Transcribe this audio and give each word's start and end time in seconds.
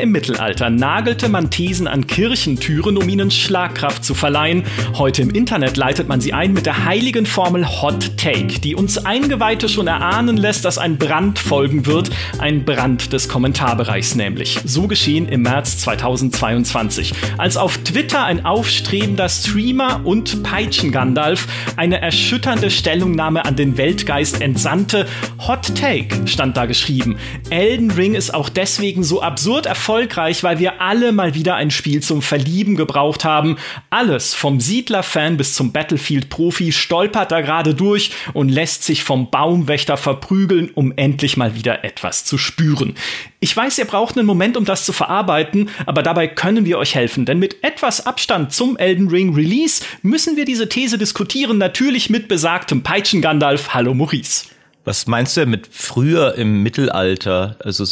Im 0.00 0.12
Mittelalter 0.12 0.70
nagelte 0.70 1.28
man 1.28 1.50
Thesen 1.50 1.88
an 1.88 2.06
Kirchentüren, 2.06 2.96
um 2.96 3.08
ihnen 3.08 3.32
Schlagkraft 3.32 4.04
zu 4.04 4.14
verleihen. 4.14 4.62
Heute 4.94 5.22
im 5.22 5.30
Internet 5.30 5.76
leitet 5.76 6.06
man 6.06 6.20
sie 6.20 6.32
ein 6.32 6.52
mit 6.52 6.66
der 6.66 6.84
heiligen 6.84 7.26
Formel 7.26 7.66
Hot 7.66 8.16
Take, 8.16 8.60
die 8.60 8.76
uns 8.76 9.04
Eingeweihte 9.04 9.68
schon 9.68 9.88
erahnen 9.88 10.36
lässt, 10.36 10.64
dass 10.64 10.78
ein 10.78 10.98
Brand 10.98 11.40
folgen 11.40 11.86
wird. 11.86 12.10
Ein 12.38 12.64
Brand 12.64 13.12
des 13.12 13.28
Kommentarbereichs 13.28 14.14
nämlich. 14.14 14.60
So 14.64 14.86
geschehen 14.86 15.26
im 15.26 15.42
März 15.42 15.78
2022, 15.78 17.12
als 17.36 17.56
auf 17.56 17.78
Twitter 17.78 18.24
ein 18.24 18.44
aufstrebender 18.44 19.28
Streamer 19.28 20.02
und 20.04 20.44
Peitschen-Gandalf 20.44 21.48
eine 21.76 22.00
erschütternde 22.00 22.70
Stellungnahme 22.70 23.44
an 23.44 23.56
den 23.56 23.76
Weltgeist 23.76 24.40
entsandte. 24.40 25.06
Hot 25.46 25.74
Take 25.74 26.28
stand 26.28 26.56
da 26.56 26.66
geschrieben. 26.66 27.16
Elden 27.50 27.90
Ring 27.90 28.14
ist 28.14 28.32
auch 28.32 28.48
deswegen 28.48 29.02
so 29.02 29.22
absurd 29.22 29.66
erfolgreich, 29.66 29.87
weil 29.88 30.58
wir 30.58 30.82
alle 30.82 31.12
mal 31.12 31.34
wieder 31.34 31.54
ein 31.54 31.70
Spiel 31.70 32.02
zum 32.02 32.20
Verlieben 32.20 32.76
gebraucht 32.76 33.24
haben. 33.24 33.56
Alles 33.88 34.34
vom 34.34 34.60
Siedler-Fan 34.60 35.38
bis 35.38 35.54
zum 35.54 35.72
Battlefield-Profi 35.72 36.72
stolpert 36.72 37.32
da 37.32 37.40
gerade 37.40 37.74
durch 37.74 38.10
und 38.34 38.50
lässt 38.50 38.84
sich 38.84 39.02
vom 39.02 39.30
Baumwächter 39.30 39.96
verprügeln, 39.96 40.70
um 40.74 40.92
endlich 40.96 41.36
mal 41.38 41.54
wieder 41.54 41.84
etwas 41.84 42.24
zu 42.24 42.36
spüren. 42.36 42.96
Ich 43.40 43.56
weiß, 43.56 43.78
ihr 43.78 43.86
braucht 43.86 44.18
einen 44.18 44.26
Moment, 44.26 44.56
um 44.56 44.64
das 44.64 44.84
zu 44.84 44.92
verarbeiten, 44.92 45.70
aber 45.86 46.02
dabei 46.02 46.28
können 46.28 46.66
wir 46.66 46.76
euch 46.78 46.94
helfen, 46.94 47.24
denn 47.24 47.38
mit 47.38 47.64
etwas 47.64 48.04
Abstand 48.04 48.52
zum 48.52 48.76
Elden 48.76 49.08
Ring 49.08 49.34
Release 49.34 49.82
müssen 50.02 50.36
wir 50.36 50.44
diese 50.44 50.68
These 50.68 50.98
diskutieren, 50.98 51.56
natürlich 51.56 52.10
mit 52.10 52.28
besagtem 52.28 52.82
Peitschen 52.82 53.22
Gandalf. 53.22 53.72
Hallo 53.72 53.94
Maurice. 53.94 54.57
Was 54.88 55.06
meinst 55.06 55.36
du 55.36 55.44
mit 55.44 55.68
früher 55.70 56.36
im 56.36 56.62
Mittelalter? 56.62 57.56
Also 57.62 57.84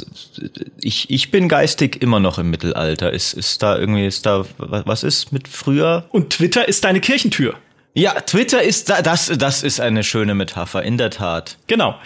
ich, 0.81 1.11
ich 1.11 1.31
bin 1.31 1.47
geistig 1.47 2.01
immer 2.01 2.21
noch 2.21 2.39
im 2.39 2.49
Mittelalter. 2.49 3.13
Ist, 3.13 3.35
ist 3.35 3.63
da 3.63 3.79
irgendwie, 3.79 4.07
ist 4.07 4.25
da, 4.25 4.47
was 4.57 5.03
ist 5.03 5.31
mit 5.31 5.47
früher? 5.47 6.07
Und 6.09 6.31
Twitter 6.31 6.67
ist 6.67 6.85
deine 6.85 7.03
Kirchentür. 7.03 7.57
Ja, 7.93 8.13
Twitter 8.13 8.63
ist 8.63 8.89
da, 8.89 9.03
das, 9.03 9.31
das 9.37 9.63
ist 9.63 9.79
eine 9.79 10.05
schöne 10.05 10.35
Metapher, 10.35 10.85
in 10.85 10.97
der 10.97 11.11
Tat. 11.11 11.59
Genau. 11.67 11.97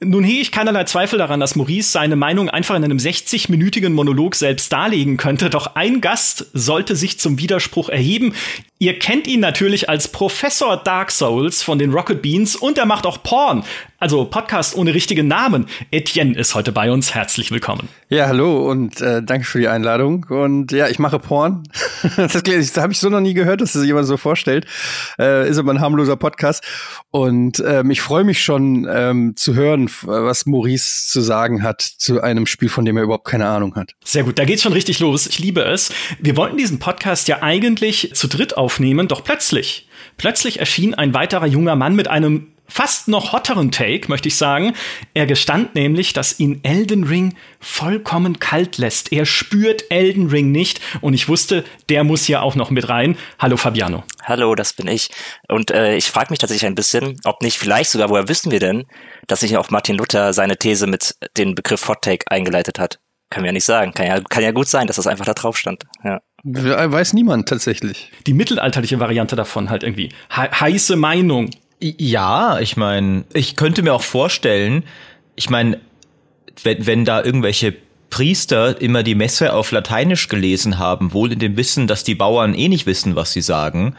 Nun 0.00 0.24
hege 0.24 0.40
ich 0.40 0.52
keinerlei 0.52 0.84
Zweifel 0.84 1.18
daran, 1.18 1.40
dass 1.40 1.56
Maurice 1.56 1.90
seine 1.90 2.16
Meinung 2.16 2.50
einfach 2.50 2.74
in 2.74 2.84
einem 2.84 2.98
60-minütigen 2.98 3.90
Monolog 3.90 4.34
selbst 4.34 4.70
darlegen 4.70 5.16
könnte, 5.16 5.48
doch 5.48 5.74
ein 5.74 6.02
Gast 6.02 6.46
sollte 6.52 6.94
sich 6.96 7.18
zum 7.18 7.38
Widerspruch 7.38 7.88
erheben. 7.88 8.34
Ihr 8.78 8.98
kennt 8.98 9.26
ihn 9.26 9.40
natürlich 9.40 9.88
als 9.88 10.08
Professor 10.08 10.76
Dark 10.76 11.10
Souls 11.10 11.62
von 11.62 11.78
den 11.78 11.92
Rocket 11.94 12.20
Beans 12.20 12.56
und 12.56 12.76
er 12.76 12.84
macht 12.84 13.06
auch 13.06 13.22
Porn. 13.22 13.64
Also 13.98 14.26
Podcast 14.26 14.76
ohne 14.76 14.92
richtigen 14.92 15.26
Namen. 15.26 15.66
Etienne 15.90 16.36
ist 16.36 16.54
heute 16.54 16.70
bei 16.70 16.90
uns. 16.92 17.14
Herzlich 17.14 17.50
willkommen. 17.50 17.88
Ja, 18.10 18.26
hallo 18.26 18.70
und 18.70 19.00
äh, 19.00 19.22
danke 19.22 19.46
für 19.46 19.58
die 19.58 19.68
Einladung. 19.68 20.26
Und 20.28 20.70
ja, 20.70 20.88
ich 20.88 20.98
mache 20.98 21.18
Porn. 21.18 21.62
das, 22.18 22.42
das 22.42 22.76
habe 22.76 22.92
ich 22.92 22.98
so 22.98 23.08
noch 23.08 23.20
nie 23.20 23.32
gehört, 23.32 23.62
dass 23.62 23.72
das 23.72 23.86
jemand 23.86 24.06
so 24.06 24.18
vorstellt. 24.18 24.66
Äh, 25.18 25.48
ist 25.48 25.56
aber 25.56 25.72
ein 25.72 25.80
harmloser 25.80 26.16
Podcast. 26.16 26.62
Und 27.10 27.64
ähm, 27.66 27.90
ich 27.90 28.02
freue 28.02 28.24
mich 28.24 28.44
schon 28.44 28.86
ähm, 28.90 29.34
zu 29.34 29.54
hören, 29.54 29.90
was 30.02 30.44
Maurice 30.44 31.08
zu 31.08 31.22
sagen 31.22 31.62
hat 31.62 31.80
zu 31.80 32.20
einem 32.20 32.44
Spiel, 32.44 32.68
von 32.68 32.84
dem 32.84 32.98
er 32.98 33.04
überhaupt 33.04 33.26
keine 33.26 33.46
Ahnung 33.46 33.76
hat. 33.76 33.92
Sehr 34.04 34.24
gut, 34.24 34.38
da 34.38 34.44
geht's 34.44 34.62
schon 34.62 34.74
richtig 34.74 35.00
los. 35.00 35.26
Ich 35.26 35.38
liebe 35.38 35.62
es. 35.62 35.90
Wir 36.20 36.36
wollten 36.36 36.58
diesen 36.58 36.78
Podcast 36.78 37.28
ja 37.28 37.42
eigentlich 37.42 38.10
zu 38.12 38.28
dritt 38.28 38.58
aufnehmen, 38.58 39.08
doch 39.08 39.24
plötzlich, 39.24 39.88
plötzlich 40.18 40.60
erschien 40.60 40.94
ein 40.94 41.14
weiterer 41.14 41.46
junger 41.46 41.76
Mann 41.76 41.96
mit 41.96 42.08
einem 42.08 42.48
fast 42.68 43.08
noch 43.08 43.32
hotteren 43.32 43.70
Take, 43.70 44.08
möchte 44.08 44.28
ich 44.28 44.36
sagen. 44.36 44.74
Er 45.14 45.26
gestand 45.26 45.74
nämlich, 45.74 46.12
dass 46.12 46.38
ihn 46.40 46.60
Elden 46.62 47.04
Ring 47.04 47.36
vollkommen 47.60 48.38
kalt 48.38 48.78
lässt. 48.78 49.12
Er 49.12 49.26
spürt 49.26 49.84
Elden 49.90 50.28
Ring 50.28 50.52
nicht 50.52 50.80
und 51.00 51.14
ich 51.14 51.28
wusste, 51.28 51.64
der 51.88 52.04
muss 52.04 52.24
hier 52.24 52.42
auch 52.42 52.54
noch 52.54 52.70
mit 52.70 52.88
rein. 52.88 53.16
Hallo 53.38 53.56
Fabiano. 53.56 54.04
Hallo, 54.22 54.54
das 54.54 54.72
bin 54.72 54.88
ich. 54.88 55.10
Und 55.48 55.70
äh, 55.70 55.96
ich 55.96 56.10
frage 56.10 56.30
mich 56.30 56.38
tatsächlich 56.38 56.66
ein 56.66 56.74
bisschen, 56.74 57.16
ob 57.24 57.42
nicht 57.42 57.58
vielleicht 57.58 57.90
sogar, 57.90 58.08
woher 58.08 58.28
wissen 58.28 58.50
wir 58.50 58.60
denn, 58.60 58.84
dass 59.26 59.40
sich 59.40 59.56
auch 59.56 59.70
Martin 59.70 59.96
Luther 59.96 60.32
seine 60.32 60.56
These 60.56 60.86
mit 60.86 61.14
dem 61.36 61.54
Begriff 61.54 61.86
Hot 61.88 62.02
Take 62.02 62.30
eingeleitet 62.30 62.78
hat? 62.78 62.98
Können 63.30 63.44
wir 63.44 63.48
ja 63.48 63.52
nicht 63.52 63.64
sagen. 63.64 63.92
Kann 63.92 64.06
ja, 64.06 64.20
kann 64.20 64.42
ja 64.42 64.52
gut 64.52 64.68
sein, 64.68 64.86
dass 64.86 64.96
das 64.96 65.06
einfach 65.06 65.24
da 65.24 65.34
drauf 65.34 65.56
stand. 65.56 65.84
Ja. 66.04 66.20
Weiß 66.44 67.12
niemand 67.12 67.48
tatsächlich. 67.48 68.12
Die 68.26 68.34
mittelalterliche 68.34 69.00
Variante 69.00 69.34
davon 69.34 69.68
halt 69.68 69.82
irgendwie. 69.82 70.10
He 70.30 70.42
heiße 70.42 70.94
Meinung. 70.94 71.50
Ja, 71.80 72.58
ich 72.60 72.76
meine, 72.76 73.24
ich 73.32 73.56
könnte 73.56 73.82
mir 73.82 73.94
auch 73.94 74.02
vorstellen, 74.02 74.84
ich 75.34 75.50
meine, 75.50 75.78
wenn, 76.62 76.86
wenn 76.86 77.04
da 77.04 77.22
irgendwelche 77.22 77.74
Priester 78.08 78.80
immer 78.80 79.02
die 79.02 79.14
Messe 79.14 79.52
auf 79.52 79.72
Lateinisch 79.72 80.28
gelesen 80.28 80.78
haben, 80.78 81.12
wohl 81.12 81.32
in 81.32 81.38
dem 81.38 81.56
Wissen, 81.56 81.86
dass 81.86 82.04
die 82.04 82.14
Bauern 82.14 82.54
eh 82.54 82.68
nicht 82.68 82.86
wissen, 82.86 83.16
was 83.16 83.32
sie 83.32 83.42
sagen, 83.42 83.94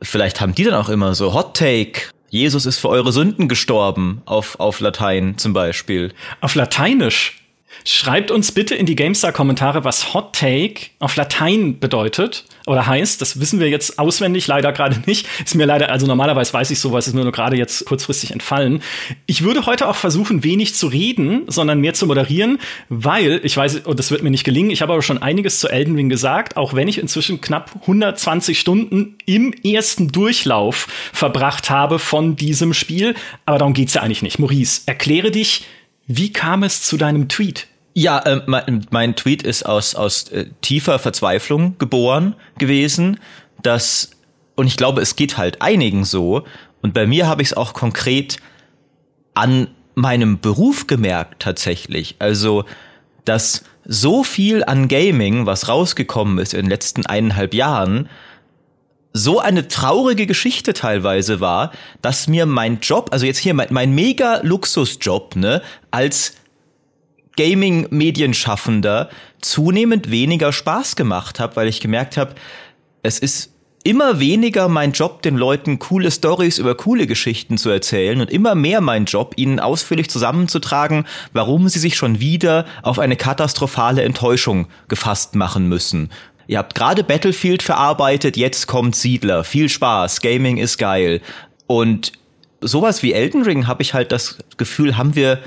vielleicht 0.00 0.40
haben 0.40 0.54
die 0.54 0.64
dann 0.64 0.74
auch 0.74 0.88
immer 0.88 1.14
so 1.14 1.34
Hot 1.34 1.56
Take. 1.56 2.10
Jesus 2.30 2.66
ist 2.66 2.78
für 2.78 2.88
eure 2.88 3.12
Sünden 3.12 3.48
gestorben, 3.48 4.22
auf, 4.24 4.58
auf 4.60 4.80
Latein 4.80 5.36
zum 5.38 5.52
Beispiel. 5.52 6.14
Auf 6.40 6.54
Lateinisch? 6.54 7.47
Schreibt 7.84 8.30
uns 8.30 8.52
bitte 8.52 8.74
in 8.74 8.86
die 8.86 8.96
GameStar-Kommentare, 8.96 9.84
was 9.84 10.12
Hot 10.14 10.34
Take 10.34 10.90
auf 10.98 11.16
Latein 11.16 11.78
bedeutet 11.78 12.44
oder 12.66 12.86
heißt. 12.86 13.20
Das 13.20 13.40
wissen 13.40 13.60
wir 13.60 13.68
jetzt 13.68 13.98
auswendig 13.98 14.46
leider 14.46 14.72
gerade 14.72 15.00
nicht. 15.06 15.26
Ist 15.44 15.54
mir 15.54 15.66
leider, 15.66 15.90
also 15.90 16.06
normalerweise 16.06 16.52
weiß 16.52 16.70
ich 16.70 16.80
sowas, 16.80 17.06
ist 17.06 17.14
mir 17.14 17.22
nur 17.22 17.32
gerade 17.32 17.56
jetzt 17.56 17.84
kurzfristig 17.86 18.32
entfallen. 18.32 18.82
Ich 19.26 19.42
würde 19.42 19.66
heute 19.66 19.88
auch 19.88 19.96
versuchen, 19.96 20.44
wenig 20.44 20.74
zu 20.74 20.88
reden, 20.88 21.44
sondern 21.46 21.80
mehr 21.80 21.94
zu 21.94 22.06
moderieren, 22.06 22.58
weil 22.88 23.40
ich 23.42 23.56
weiß, 23.56 23.86
und 23.86 23.98
das 23.98 24.10
wird 24.10 24.22
mir 24.22 24.30
nicht 24.30 24.44
gelingen, 24.44 24.70
ich 24.70 24.82
habe 24.82 24.92
aber 24.92 25.02
schon 25.02 25.18
einiges 25.18 25.58
zu 25.58 25.68
Elden 25.68 25.94
Ring 25.94 26.08
gesagt, 26.08 26.56
auch 26.56 26.74
wenn 26.74 26.88
ich 26.88 26.98
inzwischen 26.98 27.40
knapp 27.40 27.70
120 27.82 28.58
Stunden 28.58 29.16
im 29.24 29.52
ersten 29.64 30.08
Durchlauf 30.08 30.88
verbracht 31.12 31.70
habe 31.70 31.98
von 31.98 32.36
diesem 32.36 32.74
Spiel. 32.74 33.14
Aber 33.46 33.58
darum 33.58 33.72
geht's 33.72 33.94
ja 33.94 34.02
eigentlich 34.02 34.22
nicht. 34.22 34.38
Maurice, 34.38 34.82
erkläre 34.86 35.30
dich, 35.30 35.64
wie 36.08 36.32
kam 36.32 36.64
es 36.64 36.82
zu 36.82 36.96
deinem 36.96 37.28
Tweet? 37.28 37.68
Ja, 37.94 38.18
äh, 38.20 38.42
mein, 38.46 38.86
mein, 38.90 39.14
Tweet 39.14 39.42
ist 39.42 39.64
aus, 39.64 39.94
aus 39.94 40.28
äh, 40.30 40.46
tiefer 40.62 40.98
Verzweiflung 40.98 41.76
geboren 41.78 42.34
gewesen, 42.58 43.20
dass, 43.62 44.10
und 44.56 44.66
ich 44.66 44.76
glaube, 44.76 45.02
es 45.02 45.16
geht 45.16 45.36
halt 45.36 45.62
einigen 45.62 46.04
so, 46.04 46.44
und 46.80 46.94
bei 46.94 47.06
mir 47.06 47.26
habe 47.26 47.42
ich 47.42 47.48
es 47.48 47.56
auch 47.56 47.74
konkret 47.74 48.38
an 49.34 49.68
meinem 49.94 50.40
Beruf 50.40 50.86
gemerkt 50.86 51.42
tatsächlich. 51.42 52.16
Also, 52.20 52.64
dass 53.24 53.64
so 53.84 54.22
viel 54.22 54.64
an 54.64 54.88
Gaming, 54.88 55.44
was 55.44 55.68
rausgekommen 55.68 56.38
ist 56.38 56.54
in 56.54 56.62
den 56.62 56.70
letzten 56.70 57.04
eineinhalb 57.04 57.52
Jahren, 57.52 58.08
so 59.12 59.40
eine 59.40 59.68
traurige 59.68 60.26
Geschichte 60.26 60.74
teilweise 60.74 61.40
war, 61.40 61.72
dass 62.02 62.28
mir 62.28 62.46
mein 62.46 62.80
Job, 62.80 63.08
also 63.12 63.26
jetzt 63.26 63.38
hier 63.38 63.54
mein, 63.54 63.68
mein 63.70 63.94
mega 63.94 64.40
Luxusjob, 64.42 65.36
ne, 65.36 65.62
als 65.90 66.34
Gaming-Medienschaffender 67.36 69.08
zunehmend 69.40 70.10
weniger 70.10 70.52
Spaß 70.52 70.96
gemacht 70.96 71.38
hat, 71.40 71.56
weil 71.56 71.68
ich 71.68 71.80
gemerkt 71.80 72.16
habe, 72.16 72.34
es 73.02 73.18
ist 73.18 73.52
immer 73.84 74.18
weniger 74.18 74.68
mein 74.68 74.92
Job, 74.92 75.22
den 75.22 75.36
Leuten 75.36 75.78
coole 75.78 76.10
Stories 76.10 76.58
über 76.58 76.74
coole 76.74 77.06
Geschichten 77.06 77.56
zu 77.56 77.70
erzählen 77.70 78.20
und 78.20 78.30
immer 78.30 78.54
mehr 78.54 78.80
mein 78.80 79.04
Job, 79.04 79.34
ihnen 79.36 79.60
ausführlich 79.60 80.10
zusammenzutragen, 80.10 81.06
warum 81.32 81.68
sie 81.68 81.78
sich 81.78 81.96
schon 81.96 82.20
wieder 82.20 82.66
auf 82.82 82.98
eine 82.98 83.16
katastrophale 83.16 84.02
Enttäuschung 84.02 84.66
gefasst 84.88 85.36
machen 85.36 85.68
müssen. 85.68 86.10
Ihr 86.48 86.56
habt 86.58 86.74
gerade 86.74 87.04
Battlefield 87.04 87.62
verarbeitet, 87.62 88.38
jetzt 88.38 88.66
kommt 88.66 88.96
Siedler. 88.96 89.44
Viel 89.44 89.68
Spaß, 89.68 90.22
Gaming 90.22 90.56
ist 90.56 90.78
geil. 90.78 91.20
Und 91.66 92.12
sowas 92.62 93.02
wie 93.02 93.12
Elden 93.12 93.42
Ring 93.42 93.66
habe 93.66 93.82
ich 93.82 93.92
halt 93.92 94.10
das 94.10 94.38
Gefühl, 94.56 94.96
haben 94.96 95.14
wir 95.14 95.40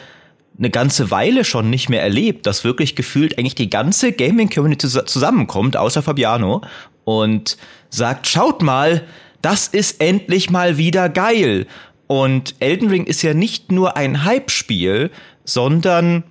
eine 0.60 0.70
ganze 0.70 1.10
Weile 1.10 1.44
schon 1.44 1.72
nicht 1.72 1.90
mehr 1.90 2.04
erlebt, 2.04 2.46
dass 2.46 2.64
wirklich 2.64 2.96
gefühlt 2.96 3.40
eigentlich 3.40 3.56
die 3.56 3.70
ganze 3.70 4.12
Gaming-Community 4.12 4.88
zusammenkommt, 4.88 5.76
außer 5.76 6.04
Fabiano, 6.04 6.62
und 7.04 7.58
sagt, 7.90 8.28
schaut 8.28 8.62
mal, 8.62 9.02
das 9.42 9.68
ist 9.68 10.02
endlich 10.02 10.52
mal 10.52 10.78
wieder 10.78 11.10
geil. 11.10 11.66
Und 12.06 12.54
Elden 12.60 12.90
Ring 12.90 13.06
ist 13.06 13.24
ja 13.24 13.34
nicht 13.34 13.72
nur 13.72 13.98
ein 13.98 14.24
Hype-Spiel, 14.24 15.10
sondern 15.46 16.24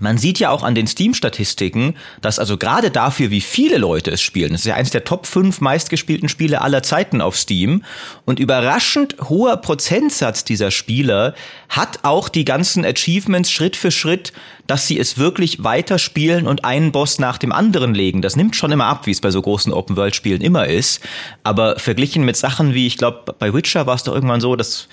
man 0.00 0.18
sieht 0.18 0.38
ja 0.38 0.50
auch 0.50 0.62
an 0.62 0.74
den 0.74 0.86
Steam-Statistiken, 0.86 1.96
dass 2.20 2.38
also 2.38 2.56
gerade 2.56 2.90
dafür, 2.90 3.30
wie 3.30 3.40
viele 3.40 3.78
Leute 3.78 4.12
es 4.12 4.22
spielen, 4.22 4.52
das 4.52 4.60
ist 4.60 4.66
ja 4.66 4.74
eines 4.74 4.90
der 4.90 5.04
Top 5.04 5.26
5 5.26 5.60
meistgespielten 5.60 6.28
Spiele 6.28 6.60
aller 6.60 6.82
Zeiten 6.82 7.20
auf 7.20 7.36
Steam 7.36 7.82
und 8.24 8.38
überraschend 8.38 9.16
hoher 9.28 9.56
Prozentsatz 9.56 10.44
dieser 10.44 10.70
Spieler 10.70 11.34
hat 11.68 12.00
auch 12.02 12.28
die 12.28 12.44
ganzen 12.44 12.84
Achievements 12.84 13.50
Schritt 13.50 13.76
für 13.76 13.90
Schritt, 13.90 14.32
dass 14.66 14.86
sie 14.86 14.98
es 14.98 15.18
wirklich 15.18 15.64
weiterspielen 15.64 16.46
und 16.46 16.64
einen 16.64 16.92
Boss 16.92 17.18
nach 17.18 17.38
dem 17.38 17.52
anderen 17.52 17.94
legen. 17.94 18.22
Das 18.22 18.36
nimmt 18.36 18.54
schon 18.54 18.70
immer 18.70 18.86
ab, 18.86 19.06
wie 19.06 19.10
es 19.10 19.20
bei 19.20 19.30
so 19.30 19.42
großen 19.42 19.72
Open-World-Spielen 19.72 20.42
immer 20.42 20.66
ist. 20.66 21.00
Aber 21.42 21.78
verglichen 21.78 22.24
mit 22.24 22.36
Sachen 22.36 22.74
wie, 22.74 22.86
ich 22.86 22.98
glaube, 22.98 23.34
bei 23.38 23.52
Witcher 23.52 23.86
war 23.86 23.94
es 23.94 24.04
doch 24.04 24.14
irgendwann 24.14 24.40
so, 24.40 24.56
dass 24.56 24.88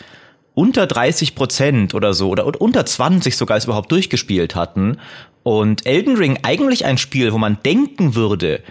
unter 0.56 0.88
30 0.88 1.36
Prozent 1.36 1.94
oder 1.94 2.14
so 2.14 2.30
oder 2.30 2.60
unter 2.60 2.86
20 2.86 3.38
sogar 3.38 3.58
es 3.58 3.66
überhaupt 3.66 3.92
durchgespielt 3.92 4.56
hatten. 4.56 4.98
Und 5.44 5.86
Elden 5.86 6.18
Ring 6.18 6.40
eigentlich 6.42 6.86
ein 6.86 6.98
Spiel, 6.98 7.32
wo 7.32 7.38
man 7.38 7.60
denken 7.64 8.16
würde, 8.16 8.62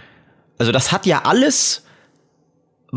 also 0.57 0.71
das 0.71 0.91
hat 0.91 1.05
ja 1.05 1.21
alles 1.23 1.85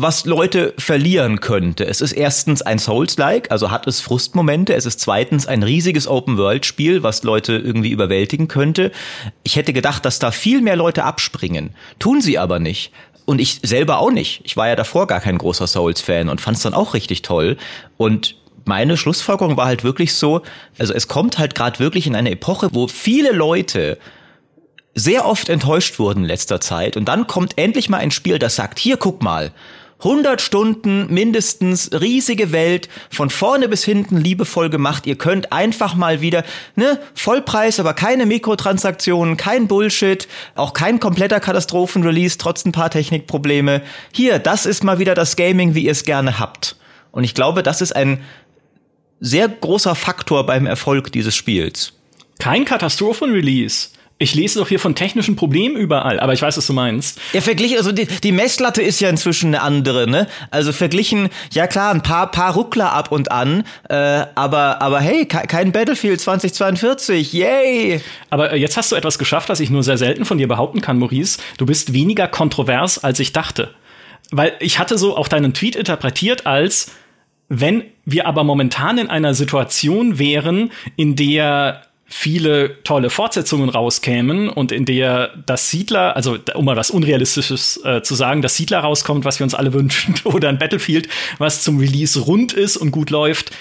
was 0.01 0.25
Leute 0.25 0.73
verlieren 0.77 1.41
könnte. 1.41 1.85
Es 1.85 1.99
ist 1.99 2.13
erstens 2.13 2.61
ein 2.61 2.79
Souls-like, 2.79 3.51
also 3.51 3.69
hat 3.69 3.85
es 3.85 3.99
Frustmomente. 3.99 4.73
Es 4.73 4.85
ist 4.85 5.01
zweitens 5.01 5.45
ein 5.45 5.61
riesiges 5.61 6.07
Open-World-Spiel, 6.07 7.03
was 7.03 7.23
Leute 7.23 7.57
irgendwie 7.57 7.89
überwältigen 7.89 8.47
könnte. 8.47 8.93
Ich 9.43 9.57
hätte 9.57 9.73
gedacht, 9.73 10.05
dass 10.05 10.19
da 10.19 10.31
viel 10.31 10.61
mehr 10.61 10.77
Leute 10.77 11.03
abspringen. 11.03 11.71
Tun 11.99 12.21
sie 12.21 12.37
aber 12.37 12.59
nicht. 12.59 12.93
Und 13.25 13.39
ich 13.39 13.59
selber 13.61 13.99
auch 13.99 14.09
nicht. 14.09 14.39
Ich 14.45 14.55
war 14.55 14.69
ja 14.69 14.77
davor 14.77 15.05
gar 15.05 15.19
kein 15.19 15.37
großer 15.37 15.67
Souls-Fan 15.67 16.29
und 16.29 16.39
fand 16.39 16.55
es 16.55 16.63
dann 16.63 16.73
auch 16.73 16.93
richtig 16.93 17.21
toll. 17.21 17.57
Und 17.97 18.37
meine 18.65 18.97
Schlussfolgerung 18.97 19.57
war 19.57 19.65
halt 19.65 19.83
wirklich 19.83 20.13
so, 20.13 20.41
also 20.77 20.93
es 20.93 21.07
kommt 21.07 21.37
halt 21.37 21.55
gerade 21.55 21.79
wirklich 21.79 22.07
in 22.07 22.15
eine 22.15 22.31
Epoche, 22.31 22.69
wo 22.71 22.87
viele 22.87 23.31
Leute 23.31 23.97
sehr 24.95 25.25
oft 25.25 25.49
enttäuscht 25.49 25.99
wurden 25.99 26.23
in 26.23 26.25
letzter 26.25 26.59
Zeit. 26.61 26.97
Und 26.97 27.05
dann 27.05 27.27
kommt 27.27 27.57
endlich 27.57 27.89
mal 27.89 27.97
ein 27.97 28.11
Spiel, 28.11 28.39
das 28.39 28.55
sagt, 28.55 28.79
hier 28.79 28.97
guck 28.97 29.21
mal, 29.23 29.51
100 29.99 30.39
Stunden 30.39 31.13
mindestens, 31.13 31.91
riesige 31.91 32.53
Welt, 32.53 32.87
von 33.09 33.29
vorne 33.29 33.67
bis 33.67 33.83
hinten 33.83 34.17
liebevoll 34.17 34.69
gemacht. 34.69 35.05
Ihr 35.05 35.17
könnt 35.17 35.51
einfach 35.51 35.93
mal 35.93 36.21
wieder, 36.21 36.45
ne, 36.75 36.99
Vollpreis, 37.15 37.81
aber 37.81 37.93
keine 37.93 38.25
Mikrotransaktionen, 38.25 39.35
kein 39.35 39.67
Bullshit, 39.67 40.29
auch 40.55 40.73
kein 40.73 41.01
kompletter 41.01 41.41
Katastrophenrelease, 41.41 42.37
trotz 42.37 42.65
ein 42.65 42.71
paar 42.71 42.89
Technikprobleme. 42.89 43.81
Hier, 44.13 44.39
das 44.39 44.65
ist 44.65 44.85
mal 44.85 44.99
wieder 44.99 45.15
das 45.15 45.35
Gaming, 45.35 45.75
wie 45.75 45.85
ihr 45.85 45.91
es 45.91 46.05
gerne 46.05 46.39
habt. 46.39 46.77
Und 47.11 47.25
ich 47.25 47.33
glaube, 47.33 47.61
das 47.61 47.81
ist 47.81 47.93
ein 47.93 48.21
sehr 49.19 49.47
großer 49.47 49.95
Faktor 49.95 50.45
beim 50.45 50.65
Erfolg 50.65 51.11
dieses 51.11 51.35
Spiels. 51.35 51.93
Kein 52.39 52.65
Katastrophenrelease. 52.65 53.89
Ich 54.21 54.35
lese 54.35 54.59
doch 54.59 54.67
hier 54.67 54.81
von 54.81 54.95
technischen 54.95 55.37
Problemen 55.37 55.77
überall, 55.77 56.19
aber 56.19 56.33
ich 56.33 56.41
weiß, 56.41 56.57
was 56.57 56.67
du 56.67 56.73
meinst. 56.73 57.21
Ja, 57.31 57.39
verglichen, 57.39 57.77
also 57.77 57.93
die, 57.93 58.05
die 58.05 58.33
Messlatte 58.33 58.81
ist 58.81 58.99
ja 58.99 59.09
inzwischen 59.09 59.47
eine 59.47 59.61
andere, 59.61 60.09
ne? 60.09 60.27
Also 60.51 60.73
verglichen, 60.73 61.29
ja 61.53 61.67
klar, 61.67 61.93
ein 61.93 62.03
paar, 62.03 62.29
paar 62.29 62.53
Ruckler 62.53 62.91
ab 62.91 63.13
und 63.13 63.31
an, 63.31 63.63
äh, 63.87 64.25
aber, 64.35 64.81
aber 64.81 64.99
hey, 64.99 65.25
kein 65.25 65.71
Battlefield 65.71 66.19
2042, 66.19 67.31
yay! 67.31 68.01
Aber 68.29 68.51
äh, 68.51 68.57
jetzt 68.57 68.75
hast 68.75 68.91
du 68.91 68.97
etwas 68.97 69.19
geschafft, 69.19 69.47
was 69.47 69.61
ich 69.61 69.69
nur 69.69 69.83
sehr 69.83 69.97
selten 69.97 70.25
von 70.25 70.37
dir 70.37 70.49
behaupten 70.49 70.81
kann, 70.81 70.99
Maurice. 70.99 71.39
Du 71.57 71.65
bist 71.65 71.93
weniger 71.93 72.27
kontrovers, 72.27 73.01
als 73.01 73.21
ich 73.21 73.31
dachte. 73.31 73.73
Weil 74.31 74.51
ich 74.59 74.79
hatte 74.79 74.97
so 74.97 75.15
auch 75.15 75.29
deinen 75.29 75.53
Tweet 75.53 75.77
interpretiert 75.77 76.45
als, 76.45 76.91
wenn 77.49 77.83
wir 78.05 78.27
aber 78.27 78.43
momentan 78.43 78.97
in 78.97 79.09
einer 79.09 79.33
Situation 79.33 80.19
wären, 80.19 80.71
in 80.95 81.15
der 81.15 81.83
viele 82.05 82.81
tolle 82.83 83.09
Fortsetzungen 83.09 83.69
rauskämen 83.69 84.49
und 84.49 84.71
in 84.71 84.85
der 84.85 85.31
das 85.45 85.69
Siedler, 85.69 86.15
also 86.15 86.37
um 86.55 86.65
mal 86.65 86.75
was 86.75 86.89
Unrealistisches 86.89 87.79
äh, 87.83 88.01
zu 88.01 88.15
sagen, 88.15 88.41
das 88.41 88.55
Siedler 88.55 88.79
rauskommt, 88.79 89.25
was 89.25 89.39
wir 89.39 89.43
uns 89.43 89.53
alle 89.53 89.73
wünschen, 89.73 90.15
oder 90.23 90.49
ein 90.49 90.57
Battlefield, 90.57 91.07
was 91.37 91.63
zum 91.63 91.77
Release 91.79 92.19
rund 92.19 92.53
ist 92.53 92.77
und 92.77 92.91
gut 92.91 93.11
läuft, 93.11 93.51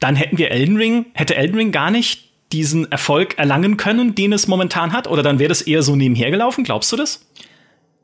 dann 0.00 0.16
hätten 0.16 0.38
wir 0.38 0.50
Elden 0.50 0.76
Ring, 0.76 1.06
hätte 1.12 1.36
Elden 1.36 1.56
Ring 1.56 1.72
gar 1.72 1.90
nicht 1.90 2.28
diesen 2.52 2.90
Erfolg 2.90 3.38
erlangen 3.38 3.76
können, 3.76 4.14
den 4.14 4.32
es 4.32 4.48
momentan 4.48 4.92
hat, 4.92 5.06
oder 5.06 5.22
dann 5.22 5.38
wäre 5.38 5.48
das 5.48 5.62
eher 5.62 5.82
so 5.82 5.94
nebenher 5.96 6.30
gelaufen, 6.30 6.64
glaubst 6.64 6.90
du 6.92 6.96
das? 6.96 7.26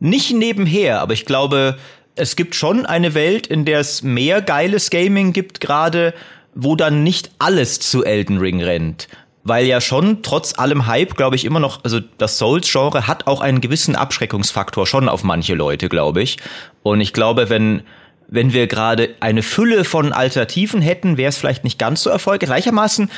Nicht 0.00 0.32
nebenher, 0.32 1.00
aber 1.00 1.14
ich 1.14 1.24
glaube, 1.24 1.78
es 2.16 2.36
gibt 2.36 2.54
schon 2.54 2.86
eine 2.86 3.14
Welt, 3.14 3.46
in 3.46 3.64
der 3.64 3.80
es 3.80 4.02
mehr 4.02 4.42
geiles 4.42 4.90
Gaming 4.90 5.32
gibt 5.32 5.60
gerade, 5.60 6.14
wo 6.54 6.76
dann 6.76 7.02
nicht 7.02 7.30
alles 7.38 7.80
zu 7.80 8.04
Elden 8.04 8.38
Ring 8.38 8.62
rennt 8.62 9.08
weil 9.44 9.66
ja 9.66 9.80
schon 9.80 10.22
trotz 10.22 10.58
allem 10.58 10.86
Hype, 10.86 11.16
glaube 11.16 11.36
ich, 11.36 11.44
immer 11.44 11.60
noch, 11.60 11.84
also 11.84 12.00
das 12.18 12.38
Souls-Genre 12.38 13.06
hat 13.06 13.26
auch 13.26 13.42
einen 13.42 13.60
gewissen 13.60 13.94
Abschreckungsfaktor 13.94 14.86
schon 14.86 15.08
auf 15.08 15.22
manche 15.22 15.54
Leute, 15.54 15.90
glaube 15.90 16.22
ich. 16.22 16.38
Und 16.82 17.00
ich 17.00 17.12
glaube, 17.12 17.50
wenn 17.50 17.82
wenn 18.26 18.54
wir 18.54 18.66
gerade 18.66 19.10
eine 19.20 19.42
Fülle 19.42 19.84
von 19.84 20.14
Alternativen 20.14 20.80
hätten, 20.80 21.18
wäre 21.18 21.28
es 21.28 21.36
vielleicht 21.36 21.62
nicht 21.62 21.78
ganz 21.78 22.02
so 22.02 22.08
erfolgreich. 22.08 22.48
Gleichermaßen, 22.48 23.10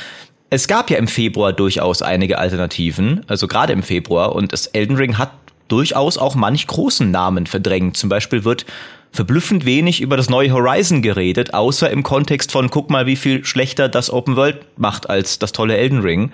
es 0.49 0.67
gab 0.67 0.89
ja 0.89 0.97
im 0.97 1.07
Februar 1.07 1.53
durchaus 1.53 2.01
einige 2.01 2.37
Alternativen, 2.37 3.23
also 3.27 3.47
gerade 3.47 3.71
im 3.71 3.83
Februar, 3.83 4.35
und 4.35 4.51
das 4.51 4.67
Elden 4.67 4.97
Ring 4.97 5.17
hat 5.17 5.31
durchaus 5.67 6.17
auch 6.17 6.35
manch 6.35 6.67
großen 6.67 7.09
Namen 7.09 7.47
verdrängt. 7.47 7.97
Zum 7.97 8.09
Beispiel 8.09 8.43
wird 8.43 8.65
verblüffend 9.11 9.65
wenig 9.65 10.01
über 10.01 10.17
das 10.17 10.29
neue 10.29 10.51
Horizon 10.51 11.01
geredet, 11.01 11.53
außer 11.53 11.89
im 11.89 12.03
Kontext 12.03 12.51
von 12.51 12.69
guck 12.69 12.89
mal, 12.89 13.05
wie 13.05 13.15
viel 13.15 13.45
schlechter 13.45 13.89
das 13.89 14.11
Open 14.11 14.35
World 14.35 14.59
macht 14.77 15.09
als 15.09 15.39
das 15.39 15.51
tolle 15.51 15.77
Elden 15.77 16.01
Ring. 16.01 16.31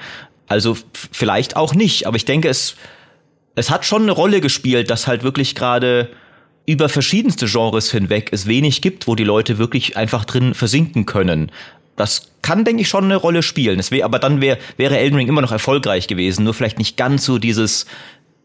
Also 0.48 0.78
vielleicht 1.12 1.56
auch 1.56 1.74
nicht, 1.74 2.08
aber 2.08 2.18
ich 2.18 2.26
denke, 2.26 2.50
es, 2.50 2.76
es 3.56 3.70
hat 3.70 3.86
schon 3.86 4.04
eine 4.04 4.12
Rolle 4.12 4.42
gespielt, 4.42 4.90
dass 4.90 5.08
halt 5.08 5.24
wirklich 5.24 5.56
gerade 5.56 6.10
über 6.66 6.90
verschiedenste 6.90 7.46
Genres 7.46 7.92
hinweg 7.92 8.30
es 8.32 8.48
wenig 8.48 8.82
gibt, 8.82 9.08
wo 9.08 9.16
die 9.16 9.24
Leute 9.24 9.58
wirklich 9.58 9.98
einfach 9.98 10.26
drin 10.26 10.54
versinken 10.54 11.06
können. 11.06 11.52
Das 11.96 12.32
kann, 12.42 12.66
denke 12.66 12.82
ich, 12.82 12.90
schon 12.90 13.04
eine 13.04 13.16
Rolle 13.16 13.44
spielen. 13.44 13.80
Wär, 13.90 14.06
aber 14.06 14.20
dann 14.20 14.42
wär, 14.42 14.58
wäre 14.78 14.98
Elden 14.98 15.16
Ring 15.16 15.28
immer 15.28 15.42
noch 15.42 15.52
erfolgreich 15.52 16.08
gewesen, 16.08 16.44
nur 16.44 16.54
vielleicht 16.54 16.80
nicht 16.80 16.98
ganz 16.98 17.26
so 17.26 17.38
dieses 17.38 17.86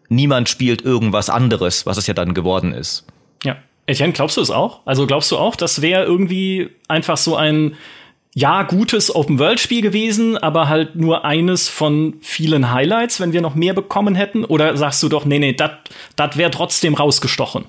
niemand 0.09 0.49
spielt 0.49 0.83
irgendwas 0.83 1.31
anderes, 1.31 1.87
was 1.87 1.97
es 1.97 2.07
ja 2.07 2.15
dann 2.15 2.35
geworden 2.35 2.73
ist. 2.73 3.07
Ja. 3.45 3.57
Etienne, 3.87 4.13
glaubst 4.13 4.37
du 4.37 4.41
es 4.41 4.51
auch? 4.51 4.81
Also 4.85 5.07
glaubst 5.07 5.31
du 5.31 5.39
auch, 5.39 5.57
das 5.57 5.81
wäre 5.81 6.05
irgendwie 6.05 6.71
einfach 6.89 7.17
so 7.17 7.37
ein 7.37 7.77
ja, 8.35 8.63
gutes 8.63 9.15
Open-World-Spiel 9.15 9.83
gewesen, 9.83 10.37
aber 10.37 10.69
halt 10.69 10.95
nur 10.95 11.25
eines 11.25 11.69
von 11.69 12.15
vielen 12.21 12.71
Highlights, 12.71 13.21
wenn 13.21 13.33
wir 13.33 13.41
noch 13.41 13.55
mehr 13.55 13.75
bekommen 13.75 14.15
hätten? 14.15 14.45
Oder 14.45 14.77
sagst 14.77 15.03
du 15.03 15.09
doch, 15.09 15.25
nee, 15.25 15.39
nee, 15.39 15.55
das 15.55 16.37
wäre 16.37 16.51
trotzdem 16.51 16.95
rausgestochen? 16.95 17.65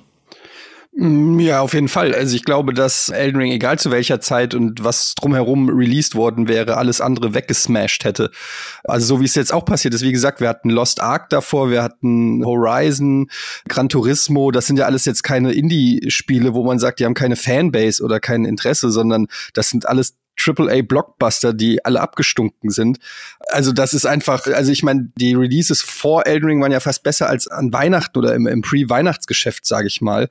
Mm, 1.01 1.39
ja, 1.39 1.61
auf 1.61 1.73
jeden 1.73 1.87
Fall. 1.87 2.13
Also 2.13 2.35
ich 2.35 2.43
glaube, 2.43 2.73
dass 2.73 3.07
Elden 3.07 3.37
Ring, 3.37 3.53
egal 3.53 3.79
zu 3.79 3.89
welcher 3.89 4.19
Zeit 4.19 4.53
und 4.53 4.83
was 4.83 5.15
drumherum 5.15 5.69
released 5.69 6.13
worden 6.13 6.49
wäre, 6.49 6.75
alles 6.75 6.99
andere 6.99 7.33
weggesmashed 7.33 8.03
hätte. 8.03 8.31
Also 8.83 9.05
so 9.05 9.21
wie 9.21 9.25
es 9.25 9.33
jetzt 9.35 9.53
auch 9.53 9.63
passiert 9.63 9.93
ist. 9.93 10.01
Wie 10.01 10.11
gesagt, 10.11 10.41
wir 10.41 10.49
hatten 10.49 10.69
Lost 10.69 10.99
Ark 11.01 11.29
davor, 11.29 11.71
wir 11.71 11.83
hatten 11.83 12.43
Horizon, 12.43 13.29
Gran 13.69 13.87
Turismo. 13.87 14.51
Das 14.51 14.67
sind 14.67 14.77
ja 14.77 14.87
alles 14.87 15.05
jetzt 15.05 15.23
keine 15.23 15.53
Indie-Spiele, 15.53 16.53
wo 16.53 16.65
man 16.65 16.79
sagt, 16.79 16.99
die 16.99 17.05
haben 17.05 17.13
keine 17.13 17.37
Fanbase 17.37 18.03
oder 18.03 18.19
kein 18.19 18.43
Interesse, 18.43 18.91
sondern 18.91 19.27
das 19.53 19.69
sind 19.69 19.87
alles 19.87 20.17
AAA-Blockbuster, 20.39 21.53
die 21.53 21.83
alle 21.83 22.01
abgestunken 22.01 22.69
sind. 22.69 22.99
Also 23.49 23.71
das 23.71 23.93
ist 23.93 24.05
einfach, 24.05 24.45
also 24.47 24.71
ich 24.71 24.83
meine, 24.83 25.09
die 25.17 25.33
Releases 25.33 25.81
vor 25.81 26.25
Elden 26.25 26.45
Ring 26.45 26.61
waren 26.61 26.71
ja 26.71 26.79
fast 26.79 27.03
besser 27.03 27.29
als 27.29 27.47
an 27.47 27.73
Weihnachten 27.73 28.17
oder 28.17 28.35
im, 28.35 28.47
im 28.47 28.61
Pre-Weihnachtsgeschäft, 28.61 29.65
sage 29.65 29.87
ich 29.87 30.01
mal. 30.01 30.29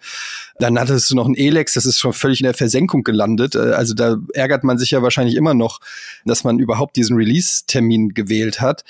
Dann 0.59 0.79
hattest 0.79 1.11
du 1.11 1.15
noch 1.15 1.27
ein 1.27 1.35
Elex, 1.37 1.75
das 1.75 1.87
ist 1.87 1.99
schon 1.99 2.12
völlig 2.12 2.41
in 2.41 2.45
der 2.45 2.55
Versenkung 2.55 3.05
gelandet. 3.05 3.55
Äh, 3.55 3.73
also 3.73 3.95
da 3.95 4.17
ärgert 4.33 4.65
man 4.65 4.79
sich 4.79 4.91
ja 4.91 5.03
wahrscheinlich 5.03 5.37
immer 5.37 5.55
noch, 5.55 5.81
dass 6.25 6.45
man 6.45 6.59
überhaupt 6.59 6.97
diesen 6.97 7.17
Release-Termin 7.17 8.11
gewählt 8.11 8.61
hat. 8.61 8.85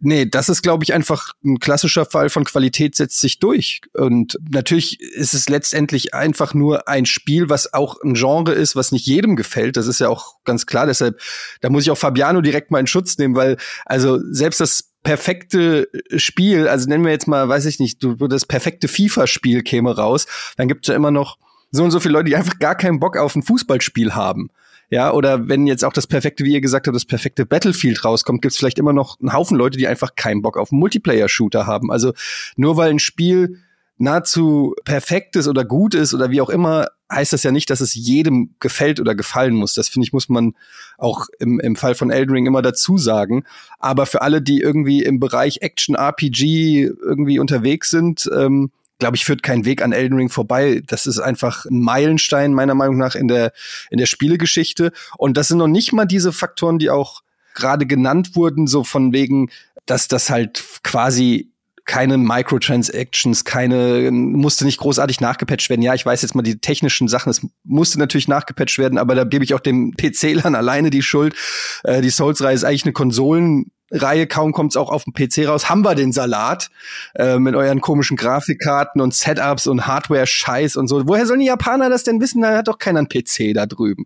Nee, 0.00 0.26
das 0.26 0.48
ist, 0.48 0.62
glaube 0.62 0.84
ich, 0.84 0.92
einfach 0.92 1.32
ein 1.44 1.58
klassischer 1.60 2.04
Fall 2.04 2.28
von 2.28 2.44
Qualität 2.44 2.94
setzt 2.94 3.20
sich 3.20 3.38
durch. 3.38 3.80
Und 3.94 4.38
natürlich 4.50 5.00
ist 5.00 5.34
es 5.34 5.48
letztendlich 5.48 6.14
einfach 6.14 6.52
nur 6.52 6.88
ein 6.88 7.06
Spiel, 7.06 7.48
was 7.48 7.72
auch 7.72 8.02
ein 8.02 8.14
Genre 8.14 8.52
ist, 8.52 8.76
was 8.76 8.92
nicht 8.92 9.06
jedem 9.06 9.36
gefällt. 9.36 9.76
Das 9.76 9.86
ist 9.86 10.00
ja 10.00 10.08
auch 10.08 10.36
ganz 10.44 10.63
klar. 10.66 10.86
Deshalb, 10.86 11.20
da 11.60 11.70
muss 11.70 11.84
ich 11.84 11.90
auch 11.90 11.98
Fabiano 11.98 12.40
direkt 12.40 12.70
mal 12.70 12.80
in 12.80 12.86
Schutz 12.86 13.18
nehmen, 13.18 13.36
weil 13.36 13.56
also 13.84 14.20
selbst 14.30 14.60
das 14.60 14.90
perfekte 15.02 15.88
Spiel, 16.16 16.66
also 16.66 16.88
nennen 16.88 17.04
wir 17.04 17.12
jetzt 17.12 17.28
mal, 17.28 17.48
weiß 17.48 17.66
ich 17.66 17.78
nicht, 17.78 17.98
das 18.02 18.46
perfekte 18.46 18.88
FIFA-Spiel 18.88 19.62
käme 19.62 19.94
raus, 19.96 20.26
dann 20.56 20.66
gibt 20.66 20.84
es 20.84 20.88
ja 20.88 20.94
immer 20.94 21.10
noch 21.10 21.36
so 21.70 21.84
und 21.84 21.90
so 21.90 22.00
viele 22.00 22.14
Leute, 22.14 22.26
die 22.26 22.36
einfach 22.36 22.58
gar 22.58 22.74
keinen 22.74 23.00
Bock 23.00 23.16
auf 23.16 23.36
ein 23.36 23.42
Fußballspiel 23.42 24.14
haben. 24.14 24.48
Ja, 24.90 25.12
oder 25.12 25.48
wenn 25.48 25.66
jetzt 25.66 25.84
auch 25.84 25.92
das 25.92 26.06
perfekte, 26.06 26.44
wie 26.44 26.52
ihr 26.52 26.60
gesagt 26.60 26.86
habt, 26.86 26.94
das 26.94 27.04
perfekte 27.06 27.46
Battlefield 27.46 28.04
rauskommt, 28.04 28.42
gibt 28.42 28.52
es 28.52 28.58
vielleicht 28.58 28.78
immer 28.78 28.92
noch 28.92 29.18
einen 29.18 29.32
Haufen 29.32 29.56
Leute, 29.56 29.78
die 29.78 29.88
einfach 29.88 30.14
keinen 30.14 30.42
Bock 30.42 30.56
auf 30.56 30.72
einen 30.72 30.78
Multiplayer-Shooter 30.80 31.66
haben. 31.66 31.90
Also 31.90 32.12
nur 32.56 32.76
weil 32.76 32.90
ein 32.90 32.98
Spiel 32.98 33.60
nahezu 33.96 34.74
perfekt 34.84 35.36
ist 35.36 35.48
oder 35.48 35.64
gut 35.64 35.94
ist 35.94 36.14
oder 36.14 36.30
wie 36.30 36.40
auch 36.40 36.50
immer, 36.50 36.88
heißt 37.10 37.32
das 37.32 37.42
ja 37.42 37.52
nicht, 37.52 37.70
dass 37.70 37.80
es 37.80 37.94
jedem 37.94 38.54
gefällt 38.60 38.98
oder 38.98 39.14
gefallen 39.14 39.54
muss. 39.54 39.74
Das 39.74 39.88
finde 39.88 40.06
ich, 40.06 40.12
muss 40.12 40.28
man 40.28 40.54
auch 40.98 41.26
im, 41.38 41.60
im 41.60 41.76
Fall 41.76 41.94
von 41.94 42.10
Elden 42.10 42.32
Ring 42.32 42.46
immer 42.46 42.62
dazu 42.62 42.98
sagen. 42.98 43.44
Aber 43.78 44.06
für 44.06 44.22
alle, 44.22 44.42
die 44.42 44.60
irgendwie 44.60 45.02
im 45.02 45.20
Bereich 45.20 45.58
Action 45.62 45.94
RPG 45.94 46.84
irgendwie 46.84 47.38
unterwegs 47.38 47.90
sind, 47.90 48.28
ähm, 48.34 48.70
glaube 48.98 49.16
ich, 49.16 49.24
führt 49.24 49.42
kein 49.42 49.64
Weg 49.64 49.82
an 49.82 49.92
Elden 49.92 50.16
Ring 50.16 50.28
vorbei. 50.28 50.82
Das 50.86 51.06
ist 51.06 51.18
einfach 51.18 51.66
ein 51.66 51.80
Meilenstein 51.80 52.54
meiner 52.54 52.74
Meinung 52.74 52.96
nach 52.96 53.14
in 53.14 53.28
der 53.28 53.52
in 53.90 53.98
der 53.98 54.06
Spielegeschichte. 54.06 54.92
Und 55.18 55.36
das 55.36 55.48
sind 55.48 55.58
noch 55.58 55.68
nicht 55.68 55.92
mal 55.92 56.06
diese 56.06 56.32
Faktoren, 56.32 56.78
die 56.78 56.90
auch 56.90 57.22
gerade 57.54 57.86
genannt 57.86 58.34
wurden, 58.34 58.66
so 58.66 58.82
von 58.82 59.12
wegen, 59.12 59.50
dass 59.86 60.08
das 60.08 60.30
halt 60.30 60.64
quasi 60.82 61.52
keine 61.84 62.16
Microtransactions, 62.16 63.44
keine, 63.44 64.10
musste 64.10 64.64
nicht 64.64 64.78
großartig 64.78 65.20
nachgepatcht 65.20 65.68
werden. 65.68 65.82
Ja, 65.82 65.94
ich 65.94 66.06
weiß 66.06 66.22
jetzt 66.22 66.34
mal 66.34 66.42
die 66.42 66.58
technischen 66.58 67.08
Sachen, 67.08 67.30
es 67.30 67.46
musste 67.62 67.98
natürlich 67.98 68.28
nachgepatcht 68.28 68.78
werden, 68.78 68.98
aber 68.98 69.14
da 69.14 69.24
gebe 69.24 69.44
ich 69.44 69.54
auch 69.54 69.60
dem 69.60 69.92
PC-Lern 69.96 70.54
alleine 70.54 70.90
die 70.90 71.02
Schuld. 71.02 71.34
Äh, 71.82 72.00
die 72.00 72.10
Souls-Reihe 72.10 72.54
ist 72.54 72.64
eigentlich 72.64 72.84
eine 72.84 72.92
Konsolen- 72.92 73.70
Reihe, 73.90 74.26
kaum 74.26 74.52
kommt's 74.52 74.76
auch 74.76 74.90
auf 74.90 75.04
dem 75.04 75.12
PC 75.12 75.46
raus, 75.46 75.68
haben 75.68 75.84
wir 75.84 75.94
den 75.94 76.12
Salat 76.12 76.70
äh, 77.14 77.38
mit 77.38 77.54
euren 77.54 77.80
komischen 77.80 78.16
Grafikkarten 78.16 79.00
und 79.00 79.14
Setups 79.14 79.66
und 79.66 79.86
Hardware-Scheiß 79.86 80.76
und 80.76 80.88
so. 80.88 81.06
Woher 81.06 81.26
sollen 81.26 81.40
die 81.40 81.46
Japaner 81.46 81.90
das 81.90 82.02
denn 82.02 82.20
wissen? 82.20 82.40
Da 82.40 82.56
hat 82.56 82.68
doch 82.68 82.78
keiner 82.78 83.00
einen 83.00 83.08
PC 83.08 83.54
da 83.54 83.66
drüben. 83.66 84.04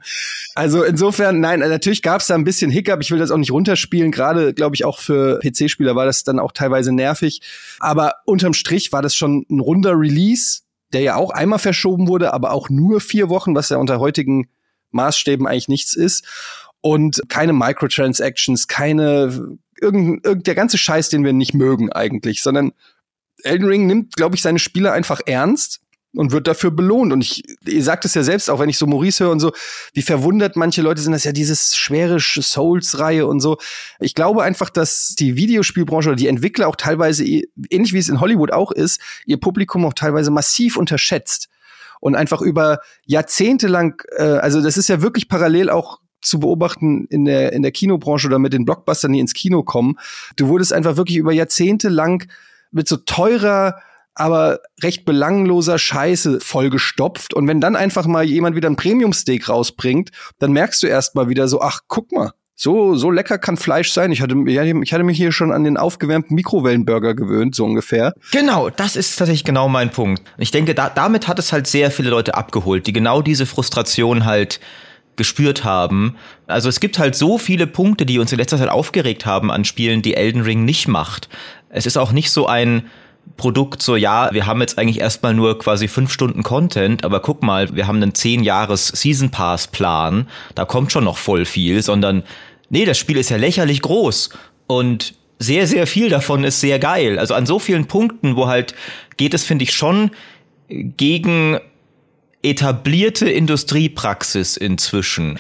Also 0.55 0.83
insofern, 0.83 1.41
nein, 1.41 1.61
natürlich 1.61 2.03
gab's 2.03 2.27
da 2.27 2.35
ein 2.35 2.45
bisschen 2.45 2.71
Hiccup. 2.71 3.01
Ich 3.01 3.11
will 3.11 3.19
das 3.19 3.31
auch 3.31 3.37
nicht 3.37 3.53
runterspielen. 3.53 4.11
Gerade, 4.11 4.53
glaube 4.53 4.75
ich, 4.75 4.85
auch 4.85 4.99
für 4.99 5.39
PC-Spieler 5.39 5.95
war 5.95 6.07
das 6.07 6.25
dann 6.25 6.41
auch 6.41 6.53
teilweise 6.53 6.93
nervig. 6.93 7.41
Aber 7.79 8.15
unterm 8.25 8.55
Strich 8.55 8.93
war 8.93 9.03
das 9.03 9.15
schon 9.15 9.47
ein 9.49 9.61
runder 9.61 9.93
Release, 9.93 10.63
der 10.93 11.03
ja 11.03 11.17
auch 11.17 11.31
einmal 11.31 11.61
verschoben 11.61 12.09
wurde, 12.09 12.33
aber 12.33 12.53
auch 12.53 12.69
nur 12.69 13.01
vier 13.01 13.29
Wochen, 13.29 13.55
was 13.55 13.69
ja 13.69 13.77
unter 13.77 14.01
heutigen 14.01 14.49
Maßstäben 14.91 15.47
eigentlich 15.47 15.69
nichts 15.69 15.95
ist. 15.95 16.25
Und 16.81 17.21
keine 17.29 17.53
Microtransactions, 17.53 18.69
keine 18.69 19.59
irgend, 19.81 20.25
irgend 20.25 20.47
der 20.47 20.55
ganze 20.55 20.79
Scheiß, 20.79 21.09
den 21.09 21.25
wir 21.25 21.33
nicht 21.33 21.55
mögen 21.55 21.91
eigentlich, 21.93 22.43
sondern 22.43 22.73
Elden 23.43 23.67
Ring 23.67 23.87
nimmt, 23.87 24.17
glaube 24.17 24.37
ich, 24.37 24.43
seine 24.43 24.59
Spieler 24.59 24.93
einfach 24.93 25.21
ernst 25.27 25.81
und 26.15 26.33
wird 26.33 26.47
dafür 26.47 26.71
belohnt. 26.71 27.13
Und 27.13 27.21
ich, 27.21 27.45
ihr 27.67 27.83
sagt 27.83 28.05
es 28.05 28.15
ja 28.15 28.23
selbst, 28.23 28.51
auch 28.51 28.59
wenn 28.59 28.69
ich 28.69 28.79
so 28.79 28.87
Maurice 28.87 29.25
höre 29.25 29.31
und 29.31 29.41
so, 29.41 29.53
wie 29.93 30.03
verwundert 30.03 30.57
manche 30.57 30.83
Leute 30.83 31.01
sind, 31.01 31.13
das 31.13 31.25
ja 31.25 31.33
dieses 31.33 31.77
schwere 31.77 32.19
Souls-Reihe 32.19 33.27
und 33.27 33.41
so. 33.41 33.59
Ich 34.01 34.15
glaube 34.15 34.43
einfach, 34.43 34.71
dass 34.71 35.15
die 35.19 35.37
Videospielbranche 35.37 36.09
oder 36.09 36.17
die 36.17 36.29
Entwickler 36.29 36.69
auch 36.69 36.77
teilweise, 36.77 37.25
ähnlich 37.25 37.93
wie 37.93 37.99
es 37.99 38.09
in 38.09 38.21
Hollywood 38.21 38.53
auch 38.53 38.73
ist, 38.73 39.01
ihr 39.27 39.39
Publikum 39.39 39.85
auch 39.85 39.95
teilweise 39.95 40.31
massiv 40.31 40.77
unterschätzt. 40.77 41.49
Und 42.01 42.15
einfach 42.15 42.41
über 42.43 42.79
Jahrzehnte 43.07 43.67
lang, 43.67 44.01
äh, 44.17 44.23
also 44.23 44.63
das 44.63 44.77
ist 44.77 44.89
ja 44.89 45.03
wirklich 45.03 45.29
parallel 45.29 45.69
auch 45.69 45.99
zu 46.21 46.41
beobachten 46.41 47.07
in 47.11 47.25
der, 47.25 47.53
in 47.53 47.63
der 47.63 47.73
Kinobranche 47.73 48.27
oder 48.27 48.39
mit 48.39 48.53
den 48.53 48.65
Blockbustern, 48.65 49.13
die 49.13 49.21
ins 49.21 49.35
Kino 49.35 49.63
kommen. 49.63 49.99
Du 50.37 50.49
wurdest 50.49 50.73
einfach 50.73 50.97
wirklich 50.97 51.17
über 51.17 51.33
Jahrzehnte 51.33 51.89
lang 51.89 52.29
mit 52.71 52.89
so 52.89 52.97
teurer, 52.97 53.81
aber 54.15 54.61
recht 54.83 55.05
belangloser 55.05 55.79
Scheiße 55.79 56.41
vollgestopft. 56.41 57.35
Und 57.35 57.47
wenn 57.47 57.61
dann 57.61 57.77
einfach 57.77 58.07
mal 58.07 58.25
jemand 58.25 58.57
wieder 58.57 58.69
ein 58.69 58.77
Premium-Steak 58.77 59.49
rausbringt, 59.49 60.11
dann 60.39 60.53
merkst 60.53 60.83
du 60.83 60.89
erst 60.89 61.15
mal 61.15 61.29
wieder 61.29 61.47
so, 61.47 61.61
ach, 61.61 61.83
guck 61.87 62.11
mal, 62.13 62.33
so, 62.61 62.97
so 62.97 63.13
lecker 63.13 63.39
kann 63.39 63.57
Fleisch 63.57 63.93
sein. 63.93 64.11
Ich 64.11 64.21
hatte, 64.21 64.35
ich 64.47 64.93
hatte 64.93 65.05
mich 65.05 65.17
hier 65.17 65.31
schon 65.31 65.53
an 65.53 65.63
den 65.63 65.77
aufgewärmten 65.77 66.35
Mikrowellenburger 66.35 67.15
gewöhnt, 67.15 67.55
so 67.55 67.65
ungefähr. 67.65 68.15
Genau, 68.33 68.69
das 68.69 68.97
ist 68.97 69.17
tatsächlich 69.17 69.45
genau 69.45 69.69
mein 69.69 69.91
Punkt. 69.91 70.23
Ich 70.39 70.51
denke, 70.51 70.75
da, 70.75 70.91
damit 70.91 71.29
hat 71.29 71.39
es 71.39 71.53
halt 71.53 71.69
sehr 71.69 71.93
viele 71.93 72.11
Leute 72.11 72.35
abgeholt, 72.35 72.89
die 72.89 72.93
genau 72.93 73.23
diese 73.23 73.47
Frustration 73.47 74.25
halt 74.25 74.59
gespürt 75.19 75.65
haben. 75.65 76.17
Also 76.47 76.71
es 76.71 76.81
gibt 76.81 76.99
halt 76.99 77.15
so 77.15 77.37
viele 77.37 77.67
Punkte, 77.67 78.07
die 78.07 78.19
uns 78.19 78.33
in 78.33 78.39
letzter 78.39 78.57
Zeit 78.57 78.71
aufgeregt 78.71 79.27
haben 79.27 79.51
an 79.51 79.67
Spielen, 79.67 80.01
die 80.01 80.15
Elden 80.15 80.41
Ring 80.41 80.65
nicht 80.65 80.89
macht. 80.89 81.29
Es 81.69 81.85
ist 81.85 81.99
auch 81.99 82.13
nicht 82.13 82.31
so 82.31 82.47
ein 82.47 82.85
Produkt, 83.37 83.83
so 83.83 83.95
ja, 83.95 84.31
wir 84.33 84.47
haben 84.47 84.61
jetzt 84.63 84.79
eigentlich 84.79 85.01
erstmal 85.01 85.35
nur 85.35 85.59
quasi 85.59 85.87
fünf 85.87 86.11
Stunden 86.11 86.43
Content, 86.43 87.05
aber 87.05 87.21
guck 87.21 87.43
mal, 87.43 87.75
wir 87.77 87.87
haben 87.87 88.03
einen 88.03 88.15
zehn 88.15 88.43
Jahres 88.43 88.89
Season 88.89 89.31
Pass 89.31 89.69
Plan, 89.69 90.27
da 90.55 90.65
kommt 90.65 90.93
schon 90.93 91.05
noch 91.05 91.19
voll 91.19 91.45
viel, 91.45 91.83
sondern 91.83 92.23
nee, 92.71 92.87
das 92.87 92.97
Spiel 92.97 93.19
ist 93.19 93.29
ja 93.29 93.37
lächerlich 93.37 93.83
groß 93.83 94.31
und 94.67 95.15
sehr, 95.39 95.67
sehr 95.67 95.87
viel 95.87 96.09
davon 96.09 96.43
ist 96.43 96.61
sehr 96.61 96.79
geil. 96.79 97.19
Also 97.19 97.35
an 97.35 97.47
so 97.47 97.59
vielen 97.59 97.87
Punkten, 97.87 98.35
wo 98.35 98.49
halt 98.49 98.75
geht 99.17 99.35
es, 99.35 99.45
finde 99.45 99.65
ich, 99.65 99.73
schon 99.73 100.11
gegen 100.69 101.59
etablierte 102.43 103.29
Industriepraxis 103.29 104.57
inzwischen. 104.57 105.39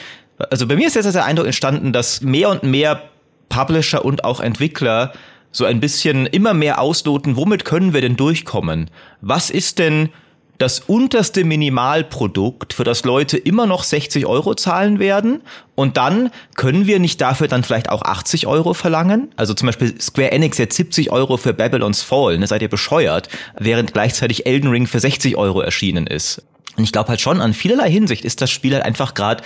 Also 0.50 0.66
bei 0.66 0.76
mir 0.76 0.86
ist 0.86 0.94
jetzt 0.94 1.12
der 1.14 1.24
Eindruck 1.24 1.46
entstanden, 1.46 1.92
dass 1.92 2.20
mehr 2.20 2.50
und 2.50 2.62
mehr 2.62 3.02
Publisher 3.48 4.04
und 4.04 4.24
auch 4.24 4.40
Entwickler 4.40 5.12
so 5.50 5.64
ein 5.64 5.80
bisschen 5.80 6.26
immer 6.26 6.54
mehr 6.54 6.80
ausloten, 6.80 7.36
womit 7.36 7.64
können 7.64 7.94
wir 7.94 8.00
denn 8.00 8.16
durchkommen? 8.16 8.90
Was 9.20 9.50
ist 9.50 9.78
denn 9.78 10.10
das 10.58 10.80
unterste 10.80 11.44
Minimalprodukt, 11.44 12.72
für 12.72 12.82
das 12.82 13.04
Leute 13.04 13.38
immer 13.38 13.66
noch 13.66 13.84
60 13.84 14.26
Euro 14.26 14.54
zahlen 14.54 14.98
werden. 14.98 15.42
Und 15.76 15.96
dann 15.96 16.30
können 16.56 16.86
wir 16.86 16.98
nicht 16.98 17.20
dafür 17.20 17.46
dann 17.46 17.62
vielleicht 17.62 17.88
auch 17.90 18.02
80 18.02 18.48
Euro 18.48 18.74
verlangen. 18.74 19.30
Also 19.36 19.54
zum 19.54 19.66
Beispiel 19.66 20.00
Square 20.00 20.32
Enix 20.32 20.58
jetzt 20.58 20.76
70 20.76 21.12
Euro 21.12 21.36
für 21.36 21.54
Babylon's 21.54 22.02
Fall. 22.02 22.38
Ne, 22.38 22.46
seid 22.48 22.62
ihr 22.62 22.68
bescheuert? 22.68 23.28
Während 23.56 23.92
gleichzeitig 23.92 24.46
Elden 24.46 24.68
Ring 24.68 24.88
für 24.88 24.98
60 24.98 25.36
Euro 25.36 25.60
erschienen 25.60 26.08
ist. 26.08 26.42
Und 26.78 26.84
ich 26.84 26.92
glaube 26.92 27.08
halt 27.08 27.20
schon, 27.20 27.40
an 27.40 27.52
vielerlei 27.52 27.90
Hinsicht 27.90 28.24
ist 28.24 28.40
das 28.40 28.50
Spiel 28.50 28.72
halt 28.72 28.84
einfach 28.84 29.14
gerade 29.14 29.42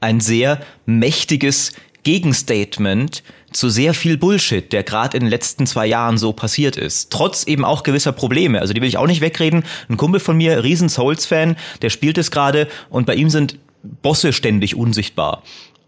ein 0.00 0.20
sehr 0.20 0.60
mächtiges 0.84 1.72
Gegenstatement 2.02 3.22
zu 3.52 3.70
sehr 3.70 3.94
viel 3.94 4.18
Bullshit, 4.18 4.70
der 4.70 4.82
gerade 4.82 5.16
in 5.16 5.24
den 5.24 5.30
letzten 5.30 5.66
zwei 5.66 5.86
Jahren 5.86 6.18
so 6.18 6.34
passiert 6.34 6.76
ist. 6.76 7.10
Trotz 7.10 7.44
eben 7.44 7.64
auch 7.64 7.82
gewisser 7.82 8.12
Probleme. 8.12 8.60
Also 8.60 8.74
die 8.74 8.82
will 8.82 8.88
ich 8.88 8.98
auch 8.98 9.06
nicht 9.06 9.22
wegreden. 9.22 9.64
Ein 9.88 9.96
Kumpel 9.96 10.20
von 10.20 10.36
mir, 10.36 10.62
riesen 10.62 10.90
Souls-Fan, 10.90 11.56
der 11.80 11.88
spielt 11.88 12.18
es 12.18 12.30
gerade 12.30 12.68
und 12.90 13.06
bei 13.06 13.14
ihm 13.14 13.30
sind 13.30 13.58
Bosse 14.02 14.34
ständig 14.34 14.76
unsichtbar. 14.76 15.42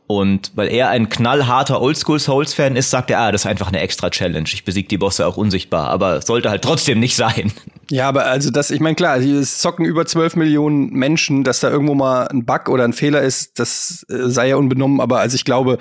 Und 0.09 0.53
weil 0.55 0.69
er 0.69 0.91
ein 0.91 1.09
knallharter 1.09 1.83
Oldschool-Souls-Fan 1.83 2.77
ist, 2.77 2.91
sagt 2.91 3.11
er, 3.11 3.19
ah, 3.21 3.33
das 3.33 3.43
ist 3.43 3.47
einfach 3.47 3.69
eine 3.69 3.81
extra 3.81 4.09
Challenge. 4.09 4.49
Ich 4.53 4.65
besiege 4.65 4.87
die 4.87 4.99
Bosse 4.99 5.27
auch 5.27 5.37
unsichtbar, 5.37 5.89
aber 5.89 6.23
sollte 6.23 6.49
halt 6.49 6.63
trotzdem 6.63 7.01
nicht 7.01 7.17
sein. 7.17 7.53
Ja, 7.91 8.09
aber 8.09 8.27
also 8.27 8.51
das, 8.51 8.71
ich 8.71 8.81
meine, 8.81 8.95
klar, 8.95 9.19
es 9.19 9.59
zocken 9.59 9.85
über 9.85 10.07
12 10.07 10.37
Millionen 10.37 10.91
Menschen, 10.91 11.43
dass 11.43 11.61
da 11.61 11.71
irgendwo 11.71 11.95
mal 11.95 12.29
ein 12.29 12.45
Bug 12.45 12.69
oder 12.69 12.85
ein 12.85 12.93
Fehler 12.93 13.23
ist, 13.23 13.59
das 13.59 14.07
äh, 14.09 14.29
sei 14.29 14.49
ja 14.49 14.57
unbenommen, 14.57 15.01
aber 15.01 15.21
also 15.21 15.35
ich 15.35 15.45
glaube, 15.45 15.79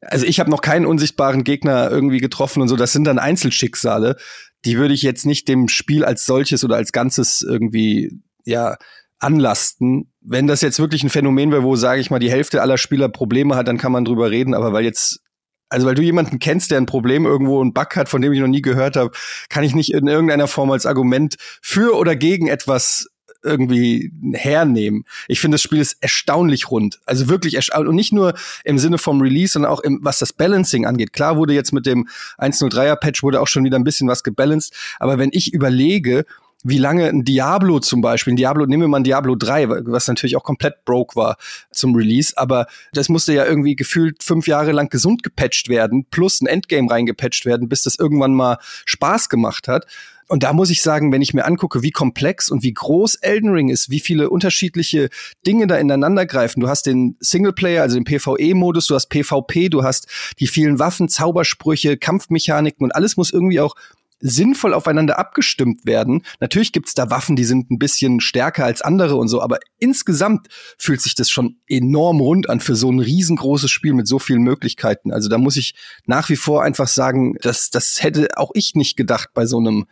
also 0.00 0.26
ich 0.26 0.40
habe 0.40 0.50
noch 0.50 0.60
keinen 0.60 0.86
unsichtbaren 0.86 1.44
Gegner 1.44 1.90
irgendwie 1.90 2.18
getroffen 2.18 2.62
und 2.62 2.68
so, 2.68 2.76
das 2.76 2.92
sind 2.92 3.04
dann 3.04 3.18
Einzelschicksale, 3.18 4.16
die 4.64 4.78
würde 4.78 4.94
ich 4.94 5.02
jetzt 5.02 5.26
nicht 5.26 5.48
dem 5.48 5.68
Spiel 5.68 6.04
als 6.04 6.26
solches 6.26 6.64
oder 6.64 6.76
als 6.76 6.92
Ganzes 6.92 7.42
irgendwie, 7.42 8.20
ja, 8.44 8.76
anlasten. 9.22 10.12
Wenn 10.20 10.46
das 10.46 10.60
jetzt 10.60 10.78
wirklich 10.78 11.02
ein 11.02 11.10
Phänomen 11.10 11.50
wäre, 11.50 11.62
wo, 11.62 11.76
sage 11.76 12.00
ich 12.00 12.10
mal, 12.10 12.18
die 12.18 12.30
Hälfte 12.30 12.62
aller 12.62 12.78
Spieler 12.78 13.08
Probleme 13.08 13.56
hat, 13.56 13.68
dann 13.68 13.78
kann 13.78 13.92
man 13.92 14.04
drüber 14.04 14.30
reden. 14.30 14.54
Aber 14.54 14.72
weil 14.72 14.84
jetzt, 14.84 15.20
also 15.68 15.86
weil 15.86 15.94
du 15.94 16.02
jemanden 16.02 16.38
kennst, 16.38 16.70
der 16.70 16.78
ein 16.78 16.86
Problem 16.86 17.24
irgendwo, 17.26 17.62
ein 17.62 17.72
Bug 17.72 17.96
hat, 17.96 18.08
von 18.08 18.22
dem 18.22 18.32
ich 18.32 18.40
noch 18.40 18.48
nie 18.48 18.62
gehört 18.62 18.96
habe, 18.96 19.12
kann 19.48 19.64
ich 19.64 19.74
nicht 19.74 19.92
in 19.92 20.08
irgendeiner 20.08 20.48
Form 20.48 20.70
als 20.70 20.86
Argument 20.86 21.36
für 21.60 21.96
oder 21.96 22.16
gegen 22.16 22.48
etwas 22.48 23.06
irgendwie 23.44 24.12
hernehmen. 24.34 25.04
Ich 25.28 25.40
finde, 25.40 25.56
das 25.56 25.62
Spiel 25.62 25.80
ist 25.80 25.96
erstaunlich 26.00 26.70
rund. 26.70 27.00
Also 27.06 27.28
wirklich 27.28 27.54
erstaunlich. 27.54 27.88
Und 27.88 27.96
nicht 27.96 28.12
nur 28.12 28.34
im 28.64 28.78
Sinne 28.78 28.98
vom 28.98 29.20
Release, 29.20 29.54
sondern 29.54 29.72
auch 29.72 29.80
im, 29.80 29.98
was 30.02 30.18
das 30.18 30.32
Balancing 30.32 30.86
angeht. 30.86 31.12
Klar 31.12 31.36
wurde 31.36 31.52
jetzt 31.52 31.72
mit 31.72 31.86
dem 31.86 32.08
1.03er 32.38 32.96
Patch 32.96 33.22
wurde 33.22 33.40
auch 33.40 33.48
schon 33.48 33.64
wieder 33.64 33.78
ein 33.78 33.84
bisschen 33.84 34.08
was 34.08 34.22
gebalanced. 34.22 34.72
Aber 34.98 35.18
wenn 35.18 35.30
ich 35.32 35.52
überlege, 35.52 36.24
wie 36.62 36.78
lange 36.78 37.08
ein 37.08 37.24
Diablo 37.24 37.80
zum 37.80 38.00
Beispiel, 38.00 38.32
ein 38.32 38.36
Diablo, 38.36 38.66
nehmen 38.66 38.82
wir 38.82 38.88
mal 38.88 39.00
ein 39.00 39.04
Diablo 39.04 39.34
3, 39.34 39.68
was 39.86 40.08
natürlich 40.08 40.36
auch 40.36 40.44
komplett 40.44 40.84
broke 40.84 41.16
war 41.16 41.36
zum 41.70 41.94
Release, 41.94 42.34
aber 42.36 42.66
das 42.92 43.08
musste 43.08 43.32
ja 43.32 43.44
irgendwie 43.44 43.76
gefühlt 43.76 44.22
fünf 44.22 44.46
Jahre 44.46 44.72
lang 44.72 44.88
gesund 44.88 45.22
gepatcht 45.22 45.68
werden, 45.68 46.06
plus 46.10 46.40
ein 46.40 46.46
Endgame 46.46 46.90
reingepatcht 46.90 47.46
werden, 47.46 47.68
bis 47.68 47.82
das 47.82 47.98
irgendwann 47.98 48.34
mal 48.34 48.58
Spaß 48.84 49.28
gemacht 49.28 49.68
hat. 49.68 49.86
Und 50.28 50.44
da 50.44 50.54
muss 50.54 50.70
ich 50.70 50.80
sagen, 50.80 51.12
wenn 51.12 51.20
ich 51.20 51.34
mir 51.34 51.44
angucke, 51.44 51.82
wie 51.82 51.90
komplex 51.90 52.48
und 52.48 52.62
wie 52.62 52.72
groß 52.72 53.16
Elden 53.16 53.50
Ring 53.50 53.68
ist, 53.68 53.90
wie 53.90 54.00
viele 54.00 54.30
unterschiedliche 54.30 55.10
Dinge 55.46 55.66
da 55.66 55.76
ineinander 55.76 56.24
greifen. 56.24 56.60
Du 56.60 56.68
hast 56.68 56.86
den 56.86 57.16
Singleplayer, 57.20 57.82
also 57.82 57.98
den 57.98 58.04
PvE-Modus, 58.04 58.86
du 58.86 58.94
hast 58.94 59.10
PvP, 59.10 59.68
du 59.68 59.82
hast 59.82 60.06
die 60.38 60.46
vielen 60.46 60.78
Waffen, 60.78 61.10
Zaubersprüche, 61.10 61.98
Kampfmechaniken 61.98 62.82
und 62.82 62.92
alles 62.92 63.18
muss 63.18 63.30
irgendwie 63.30 63.60
auch 63.60 63.74
sinnvoll 64.22 64.72
aufeinander 64.72 65.18
abgestimmt 65.18 65.84
werden. 65.84 66.22
Natürlich 66.40 66.72
gibt's 66.72 66.94
da 66.94 67.10
Waffen, 67.10 67.36
die 67.36 67.44
sind 67.44 67.70
ein 67.70 67.78
bisschen 67.78 68.20
stärker 68.20 68.64
als 68.64 68.80
andere 68.80 69.16
und 69.16 69.28
so, 69.28 69.42
aber 69.42 69.58
insgesamt 69.78 70.46
fühlt 70.78 71.02
sich 71.02 71.14
das 71.14 71.28
schon 71.28 71.56
enorm 71.68 72.20
rund 72.20 72.48
an 72.48 72.60
für 72.60 72.76
so 72.76 72.90
ein 72.90 73.00
riesengroßes 73.00 73.70
Spiel 73.70 73.92
mit 73.92 74.06
so 74.06 74.18
vielen 74.18 74.42
Möglichkeiten. 74.42 75.12
Also 75.12 75.28
da 75.28 75.38
muss 75.38 75.56
ich 75.56 75.74
nach 76.06 76.28
wie 76.28 76.36
vor 76.36 76.62
einfach 76.62 76.88
sagen, 76.88 77.34
dass 77.42 77.70
das 77.70 78.02
hätte 78.02 78.28
auch 78.36 78.52
ich 78.54 78.74
nicht 78.74 78.96
gedacht 78.96 79.30
bei 79.34 79.44
so 79.44 79.58
einem 79.58 79.86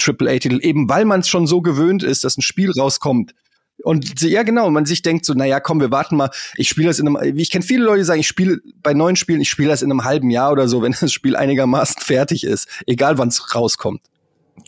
AAA-Titel, 0.00 0.58
eben 0.62 0.88
weil 0.88 1.04
man 1.04 1.20
es 1.20 1.28
schon 1.28 1.46
so 1.46 1.60
gewöhnt 1.60 2.02
ist, 2.02 2.24
dass 2.24 2.36
ein 2.36 2.42
Spiel 2.42 2.72
rauskommt, 2.72 3.34
und 3.82 4.20
ja, 4.22 4.42
genau, 4.42 4.70
man 4.70 4.86
sich 4.86 5.02
denkt 5.02 5.24
so, 5.24 5.34
naja, 5.34 5.60
komm, 5.60 5.80
wir 5.80 5.90
warten 5.90 6.16
mal, 6.16 6.30
ich 6.56 6.68
spiele 6.68 6.88
das 6.88 6.98
in 6.98 7.08
einem, 7.08 7.38
ich 7.38 7.50
kenne 7.50 7.64
viele 7.64 7.84
Leute, 7.84 7.98
die 7.98 8.04
sagen, 8.04 8.20
ich 8.20 8.28
spiele 8.28 8.60
bei 8.82 8.94
neuen 8.94 9.16
Spielen, 9.16 9.40
ich 9.40 9.50
spiele 9.50 9.68
das 9.68 9.82
in 9.82 9.90
einem 9.90 10.04
halben 10.04 10.30
Jahr 10.30 10.52
oder 10.52 10.68
so, 10.68 10.82
wenn 10.82 10.94
das 10.98 11.12
Spiel 11.12 11.36
einigermaßen 11.36 12.00
fertig 12.00 12.44
ist, 12.44 12.68
egal 12.86 13.18
wann 13.18 13.28
es 13.28 13.54
rauskommt. 13.54 14.00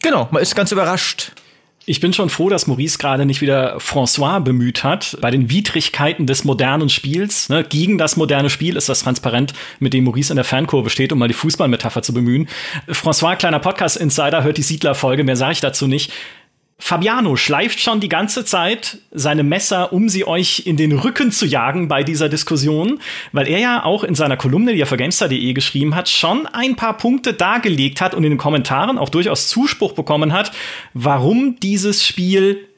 Genau, 0.02 0.28
man 0.30 0.42
ist 0.42 0.54
ganz 0.54 0.72
überrascht. 0.72 1.32
Ich 1.88 2.00
bin 2.00 2.12
schon 2.12 2.30
froh, 2.30 2.48
dass 2.48 2.66
Maurice 2.66 2.98
gerade 2.98 3.24
nicht 3.26 3.40
wieder 3.40 3.76
François 3.78 4.40
bemüht 4.40 4.82
hat. 4.82 5.16
Bei 5.20 5.30
den 5.30 5.50
Widrigkeiten 5.50 6.26
des 6.26 6.42
modernen 6.42 6.88
Spiels, 6.88 7.48
ne, 7.48 7.62
gegen 7.62 7.96
das 7.96 8.16
moderne 8.16 8.50
Spiel 8.50 8.74
ist 8.74 8.88
das 8.88 9.04
transparent, 9.04 9.54
mit 9.78 9.94
dem 9.94 10.02
Maurice 10.02 10.32
in 10.32 10.36
der 10.36 10.44
Fankurve 10.44 10.90
steht, 10.90 11.12
um 11.12 11.20
mal 11.20 11.28
die 11.28 11.34
Fußballmetapher 11.34 12.02
zu 12.02 12.12
bemühen. 12.12 12.48
François, 12.88 13.36
kleiner 13.36 13.60
Podcast-Insider, 13.60 14.42
hört 14.42 14.56
die 14.56 14.62
Siedler-Folge, 14.62 15.22
mehr 15.22 15.36
sage 15.36 15.52
ich 15.52 15.60
dazu 15.60 15.86
nicht. 15.86 16.12
Fabiano 16.78 17.36
schleift 17.36 17.80
schon 17.80 18.00
die 18.00 18.08
ganze 18.08 18.44
Zeit 18.44 18.98
seine 19.10 19.42
Messer, 19.42 19.94
um 19.94 20.10
sie 20.10 20.26
euch 20.26 20.66
in 20.66 20.76
den 20.76 20.92
Rücken 20.92 21.32
zu 21.32 21.46
jagen 21.46 21.88
bei 21.88 22.02
dieser 22.02 22.28
Diskussion, 22.28 23.00
weil 23.32 23.48
er 23.48 23.58
ja 23.58 23.84
auch 23.84 24.04
in 24.04 24.14
seiner 24.14 24.36
Kolumne, 24.36 24.74
die 24.74 24.80
er 24.80 24.86
für 24.86 24.98
Gamestar.de 24.98 25.52
geschrieben 25.54 25.94
hat, 25.94 26.08
schon 26.08 26.46
ein 26.46 26.76
paar 26.76 26.98
Punkte 26.98 27.32
dargelegt 27.32 28.02
hat 28.02 28.14
und 28.14 28.24
in 28.24 28.30
den 28.30 28.38
Kommentaren 28.38 28.98
auch 28.98 29.08
durchaus 29.08 29.48
Zuspruch 29.48 29.94
bekommen 29.94 30.34
hat, 30.34 30.52
warum 30.92 31.58
dieses 31.60 32.06
Spiel 32.06 32.68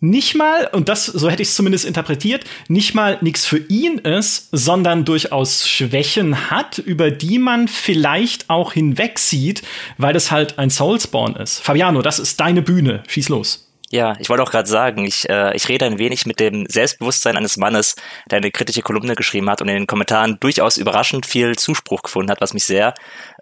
nicht 0.00 0.34
mal, 0.34 0.68
und 0.72 0.88
das, 0.88 1.06
so 1.06 1.30
hätte 1.30 1.42
ich 1.42 1.48
es 1.48 1.54
zumindest 1.54 1.84
interpretiert, 1.84 2.44
nicht 2.68 2.94
mal 2.94 3.18
nichts 3.20 3.44
für 3.44 3.58
ihn 3.58 3.98
ist, 3.98 4.48
sondern 4.50 5.04
durchaus 5.04 5.68
Schwächen 5.68 6.50
hat, 6.50 6.78
über 6.78 7.10
die 7.10 7.38
man 7.38 7.68
vielleicht 7.68 8.48
auch 8.48 8.72
hinwegsieht, 8.72 9.62
weil 9.98 10.16
es 10.16 10.30
halt 10.30 10.58
ein 10.58 10.70
Soulspawn 10.70 11.36
ist. 11.36 11.60
Fabiano, 11.60 12.02
das 12.02 12.18
ist 12.18 12.40
deine 12.40 12.62
Bühne. 12.62 13.02
Schieß 13.08 13.28
los. 13.28 13.66
Ja, 13.92 14.14
ich 14.20 14.28
wollte 14.28 14.44
auch 14.44 14.52
gerade 14.52 14.68
sagen, 14.68 15.04
ich, 15.04 15.28
äh, 15.28 15.54
ich 15.56 15.68
rede 15.68 15.84
ein 15.84 15.98
wenig 15.98 16.24
mit 16.24 16.38
dem 16.38 16.64
Selbstbewusstsein 16.68 17.36
eines 17.36 17.56
Mannes, 17.56 17.96
der 18.30 18.38
eine 18.38 18.52
kritische 18.52 18.82
Kolumne 18.82 19.16
geschrieben 19.16 19.50
hat 19.50 19.60
und 19.60 19.68
in 19.68 19.74
den 19.74 19.86
Kommentaren 19.88 20.38
durchaus 20.38 20.76
überraschend 20.76 21.26
viel 21.26 21.56
Zuspruch 21.56 22.02
gefunden 22.02 22.30
hat, 22.30 22.40
was 22.40 22.54
mich 22.54 22.64
sehr 22.64 22.94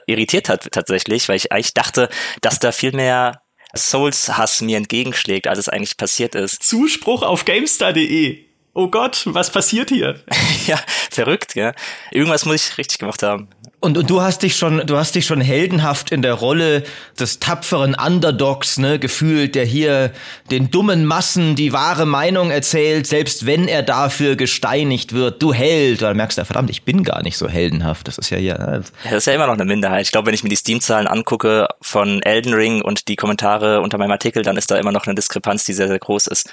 irritiert 0.07 0.49
hat 0.49 0.73
tatsächlich, 0.73 1.29
weil 1.29 1.37
ich 1.37 1.53
eigentlich 1.53 1.75
dachte, 1.75 2.09
dass 2.41 2.59
da 2.59 2.73
viel 2.73 2.93
mehr 2.93 3.43
Souls-Hass 3.77 4.61
mir 4.63 4.77
entgegenschlägt, 4.77 5.47
als 5.47 5.59
es 5.59 5.69
eigentlich 5.69 5.97
passiert 5.97 6.35
ist. 6.35 6.63
Zuspruch 6.63 7.23
auf 7.23 7.45
GameStar.de. 7.45 8.48
Oh 8.79 8.87
Gott, 8.87 9.25
was 9.27 9.51
passiert 9.51 9.89
hier? 9.89 10.21
ja, 10.69 10.79
verrückt, 11.11 11.57
ja. 11.57 11.73
Irgendwas 12.13 12.45
muss 12.45 12.55
ich 12.71 12.79
richtig 12.79 13.01
gemacht 13.01 13.25
haben. 13.25 13.49
Und, 13.81 13.97
und 13.97 14.11
du 14.11 14.23
hast 14.23 14.43
dich 14.43 14.57
schon, 14.57 14.87
du 14.87 14.97
hast 14.97 15.15
dich 15.15 15.25
schon 15.27 15.41
heldenhaft 15.41 16.11
in 16.11 16.23
der 16.23 16.35
Rolle 16.35 16.83
des 17.19 17.39
tapferen 17.39 17.95
Underdogs, 17.95 18.79
ne, 18.79 18.99
gefühlt, 18.99 19.55
der 19.55 19.65
hier 19.65 20.13
den 20.51 20.71
dummen 20.71 21.05
Massen 21.05 21.55
die 21.55 21.73
wahre 21.73 22.05
Meinung 22.05 22.51
erzählt, 22.51 23.07
selbst 23.07 23.47
wenn 23.47 23.69
er 23.69 23.83
dafür 23.85 24.35
gesteinigt 24.35 25.13
wird. 25.13 25.43
Du 25.43 25.53
Held. 25.53 26.03
Da 26.03 26.13
merkst 26.15 26.39
du, 26.39 26.45
verdammt, 26.45 26.71
ich 26.71 26.85
bin 26.85 27.05
gar 27.05 27.23
nicht 27.23 27.37
so 27.37 27.49
heldenhaft. 27.49 28.09
Das 28.09 28.19
ist 28.19 28.31
ja 28.31 28.39
hier. 28.39 28.59
Ne? 28.59 28.83
Ja, 29.05 29.11
das 29.11 29.19
ist 29.19 29.27
ja 29.27 29.35
immer 29.35 29.47
noch 29.47 29.55
eine 29.55 29.65
Minderheit. 29.65 30.07
Ich 30.07 30.13
glaube, 30.13 30.27
wenn 30.27 30.35
ich 30.35 30.43
mir 30.43 30.51
die 30.51 30.57
Steam-Zahlen 30.57 31.07
angucke 31.07 31.69
von 31.81 32.23
Elden 32.23 32.55
Ring 32.55 32.83
und 32.83 33.07
die 33.07 33.17
Kommentare 33.17 33.81
unter 33.81 33.99
meinem 33.99 34.13
Artikel, 34.13 34.43
dann 34.43 34.57
ist 34.57 34.71
da 34.71 34.77
immer 34.77 34.93
noch 34.93 35.07
eine 35.07 35.15
Diskrepanz, 35.15 35.65
die 35.65 35.73
sehr, 35.73 35.89
sehr 35.89 35.99
groß 36.01 36.27
ist. 36.29 36.51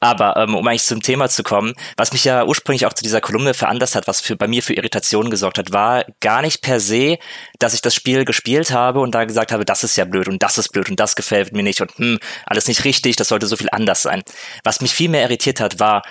Aber 0.00 0.36
ähm, 0.36 0.54
um 0.54 0.66
eigentlich 0.66 0.84
zum 0.84 1.00
Thema 1.00 1.28
zu 1.28 1.42
kommen, 1.42 1.72
was 1.96 2.12
mich 2.12 2.24
ja 2.24 2.44
ursprünglich 2.44 2.84
auch 2.84 2.92
zu 2.92 3.02
dieser 3.02 3.22
Kolumne 3.22 3.54
veranlasst 3.54 3.94
hat, 3.94 4.06
was 4.06 4.20
für 4.20 4.36
bei 4.36 4.46
mir 4.46 4.62
für 4.62 4.74
Irritationen 4.74 5.30
gesorgt 5.30 5.56
hat, 5.58 5.72
war 5.72 6.04
gar 6.20 6.42
nicht 6.42 6.60
per 6.60 6.80
se, 6.80 7.18
dass 7.58 7.72
ich 7.72 7.80
das 7.80 7.94
Spiel 7.94 8.26
gespielt 8.26 8.72
habe 8.72 9.00
und 9.00 9.14
da 9.14 9.24
gesagt 9.24 9.52
habe, 9.52 9.64
das 9.64 9.84
ist 9.84 9.96
ja 9.96 10.04
blöd 10.04 10.28
und 10.28 10.42
das 10.42 10.58
ist 10.58 10.68
blöd 10.68 10.90
und 10.90 11.00
das 11.00 11.16
gefällt 11.16 11.52
mir 11.54 11.62
nicht 11.62 11.80
und 11.80 11.96
hm, 11.96 12.18
alles 12.44 12.68
nicht 12.68 12.84
richtig, 12.84 13.16
das 13.16 13.28
sollte 13.28 13.46
so 13.46 13.56
viel 13.56 13.70
anders 13.72 14.02
sein. 14.02 14.22
Was 14.64 14.82
mich 14.82 14.92
viel 14.92 15.08
mehr 15.08 15.22
irritiert 15.22 15.60
hat, 15.60 15.80
war, 15.80 16.02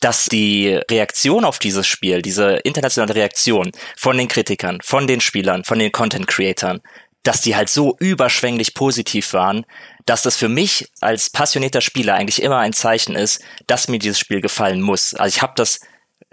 dass 0.00 0.26
die 0.26 0.80
Reaktion 0.90 1.44
auf 1.44 1.58
dieses 1.58 1.86
Spiel, 1.86 2.22
diese 2.22 2.54
internationale 2.56 3.14
Reaktion 3.14 3.72
von 3.96 4.16
den 4.16 4.28
Kritikern, 4.28 4.78
von 4.82 5.06
den 5.06 5.20
Spielern, 5.20 5.64
von 5.64 5.78
den 5.78 5.92
Content 5.92 6.26
Creatern, 6.26 6.80
dass 7.22 7.40
die 7.40 7.54
halt 7.54 7.68
so 7.68 7.96
überschwänglich 8.00 8.74
positiv 8.74 9.32
waren, 9.32 9.64
dass 10.06 10.22
das 10.22 10.36
für 10.36 10.48
mich 10.48 10.90
als 11.00 11.30
passionierter 11.30 11.80
Spieler 11.80 12.14
eigentlich 12.14 12.42
immer 12.42 12.58
ein 12.58 12.72
Zeichen 12.72 13.14
ist, 13.14 13.42
dass 13.66 13.88
mir 13.88 13.98
dieses 13.98 14.18
Spiel 14.18 14.40
gefallen 14.40 14.80
muss. 14.80 15.14
Also 15.14 15.36
ich 15.36 15.42
habe 15.42 15.52
das 15.56 15.80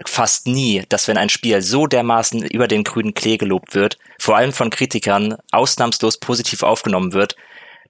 fast 0.06 0.46
nie, 0.46 0.84
dass 0.88 1.08
wenn 1.08 1.18
ein 1.18 1.28
Spiel 1.28 1.60
so 1.62 1.86
dermaßen 1.86 2.42
über 2.46 2.68
den 2.68 2.84
grünen 2.84 3.14
Klee 3.14 3.36
gelobt 3.36 3.74
wird, 3.74 3.98
vor 4.18 4.36
allem 4.36 4.52
von 4.52 4.70
Kritikern 4.70 5.36
ausnahmslos 5.52 6.18
positiv 6.18 6.62
aufgenommen 6.62 7.12
wird, 7.12 7.36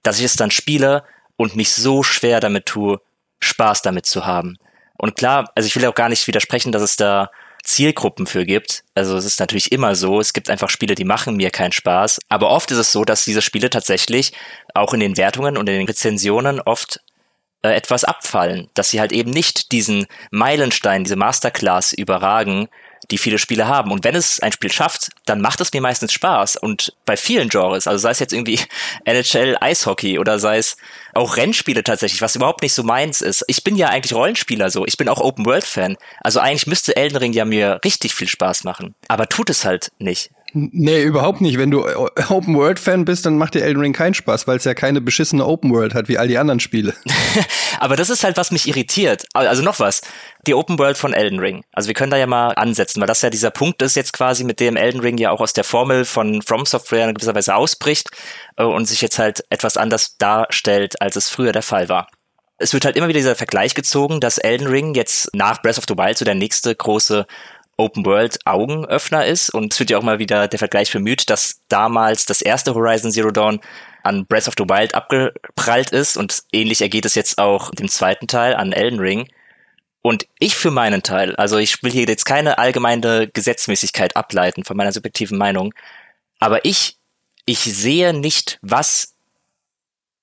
dass 0.03 0.19
ich 0.19 0.25
es 0.25 0.35
dann 0.35 0.51
spiele 0.51 1.03
und 1.37 1.55
mich 1.55 1.73
so 1.73 2.03
schwer 2.03 2.39
damit 2.39 2.65
tue, 2.65 2.99
Spaß 3.39 3.81
damit 3.81 4.05
zu 4.05 4.25
haben. 4.25 4.57
Und 4.97 5.15
klar, 5.15 5.51
also 5.55 5.67
ich 5.67 5.75
will 5.75 5.85
auch 5.85 5.95
gar 5.95 6.09
nicht 6.09 6.27
widersprechen, 6.27 6.71
dass 6.71 6.81
es 6.81 6.95
da 6.95 7.31
Zielgruppen 7.63 8.27
für 8.27 8.45
gibt. 8.45 8.83
Also 8.95 9.15
es 9.17 9.25
ist 9.25 9.39
natürlich 9.39 9.71
immer 9.71 9.95
so, 9.95 10.19
es 10.19 10.33
gibt 10.33 10.49
einfach 10.49 10.69
Spiele, 10.69 10.95
die 10.95 11.05
machen 11.05 11.37
mir 11.37 11.51
keinen 11.51 11.71
Spaß. 11.71 12.19
Aber 12.29 12.49
oft 12.49 12.71
ist 12.71 12.77
es 12.77 12.91
so, 12.91 13.03
dass 13.03 13.25
diese 13.25 13.41
Spiele 13.41 13.69
tatsächlich 13.69 14.33
auch 14.73 14.93
in 14.93 14.99
den 14.99 15.17
Wertungen 15.17 15.57
und 15.57 15.69
in 15.69 15.77
den 15.79 15.87
Rezensionen 15.87 16.59
oft 16.59 16.99
äh, 17.63 17.75
etwas 17.75 18.03
abfallen, 18.03 18.69
dass 18.73 18.89
sie 18.89 18.99
halt 18.99 19.11
eben 19.11 19.31
nicht 19.31 19.71
diesen 19.71 20.07
Meilenstein, 20.31 21.03
diese 21.03 21.15
Masterclass 21.15 21.93
überragen, 21.93 22.69
die 23.09 23.17
viele 23.17 23.37
Spiele 23.37 23.67
haben. 23.67 23.91
Und 23.91 24.03
wenn 24.03 24.15
es 24.15 24.39
ein 24.39 24.51
Spiel 24.51 24.71
schafft, 24.71 25.09
dann 25.25 25.41
macht 25.41 25.61
es 25.61 25.73
mir 25.73 25.81
meistens 25.81 26.13
Spaß. 26.13 26.57
Und 26.57 26.93
bei 27.05 27.17
vielen 27.17 27.49
Genres, 27.49 27.87
also 27.87 27.97
sei 27.97 28.11
es 28.11 28.19
jetzt 28.19 28.33
irgendwie 28.33 28.59
NHL 29.05 29.57
Eishockey 29.59 30.19
oder 30.19 30.39
sei 30.39 30.57
es 30.57 30.77
auch 31.13 31.37
Rennspiele 31.37 31.83
tatsächlich, 31.83 32.21
was 32.21 32.35
überhaupt 32.35 32.61
nicht 32.61 32.73
so 32.73 32.83
meins 32.83 33.21
ist. 33.21 33.43
Ich 33.47 33.63
bin 33.63 33.75
ja 33.75 33.89
eigentlich 33.89 34.13
Rollenspieler 34.13 34.69
so. 34.69 34.85
Ich 34.85 34.97
bin 34.97 35.09
auch 35.09 35.19
Open 35.19 35.45
World 35.45 35.65
Fan. 35.65 35.97
Also 36.21 36.39
eigentlich 36.39 36.67
müsste 36.67 36.95
Elden 36.95 37.17
Ring 37.17 37.33
ja 37.33 37.45
mir 37.45 37.79
richtig 37.83 38.13
viel 38.13 38.27
Spaß 38.27 38.63
machen. 38.63 38.95
Aber 39.07 39.27
tut 39.27 39.49
es 39.49 39.65
halt 39.65 39.91
nicht. 39.99 40.29
Nee, 40.53 41.03
überhaupt 41.03 41.39
nicht. 41.39 41.57
Wenn 41.57 41.71
du 41.71 41.85
Open 42.29 42.55
World 42.55 42.79
Fan 42.79 43.05
bist, 43.05 43.25
dann 43.25 43.37
macht 43.37 43.53
dir 43.53 43.63
Elden 43.63 43.79
Ring 43.79 43.93
keinen 43.93 44.13
Spaß, 44.13 44.47
weil 44.47 44.57
es 44.57 44.65
ja 44.65 44.73
keine 44.73 44.99
beschissene 44.99 45.45
Open 45.45 45.71
World 45.71 45.93
hat 45.93 46.09
wie 46.09 46.17
all 46.17 46.27
die 46.27 46.37
anderen 46.37 46.59
Spiele. 46.59 46.93
Aber 47.79 47.95
das 47.95 48.09
ist 48.09 48.23
halt 48.23 48.37
was 48.37 48.51
mich 48.51 48.67
irritiert. 48.67 49.25
Also 49.33 49.61
noch 49.61 49.79
was. 49.79 50.01
Die 50.47 50.53
Open 50.53 50.77
World 50.77 50.97
von 50.97 51.13
Elden 51.13 51.39
Ring. 51.39 51.63
Also 51.71 51.87
wir 51.87 51.93
können 51.93 52.11
da 52.11 52.17
ja 52.17 52.27
mal 52.27 52.49
ansetzen, 52.51 52.99
weil 52.99 53.07
das 53.07 53.21
ja 53.21 53.29
dieser 53.29 53.51
Punkt 53.51 53.81
ist 53.81 53.95
jetzt 53.95 54.11
quasi, 54.13 54.43
mit 54.43 54.59
dem 54.59 54.75
Elden 54.75 54.99
Ring 54.99 55.17
ja 55.17 55.31
auch 55.31 55.41
aus 55.41 55.53
der 55.53 55.63
Formel 55.63 56.03
von 56.03 56.41
From 56.41 56.65
Software 56.65 57.07
in 57.07 57.13
gewisser 57.13 57.35
Weise 57.35 57.55
ausbricht 57.55 58.09
äh, 58.57 58.63
und 58.63 58.85
sich 58.85 59.01
jetzt 59.01 59.19
halt 59.19 59.43
etwas 59.49 59.77
anders 59.77 60.17
darstellt, 60.17 61.01
als 61.01 61.15
es 61.15 61.29
früher 61.29 61.51
der 61.51 61.63
Fall 61.63 61.87
war 61.89 62.07
es 62.61 62.73
wird 62.73 62.85
halt 62.85 62.95
immer 62.95 63.07
wieder 63.07 63.17
dieser 63.17 63.35
Vergleich 63.35 63.73
gezogen, 63.73 64.19
dass 64.19 64.37
Elden 64.37 64.67
Ring 64.67 64.93
jetzt 64.93 65.29
nach 65.33 65.63
Breath 65.63 65.79
of 65.79 65.85
the 65.87 65.97
Wild 65.97 66.17
so 66.17 66.25
der 66.25 66.35
nächste 66.35 66.75
große 66.75 67.25
Open 67.81 68.05
World 68.05 68.37
Augenöffner 68.45 69.25
ist. 69.25 69.49
Und 69.49 69.73
es 69.73 69.79
wird 69.79 69.89
ja 69.89 69.97
auch 69.97 70.03
mal 70.03 70.19
wieder 70.19 70.47
der 70.47 70.59
Vergleich 70.59 70.91
bemüht, 70.91 71.29
dass 71.29 71.61
damals 71.67 72.25
das 72.25 72.41
erste 72.41 72.75
Horizon 72.75 73.11
Zero 73.11 73.31
Dawn 73.31 73.59
an 74.03 74.25
Breath 74.25 74.47
of 74.47 74.53
the 74.57 74.63
Wild 74.65 74.95
abgeprallt 74.95 75.91
ist 75.91 76.17
und 76.17 76.43
ähnlich 76.51 76.81
ergeht 76.81 77.05
es 77.05 77.15
jetzt 77.15 77.37
auch 77.37 77.71
dem 77.71 77.87
zweiten 77.87 78.27
Teil 78.27 78.55
an 78.55 78.71
Elden 78.71 78.99
Ring. 78.99 79.27
Und 80.01 80.27
ich 80.39 80.55
für 80.55 80.71
meinen 80.71 81.03
Teil, 81.03 81.35
also 81.35 81.57
ich 81.57 81.83
will 81.83 81.91
hier 81.91 82.05
jetzt 82.05 82.25
keine 82.25 82.57
allgemeine 82.57 83.27
Gesetzmäßigkeit 83.27 84.15
ableiten 84.15 84.63
von 84.63 84.75
meiner 84.75 84.91
subjektiven 84.91 85.37
Meinung, 85.37 85.73
aber 86.39 86.65
ich, 86.65 86.97
ich 87.45 87.59
sehe 87.59 88.13
nicht, 88.13 88.57
was, 88.63 89.13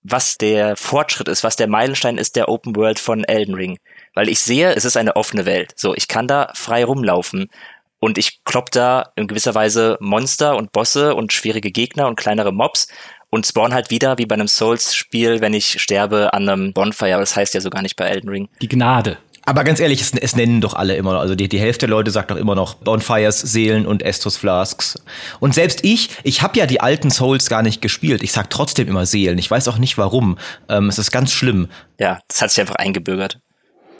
was 0.02 0.36
der 0.36 0.76
Fortschritt 0.76 1.28
ist, 1.28 1.44
was 1.44 1.54
der 1.54 1.68
Meilenstein 1.68 2.18
ist 2.18 2.34
der 2.34 2.48
Open 2.48 2.74
World 2.74 2.98
von 2.98 3.22
Elden 3.22 3.54
Ring. 3.54 3.78
Weil 4.18 4.28
ich 4.28 4.40
sehe, 4.40 4.74
es 4.74 4.84
ist 4.84 4.96
eine 4.96 5.14
offene 5.14 5.46
Welt. 5.46 5.74
So, 5.76 5.94
ich 5.94 6.08
kann 6.08 6.26
da 6.26 6.50
frei 6.52 6.84
rumlaufen. 6.84 7.46
Und 8.00 8.18
ich 8.18 8.42
klopp 8.42 8.72
da 8.72 9.12
in 9.14 9.28
gewisser 9.28 9.54
Weise 9.54 9.96
Monster 10.00 10.56
und 10.56 10.72
Bosse 10.72 11.14
und 11.14 11.32
schwierige 11.32 11.70
Gegner 11.70 12.08
und 12.08 12.16
kleinere 12.16 12.52
Mobs 12.52 12.88
und 13.30 13.46
spawn 13.46 13.72
halt 13.72 13.90
wieder 13.90 14.18
wie 14.18 14.26
bei 14.26 14.34
einem 14.34 14.48
Souls-Spiel, 14.48 15.40
wenn 15.40 15.54
ich 15.54 15.80
sterbe 15.80 16.32
an 16.32 16.48
einem 16.48 16.72
Bonfire. 16.72 17.20
Das 17.20 17.36
heißt 17.36 17.54
ja 17.54 17.60
so 17.60 17.70
gar 17.70 17.82
nicht 17.82 17.94
bei 17.94 18.06
Elden 18.06 18.28
Ring. 18.28 18.48
Die 18.60 18.66
Gnade. 18.66 19.18
Aber 19.44 19.62
ganz 19.62 19.78
ehrlich, 19.78 20.00
es, 20.00 20.12
es, 20.12 20.34
nennen 20.34 20.60
doch 20.60 20.74
alle 20.74 20.96
immer 20.96 21.12
noch, 21.12 21.20
also 21.20 21.36
die, 21.36 21.48
die 21.48 21.60
Hälfte 21.60 21.86
der 21.86 21.90
Leute 21.90 22.10
sagt 22.10 22.32
doch 22.32 22.36
immer 22.36 22.56
noch 22.56 22.74
Bonfires, 22.74 23.38
Seelen 23.38 23.86
und 23.86 24.02
Estus 24.02 24.36
Flasks. 24.36 25.00
Und 25.38 25.54
selbst 25.54 25.84
ich, 25.84 26.10
ich 26.24 26.42
habe 26.42 26.58
ja 26.58 26.66
die 26.66 26.80
alten 26.80 27.12
Souls 27.12 27.48
gar 27.48 27.62
nicht 27.62 27.80
gespielt. 27.80 28.24
Ich 28.24 28.32
sag 28.32 28.50
trotzdem 28.50 28.88
immer 28.88 29.06
Seelen. 29.06 29.38
Ich 29.38 29.48
weiß 29.48 29.68
auch 29.68 29.78
nicht 29.78 29.96
warum. 29.96 30.38
Ähm, 30.68 30.88
es 30.88 30.98
ist 30.98 31.12
ganz 31.12 31.30
schlimm. 31.30 31.68
Ja, 32.00 32.18
das 32.26 32.42
hat 32.42 32.50
sich 32.50 32.60
einfach 32.60 32.74
eingebürgert. 32.74 33.38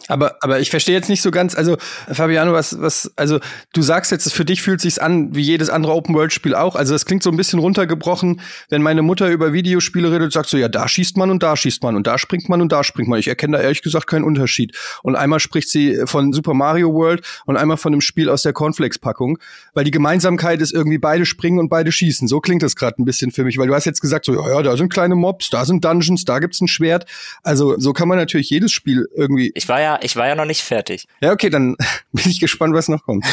Aber, 0.08 0.36
aber 0.40 0.60
ich 0.60 0.70
verstehe 0.70 0.94
jetzt 0.94 1.08
nicht 1.08 1.22
so 1.22 1.30
ganz, 1.30 1.54
also 1.54 1.76
Fabiano, 2.10 2.52
was, 2.52 2.80
was, 2.80 3.12
also 3.16 3.38
du 3.74 3.82
sagst 3.82 4.10
jetzt, 4.10 4.32
für 4.32 4.44
dich 4.44 4.62
fühlt 4.62 4.80
sich's 4.80 4.98
an 4.98 5.34
wie 5.34 5.42
jedes 5.42 5.70
andere 5.70 5.92
Open-World-Spiel 5.92 6.54
auch. 6.54 6.74
Also 6.74 6.94
das 6.94 7.04
klingt 7.04 7.22
so 7.22 7.30
ein 7.30 7.36
bisschen 7.36 7.58
runtergebrochen, 7.58 8.40
wenn 8.70 8.82
meine 8.82 9.02
Mutter 9.02 9.28
über 9.28 9.52
Videospiele 9.52 10.10
redet, 10.10 10.32
sagst 10.32 10.52
du, 10.52 10.56
ja, 10.56 10.68
da 10.68 10.88
schießt 10.88 11.16
man 11.16 11.30
und 11.30 11.42
da 11.42 11.56
schießt 11.56 11.82
man 11.82 11.94
und 11.94 12.06
da 12.06 12.18
springt 12.18 12.48
man 12.48 12.60
und 12.62 12.72
da 12.72 12.82
springt 12.82 13.08
man. 13.08 13.18
Ich 13.18 13.28
erkenne 13.28 13.58
da 13.58 13.62
ehrlich 13.62 13.82
gesagt 13.82 14.06
keinen 14.06 14.24
Unterschied. 14.24 14.76
Und 15.02 15.16
einmal 15.16 15.40
spricht 15.40 15.68
sie 15.68 16.00
von 16.06 16.32
Super 16.32 16.54
Mario 16.54 16.92
World 16.92 17.22
und 17.46 17.56
einmal 17.56 17.76
von 17.76 17.92
einem 17.92 18.00
Spiel 18.00 18.28
aus 18.30 18.42
der 18.42 18.52
Cornflakes-Packung, 18.52 19.38
weil 19.74 19.84
die 19.84 19.90
Gemeinsamkeit 19.90 20.60
ist 20.60 20.72
irgendwie 20.72 20.98
beide 20.98 21.26
springen 21.26 21.58
und 21.58 21.68
beide 21.68 21.92
schießen. 21.92 22.28
So 22.28 22.40
klingt 22.40 22.62
das 22.62 22.76
gerade 22.76 23.00
ein 23.00 23.04
bisschen 23.04 23.30
für 23.30 23.44
mich, 23.44 23.58
weil 23.58 23.68
du 23.68 23.74
hast 23.74 23.84
jetzt 23.84 24.00
gesagt, 24.00 24.24
so, 24.24 24.34
ja, 24.34 24.48
ja, 24.48 24.62
da 24.62 24.76
sind 24.76 24.92
kleine 24.92 25.14
Mobs, 25.14 25.50
da 25.50 25.64
sind 25.64 25.84
Dungeons, 25.84 26.24
da 26.24 26.38
gibt's 26.38 26.60
ein 26.60 26.68
Schwert. 26.68 27.04
Also 27.42 27.78
so 27.78 27.92
kann 27.92 28.08
man 28.08 28.18
natürlich 28.18 28.50
jedes 28.50 28.72
Spiel 28.72 29.06
irgendwie. 29.14 29.52
Ich 29.54 29.68
war 29.68 29.80
ja 29.80 29.97
ja, 29.98 30.04
ich 30.04 30.16
war 30.16 30.26
ja 30.26 30.34
noch 30.34 30.44
nicht 30.44 30.62
fertig. 30.62 31.06
Ja, 31.20 31.32
okay, 31.32 31.50
dann 31.50 31.76
bin 32.12 32.30
ich 32.30 32.40
gespannt, 32.40 32.74
was 32.74 32.88
noch 32.88 33.02
kommt. 33.04 33.24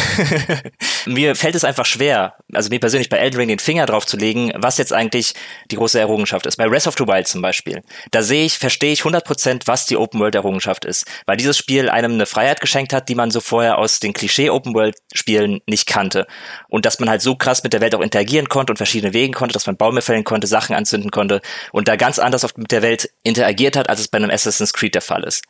mir 1.06 1.36
fällt 1.36 1.56
es 1.56 1.64
einfach 1.64 1.86
schwer, 1.86 2.36
also 2.54 2.70
mir 2.70 2.80
persönlich 2.80 3.10
bei 3.10 3.18
Elden 3.18 3.38
Ring 3.38 3.48
den 3.48 3.60
Finger 3.60 3.86
drauf 3.86 4.06
zu 4.06 4.18
legen, 4.18 4.52
was 4.56 4.78
jetzt 4.78 4.94
eigentlich 4.94 5.34
die 5.72 5.76
große 5.76 6.00
Errungenschaft 6.00 6.46
ist. 6.46 6.58
Bei 6.58 6.68
Breath 6.68 6.88
of 6.88 6.96
the 6.98 7.08
Wild 7.08 7.28
zum 7.28 7.42
Beispiel. 7.42 7.82
Da 8.12 8.22
sehe 8.22 8.46
ich, 8.46 8.58
verstehe 8.58 8.94
ich 8.94 9.02
100%, 9.02 9.64
was 9.66 9.86
die 9.86 9.98
Open 9.98 10.20
World 10.20 10.36
Errungenschaft 10.36 10.86
ist. 10.86 11.06
Weil 11.26 11.38
dieses 11.38 11.58
Spiel 11.58 11.90
einem 11.90 12.14
eine 12.14 12.26
Freiheit 12.26 12.62
geschenkt 12.62 12.94
hat, 12.94 13.10
die 13.10 13.16
man 13.16 13.32
so 13.32 13.42
vorher 13.42 13.78
aus 13.78 14.00
den 14.00 14.14
Klischee 14.14 14.50
Open 14.50 14.74
World 14.74 14.96
Spielen 15.14 15.62
nicht 15.68 15.88
kannte. 15.88 16.28
Und 16.70 16.86
dass 16.86 17.00
man 17.00 17.10
halt 17.10 17.22
so 17.22 17.36
krass 17.36 17.64
mit 17.64 17.74
der 17.74 17.82
Welt 17.82 17.96
auch 17.96 18.02
interagieren 18.02 18.50
konnte 18.50 18.74
und 18.74 18.78
verschiedene 18.78 19.14
Wegen 19.14 19.34
konnte, 19.34 19.54
dass 19.54 19.68
man 19.68 19.78
Bäume 19.78 20.02
fällen 20.02 20.24
konnte, 20.24 20.48
Sachen 20.48 20.76
anzünden 20.76 21.12
konnte 21.12 21.42
und 21.72 21.88
da 21.88 21.96
ganz 21.96 22.20
anders 22.20 22.46
mit 22.58 22.72
der 22.72 22.82
Welt 22.82 23.10
interagiert 23.24 23.76
hat, 23.76 23.90
als 23.90 24.00
es 24.00 24.08
bei 24.08 24.18
einem 24.18 24.30
Assassin's 24.30 24.74
Creed 24.74 24.96
der 24.96 25.02
Fall 25.02 25.24
ist. 25.24 25.44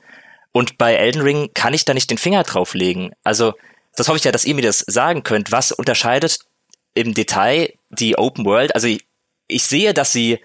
Und 0.56 0.78
bei 0.78 0.96
Elden 0.96 1.22
Ring 1.22 1.50
kann 1.54 1.74
ich 1.74 1.84
da 1.84 1.94
nicht 1.94 2.10
den 2.10 2.18
Finger 2.18 2.44
drauflegen. 2.44 3.14
Also, 3.26 3.56
das 3.98 4.08
hoffe 4.08 4.20
ich 4.20 4.24
ja, 4.24 4.32
dass 4.32 4.46
ihr 4.46 4.56
mir 4.56 4.62
das 4.62 4.86
sagen 4.88 5.24
könnt. 5.24 5.52
Was 5.52 5.74
unterscheidet 5.74 6.40
im 6.94 7.14
Detail 7.14 7.74
die 7.90 8.18
Open 8.18 8.46
World? 8.46 8.74
Also, 8.74 8.88
ich, 8.88 9.06
ich 9.50 9.64
sehe, 9.64 9.94
dass 9.94 10.14
sie 10.14 10.40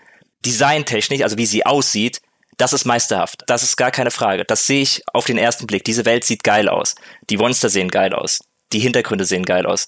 designtechnisch, 0.45 1.23
also 1.23 1.39
wie 1.39 1.47
sie 1.47 1.65
aussieht, 1.65 2.23
das 2.57 2.73
ist 2.73 2.87
meisterhaft. 2.87 3.45
Das 3.47 3.63
ist 3.63 3.77
gar 3.77 3.93
keine 3.93 4.11
Frage. 4.11 4.45
Das 4.45 4.67
sehe 4.67 4.83
ich 4.83 5.05
auf 5.13 5.27
den 5.27 5.39
ersten 5.39 5.69
Blick. 5.69 5.85
Diese 5.85 6.05
Welt 6.05 6.25
sieht 6.25 6.43
geil 6.43 6.69
aus. 6.69 6.97
Die 7.31 7.37
Monster 7.37 7.69
sehen 7.69 7.89
geil 7.89 8.13
aus. 8.13 8.41
Die 8.73 8.81
Hintergründe 8.81 9.25
sehen 9.25 9.45
geil 9.45 9.65
aus. 9.65 9.87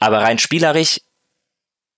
Aber 0.00 0.22
rein 0.22 0.40
spielerisch 0.40 0.98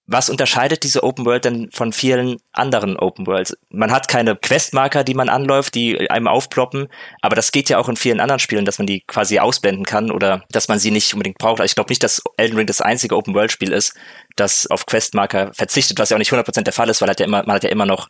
was 0.07 0.29
unterscheidet 0.29 0.83
diese 0.83 1.03
Open 1.03 1.25
World 1.25 1.47
denn 1.47 1.71
von 1.71 1.93
vielen 1.93 2.37
anderen 2.53 2.99
Open 2.99 3.27
Worlds? 3.27 3.57
Man 3.71 3.91
hat 3.91 4.09
keine 4.09 4.37
Questmarker, 4.37 5.03
die 5.03 5.15
man 5.15 5.31
anläuft, 5.31 5.75
die 5.75 6.11
einem 6.11 6.29
aufploppen, 6.29 6.89
aber 7.23 7.37
das 7.37 7.53
geht 7.53 7.71
ja 7.71 7.79
auch 7.79 7.89
in 7.89 7.97
vielen 7.97 8.21
anderen 8.21 8.39
Spielen, 8.39 8.67
dass 8.67 8.79
man 8.79 8.87
die 8.87 9.01
quasi 9.07 9.39
ausblenden 9.39 9.85
kann 9.87 10.11
oder 10.11 10.45
dass 10.51 10.69
man 10.69 10.79
sie 10.79 10.91
nicht 10.91 11.13
unbedingt 11.15 11.39
braucht. 11.39 11.61
Also 11.61 11.71
ich 11.71 11.75
glaube 11.75 11.91
nicht, 11.91 12.03
dass 12.03 12.23
Elden 12.37 12.57
Ring 12.57 12.67
das 12.67 12.83
einzige 12.83 13.17
Open 13.17 13.35
World 13.35 13.53
Spiel 13.53 13.73
ist, 13.73 13.95
das 14.37 14.67
auf 14.67 14.85
Questmarker 14.85 15.53
verzichtet, 15.55 15.99
was 15.99 16.11
ja 16.11 16.17
auch 16.17 16.19
nicht 16.19 16.33
100% 16.33 16.63
der 16.63 16.73
Fall 16.73 16.91
ist, 16.91 17.01
weil 17.01 17.09
hat 17.09 17.21
ja 17.21 17.27
immer, 17.27 17.43
man 17.45 17.57
hat 17.57 17.65
ja 17.65 17.71
immer 17.71 17.87
noch 17.87 18.09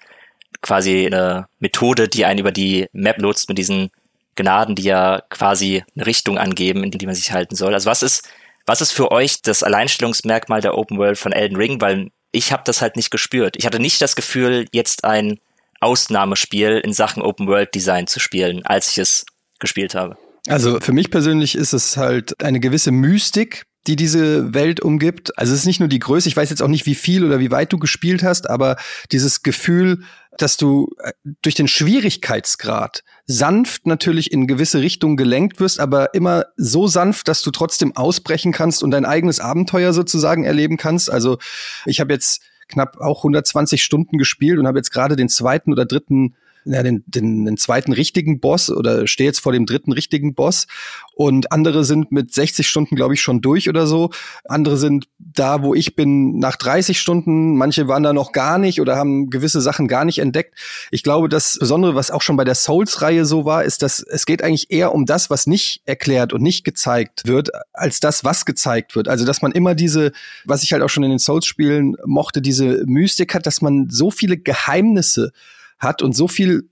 quasi 0.63 1.07
eine 1.07 1.47
Methode, 1.61 2.09
die 2.09 2.25
einen 2.25 2.41
über 2.41 2.53
die 2.53 2.87
Map 2.93 3.19
nutzt 3.19 3.49
mit 3.49 3.59
diesen 3.59 3.91
Gnaden, 4.35 4.75
die 4.75 4.83
ja 4.83 5.23
quasi 5.31 5.85
eine 5.95 6.07
Richtung 6.07 6.39
angeben, 6.39 6.83
in 6.83 6.91
die 6.91 7.07
man 7.07 7.15
sich 7.15 7.31
halten 7.33 7.55
soll. 7.55 7.73
Also 7.73 7.89
was 7.89 8.03
ist 8.03 8.29
was 8.67 8.81
ist 8.81 8.93
für 8.93 9.11
euch 9.11 9.43
das 9.43 9.63
Alleinstellungsmerkmal 9.63 10.61
der 10.61 10.77
Open 10.77 10.99
World 10.99 11.19
von 11.19 11.33
Elden 11.33 11.57
Ring? 11.57 11.81
Weil 11.81 12.11
ich 12.33 12.53
habe 12.53 12.63
das 12.65 12.81
halt 12.83 12.97
nicht 12.97 13.11
gespürt. 13.11 13.57
Ich 13.57 13.67
hatte 13.67 13.79
nicht 13.79 14.01
das 14.01 14.17
Gefühl, 14.17 14.67
jetzt 14.73 15.05
ein 15.05 15.39
Ausnahmespiel 15.81 16.81
in 16.83 16.93
Sachen 16.93 17.23
Open 17.23 17.47
World 17.47 17.75
Design 17.75 18.07
zu 18.07 18.21
spielen, 18.21 18.65
als 18.65 18.91
ich 18.91 18.99
es 18.99 19.27
gespielt 19.61 19.95
habe. 19.95 20.17
Also 20.47 20.81
für 20.81 20.93
mich 20.93 21.11
persönlich 21.11 21.55
ist 21.55 21.73
es 21.73 21.97
halt 21.97 22.43
eine 22.43 22.61
gewisse 22.61 22.91
Mystik, 22.91 23.65
die 23.87 23.97
diese 23.97 24.55
Welt 24.55 24.81
umgibt. 24.81 25.39
Also 25.39 25.53
es 25.53 25.61
ist 25.61 25.67
nicht 25.67 25.81
nur 25.81 25.89
die 25.89 25.99
Größe, 25.99 26.29
ich 26.29 26.37
weiß 26.37 26.51
jetzt 26.51 26.63
auch 26.63 26.69
nicht, 26.69 26.87
wie 26.87 26.95
viel 26.95 27.25
oder 27.25 27.39
wie 27.39 27.51
weit 27.51 27.73
du 27.73 27.79
gespielt 27.79 28.23
hast, 28.23 28.49
aber 28.49 28.77
dieses 29.13 29.43
Gefühl, 29.43 30.05
dass 30.39 30.57
du 30.57 30.91
äh, 30.99 31.13
durch 31.43 31.55
den 31.55 31.69
Schwierigkeitsgrad 31.69 33.05
sanft 33.27 33.87
natürlich 33.87 34.33
in 34.33 34.47
gewisse 34.47 34.81
Richtungen 34.81 35.17
gelenkt 35.17 35.61
wirst, 35.61 35.81
aber 35.81 36.15
immer 36.15 36.47
so 36.57 36.87
sanft, 36.87 37.29
dass 37.29 37.43
du 37.43 37.51
trotzdem 37.51 37.97
ausbrechen 37.97 38.53
kannst 38.53 38.83
und 38.83 38.91
dein 38.91 39.05
eigenes 39.05 39.41
Abenteuer 39.41 39.93
sozusagen 39.93 40.45
erleben 40.45 40.77
kannst. 40.77 41.11
Also 41.11 41.39
ich 41.87 42.01
habe 42.01 42.13
jetzt 42.13 42.43
knapp 42.69 43.01
auch 43.01 43.19
120 43.19 43.83
Stunden 43.83 44.19
gespielt 44.19 44.59
und 44.59 44.67
habe 44.67 44.79
jetzt 44.79 44.91
gerade 44.91 45.17
den 45.17 45.29
zweiten 45.29 45.73
oder 45.73 45.85
dritten 45.85 46.35
ja, 46.65 46.83
den, 46.83 47.05
den, 47.07 47.45
den 47.45 47.57
zweiten 47.57 47.93
richtigen 47.93 48.41
Boss 48.41 48.71
oder 48.71 49.07
stehe 49.07 49.29
jetzt 49.29 49.41
vor 49.41 49.53
dem 49.53 49.67
dritten 49.67 49.93
richtigen 49.93 50.35
Boss. 50.35 50.67
Und 51.15 51.53
andere 51.53 51.85
sind 51.85 52.11
mit 52.11 52.35
60 52.35 52.67
Stunden, 52.67 52.97
glaube 52.97 53.15
ich, 53.15 53.21
schon 53.21 53.41
durch 53.41 53.69
oder 53.69 53.87
so. 53.87 54.11
Andere 54.45 54.77
sind 54.77 55.07
da, 55.19 55.63
wo 55.63 55.75
ich 55.75 55.95
bin, 55.95 56.39
nach 56.39 56.57
30 56.57 56.99
Stunden. 56.99 57.57
Manche 57.57 57.87
waren 57.87 58.03
da 58.03 58.13
noch 58.13 58.33
gar 58.33 58.59
nicht 58.59 58.81
oder 58.81 58.97
haben 58.97 59.31
gewisse 59.31 59.61
Sachen 59.61 59.87
gar 59.87 60.05
nicht 60.05 60.19
entdeckt. 60.19 60.59
Ich 60.91 61.03
glaube, 61.03 61.29
das 61.29 61.57
Besondere, 61.61 61.95
was 61.95 62.11
auch 62.11 62.23
schon 62.23 62.37
bei 62.37 62.45
der 62.45 62.55
Souls-Reihe 62.55 63.25
so 63.25 63.45
war, 63.45 63.65
ist, 63.65 63.83
dass 63.83 64.01
es 64.01 64.27
geht 64.27 64.43
eigentlich 64.43 64.71
eher 64.71 64.93
um 64.93 65.07
das, 65.07 65.31
was 65.31 65.47
nicht 65.47 65.83
erklärt 65.85 66.33
und 66.33 66.43
nicht 66.43 66.65
gezeigt 66.65 67.27
wird, 67.27 67.51
als 67.73 68.01
das, 68.01 68.25
was 68.25 68.45
gezeigt 68.45 68.97
wird. 68.97 69.09
Also, 69.09 69.25
dass 69.25 69.43
man 69.43 69.53
immer 69.53 69.75
diese, 69.75 70.13
was 70.45 70.63
ich 70.63 70.73
halt 70.73 70.83
auch 70.83 70.89
schon 70.89 71.05
in 71.05 71.11
den 71.11 71.19
Souls-Spielen 71.19 71.97
mochte, 72.07 72.43
diese 72.43 72.83
Mystik 72.87 73.35
hat, 73.35 73.47
dass 73.47 73.63
man 73.63 73.89
so 73.91 74.11
viele 74.11 74.37
Geheimnisse 74.37 75.33
hat 75.79 76.03
und 76.03 76.15
so 76.15 76.29
viel 76.29 76.69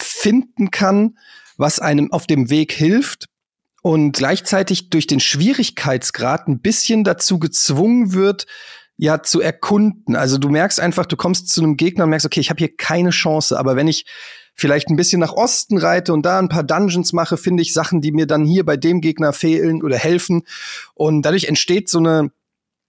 finden 0.00 0.70
kann, 0.70 1.18
was 1.56 1.78
einem 1.78 2.12
auf 2.12 2.26
dem 2.26 2.50
Weg 2.50 2.72
hilft 2.72 3.26
und 3.82 4.12
gleichzeitig 4.12 4.90
durch 4.90 5.06
den 5.06 5.20
Schwierigkeitsgrad 5.20 6.48
ein 6.48 6.60
bisschen 6.60 7.04
dazu 7.04 7.38
gezwungen 7.38 8.12
wird, 8.12 8.46
ja 8.96 9.22
zu 9.22 9.40
erkunden. 9.40 10.16
Also 10.16 10.38
du 10.38 10.48
merkst 10.48 10.80
einfach, 10.80 11.06
du 11.06 11.16
kommst 11.16 11.48
zu 11.48 11.62
einem 11.62 11.76
Gegner 11.76 12.04
und 12.04 12.10
merkst, 12.10 12.26
okay, 12.26 12.40
ich 12.40 12.50
habe 12.50 12.58
hier 12.58 12.74
keine 12.74 13.10
Chance, 13.10 13.58
aber 13.58 13.76
wenn 13.76 13.88
ich 13.88 14.06
vielleicht 14.54 14.88
ein 14.88 14.96
bisschen 14.96 15.20
nach 15.20 15.32
Osten 15.32 15.78
reite 15.78 16.12
und 16.12 16.24
da 16.24 16.38
ein 16.38 16.48
paar 16.48 16.62
Dungeons 16.62 17.12
mache, 17.12 17.36
finde 17.36 17.62
ich 17.62 17.72
Sachen, 17.72 18.00
die 18.00 18.12
mir 18.12 18.26
dann 18.26 18.44
hier 18.44 18.64
bei 18.64 18.76
dem 18.76 19.00
Gegner 19.00 19.32
fehlen 19.32 19.82
oder 19.82 19.98
helfen 19.98 20.42
und 20.94 21.22
dadurch 21.22 21.44
entsteht 21.44 21.88
so 21.88 21.98
eine 21.98 22.30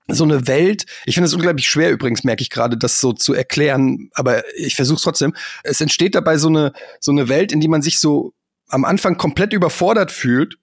so 0.08 0.24
eine 0.24 0.48
Welt. 0.48 0.86
Ich 1.06 1.16
finde 1.16 1.28
es 1.28 1.34
unglaublich 1.34 1.68
schwer 1.68 1.92
übrigens, 1.92 2.24
merke 2.24 2.42
ich 2.42 2.50
gerade, 2.50 2.78
das 2.78 3.00
so 3.00 3.14
zu 3.14 3.34
erklären, 3.34 4.10
aber 4.14 4.44
ich 4.56 4.76
versuche 4.76 4.98
es 4.98 5.04
trotzdem. 5.04 5.34
Es 5.64 5.82
entsteht 5.82 6.16
dabei 6.16 6.38
so 6.38 6.48
eine 6.48 6.74
so 7.00 7.12
eine 7.12 7.28
Welt, 7.28 7.52
in 7.52 7.60
die 7.60 7.68
man 7.68 7.82
sich 7.82 8.00
so 8.00 8.34
am 8.68 8.86
Anfang 8.86 9.18
komplett 9.18 9.54
überfordert 9.54 10.12
fühlt 10.12 10.58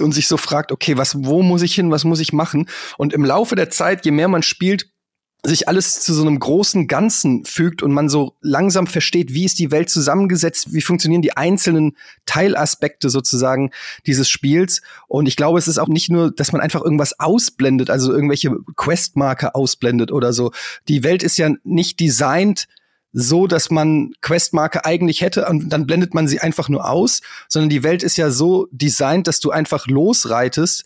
und 0.00 0.12
sich 0.12 0.26
so 0.26 0.36
fragt, 0.36 0.72
okay, 0.72 0.96
was 0.96 1.24
wo 1.24 1.42
muss 1.42 1.62
ich 1.62 1.74
hin, 1.74 1.90
was 1.90 2.04
muss 2.04 2.20
ich 2.20 2.32
machen? 2.32 2.68
Und 2.98 3.12
im 3.12 3.24
Laufe 3.24 3.54
der 3.54 3.70
Zeit, 3.70 4.04
je 4.04 4.10
mehr 4.10 4.28
man 4.28 4.42
spielt, 4.42 4.91
sich 5.44 5.66
alles 5.66 6.00
zu 6.00 6.14
so 6.14 6.22
einem 6.22 6.38
großen 6.38 6.86
Ganzen 6.86 7.44
fügt 7.44 7.82
und 7.82 7.92
man 7.92 8.08
so 8.08 8.36
langsam 8.42 8.86
versteht, 8.86 9.34
wie 9.34 9.44
ist 9.44 9.58
die 9.58 9.72
Welt 9.72 9.90
zusammengesetzt, 9.90 10.72
wie 10.72 10.82
funktionieren 10.82 11.22
die 11.22 11.36
einzelnen 11.36 11.96
Teilaspekte 12.26 13.10
sozusagen 13.10 13.70
dieses 14.06 14.28
Spiels. 14.28 14.82
Und 15.08 15.26
ich 15.26 15.34
glaube, 15.34 15.58
es 15.58 15.66
ist 15.66 15.78
auch 15.78 15.88
nicht 15.88 16.10
nur, 16.10 16.30
dass 16.30 16.52
man 16.52 16.60
einfach 16.60 16.80
irgendwas 16.80 17.18
ausblendet, 17.18 17.90
also 17.90 18.12
irgendwelche 18.12 18.54
Questmarker 18.76 19.56
ausblendet 19.56 20.12
oder 20.12 20.32
so. 20.32 20.52
Die 20.86 21.02
Welt 21.02 21.24
ist 21.24 21.38
ja 21.38 21.50
nicht 21.64 21.98
designt 21.98 22.68
so, 23.12 23.46
dass 23.46 23.70
man 23.70 24.12
Questmarke 24.22 24.84
eigentlich 24.84 25.20
hätte 25.20 25.46
und 25.46 25.70
dann 25.70 25.86
blendet 25.86 26.14
man 26.14 26.28
sie 26.28 26.40
einfach 26.40 26.68
nur 26.68 26.88
aus, 26.88 27.20
sondern 27.48 27.68
die 27.68 27.82
Welt 27.82 28.02
ist 28.02 28.16
ja 28.16 28.30
so 28.30 28.68
designt, 28.70 29.26
dass 29.26 29.40
du 29.40 29.50
einfach 29.50 29.86
losreitest 29.86 30.84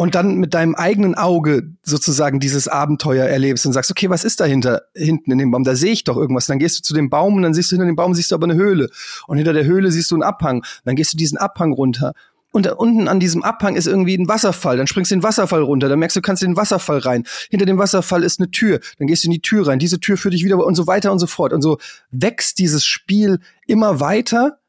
und 0.00 0.14
dann 0.14 0.36
mit 0.36 0.54
deinem 0.54 0.74
eigenen 0.76 1.14
Auge 1.14 1.74
sozusagen 1.82 2.40
dieses 2.40 2.68
Abenteuer 2.68 3.26
erlebst 3.26 3.66
und 3.66 3.74
sagst, 3.74 3.90
okay, 3.90 4.08
was 4.08 4.24
ist 4.24 4.40
dahinter, 4.40 4.84
hinten 4.96 5.30
in 5.30 5.36
dem 5.36 5.50
Baum? 5.50 5.62
Da 5.62 5.76
sehe 5.76 5.92
ich 5.92 6.04
doch 6.04 6.16
irgendwas. 6.16 6.48
Und 6.48 6.54
dann 6.54 6.58
gehst 6.58 6.78
du 6.78 6.82
zu 6.82 6.94
dem 6.94 7.10
Baum 7.10 7.34
und 7.34 7.42
dann 7.42 7.52
siehst 7.52 7.70
du 7.70 7.76
hinter 7.76 7.84
dem 7.84 7.96
Baum 7.96 8.14
siehst 8.14 8.30
du 8.30 8.34
aber 8.34 8.44
eine 8.44 8.54
Höhle. 8.54 8.88
Und 9.26 9.36
hinter 9.36 9.52
der 9.52 9.66
Höhle 9.66 9.92
siehst 9.92 10.10
du 10.10 10.14
einen 10.14 10.22
Abhang. 10.22 10.60
Und 10.60 10.80
dann 10.86 10.96
gehst 10.96 11.12
du 11.12 11.18
diesen 11.18 11.36
Abhang 11.36 11.74
runter. 11.74 12.14
Und 12.50 12.64
da 12.64 12.72
unten 12.72 13.08
an 13.08 13.20
diesem 13.20 13.42
Abhang 13.42 13.76
ist 13.76 13.86
irgendwie 13.86 14.16
ein 14.16 14.26
Wasserfall. 14.26 14.78
Dann 14.78 14.86
springst 14.86 15.10
du 15.10 15.16
den 15.16 15.22
Wasserfall 15.22 15.60
runter. 15.60 15.90
Dann 15.90 15.98
merkst 15.98 16.16
du, 16.16 16.22
kannst 16.22 16.42
in 16.42 16.52
den 16.52 16.56
Wasserfall 16.56 17.00
rein. 17.00 17.24
Hinter 17.50 17.66
dem 17.66 17.76
Wasserfall 17.76 18.24
ist 18.24 18.40
eine 18.40 18.50
Tür. 18.50 18.80
Dann 18.96 19.06
gehst 19.06 19.24
du 19.24 19.28
in 19.28 19.32
die 19.32 19.42
Tür 19.42 19.66
rein. 19.66 19.78
Diese 19.78 20.00
Tür 20.00 20.16
führt 20.16 20.32
dich 20.32 20.46
wieder 20.46 20.64
und 20.64 20.76
so 20.76 20.86
weiter 20.86 21.12
und 21.12 21.18
so 21.18 21.26
fort. 21.26 21.52
Und 21.52 21.60
so 21.60 21.76
wächst 22.10 22.58
dieses 22.58 22.86
Spiel 22.86 23.38
immer 23.66 24.00
weiter. 24.00 24.60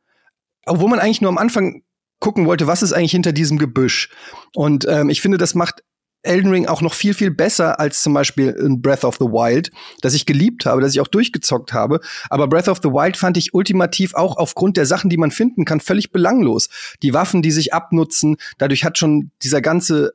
Obwohl 0.66 0.90
man 0.90 1.00
eigentlich 1.00 1.22
nur 1.22 1.30
am 1.30 1.38
Anfang 1.38 1.84
gucken 2.22 2.46
wollte, 2.46 2.68
was 2.68 2.82
ist 2.82 2.94
eigentlich 2.94 3.12
hinter 3.12 3.34
diesem 3.34 3.58
Gebüsch. 3.58 4.10
Und 4.56 4.86
ähm, 4.88 5.10
ich 5.10 5.20
finde, 5.20 5.38
das 5.38 5.54
macht 5.54 5.84
Elden 6.24 6.52
Ring 6.52 6.68
auch 6.68 6.82
noch 6.82 6.94
viel, 6.94 7.16
viel 7.16 7.32
besser 7.32 7.80
als 7.80 8.04
zum 8.04 8.14
Beispiel 8.14 8.50
in 8.50 8.82
Breath 8.82 9.04
of 9.04 9.18
the 9.18 9.26
Wild, 9.26 9.72
das 10.02 10.14
ich 10.14 10.28
geliebt 10.28 10.66
habe, 10.66 10.80
das 10.80 10.94
ich 10.94 11.02
auch 11.02 11.08
durchgezockt 11.08 11.74
habe. 11.74 12.00
Aber 12.30 12.48
Breath 12.48 12.68
of 12.68 12.80
the 12.84 12.90
Wild 12.90 13.18
fand 13.18 13.38
ich 13.38 13.54
ultimativ 13.54 14.14
auch 14.14 14.38
aufgrund 14.38 14.78
der 14.78 14.86
Sachen, 14.86 15.10
die 15.10 15.18
man 15.18 15.32
finden 15.32 15.66
kann, 15.66 15.80
völlig 15.80 16.12
belanglos. 16.12 16.70
Die 17.02 17.14
Waffen, 17.14 17.42
die 17.42 17.52
sich 17.52 17.74
abnutzen, 17.74 18.38
dadurch 18.60 18.86
hat 18.86 19.00
schon 19.00 19.32
dieser 19.42 19.62
ganze 19.62 20.14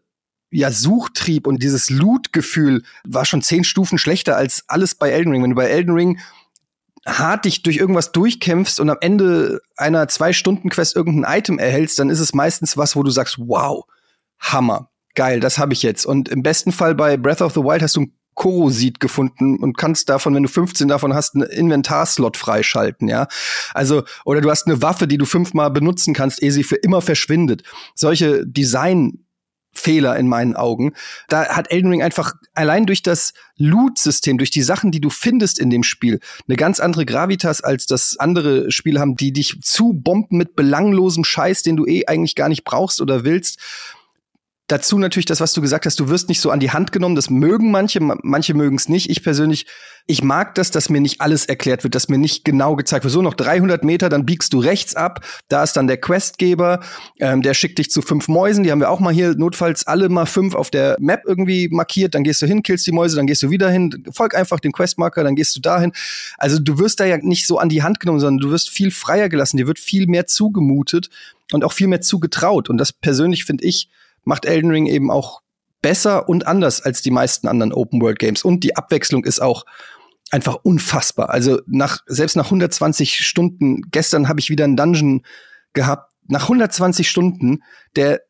ja, 0.53 0.71
Suchtrieb 0.71 1.47
und 1.47 1.61
dieses 1.61 1.91
Loot-Gefühl 1.91 2.83
war 3.05 3.25
schon 3.25 3.43
zehn 3.43 3.65
Stufen 3.65 3.99
schlechter 3.99 4.37
als 4.37 4.63
alles 4.69 4.95
bei 4.95 5.11
Elden 5.11 5.33
Ring. 5.33 5.43
Wenn 5.43 5.51
du 5.51 5.57
bei 5.57 5.67
Elden 5.67 5.93
Ring 5.93 6.21
hart 7.07 7.45
dich 7.45 7.63
durch 7.63 7.77
irgendwas 7.77 8.13
durchkämpfst 8.13 8.81
und 8.81 8.91
am 8.91 8.99
Ende 9.01 9.61
einer 9.77 10.09
Zwei-Stunden-Quest 10.09 10.97
irgendein 10.97 11.39
Item 11.39 11.59
erhältst, 11.59 11.99
dann 11.99 12.11
ist 12.11 12.21
es 12.21 12.35
meistens 12.35 12.77
was, 12.77 12.97
wo 12.97 13.03
du 13.03 13.11
sagst, 13.11 13.39
wow, 13.39 13.85
Hammer, 14.39 14.91
geil, 15.15 15.41
das 15.41 15.59
habe 15.59 15.73
ich 15.73 15.83
jetzt. 15.83 16.05
Und 16.05 16.29
im 16.29 16.43
besten 16.43 16.73
Fall 16.73 16.95
bei 16.95 17.17
Breath 17.17 17.43
of 17.43 17.55
the 17.55 17.61
Wild 17.61 17.83
hast 17.83 17.97
du 17.97 18.03
ein 18.03 18.13
Korosid 18.35 19.01
gefunden 19.01 19.57
und 19.57 19.79
kannst 19.79 20.11
davon, 20.11 20.35
wenn 20.35 20.43
du 20.43 20.49
15 20.49 20.89
davon 20.89 21.15
hast, 21.15 21.35
einen 21.35 21.45
Inventarslot 21.45 22.37
freischalten, 22.37 23.09
ja. 23.09 23.29
Also, 23.73 24.05
oder 24.27 24.43
du 24.43 24.51
hast 24.51 24.67
eine 24.67 24.83
Waffe, 24.83 25.09
die 25.09 25.17
du 25.17 25.25
fünfmal 25.25 25.71
benutzen 25.71 26.13
kannst, 26.13 26.43
ehe 26.43 26.53
sie 26.53 26.65
für 26.65 26.77
immer 26.77 27.01
verschwindet. 27.01 27.63
Solche 27.95 28.47
Design 28.47 29.26
Fehler 29.77 30.17
in 30.17 30.29
meinen 30.29 30.57
Augen. 30.57 30.93
Da 31.29 31.47
hat 31.49 31.71
Elden 31.71 31.91
Ring 31.91 32.03
einfach 32.03 32.35
allein 32.55 32.87
durch 32.87 33.03
das 33.03 33.33
Loot-System, 33.59 34.39
durch 34.39 34.51
die 34.51 34.63
Sachen, 34.63 34.91
die 34.91 35.01
du 35.01 35.11
findest 35.11 35.59
in 35.59 35.71
dem 35.71 35.83
Spiel, 35.83 36.21
eine 36.47 36.57
ganz 36.57 36.81
andere 36.81 37.07
Gravitas, 37.07 37.63
als 37.63 37.87
das 37.87 38.17
andere 38.19 38.71
Spiele 38.71 39.01
haben, 39.01 39.17
die 39.17 39.33
dich 39.33 39.61
zu 39.63 39.93
bomben 39.93 40.37
mit 40.37 40.57
belanglosem 40.57 41.25
Scheiß, 41.25 41.63
den 41.63 41.77
du 41.77 41.87
eh 41.87 42.07
eigentlich 42.07 42.35
gar 42.35 42.49
nicht 42.49 42.65
brauchst 42.65 43.01
oder 43.01 43.25
willst. 43.25 43.59
Dazu 44.69 44.99
natürlich 44.99 45.27
das, 45.27 45.41
was 45.41 45.53
du 45.53 45.61
gesagt 45.61 45.87
hast, 45.87 46.01
du 46.01 46.09
wirst 46.09 46.29
nicht 46.29 46.41
so 46.41 46.51
an 46.51 46.59
die 46.59 46.73
Hand 46.73 46.91
genommen. 46.91 47.15
Das 47.15 47.31
mögen 47.31 47.71
manche, 47.71 48.01
manche 48.01 48.53
mögen 48.53 48.77
es 48.77 48.89
nicht. 48.89 49.09
Ich 49.11 49.23
persönlich, 49.23 49.67
ich 50.09 50.25
mag 50.25 50.57
das, 50.57 50.73
dass 50.73 50.89
mir 50.89 51.01
nicht 51.01 51.21
alles 51.21 51.47
erklärt 51.47 51.85
wird, 51.85 51.95
dass 51.95 52.09
mir 52.09 52.19
nicht 52.19 52.45
genau 52.45 52.75
gezeigt 52.75 53.05
wird. 53.05 53.13
So 53.13 53.23
noch 53.23 53.35
300 53.35 53.85
Meter, 53.85 54.09
dann 54.09 54.27
biegst 54.27 54.53
du 54.53 54.59
rechts 54.59 54.97
ab. 54.97 55.25
Da 55.47 55.63
ist 55.63 55.75
dann 55.75 55.87
der 55.87 55.99
Questgeber, 55.99 56.81
ähm, 57.21 57.43
der 57.43 57.55
schickt 57.55 57.79
dich 57.79 57.93
zu 57.93 58.03
fünf 58.03 58.27
Mäusen. 58.27 58.65
Die 58.65 58.73
haben 58.73 58.81
wir 58.81 58.91
auch 58.91 58.99
mal 58.99 59.15
hier 59.15 59.37
notfalls 59.37 59.87
alle 59.87 60.09
mal 60.09 60.27
fünf 60.27 60.57
auf 60.57 60.71
der 60.71 60.97
Map 60.99 61.23
irgendwie 61.27 61.69
markiert. 61.71 62.17
Dann 62.17 62.25
gehst 62.25 62.43
du 62.43 62.47
hin, 62.47 62.65
killst 62.65 62.89
die 62.89 62.93
Mäuse, 62.93 63.15
dann 63.15 63.29
gehst 63.29 63.45
du 63.45 63.51
wieder 63.51 63.71
hin. 63.71 64.05
Folg 64.13 64.35
einfach 64.35 64.59
dem 64.59 64.73
Questmarker, 64.73 65.23
dann 65.23 65.37
gehst 65.37 65.55
du 65.55 65.61
dahin. 65.61 65.93
Also 66.39 66.59
du 66.59 66.81
wirst 66.81 66.99
da 66.99 67.05
ja 67.05 67.19
nicht 67.19 67.47
so 67.47 67.59
an 67.59 67.69
die 67.69 67.85
Hand 67.85 68.01
genommen, 68.01 68.19
sondern 68.19 68.39
du 68.39 68.51
wirst 68.51 68.71
viel 68.71 68.91
freier 68.91 69.29
gelassen. 69.29 69.59
Dir 69.59 69.69
wird 69.69 69.79
viel 69.79 70.09
mehr 70.09 70.27
zugemutet 70.27 71.09
und 71.53 71.63
auch 71.63 71.73
viel 71.73 71.87
mehr 71.87 72.01
zugetraut. 72.01 72.69
Und 72.69 72.79
das 72.79 72.93
persönlich 72.93 73.45
finde 73.45 73.65
ich 73.65 73.89
macht 74.27 74.45
Elden 74.45 74.71
Ring 74.71 74.87
eben 74.87 75.11
auch 75.11 75.41
besser 75.81 76.29
und 76.29 76.47
anders 76.47 76.83
als 76.83 77.01
die 77.01 77.11
meisten 77.11 77.49
anderen 77.49 77.73
Open 77.73 78.03
World 78.03 78.19
Games. 78.19 78.43
Und 78.43 78.65
die 78.65 78.77
Abwechslung 78.77 79.25
ist 79.25 79.41
auch 79.41 79.65
einfach 80.31 80.57
unfassbar. 80.63 81.31
Also 81.31 81.61
nach, 81.67 82.01
selbst 82.07 82.37
nach 82.37 82.47
120 82.47 83.25
Stunden, 83.27 83.83
gestern 83.91 84.29
habe 84.29 84.41
ich 84.41 84.51
wieder 84.51 84.65
einen 84.65 84.77
Dungeon 84.77 85.23
gehabt, 85.73 86.13
nach 86.27 86.43
120 86.43 87.09
Stunden, 87.09 87.63
der 87.95 88.23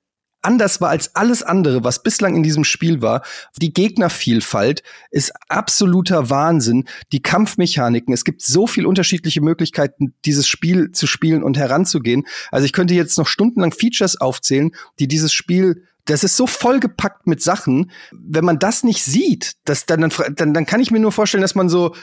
anders 0.47 0.81
war 0.81 0.91
als 0.91 1.15
alles 1.15 1.43
andere, 1.43 1.85
was 1.85 2.03
bislang 2.03 2.37
in 2.37 2.43
diesem 2.43 2.65
Spiel 2.65 3.03
war. 3.03 3.23
Die 3.61 3.73
Gegnervielfalt 3.73 4.83
ist 5.11 5.33
absoluter 5.49 6.31
Wahnsinn. 6.31 6.85
Die 7.13 7.21
Kampfmechaniken, 7.21 8.15
es 8.15 8.25
gibt 8.25 8.43
so 8.43 8.67
viel 8.67 8.87
unterschiedliche 8.87 9.41
Möglichkeiten, 9.41 10.15
dieses 10.25 10.49
Spiel 10.49 10.93
zu 10.93 11.07
spielen 11.07 11.43
und 11.43 11.59
heranzugehen. 11.59 12.27
Also 12.51 12.65
ich 12.65 12.73
könnte 12.73 12.95
jetzt 12.95 13.19
noch 13.19 13.27
stundenlang 13.27 13.73
Features 13.73 14.21
aufzählen, 14.21 14.71
die 14.99 15.09
dieses 15.09 15.33
Spiel 15.33 15.83
das 16.09 16.23
ist 16.23 16.37
so 16.37 16.47
vollgepackt 16.47 17.27
mit 17.27 17.43
Sachen. 17.43 17.91
Wenn 18.13 18.45
man 18.45 18.61
das 18.61 18.85
nicht 18.85 19.03
sieht, 19.03 19.55
das, 19.65 19.87
dann, 19.87 20.09
dann, 20.37 20.55
dann 20.55 20.65
kann 20.65 20.79
ich 20.79 20.93
mir 20.93 21.01
nur 21.01 21.11
vorstellen, 21.11 21.43
dass 21.43 21.57
man 21.57 21.69
so 21.69 21.97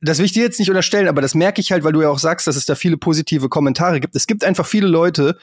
das 0.00 0.18
will 0.18 0.26
ich 0.26 0.32
dir 0.32 0.42
jetzt 0.42 0.58
nicht 0.58 0.68
unterstellen, 0.68 1.08
aber 1.08 1.22
das 1.22 1.34
merke 1.34 1.62
ich 1.62 1.72
halt, 1.72 1.82
weil 1.82 1.92
du 1.92 2.02
ja 2.02 2.10
auch 2.10 2.18
sagst, 2.18 2.46
dass 2.46 2.56
es 2.56 2.66
da 2.66 2.74
viele 2.74 2.98
positive 2.98 3.48
Kommentare 3.48 4.00
gibt. 4.00 4.14
Es 4.14 4.26
gibt 4.26 4.44
einfach 4.44 4.66
viele 4.66 4.86
Leute, 4.86 5.38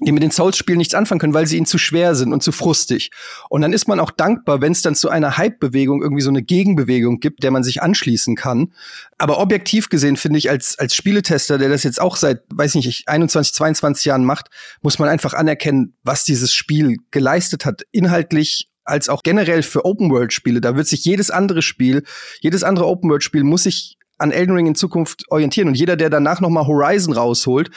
die 0.00 0.12
mit 0.12 0.22
den 0.22 0.30
Souls-Spielen 0.30 0.78
nichts 0.78 0.94
anfangen 0.94 1.18
können, 1.18 1.34
weil 1.34 1.46
sie 1.46 1.56
ihnen 1.56 1.66
zu 1.66 1.78
schwer 1.78 2.14
sind 2.14 2.32
und 2.32 2.42
zu 2.42 2.52
frustig. 2.52 3.10
Und 3.48 3.62
dann 3.62 3.72
ist 3.72 3.88
man 3.88 4.00
auch 4.00 4.10
dankbar, 4.10 4.60
wenn 4.60 4.72
es 4.72 4.82
dann 4.82 4.94
zu 4.94 5.10
einer 5.10 5.36
Hype-Bewegung 5.36 6.02
irgendwie 6.02 6.22
so 6.22 6.30
eine 6.30 6.42
Gegenbewegung 6.42 7.20
gibt, 7.20 7.42
der 7.42 7.50
man 7.50 7.62
sich 7.62 7.82
anschließen 7.82 8.36
kann. 8.36 8.72
Aber 9.18 9.38
objektiv 9.38 9.88
gesehen 9.88 10.16
finde 10.16 10.38
ich 10.38 10.50
als, 10.50 10.78
als 10.78 10.94
Spieletester, 10.94 11.58
der 11.58 11.68
das 11.68 11.82
jetzt 11.82 12.00
auch 12.00 12.16
seit, 12.16 12.42
weiß 12.52 12.74
nicht, 12.76 13.08
21, 13.08 13.54
22 13.54 14.04
Jahren 14.06 14.24
macht, 14.24 14.48
muss 14.82 14.98
man 14.98 15.08
einfach 15.08 15.34
anerkennen, 15.34 15.94
was 16.02 16.24
dieses 16.24 16.52
Spiel 16.52 16.96
geleistet 17.10 17.64
hat. 17.64 17.82
Inhaltlich 17.92 18.68
als 18.84 19.08
auch 19.08 19.22
generell 19.22 19.62
für 19.62 19.84
Open-World-Spiele. 19.84 20.60
Da 20.60 20.76
wird 20.76 20.88
sich 20.88 21.04
jedes 21.04 21.30
andere 21.30 21.62
Spiel, 21.62 22.04
jedes 22.40 22.62
andere 22.62 22.86
Open-World-Spiel 22.86 23.44
muss 23.44 23.64
sich 23.64 23.96
an 24.18 24.32
Elden 24.32 24.54
Ring 24.54 24.66
in 24.66 24.74
Zukunft 24.74 25.24
orientieren. 25.30 25.68
Und 25.68 25.76
jeder, 25.76 25.96
der 25.96 26.10
danach 26.10 26.40
noch 26.40 26.50
mal 26.50 26.66
Horizon 26.66 27.14
rausholt, 27.14 27.70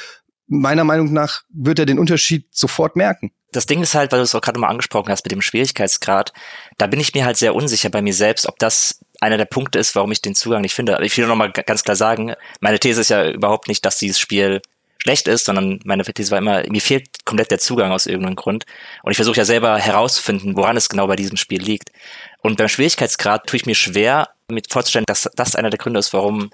meiner 0.54 0.84
Meinung 0.84 1.12
nach 1.12 1.42
wird 1.50 1.80
er 1.80 1.86
den 1.86 2.00
Unterschied 2.00 2.48
sofort 2.52 2.96
merken. 2.96 3.32
Das 3.52 3.66
Ding 3.66 3.82
ist 3.82 3.96
halt, 3.96 4.12
weil 4.12 4.20
du 4.20 4.24
es 4.24 4.36
auch 4.36 4.42
gerade 4.42 4.60
mal 4.60 4.68
angesprochen 4.68 5.10
hast 5.10 5.26
mit 5.26 5.32
dem 5.32 5.42
Schwierigkeitsgrad, 5.42 6.34
da 6.78 6.88
bin 6.88 7.00
ich 7.00 7.14
mir 7.14 7.26
halt 7.26 7.38
sehr 7.38 7.56
unsicher 7.56 7.90
bei 7.90 8.02
mir 8.02 8.14
selbst, 8.14 8.48
ob 8.48 8.58
das 8.60 9.00
einer 9.20 9.38
der 9.38 9.46
Punkte 9.46 9.80
ist, 9.80 9.96
warum 9.96 10.12
ich 10.12 10.22
den 10.22 10.36
Zugang 10.36 10.62
nicht 10.62 10.74
finde. 10.74 10.96
Aber 10.96 11.06
ich 11.06 11.18
will 11.18 11.28
noch 11.28 11.36
mal 11.36 11.52
ganz 11.52 11.84
klar 11.84 11.96
sagen, 11.96 12.34
meine 12.62 12.80
These 12.80 13.02
ist 13.02 13.10
ja 13.10 13.30
überhaupt 13.30 13.68
nicht, 13.68 13.86
dass 13.86 13.98
dieses 13.98 14.20
Spiel 14.20 14.62
schlecht 15.02 15.28
ist, 15.28 15.46
sondern 15.46 15.80
meine 15.84 16.04
These 16.04 16.32
war 16.32 16.38
immer, 16.38 16.64
mir 16.70 16.82
fehlt 16.82 17.26
komplett 17.26 17.52
der 17.52 17.60
Zugang 17.60 17.92
aus 17.92 18.06
irgendeinem 18.06 18.36
Grund. 18.36 18.66
Und 19.04 19.12
ich 19.12 19.18
versuche 19.18 19.38
ja 19.38 19.46
selber 19.46 19.78
herauszufinden, 19.78 20.56
woran 20.56 20.78
es 20.78 20.90
genau 20.90 21.08
bei 21.08 21.16
diesem 21.16 21.38
Spiel 21.38 21.62
liegt. 21.62 21.92
Und 22.42 22.58
beim 22.58 22.70
Schwierigkeitsgrad 22.70 23.48
tue 23.48 23.58
ich 23.58 23.66
mir 23.66 23.76
schwer, 23.76 24.30
mir 24.50 24.62
vorzustellen, 24.70 25.06
dass 25.06 25.30
das 25.36 25.56
einer 25.56 25.70
der 25.70 25.80
Gründe 25.80 26.00
ist, 26.00 26.14
warum 26.14 26.50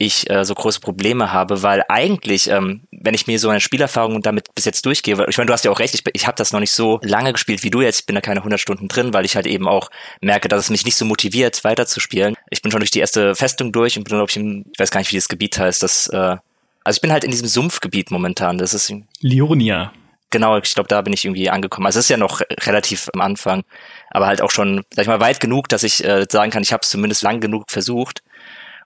ich 0.00 0.30
äh, 0.30 0.46
so 0.46 0.54
große 0.54 0.80
Probleme 0.80 1.30
habe, 1.30 1.62
weil 1.62 1.84
eigentlich, 1.88 2.48
ähm, 2.48 2.80
wenn 2.90 3.12
ich 3.12 3.26
mir 3.26 3.38
so 3.38 3.50
eine 3.50 3.60
Spielerfahrung 3.60 4.22
damit 4.22 4.46
bis 4.54 4.64
jetzt 4.64 4.86
durchgehe, 4.86 5.18
weil 5.18 5.28
ich 5.28 5.36
meine, 5.36 5.48
du 5.48 5.52
hast 5.52 5.64
ja 5.66 5.70
auch 5.70 5.78
recht, 5.78 5.94
ich, 5.94 6.02
ich 6.14 6.26
habe 6.26 6.36
das 6.36 6.52
noch 6.52 6.60
nicht 6.60 6.70
so 6.70 7.00
lange 7.02 7.34
gespielt 7.34 7.62
wie 7.62 7.70
du 7.70 7.82
jetzt, 7.82 8.00
ich 8.00 8.06
bin 8.06 8.14
da 8.14 8.22
keine 8.22 8.40
100 8.40 8.58
Stunden 8.58 8.88
drin, 8.88 9.12
weil 9.12 9.26
ich 9.26 9.36
halt 9.36 9.46
eben 9.46 9.68
auch 9.68 9.90
merke, 10.22 10.48
dass 10.48 10.64
es 10.64 10.70
mich 10.70 10.86
nicht 10.86 10.96
so 10.96 11.04
motiviert, 11.04 11.64
weiterzuspielen. 11.64 12.34
Ich 12.48 12.62
bin 12.62 12.72
schon 12.72 12.80
durch 12.80 12.90
die 12.90 13.00
erste 13.00 13.34
Festung 13.34 13.72
durch 13.72 13.98
und 13.98 14.04
bin, 14.04 14.16
glaube 14.16 14.30
ich, 14.30 14.36
im, 14.38 14.64
ich 14.72 14.78
weiß 14.78 14.90
gar 14.90 15.00
nicht, 15.00 15.12
wie 15.12 15.16
das 15.16 15.28
Gebiet 15.28 15.58
heißt, 15.58 15.82
das, 15.82 16.06
äh, 16.06 16.36
also 16.82 16.96
ich 16.96 17.02
bin 17.02 17.12
halt 17.12 17.24
in 17.24 17.30
diesem 17.30 17.48
Sumpfgebiet 17.48 18.10
momentan, 18.10 18.56
das 18.56 18.72
ist... 18.72 18.90
Lionia. 19.20 19.92
Genau, 20.30 20.56
ich 20.56 20.74
glaube, 20.74 20.88
da 20.88 21.02
bin 21.02 21.12
ich 21.12 21.24
irgendwie 21.24 21.50
angekommen. 21.50 21.86
Also 21.86 21.98
es 21.98 22.06
ist 22.06 22.10
ja 22.10 22.16
noch 22.16 22.40
relativ 22.60 23.10
am 23.12 23.20
Anfang, 23.20 23.64
aber 24.10 24.28
halt 24.28 24.40
auch 24.40 24.50
schon, 24.50 24.82
sag 24.94 25.02
ich 25.02 25.08
mal, 25.08 25.20
weit 25.20 25.40
genug, 25.40 25.68
dass 25.68 25.82
ich 25.82 26.04
äh, 26.04 26.24
sagen 26.30 26.52
kann, 26.52 26.62
ich 26.62 26.72
habe 26.72 26.82
es 26.84 26.88
zumindest 26.88 27.22
lang 27.22 27.40
genug 27.40 27.64
versucht. 27.68 28.22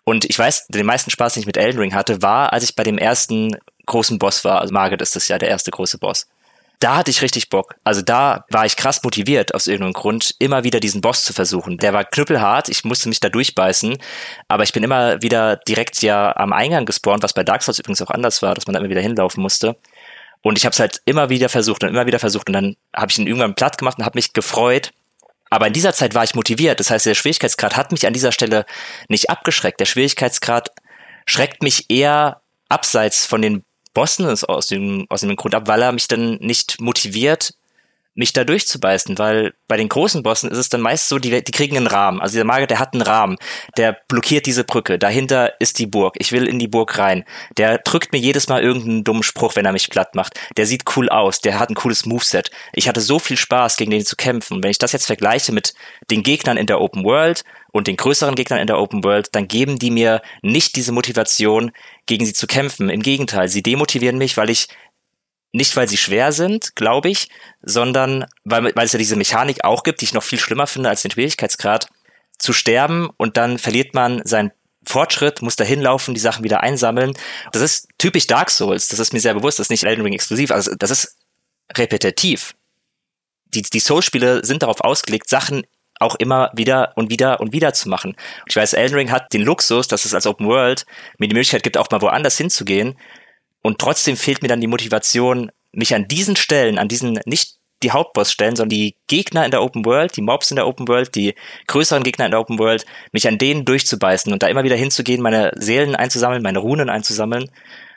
Und 0.05 0.27
ich 0.27 0.38
weiß, 0.38 0.67
den 0.69 0.87
meisten 0.87 1.11
Spaß, 1.11 1.35
den 1.35 1.40
ich 1.40 1.47
mit 1.47 1.57
Elden 1.57 1.79
Ring 1.79 1.95
hatte, 1.95 2.23
war, 2.23 2.53
als 2.53 2.64
ich 2.64 2.77
bei 2.77 2.83
dem 2.83 2.99
ersten 2.99 3.57
großen 3.87 4.19
Boss 4.19 4.45
war. 4.45 4.61
Also 4.61 4.73
Margit 4.73 5.03
ist 5.03 5.17
das 5.17 5.29
ja 5.29 5.38
der 5.38 5.49
erste 5.49 5.71
große 5.71 5.99
Boss. 5.99 6.27
Da 6.81 6.97
hatte 6.97 7.11
ich 7.11 7.23
richtig 7.23 7.49
Bock. 7.49 7.77
Also 7.85 8.03
da 8.03 8.45
war 8.51 8.67
ich 8.67 8.77
krass 8.77 9.03
motiviert 9.03 9.55
aus 9.55 9.67
irgendeinem 9.67 9.95
Grund, 9.95 10.35
immer 10.38 10.64
wieder 10.64 10.81
diesen 10.81 11.01
Boss 11.01 11.23
zu 11.23 11.33
versuchen. 11.33 11.79
Der 11.79 11.93
war 11.93 12.05
knüppelhart, 12.05 12.69
ich 12.69 12.85
musste 12.85 13.09
mich 13.09 13.21
da 13.21 13.31
durchbeißen, 13.31 13.97
aber 14.49 14.64
ich 14.64 14.73
bin 14.73 14.83
immer 14.83 15.23
wieder 15.23 15.57
direkt 15.57 16.03
ja 16.03 16.37
am 16.37 16.53
Eingang 16.53 16.85
gespawnt, 16.85 17.23
was 17.23 17.33
bei 17.33 17.45
Dark 17.45 17.62
Souls 17.62 17.79
übrigens 17.79 18.03
auch 18.03 18.11
anders 18.11 18.43
war, 18.43 18.55
dass 18.55 18.67
man 18.67 18.75
da 18.75 18.81
immer 18.81 18.90
wieder 18.90 19.01
hinlaufen 19.01 19.43
musste. 19.43 19.77
Und 20.43 20.59
ich 20.59 20.67
habe 20.67 20.75
es 20.75 20.81
halt 20.81 21.01
immer 21.07 21.31
wieder 21.31 21.49
versucht 21.49 21.85
und 21.85 21.88
immer 21.88 22.07
wieder 22.07 22.19
versucht 22.19 22.49
und 22.49 22.53
dann 22.53 22.77
habe 22.95 23.11
ich 23.11 23.19
ihn 23.19 23.27
irgendwann 23.27 23.55
platt 23.55 23.79
gemacht 23.79 23.99
und 23.99 24.05
habe 24.05 24.19
mich 24.19 24.35
gefreut, 24.35 24.90
aber 25.50 25.66
in 25.66 25.72
dieser 25.72 25.92
Zeit 25.92 26.14
war 26.14 26.24
ich 26.24 26.35
motiviert. 26.35 26.80
Das 26.80 26.90
heißt, 26.90 27.07
der 27.07 27.14
Schwierigkeitsgrad 27.14 27.76
hat 27.76 27.92
mich 27.92 28.07
an 28.07 28.12
dieser 28.12 28.33
Stelle 28.33 28.66
nicht 29.09 29.30
abgeschreckt. 29.30 29.80
Der 29.80 29.87
Schwierigkeitsgrad 29.87 30.70
schreckt 31.26 31.62
mich 31.62 31.90
eher 31.90 32.40
abseits 32.68 33.26
von 33.26 33.42
den 33.42 33.64
Bossen 33.92 34.26
aus 34.26 34.66
dem, 34.66 35.07
aus 35.09 35.20
dem 35.20 35.37
Grund 35.37 35.54
ab, 35.54 35.68
weil 35.68 35.83
er 35.83 35.92
mich 35.92 36.09
dann 36.09 36.37
nicht 36.37 36.80
motiviert, 36.80 37.54
mich 38.14 38.33
da 38.33 38.44
durchzubeißen, 38.44 39.18
weil 39.18 39.55
bei 39.66 39.77
den 39.77 39.88
großen 39.88 40.22
Bossen 40.22 40.50
ist 40.50 40.59
es 40.59 40.68
dann 40.68 40.81
meist 40.81 41.09
so, 41.09 41.18
die, 41.18 41.42
die 41.42 41.53
kriegen 41.53 41.77
einen 41.77 41.88
Rahmen. 41.88 42.20
Also 42.20 42.37
der 42.37 42.44
Magier, 42.44 42.66
der 42.66 42.79
hat 42.79 42.94
einen 42.94 43.03
Rahmen, 43.03 43.37
der 43.77 43.96
blockiert 44.09 44.46
diese 44.46 44.64
Brücke, 44.64 44.98
dahinter 44.98 45.61
ist 45.61 45.79
die 45.79 45.87
Burg, 45.87 46.14
ich 46.18 46.31
will 46.31 46.46
in 46.46 46.59
die 46.59 46.68
Burg 46.68 46.96
rein. 46.98 47.24
Der 47.57 47.79
drückt 47.79 48.12
mir 48.12 48.18
jedes 48.18 48.48
Mal 48.48 48.62
irgendeinen 48.62 49.05
dummen 49.05 49.22
Spruch, 49.22 49.57
wenn 49.57 49.66
er 49.66 49.72
mich 49.72 49.90
platt 49.90 50.14
macht. 50.14 50.38
Der 50.57 50.66
sieht 50.66 50.85
cool 50.96 51.09
aus, 51.09 51.40
der 51.40 51.59
hat 51.59 51.70
ein 51.70 51.74
cooles 51.74 52.07
Moveset. 52.07 52.50
Ich 52.72 52.88
hatte 52.88 53.00
so 53.00 53.18
viel 53.18 53.37
Spaß, 53.37 53.77
gegen 53.77 53.90
den 53.90 54.05
zu 54.05 54.16
kämpfen. 54.16 54.62
wenn 54.62 54.70
ich 54.70 54.79
das 54.79 54.92
jetzt 54.92 55.07
vergleiche 55.07 55.53
mit 55.53 55.74
den 56.11 56.22
Gegnern 56.22 56.57
in 56.57 56.66
der 56.66 56.81
Open 56.81 57.05
World 57.05 57.44
und 57.72 57.88
den 57.88 57.96
größeren 57.96 58.37
Gegnern 58.37 58.61
in 58.61 58.68
der 58.68 58.79
Open 58.79 59.03
World, 59.03 59.29
dann 59.33 59.48
geben 59.48 59.79
die 59.81 59.90
mir 59.90 60.22
nicht 60.42 60.77
diese 60.77 60.92
Motivation, 60.92 61.72
gegen 62.07 62.24
sie 62.24 62.33
zu 62.33 62.46
kämpfen. 62.46 62.90
Im 62.90 63.03
Gegenteil, 63.03 63.48
sie 63.48 63.62
demotivieren 63.62 64.18
mich, 64.18 64.37
weil 64.37 64.50
ich 64.50 64.68
nicht, 65.55 65.77
weil 65.77 65.88
sie 65.88 65.97
schwer 65.97 66.33
sind, 66.33 66.75
glaube 66.75 67.09
ich, 67.09 67.29
sondern 67.62 68.27
weil, 68.43 68.75
weil 68.75 68.87
es 68.87 68.93
ja 68.93 68.99
diese 68.99 69.14
Mechanik 69.14 69.64
auch 69.64 69.85
gibt, 69.85 70.01
die 70.01 70.05
ich 70.05 70.12
noch 70.12 70.25
viel 70.25 70.38
schlimmer 70.38 70.67
finde 70.67 70.88
als 70.88 71.03
den 71.03 71.12
Schwierigkeitsgrad, 71.12 71.88
zu 72.38 72.53
sterben 72.53 73.09
und 73.17 73.37
dann 73.37 73.59
verliert 73.59 73.95
man 73.95 74.21
seinen 74.25 74.51
Fortschritt, 74.85 75.43
muss 75.43 75.55
da 75.55 75.62
hinlaufen, 75.62 76.12
die 76.12 76.21
Sachen 76.21 76.43
wieder 76.43 76.62
einsammeln. 76.64 77.14
Das 77.53 77.62
ist 77.62 77.88
typisch 77.99 78.27
Dark 78.27 78.51
Souls, 78.51 78.88
das 78.88 78.99
ist 78.99 79.12
mir 79.12 79.21
sehr 79.21 79.35
bewusst, 79.35 79.61
das 79.61 79.67
ist 79.67 79.71
nicht 79.71 79.85
Elden 79.85 80.03
Ring 80.03 80.12
exklusiv, 80.12 80.51
also 80.51 80.75
das 80.77 80.90
ist 80.90 81.17
repetitiv. 81.77 82.57
Die, 83.47 83.62
die 83.62 83.81
Souls-Spiele 83.81 84.45
sind 84.45 84.64
darauf 84.64 84.81
ausgelegt, 84.81 85.29
Sachen 85.29 85.62
auch 86.01 86.17
immer 86.17 86.51
wieder 86.55 86.93
und 86.97 87.11
wieder 87.11 87.38
und 87.38 87.53
wieder 87.53 87.73
zu 87.73 87.88
machen. 87.88 88.17
Ich 88.49 88.57
weiß, 88.57 88.73
Elden 88.73 88.97
Ring 88.97 89.12
hat 89.12 89.33
den 89.33 89.43
Luxus, 89.43 89.87
dass 89.87 90.05
es 90.05 90.14
als 90.14 90.27
Open 90.27 90.49
World 90.49 90.85
mir 91.19 91.29
die 91.29 91.35
Möglichkeit 91.35 91.62
gibt, 91.62 91.79
auch 91.79 91.88
mal 91.90 92.03
woanders 92.03 92.37
hinzugehen, 92.37 92.99
und 93.64 93.79
trotzdem 93.79 94.18
fehlt 94.18 94.42
mir 94.42 94.48
dann 94.48 94.61
die 94.61 94.66
Motivation, 94.66 95.50
mich 95.72 95.94
an 95.94 96.07
diesen 96.07 96.37
Stellen, 96.37 96.79
an 96.79 96.87
diesen 96.87 97.18
nicht 97.24 97.55
die 97.83 97.92
Hauptbossstellen, 97.92 98.57
sondern 98.57 98.77
die 98.77 98.96
Gegner 99.07 99.44
in 99.44 99.50
der 99.50 99.62
Open 99.62 99.87
World, 99.87 100.16
die 100.16 100.22
Mobs 100.22 100.50
in 100.50 100.57
der 100.57 100.66
Open 100.66 100.87
World, 100.87 101.14
die 101.14 101.35
größeren 101.66 102.03
Gegner 102.03 102.27
in 102.27 102.31
der 102.31 102.40
Open 102.40 102.59
World, 102.59 102.85
mich 103.12 103.27
an 103.27 103.38
denen 103.38 103.64
durchzubeißen 103.64 104.33
und 104.33 104.42
da 104.42 104.48
immer 104.48 104.64
wieder 104.64 104.77
hinzugehen, 104.77 105.22
meine 105.22 105.50
Seelen 105.57 105.96
einzusammeln, 105.96 106.42
meine 106.42 106.59
Runen 106.59 106.90
einzusammeln, 106.90 107.50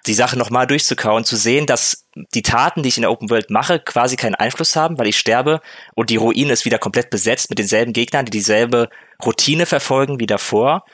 die 0.08 0.14
Sache 0.14 0.38
nochmal 0.38 0.68
durchzukauen, 0.68 1.26
zu 1.26 1.36
sehen, 1.36 1.66
dass 1.66 2.08
die 2.34 2.44
Taten, 2.44 2.82
die 2.82 2.90
ich 2.90 2.98
in 2.98 3.02
der 3.02 3.12
Open 3.12 3.30
World 3.30 3.50
mache, 3.50 3.80
quasi 3.80 4.16
keinen 4.16 4.36
Einfluss 4.36 4.78
haben, 4.78 4.98
weil 4.98 5.08
ich 5.08 5.20
sterbe 5.20 5.60
und 5.96 6.10
die 6.10 6.16
Ruine 6.16 6.54
ist 6.54 6.64
wieder 6.64 6.80
komplett 6.80 7.10
besetzt 7.10 7.50
mit 7.50 7.60
denselben 7.60 7.92
Gegnern, 7.92 8.26
die 8.26 8.32
dieselbe 8.32 8.88
Routine 9.24 9.66
verfolgen 9.66 10.20
wie 10.22 10.28
davor 10.28 10.86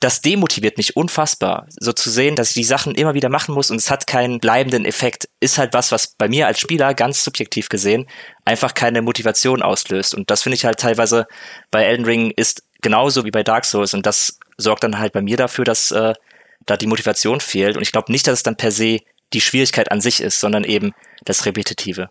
das 0.00 0.20
demotiviert 0.20 0.76
mich 0.76 0.96
unfassbar. 0.96 1.66
So 1.70 1.92
zu 1.92 2.10
sehen, 2.10 2.36
dass 2.36 2.50
ich 2.50 2.54
die 2.54 2.64
Sachen 2.64 2.94
immer 2.94 3.14
wieder 3.14 3.28
machen 3.28 3.54
muss 3.54 3.70
und 3.70 3.78
es 3.78 3.90
hat 3.90 4.06
keinen 4.06 4.40
bleibenden 4.40 4.84
Effekt, 4.84 5.28
ist 5.40 5.58
halt 5.58 5.72
was, 5.72 5.92
was 5.92 6.08
bei 6.18 6.28
mir 6.28 6.46
als 6.46 6.60
Spieler 6.60 6.94
ganz 6.94 7.24
subjektiv 7.24 7.68
gesehen 7.68 8.06
einfach 8.44 8.74
keine 8.74 9.02
Motivation 9.02 9.62
auslöst. 9.62 10.14
Und 10.14 10.30
das 10.30 10.42
finde 10.42 10.56
ich 10.56 10.64
halt 10.64 10.78
teilweise 10.78 11.26
bei 11.70 11.84
Elden 11.84 12.04
Ring 12.04 12.30
ist 12.30 12.62
genauso 12.82 13.24
wie 13.24 13.30
bei 13.30 13.42
Dark 13.42 13.64
Souls 13.64 13.94
und 13.94 14.06
das 14.06 14.38
sorgt 14.58 14.84
dann 14.84 14.98
halt 14.98 15.12
bei 15.12 15.22
mir 15.22 15.36
dafür, 15.36 15.64
dass 15.64 15.90
äh, 15.90 16.14
da 16.66 16.76
die 16.76 16.86
Motivation 16.86 17.40
fehlt. 17.40 17.76
Und 17.76 17.82
ich 17.82 17.92
glaube 17.92 18.12
nicht, 18.12 18.26
dass 18.26 18.34
es 18.34 18.42
dann 18.42 18.56
per 18.56 18.70
se 18.70 19.00
die 19.32 19.40
Schwierigkeit 19.40 19.90
an 19.90 20.00
sich 20.00 20.20
ist, 20.20 20.40
sondern 20.40 20.64
eben 20.64 20.92
das 21.24 21.46
Repetitive. 21.46 22.08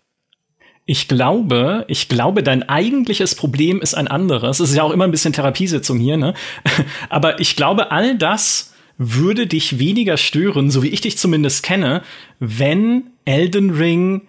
Ich 0.88 1.08
glaube, 1.08 1.84
ich 1.88 2.08
glaube, 2.08 2.44
dein 2.44 2.68
eigentliches 2.68 3.34
Problem 3.34 3.80
ist 3.80 3.94
ein 3.94 4.06
anderes. 4.06 4.60
Es 4.60 4.70
ist 4.70 4.76
ja 4.76 4.84
auch 4.84 4.92
immer 4.92 5.04
ein 5.04 5.10
bisschen 5.10 5.32
Therapiesitzung 5.32 5.98
hier, 5.98 6.16
ne? 6.16 6.32
Aber 7.08 7.40
ich 7.40 7.56
glaube, 7.56 7.90
all 7.90 8.16
das 8.16 8.72
würde 8.96 9.48
dich 9.48 9.80
weniger 9.80 10.16
stören, 10.16 10.70
so 10.70 10.84
wie 10.84 10.88
ich 10.88 11.00
dich 11.00 11.18
zumindest 11.18 11.64
kenne, 11.64 12.02
wenn 12.38 13.10
Elden 13.24 13.70
Ring 13.70 14.22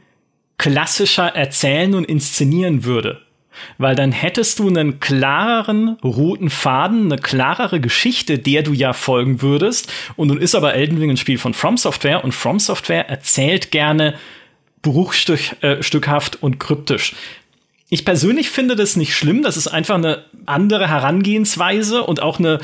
klassischer 0.58 1.28
erzählen 1.28 1.93
und 1.93 2.06
inszenieren 2.06 2.84
würde. 2.84 3.22
Weil 3.78 3.96
dann 3.96 4.12
hättest 4.12 4.60
du 4.60 4.67
einen 4.67 5.00
klareren 5.00 5.98
roten 6.04 6.50
Faden, 6.50 7.12
eine 7.12 7.22
klarere 7.22 7.80
Geschichte, 7.80 8.39
der 8.39 8.63
du 8.63 8.74
ja 8.74 8.93
folgen 8.93 9.41
würdest. 9.41 9.91
Und 10.15 10.30
nun 10.30 10.39
ist 10.39 10.56
aber 10.56 10.74
Elden 10.74 10.98
Ring 10.98 11.12
ein 11.12 11.17
Spiel 11.17 11.38
von 11.38 11.54
From 11.54 11.78
Software 11.78 12.24
und 12.24 12.34
From 12.34 12.60
Software 12.60 13.10
erzählt 13.10 13.72
gerne 13.72 14.15
bruchstückhaft 14.91 16.36
äh, 16.36 16.38
und 16.41 16.60
kryptisch. 16.60 17.15
Ich 17.89 18.04
persönlich 18.04 18.50
finde 18.50 18.76
das 18.76 18.95
nicht 18.95 19.15
schlimm. 19.15 19.43
Das 19.43 19.58
ist 19.58 19.67
einfach 19.67 19.95
eine 19.95 20.26
andere 20.45 20.89
Herangehensweise 20.89 22.04
und 22.04 22.21
auch 22.21 22.39
eine 22.39 22.60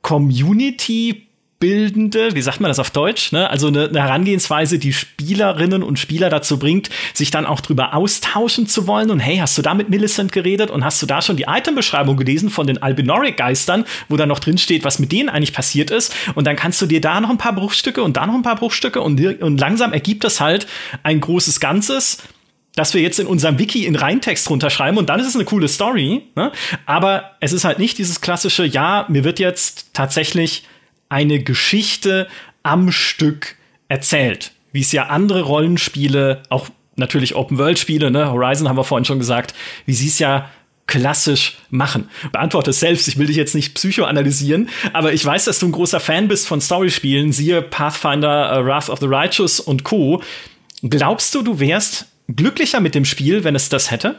Community 0.00 1.26
bildende, 1.62 2.34
wie 2.34 2.42
sagt 2.42 2.60
man 2.60 2.70
das 2.70 2.80
auf 2.80 2.90
Deutsch, 2.90 3.30
ne? 3.30 3.48
Also 3.48 3.68
eine, 3.68 3.84
eine, 3.84 4.02
Herangehensweise, 4.02 4.80
die 4.80 4.92
Spielerinnen 4.92 5.84
und 5.84 5.96
Spieler 5.96 6.28
dazu 6.28 6.58
bringt, 6.58 6.90
sich 7.14 7.30
dann 7.30 7.46
auch 7.46 7.60
drüber 7.60 7.94
austauschen 7.94 8.66
zu 8.66 8.88
wollen. 8.88 9.12
Und 9.12 9.20
hey, 9.20 9.36
hast 9.36 9.56
du 9.56 9.62
da 9.62 9.72
mit 9.72 9.88
Millicent 9.88 10.32
geredet 10.32 10.72
und 10.72 10.84
hast 10.84 11.00
du 11.00 11.06
da 11.06 11.22
schon 11.22 11.36
die 11.36 11.44
Itembeschreibung 11.46 12.16
gelesen 12.16 12.50
von 12.50 12.66
den 12.66 12.82
Albinoric-Geistern, 12.82 13.84
wo 14.08 14.16
da 14.16 14.26
noch 14.26 14.40
drin 14.40 14.58
steht, 14.58 14.82
was 14.82 14.98
mit 14.98 15.12
denen 15.12 15.28
eigentlich 15.28 15.52
passiert 15.52 15.92
ist? 15.92 16.12
Und 16.34 16.48
dann 16.48 16.56
kannst 16.56 16.82
du 16.82 16.86
dir 16.86 17.00
da 17.00 17.20
noch 17.20 17.30
ein 17.30 17.38
paar 17.38 17.54
Bruchstücke 17.54 18.02
und 18.02 18.16
da 18.16 18.26
noch 18.26 18.34
ein 18.34 18.42
paar 18.42 18.56
Bruchstücke 18.56 19.00
und, 19.00 19.24
und 19.40 19.60
langsam 19.60 19.92
ergibt 19.92 20.24
das 20.24 20.40
halt 20.40 20.66
ein 21.04 21.20
großes 21.20 21.60
Ganzes 21.60 22.18
dass 22.74 22.94
wir 22.94 23.02
jetzt 23.02 23.20
in 23.20 23.26
unserem 23.26 23.58
Wiki 23.58 23.84
in 23.84 23.96
Reintext 23.96 24.48
runterschreiben 24.48 24.96
und 24.96 25.10
dann 25.10 25.20
ist 25.20 25.26
es 25.26 25.34
eine 25.34 25.44
coole 25.44 25.68
Story. 25.68 26.22
Ne? 26.36 26.52
Aber 26.86 27.32
es 27.40 27.52
ist 27.52 27.64
halt 27.64 27.78
nicht 27.78 27.98
dieses 27.98 28.22
klassische, 28.22 28.64
ja, 28.64 29.04
mir 29.10 29.24
wird 29.24 29.38
jetzt 29.38 29.90
tatsächlich 29.92 30.64
eine 31.12 31.42
Geschichte 31.42 32.26
am 32.62 32.90
Stück 32.90 33.56
erzählt. 33.88 34.52
Wie 34.72 34.80
es 34.80 34.92
ja 34.92 35.06
andere 35.06 35.42
Rollenspiele, 35.42 36.42
auch 36.48 36.68
natürlich 36.96 37.34
Open-World-Spiele, 37.34 38.10
ne, 38.10 38.32
Horizon 38.32 38.68
haben 38.68 38.78
wir 38.78 38.84
vorhin 38.84 39.04
schon 39.04 39.18
gesagt, 39.18 39.54
wie 39.84 39.92
sie 39.92 40.08
es 40.08 40.18
ja 40.18 40.48
klassisch 40.86 41.58
machen. 41.70 42.08
Beantworte 42.32 42.70
es 42.70 42.80
selbst, 42.80 43.06
ich 43.08 43.18
will 43.18 43.26
dich 43.26 43.36
jetzt 43.36 43.54
nicht 43.54 43.74
psychoanalysieren, 43.74 44.70
aber 44.92 45.12
ich 45.12 45.24
weiß, 45.24 45.44
dass 45.44 45.58
du 45.58 45.66
ein 45.66 45.72
großer 45.72 46.00
Fan 46.00 46.28
bist 46.28 46.48
von 46.48 46.60
Storyspielen, 46.60 47.32
siehe 47.32 47.62
Pathfinder, 47.62 48.58
uh, 48.58 48.66
Wrath 48.66 48.88
of 48.88 48.98
the 48.98 49.06
Righteous 49.06 49.60
und 49.60 49.84
Co. 49.84 50.22
Glaubst 50.82 51.34
du, 51.34 51.42
du 51.42 51.60
wärst 51.60 52.06
glücklicher 52.28 52.80
mit 52.80 52.94
dem 52.94 53.04
Spiel, 53.04 53.44
wenn 53.44 53.54
es 53.54 53.68
das 53.68 53.90
hätte? 53.90 54.18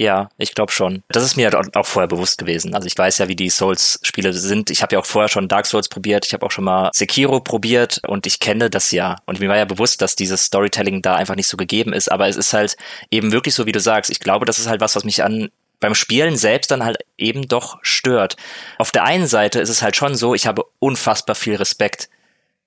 Ja, 0.00 0.28
ich 0.38 0.54
glaube 0.54 0.70
schon. 0.70 1.02
Das 1.08 1.24
ist 1.24 1.34
mir 1.34 1.50
auch 1.74 1.86
vorher 1.86 2.06
bewusst 2.06 2.38
gewesen. 2.38 2.72
Also 2.72 2.86
ich 2.86 2.96
weiß 2.96 3.18
ja, 3.18 3.26
wie 3.26 3.34
die 3.34 3.50
Souls-Spiele 3.50 4.32
sind. 4.32 4.70
Ich 4.70 4.80
habe 4.80 4.94
ja 4.94 5.00
auch 5.00 5.06
vorher 5.06 5.28
schon 5.28 5.48
Dark 5.48 5.66
Souls 5.66 5.88
probiert. 5.88 6.24
Ich 6.24 6.32
habe 6.34 6.46
auch 6.46 6.52
schon 6.52 6.62
mal 6.62 6.90
Sekiro 6.94 7.40
probiert 7.40 8.00
und 8.06 8.24
ich 8.24 8.38
kenne 8.38 8.70
das 8.70 8.92
ja. 8.92 9.16
Und 9.26 9.40
mir 9.40 9.48
war 9.48 9.56
ja 9.56 9.64
bewusst, 9.64 10.00
dass 10.00 10.14
dieses 10.14 10.44
Storytelling 10.44 11.02
da 11.02 11.16
einfach 11.16 11.34
nicht 11.34 11.48
so 11.48 11.56
gegeben 11.56 11.92
ist. 11.92 12.12
Aber 12.12 12.28
es 12.28 12.36
ist 12.36 12.52
halt 12.52 12.76
eben 13.10 13.32
wirklich 13.32 13.56
so, 13.56 13.66
wie 13.66 13.72
du 13.72 13.80
sagst. 13.80 14.08
Ich 14.12 14.20
glaube, 14.20 14.46
das 14.46 14.60
ist 14.60 14.68
halt 14.68 14.80
was, 14.80 14.94
was 14.94 15.02
mich 15.02 15.24
an 15.24 15.50
beim 15.80 15.96
Spielen 15.96 16.36
selbst 16.36 16.70
dann 16.70 16.84
halt 16.84 16.98
eben 17.16 17.48
doch 17.48 17.80
stört. 17.82 18.36
Auf 18.78 18.92
der 18.92 19.02
einen 19.02 19.26
Seite 19.26 19.58
ist 19.58 19.68
es 19.68 19.82
halt 19.82 19.96
schon 19.96 20.14
so, 20.14 20.32
ich 20.32 20.46
habe 20.46 20.62
unfassbar 20.78 21.34
viel 21.34 21.56
Respekt 21.56 22.08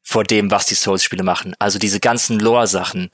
vor 0.03 0.25
dem, 0.25 0.51
was 0.51 0.65
die 0.65 0.75
Souls-Spiele 0.75 1.23
machen. 1.23 1.55
Also 1.59 1.79
diese 1.79 2.01
ganzen 2.01 2.41
Lore-Sachen 2.41 3.09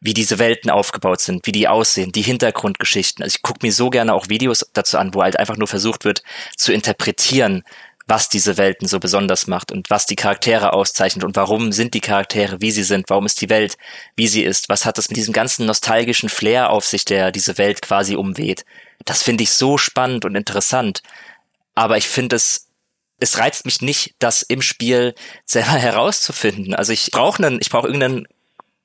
wie 0.00 0.14
diese 0.14 0.38
Welten 0.38 0.70
aufgebaut 0.70 1.20
sind, 1.20 1.46
wie 1.46 1.52
die 1.52 1.68
aussehen, 1.68 2.12
die 2.12 2.22
Hintergrundgeschichten. 2.22 3.22
Also 3.22 3.36
ich 3.36 3.42
gucke 3.42 3.66
mir 3.66 3.72
so 3.72 3.90
gerne 3.90 4.14
auch 4.14 4.28
Videos 4.28 4.66
dazu 4.72 4.98
an, 4.98 5.14
wo 5.14 5.22
halt 5.22 5.38
einfach 5.38 5.56
nur 5.56 5.68
versucht 5.68 6.04
wird 6.04 6.22
zu 6.56 6.72
interpretieren, 6.72 7.62
was 8.06 8.28
diese 8.28 8.56
Welten 8.56 8.88
so 8.88 8.98
besonders 8.98 9.46
macht 9.46 9.70
und 9.70 9.88
was 9.88 10.06
die 10.06 10.16
Charaktere 10.16 10.72
auszeichnet 10.72 11.22
und 11.22 11.36
warum 11.36 11.70
sind 11.70 11.94
die 11.94 12.00
Charaktere, 12.00 12.60
wie 12.60 12.72
sie 12.72 12.82
sind, 12.82 13.08
warum 13.08 13.26
ist 13.26 13.40
die 13.40 13.50
Welt, 13.50 13.76
wie 14.16 14.26
sie 14.26 14.42
ist, 14.42 14.68
was 14.68 14.84
hat 14.84 14.98
es 14.98 15.08
mit 15.10 15.16
diesem 15.16 15.32
ganzen 15.32 15.66
nostalgischen 15.66 16.28
Flair 16.28 16.70
auf 16.70 16.84
sich, 16.84 17.04
der 17.04 17.30
diese 17.30 17.56
Welt 17.56 17.82
quasi 17.82 18.16
umweht. 18.16 18.64
Das 19.04 19.22
finde 19.22 19.44
ich 19.44 19.52
so 19.52 19.78
spannend 19.78 20.24
und 20.24 20.34
interessant. 20.34 21.02
Aber 21.74 21.98
ich 21.98 22.08
finde 22.08 22.36
es 22.36 22.66
es 23.20 23.38
reizt 23.38 23.66
mich 23.66 23.82
nicht, 23.82 24.14
das 24.18 24.42
im 24.42 24.62
Spiel 24.62 25.14
selber 25.44 25.72
herauszufinden. 25.76 26.74
Also 26.74 26.92
ich 26.92 27.10
brauche 27.12 27.44
einen, 27.44 27.58
ich 27.60 27.70
brauche 27.70 27.86
irgendeinen 27.86 28.26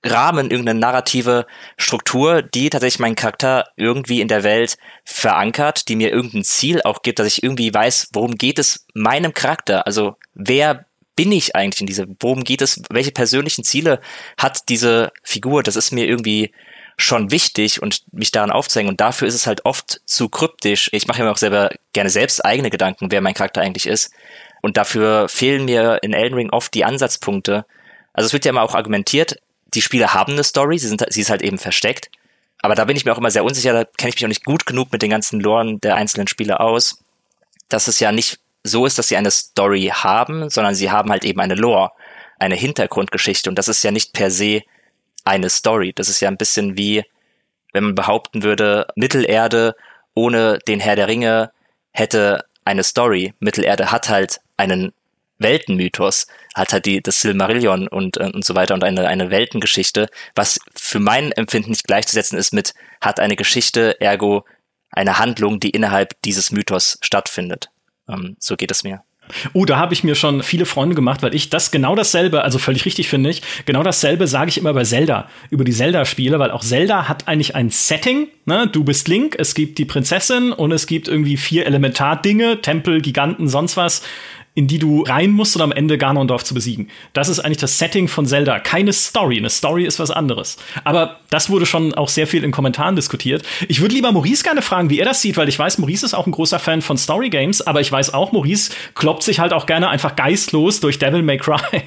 Rahmen, 0.06 0.52
irgendeine 0.52 0.80
narrative 0.80 1.46
Struktur, 1.78 2.42
die 2.42 2.70
tatsächlich 2.70 3.00
meinen 3.00 3.16
Charakter 3.16 3.66
irgendwie 3.76 4.22
in 4.22 4.28
der 4.28 4.44
Welt 4.44 4.78
verankert, 5.04 5.88
die 5.88 5.96
mir 5.96 6.12
irgendein 6.12 6.44
Ziel 6.44 6.82
auch 6.84 7.02
gibt, 7.02 7.20
dass 7.20 7.28
ich 7.28 7.44
irgendwie 7.44 7.74
weiß, 7.74 8.10
worum 8.14 8.36
geht 8.36 8.60
es 8.60 8.86
meinem 8.94 9.34
Charakter? 9.34 9.86
Also 9.88 10.16
wer 10.34 10.86
bin 11.16 11.32
ich 11.32 11.56
eigentlich 11.56 11.82
in 11.82 11.88
diese, 11.88 12.08
worum 12.20 12.44
geht 12.44 12.62
es, 12.62 12.82
welche 12.90 13.12
persönlichen 13.12 13.64
Ziele 13.64 14.00
hat 14.38 14.70
diese 14.70 15.12
Figur? 15.24 15.64
Das 15.64 15.76
ist 15.76 15.92
mir 15.92 16.06
irgendwie 16.06 16.52
schon 16.98 17.32
wichtig 17.32 17.82
und 17.82 18.04
mich 18.12 18.32
daran 18.32 18.52
aufzeigen. 18.52 18.90
Und 18.90 19.02
dafür 19.02 19.28
ist 19.28 19.34
es 19.34 19.48
halt 19.48 19.66
oft 19.66 20.02
zu 20.06 20.30
kryptisch. 20.30 20.90
Ich 20.94 21.08
mache 21.08 21.24
mir 21.24 21.32
auch 21.32 21.38
selber 21.38 21.70
gerne 21.94 22.10
selbst 22.10 22.44
eigene 22.46 22.70
Gedanken, 22.70 23.12
wer 23.12 23.22
mein 23.22 23.34
Charakter 23.34 23.62
eigentlich 23.62 23.88
ist. 23.88 24.14
Und 24.62 24.78
dafür 24.78 25.28
fehlen 25.30 25.66
mir 25.66 26.00
in 26.02 26.14
Elden 26.14 26.36
Ring 26.36 26.50
oft 26.52 26.74
die 26.74 26.86
Ansatzpunkte. 26.86 27.66
Also 28.14 28.28
es 28.28 28.34
wird 28.34 28.46
ja 28.46 28.52
immer 28.52 28.64
auch 28.64 28.76
argumentiert, 28.76 29.38
die 29.76 29.82
Spiele 29.82 30.14
haben 30.14 30.34
eine 30.34 30.44
Story, 30.44 30.80
sie, 30.80 30.88
sind, 30.88 31.06
sie 31.10 31.22
ist 31.22 31.30
halt 31.30 31.42
eben 31.42 31.58
versteckt. 31.58 32.10
Aber 32.62 32.76
da 32.76 32.86
bin 32.86 32.98
ich 32.98 33.06
mir 33.06 33.14
auch 33.14 33.18
immer 33.18 33.32
sehr 33.32 33.44
unsicher, 33.44 33.74
da 33.74 33.84
kenne 33.84 34.10
ich 34.10 34.16
mich 34.16 34.26
auch 34.26 34.30
nicht 34.30 34.46
gut 34.46 34.66
genug 34.66 34.92
mit 34.92 35.02
den 35.02 35.12
ganzen 35.12 35.40
Loren 35.40 35.80
der 35.82 35.96
einzelnen 35.96 36.28
Spiele 36.28 36.60
aus, 36.60 37.04
dass 37.70 37.88
es 37.88 38.00
ja 38.00 38.12
nicht 38.12 38.40
so 38.64 38.86
ist, 38.86 38.98
dass 38.98 39.10
sie 39.10 39.18
eine 39.18 39.30
Story 39.30 39.92
haben, 39.94 40.50
sondern 40.50 40.74
sie 40.74 40.90
haben 40.90 41.12
halt 41.12 41.24
eben 41.24 41.40
eine 41.40 41.54
Lore, 41.54 41.92
eine 42.40 42.56
Hintergrundgeschichte. 42.56 43.50
Und 43.50 43.60
das 43.60 43.68
ist 43.68 43.84
ja 43.84 43.92
nicht 43.92 44.14
per 44.14 44.32
se 44.32 44.64
eine 45.24 45.50
Story. 45.50 45.94
Das 45.94 46.10
ist 46.10 46.22
ja 46.22 46.30
ein 46.30 46.38
bisschen 46.38 46.78
wie, 46.78 47.04
wenn 47.74 47.84
man 47.84 47.96
behaupten 47.96 48.42
würde, 48.42 48.88
Mittelerde 48.96 49.76
ohne 50.16 50.60
den 50.68 50.80
Herr 50.80 50.96
der 50.96 51.08
Ringe 51.08 51.52
hätte 51.92 52.46
eine 52.64 52.84
Story. 52.84 53.34
Mittelerde 53.40 53.92
hat 53.92 54.10
halt 54.10 54.40
einen 54.58 54.94
Weltenmythos, 55.38 56.28
hat 56.54 56.74
halt 56.74 56.86
die, 56.86 57.02
das 57.02 57.22
Silmarillion 57.22 57.88
und, 57.88 58.18
äh, 58.18 58.32
und 58.34 58.46
so 58.46 58.56
weiter 58.56 58.74
und 58.74 58.84
eine, 58.84 59.08
eine 59.08 59.30
Weltengeschichte, 59.30 60.08
was 60.36 60.60
für 60.74 61.00
mein 61.00 61.32
Empfinden 61.32 61.72
nicht 61.72 61.86
gleichzusetzen 61.86 62.38
ist 62.38 62.54
mit, 62.54 62.74
hat 63.02 63.20
eine 63.20 63.36
Geschichte, 63.36 64.00
ergo 64.00 64.46
eine 64.92 65.20
Handlung, 65.20 65.60
die 65.60 65.72
innerhalb 65.72 66.22
dieses 66.24 66.52
Mythos 66.52 66.98
stattfindet. 67.02 67.70
Ähm, 68.08 68.38
so 68.40 68.56
geht 68.56 68.72
es 68.72 68.84
mir. 68.84 69.04
Oh, 69.54 69.66
da 69.66 69.78
habe 69.78 69.94
ich 69.94 70.04
mir 70.04 70.14
schon 70.14 70.44
viele 70.44 70.66
Freunde 70.66 70.96
gemacht, 70.96 71.24
weil 71.24 71.34
ich 71.34 71.50
das 71.50 71.72
genau 71.72 71.96
dasselbe, 71.96 72.44
also 72.44 72.60
völlig 72.60 72.86
richtig 72.86 73.10
finde 73.10 73.32
ich, 73.32 73.42
genau 73.66 73.82
dasselbe 73.82 74.28
sage 74.28 74.50
ich 74.50 74.58
immer 74.58 74.74
bei 74.74 74.84
Zelda, 74.84 75.30
über 75.50 75.64
die 75.64 75.72
Zelda-Spiele, 75.72 76.38
weil 76.38 76.52
auch 76.52 76.62
Zelda 76.62 77.08
hat 77.08 77.28
eigentlich 77.28 77.56
ein 77.56 77.72
Setting, 77.72 78.28
ne? 78.46 78.68
Du 78.68 78.84
bist 78.84 79.08
Link, 79.08 79.36
es 79.40 79.56
gibt 79.56 79.80
die 79.80 79.86
Prinzessin 79.86 80.52
und 80.52 80.72
es 80.72 80.86
gibt 80.86 81.08
irgendwie 81.08 81.38
vier 81.38 81.66
Elementardinge, 81.66 82.62
Tempel, 82.62 83.02
Giganten, 83.02 83.48
sonst 83.48 83.78
was 83.78 84.04
in 84.56 84.68
die 84.68 84.80
du 84.80 85.04
rein 85.04 85.32
musst, 85.32 85.56
um 85.58 85.62
am 85.62 85.72
Ende 85.74 85.98
Ganondorf 85.98 86.44
zu 86.46 86.54
besiegen. 86.54 86.90
Das 87.14 87.28
ist 87.28 87.40
eigentlich 87.40 87.58
das 87.58 87.78
Setting 87.78 88.08
von 88.08 88.26
Zelda. 88.26 88.60
Keine 88.60 88.94
Story. 88.94 89.38
Eine 89.38 89.50
Story 89.50 89.86
ist 89.86 90.00
was 90.00 90.12
anderes. 90.12 90.58
Aber 90.86 91.20
das 91.30 91.50
wurde 91.50 91.66
schon 91.66 91.94
auch 91.94 92.08
sehr 92.08 92.26
viel 92.26 92.44
in 92.44 92.52
Kommentaren 92.52 92.96
diskutiert. 92.96 93.44
Ich 93.68 93.82
würde 93.82 93.94
lieber 93.94 94.14
Maurice 94.14 94.44
gerne 94.44 94.62
fragen, 94.62 94.90
wie 94.90 95.00
er 95.00 95.06
das 95.06 95.22
sieht, 95.22 95.36
weil 95.36 95.50
ich 95.50 95.60
weiß, 95.60 95.78
Maurice 95.78 96.06
ist 96.06 96.14
auch 96.14 96.26
ein 96.26 96.32
großer 96.32 96.60
Fan 96.60 96.82
von 96.82 96.98
Story 96.98 97.30
Games, 97.30 97.62
aber 97.62 97.82
ich 97.82 97.92
weiß 97.92 98.14
auch, 98.14 98.32
Maurice 98.32 98.72
kloppt 98.96 99.24
sich 99.24 99.40
halt 99.40 99.52
auch 99.52 99.66
gerne 99.66 99.90
einfach 99.90 100.16
geistlos 100.16 100.80
durch 100.80 101.00
Devil 101.00 101.22
May 101.22 101.38
Cry. 101.38 101.84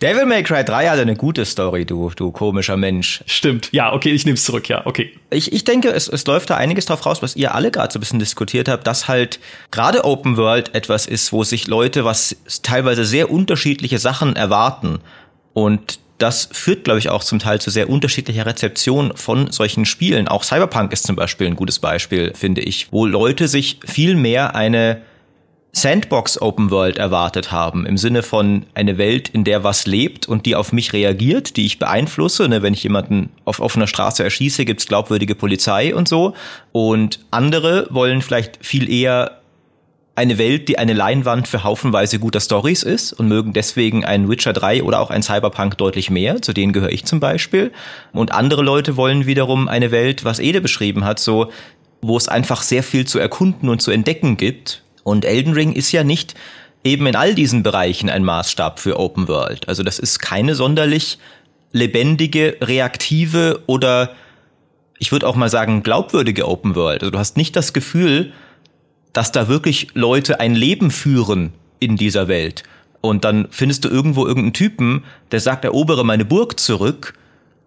Devil 0.00 0.24
May 0.24 0.42
Cry 0.42 0.64
3 0.64 0.88
hat 0.88 0.98
eine 0.98 1.14
gute 1.14 1.44
Story, 1.44 1.84
du, 1.84 2.10
du 2.16 2.32
komischer 2.32 2.78
Mensch. 2.78 3.22
Stimmt, 3.26 3.68
ja, 3.72 3.92
okay, 3.92 4.10
ich 4.10 4.24
nehme 4.24 4.36
es 4.36 4.44
zurück, 4.44 4.66
ja, 4.66 4.86
okay. 4.86 5.12
Ich, 5.28 5.52
ich 5.52 5.64
denke, 5.64 5.90
es, 5.90 6.08
es 6.08 6.26
läuft 6.26 6.48
da 6.48 6.56
einiges 6.56 6.86
drauf 6.86 7.04
raus, 7.04 7.20
was 7.20 7.36
ihr 7.36 7.54
alle 7.54 7.70
gerade 7.70 7.92
so 7.92 7.98
ein 7.98 8.00
bisschen 8.00 8.18
diskutiert 8.18 8.68
habt, 8.68 8.86
dass 8.86 9.08
halt 9.08 9.40
gerade 9.70 10.04
Open 10.04 10.38
World 10.38 10.74
etwas 10.74 11.06
ist, 11.06 11.34
wo 11.34 11.44
sich 11.44 11.66
Leute 11.66 12.06
was 12.06 12.34
teilweise 12.62 13.04
sehr 13.04 13.30
unterschiedliche 13.30 13.98
Sachen 13.98 14.36
erwarten. 14.36 15.00
Und 15.52 15.98
das 16.16 16.48
führt, 16.50 16.84
glaube 16.84 16.98
ich, 16.98 17.10
auch 17.10 17.22
zum 17.22 17.38
Teil 17.38 17.60
zu 17.60 17.70
sehr 17.70 17.90
unterschiedlicher 17.90 18.46
Rezeption 18.46 19.12
von 19.16 19.52
solchen 19.52 19.84
Spielen. 19.84 20.28
Auch 20.28 20.44
Cyberpunk 20.44 20.92
ist 20.92 21.06
zum 21.06 21.16
Beispiel 21.16 21.46
ein 21.46 21.56
gutes 21.56 21.78
Beispiel, 21.78 22.32
finde 22.34 22.62
ich, 22.62 22.88
wo 22.90 23.04
Leute 23.04 23.48
sich 23.48 23.80
viel 23.84 24.16
mehr 24.16 24.54
eine 24.54 25.02
Sandbox 25.72 26.40
Open 26.40 26.70
World 26.70 26.98
erwartet 26.98 27.52
haben, 27.52 27.86
im 27.86 27.96
Sinne 27.96 28.22
von 28.22 28.66
eine 28.74 28.98
Welt, 28.98 29.28
in 29.28 29.44
der 29.44 29.62
was 29.62 29.86
lebt 29.86 30.26
und 30.28 30.44
die 30.44 30.56
auf 30.56 30.72
mich 30.72 30.92
reagiert, 30.92 31.56
die 31.56 31.64
ich 31.64 31.78
beeinflusse. 31.78 32.48
Ne? 32.48 32.62
Wenn 32.62 32.74
ich 32.74 32.82
jemanden 32.82 33.30
auf 33.44 33.60
offener 33.60 33.86
Straße 33.86 34.24
erschieße, 34.24 34.64
gibt's 34.64 34.88
glaubwürdige 34.88 35.36
Polizei 35.36 35.94
und 35.94 36.08
so. 36.08 36.34
Und 36.72 37.20
andere 37.30 37.86
wollen 37.90 38.20
vielleicht 38.20 38.64
viel 38.64 38.90
eher 38.90 39.40
eine 40.16 40.38
Welt, 40.38 40.68
die 40.68 40.76
eine 40.76 40.92
Leinwand 40.92 41.48
für 41.48 41.64
haufenweise 41.64 42.18
guter 42.18 42.40
Stories 42.40 42.82
ist 42.82 43.12
und 43.12 43.28
mögen 43.28 43.52
deswegen 43.52 44.04
ein 44.04 44.28
Witcher 44.28 44.52
3 44.52 44.82
oder 44.82 45.00
auch 45.00 45.10
ein 45.10 45.22
Cyberpunk 45.22 45.78
deutlich 45.78 46.10
mehr, 46.10 46.42
zu 46.42 46.52
denen 46.52 46.72
gehöre 46.72 46.90
ich 46.90 47.04
zum 47.04 47.20
Beispiel. 47.20 47.72
Und 48.12 48.32
andere 48.32 48.62
Leute 48.62 48.96
wollen 48.96 49.26
wiederum 49.26 49.68
eine 49.68 49.92
Welt, 49.92 50.24
was 50.24 50.40
Ede 50.40 50.60
beschrieben 50.60 51.04
hat, 51.04 51.20
so, 51.20 51.50
wo 52.02 52.16
es 52.16 52.28
einfach 52.28 52.62
sehr 52.62 52.82
viel 52.82 53.06
zu 53.06 53.18
erkunden 53.18 53.68
und 53.68 53.80
zu 53.80 53.92
entdecken 53.92 54.36
gibt. 54.36 54.82
Und 55.02 55.24
Elden 55.24 55.52
Ring 55.54 55.72
ist 55.72 55.92
ja 55.92 56.04
nicht 56.04 56.34
eben 56.84 57.06
in 57.06 57.16
all 57.16 57.34
diesen 57.34 57.62
Bereichen 57.62 58.08
ein 58.10 58.24
Maßstab 58.24 58.80
für 58.80 58.98
Open 58.98 59.28
World. 59.28 59.68
Also 59.68 59.82
das 59.82 59.98
ist 59.98 60.18
keine 60.18 60.54
sonderlich 60.54 61.18
lebendige, 61.72 62.56
reaktive 62.60 63.62
oder 63.66 64.14
ich 64.98 65.12
würde 65.12 65.26
auch 65.26 65.36
mal 65.36 65.48
sagen 65.48 65.82
glaubwürdige 65.82 66.48
Open 66.48 66.74
World. 66.74 67.02
Also 67.02 67.10
du 67.10 67.18
hast 67.18 67.36
nicht 67.36 67.56
das 67.56 67.72
Gefühl, 67.72 68.32
dass 69.12 69.32
da 69.32 69.48
wirklich 69.48 69.88
Leute 69.94 70.40
ein 70.40 70.54
Leben 70.54 70.90
führen 70.90 71.52
in 71.78 71.96
dieser 71.96 72.28
Welt. 72.28 72.62
Und 73.00 73.24
dann 73.24 73.48
findest 73.50 73.84
du 73.84 73.88
irgendwo 73.88 74.26
irgendeinen 74.26 74.52
Typen, 74.52 75.04
der 75.32 75.40
sagt, 75.40 75.64
erobere 75.64 76.04
meine 76.04 76.24
Burg 76.24 76.60
zurück 76.60 77.14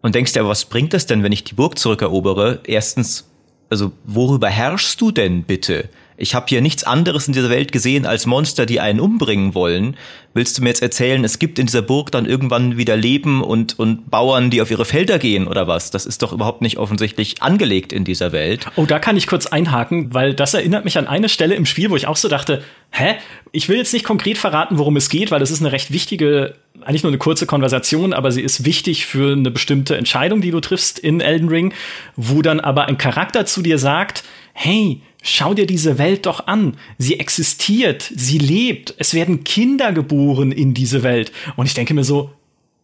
und 0.01 0.15
denkst 0.15 0.33
dir, 0.33 0.47
was 0.47 0.65
bringt 0.65 0.93
das 0.93 1.07
denn, 1.07 1.23
wenn 1.23 1.31
ich 1.31 1.43
die 1.43 1.55
Burg 1.55 1.79
zurückerobere? 1.79 2.59
Erstens, 2.65 3.27
also 3.69 3.93
worüber 4.03 4.49
herrschst 4.49 5.01
du 5.01 5.11
denn 5.11 5.43
bitte? 5.43 5.89
Ich 6.17 6.35
habe 6.35 6.45
hier 6.49 6.61
nichts 6.61 6.83
anderes 6.83 7.27
in 7.27 7.33
dieser 7.33 7.49
Welt 7.49 7.71
gesehen 7.71 8.05
als 8.05 8.25
Monster, 8.25 8.65
die 8.65 8.79
einen 8.79 8.99
umbringen 8.99 9.55
wollen. 9.55 9.97
Willst 10.33 10.57
du 10.57 10.63
mir 10.63 10.69
jetzt 10.69 10.81
erzählen, 10.81 11.23
es 11.23 11.39
gibt 11.39 11.59
in 11.59 11.67
dieser 11.67 11.81
Burg 11.81 12.11
dann 12.11 12.25
irgendwann 12.25 12.77
wieder 12.77 12.95
Leben 12.95 13.43
und, 13.43 13.77
und 13.77 14.09
Bauern, 14.09 14.49
die 14.49 14.61
auf 14.61 14.71
ihre 14.71 14.85
Felder 14.85 15.19
gehen 15.19 15.47
oder 15.47 15.67
was? 15.67 15.91
Das 15.91 16.05
ist 16.05 16.21
doch 16.21 16.33
überhaupt 16.33 16.61
nicht 16.61 16.77
offensichtlich 16.77 17.41
angelegt 17.41 17.93
in 17.93 18.03
dieser 18.03 18.31
Welt. 18.31 18.65
Oh, 18.75 18.85
da 18.85 18.99
kann 18.99 19.17
ich 19.17 19.27
kurz 19.27 19.45
einhaken, 19.45 20.13
weil 20.13 20.33
das 20.33 20.53
erinnert 20.53 20.85
mich 20.85 20.97
an 20.97 21.07
eine 21.07 21.29
Stelle 21.29 21.55
im 21.55 21.65
Spiel, 21.65 21.89
wo 21.89 21.95
ich 21.95 22.07
auch 22.07 22.17
so 22.17 22.29
dachte, 22.29 22.63
hä? 22.91 23.15
Ich 23.51 23.69
will 23.69 23.77
jetzt 23.77 23.93
nicht 23.93 24.05
konkret 24.05 24.39
verraten, 24.39 24.79
worum 24.79 24.97
es 24.97 25.09
geht, 25.09 25.29
weil 25.29 25.39
das 25.39 25.51
ist 25.51 25.61
eine 25.61 25.71
recht 25.71 25.91
wichtige, 25.91 26.55
eigentlich 26.81 27.03
nur 27.03 27.11
eine 27.11 27.19
kurze 27.19 27.45
Konversation, 27.45 28.13
aber 28.13 28.31
sie 28.31 28.41
ist 28.41 28.65
wichtig 28.65 29.05
für 29.05 29.33
eine 29.33 29.51
bestimmte 29.51 29.95
Entscheidung, 29.95 30.41
die 30.41 30.49
du 30.49 30.59
triffst 30.59 30.97
in 30.97 31.21
Elden 31.21 31.49
Ring, 31.49 31.73
wo 32.15 32.41
dann 32.41 32.59
aber 32.59 32.87
ein 32.87 32.97
Charakter 32.97 33.45
zu 33.45 33.61
dir 33.61 33.77
sagt, 33.77 34.23
hey, 34.53 35.01
Schau 35.25 35.53
dir 35.53 35.65
diese 35.65 35.97
Welt 35.97 36.25
doch 36.25 36.47
an. 36.47 36.75
Sie 36.97 37.17
existiert, 37.17 38.11
sie 38.13 38.37
lebt. 38.37 38.93
Es 38.97 39.13
werden 39.13 39.45
Kinder 39.45 39.93
geboren 39.93 40.51
in 40.51 40.73
diese 40.73 41.01
Welt. 41.01 41.31
Und 41.55 41.65
ich 41.65 41.73
denke 41.73 41.93
mir 41.93 42.03
so, 42.03 42.33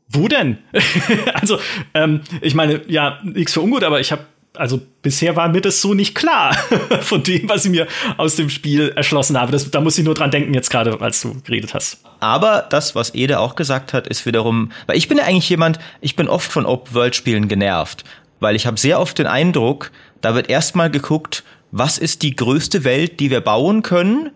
wo 0.07 0.29
denn? 0.29 0.57
also, 1.33 1.59
ähm, 1.93 2.21
ich 2.39 2.55
meine, 2.55 2.81
ja, 2.87 3.19
nichts 3.23 3.53
für 3.53 3.61
ungut, 3.61 3.83
aber 3.83 3.99
ich 3.99 4.13
habe 4.13 4.25
also 4.55 4.81
bisher 5.01 5.35
war 5.35 5.47
mir 5.47 5.61
das 5.61 5.79
so 5.79 5.93
nicht 5.93 6.15
klar 6.15 6.53
von 7.01 7.23
dem, 7.23 7.47
was 7.47 7.65
ich 7.65 7.71
mir 7.71 7.87
aus 8.17 8.35
dem 8.35 8.49
Spiel 8.49 8.89
erschlossen 8.95 9.39
habe. 9.39 9.51
Das, 9.51 9.69
da 9.69 9.79
muss 9.79 9.97
ich 9.97 10.03
nur 10.03 10.15
dran 10.15 10.31
denken 10.31 10.53
jetzt 10.53 10.69
gerade, 10.69 10.99
als 10.99 11.21
du 11.21 11.39
geredet 11.43 11.73
hast. 11.73 11.99
Aber 12.19 12.65
das, 12.69 12.95
was 12.95 13.13
Ede 13.13 13.39
auch 13.39 13.55
gesagt 13.55 13.93
hat, 13.93 14.07
ist 14.07 14.25
wiederum, 14.25 14.71
weil 14.87 14.97
ich 14.97 15.07
bin 15.07 15.17
ja 15.17 15.25
eigentlich 15.25 15.49
jemand, 15.49 15.79
ich 16.01 16.15
bin 16.15 16.27
oft 16.27 16.51
von 16.51 16.65
Open-World-Spielen 16.65 17.47
genervt, 17.47 18.03
weil 18.39 18.55
ich 18.55 18.65
habe 18.65 18.77
sehr 18.77 18.99
oft 18.99 19.17
den 19.19 19.27
Eindruck, 19.27 19.91
da 20.19 20.35
wird 20.35 20.49
erstmal 20.49 20.89
geguckt, 20.89 21.43
was 21.71 21.97
ist 21.97 22.21
die 22.21 22.35
größte 22.35 22.83
Welt, 22.83 23.19
die 23.19 23.29
wir 23.29 23.41
bauen 23.41 23.81
können? 23.81 24.31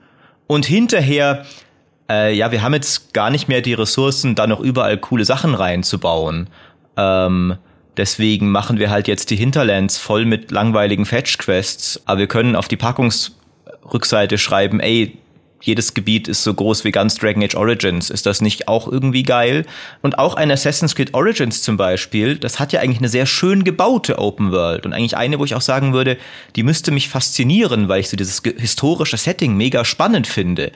Und 0.48 0.66
hinterher, 0.66 1.46
äh, 2.10 2.36
ja, 2.36 2.52
wir 2.52 2.62
haben 2.62 2.74
jetzt 2.74 3.14
gar 3.14 3.30
nicht 3.30 3.48
mehr 3.48 3.62
die 3.62 3.74
Ressourcen, 3.74 4.36
da 4.36 4.48
noch 4.48 4.60
überall 4.60 4.98
coole 4.98 5.26
Sachen 5.26 5.56
reinzubauen. 5.56 6.50
Ähm, 6.98 7.56
deswegen 7.98 8.52
machen 8.52 8.78
wir 8.78 8.90
halt 8.90 9.08
jetzt 9.08 9.30
die 9.30 9.36
Hinterlands 9.36 9.98
voll 9.98 10.26
mit 10.26 10.52
langweiligen 10.52 11.06
Fetch-Quests, 11.06 12.02
aber 12.06 12.20
wir 12.20 12.28
können 12.28 12.56
auf 12.56 12.68
die 12.68 12.78
Packungsrückseite 12.78 14.38
schreiben, 14.38 14.80
ey, 14.80 15.18
jedes 15.64 15.94
Gebiet 15.94 16.28
ist 16.28 16.44
so 16.44 16.54
groß 16.54 16.84
wie 16.84 16.92
ganz 16.92 17.16
Dragon 17.16 17.42
Age 17.42 17.56
Origins. 17.56 18.10
Ist 18.10 18.26
das 18.26 18.42
nicht 18.42 18.68
auch 18.68 18.88
irgendwie 18.88 19.24
geil? 19.24 19.66
Und 20.02 20.20
auch 20.20 20.36
ein 20.36 20.52
Assassin's 20.52 20.94
Creed 20.94 21.14
Origins 21.14 21.62
zum 21.62 21.78
Beispiel, 21.78 22.36
das 22.36 22.60
hat 22.60 22.74
ja 22.74 22.82
eigentlich 22.82 22.98
eine 22.98 23.08
sehr 23.08 23.26
schön 23.26 23.64
gebaute 23.64 24.20
Open 24.20 24.52
World 24.52 24.86
und 24.86 24.94
eigentlich 24.94 25.16
eine, 25.16 25.40
wo 25.40 25.46
ich 25.46 25.56
auch 25.56 25.62
sagen 25.62 25.94
würde, 25.94 26.18
die 26.58 26.64
müsste 26.64 26.92
mich 26.92 27.08
faszinieren, 27.08 27.88
weil 27.88 28.02
ich 28.02 28.10
so 28.10 28.18
dieses 28.18 28.42
historische 28.58 29.18
Setting 29.18 29.56
mega 29.56 29.86
spannend 29.86 30.28
finde. 30.28 30.74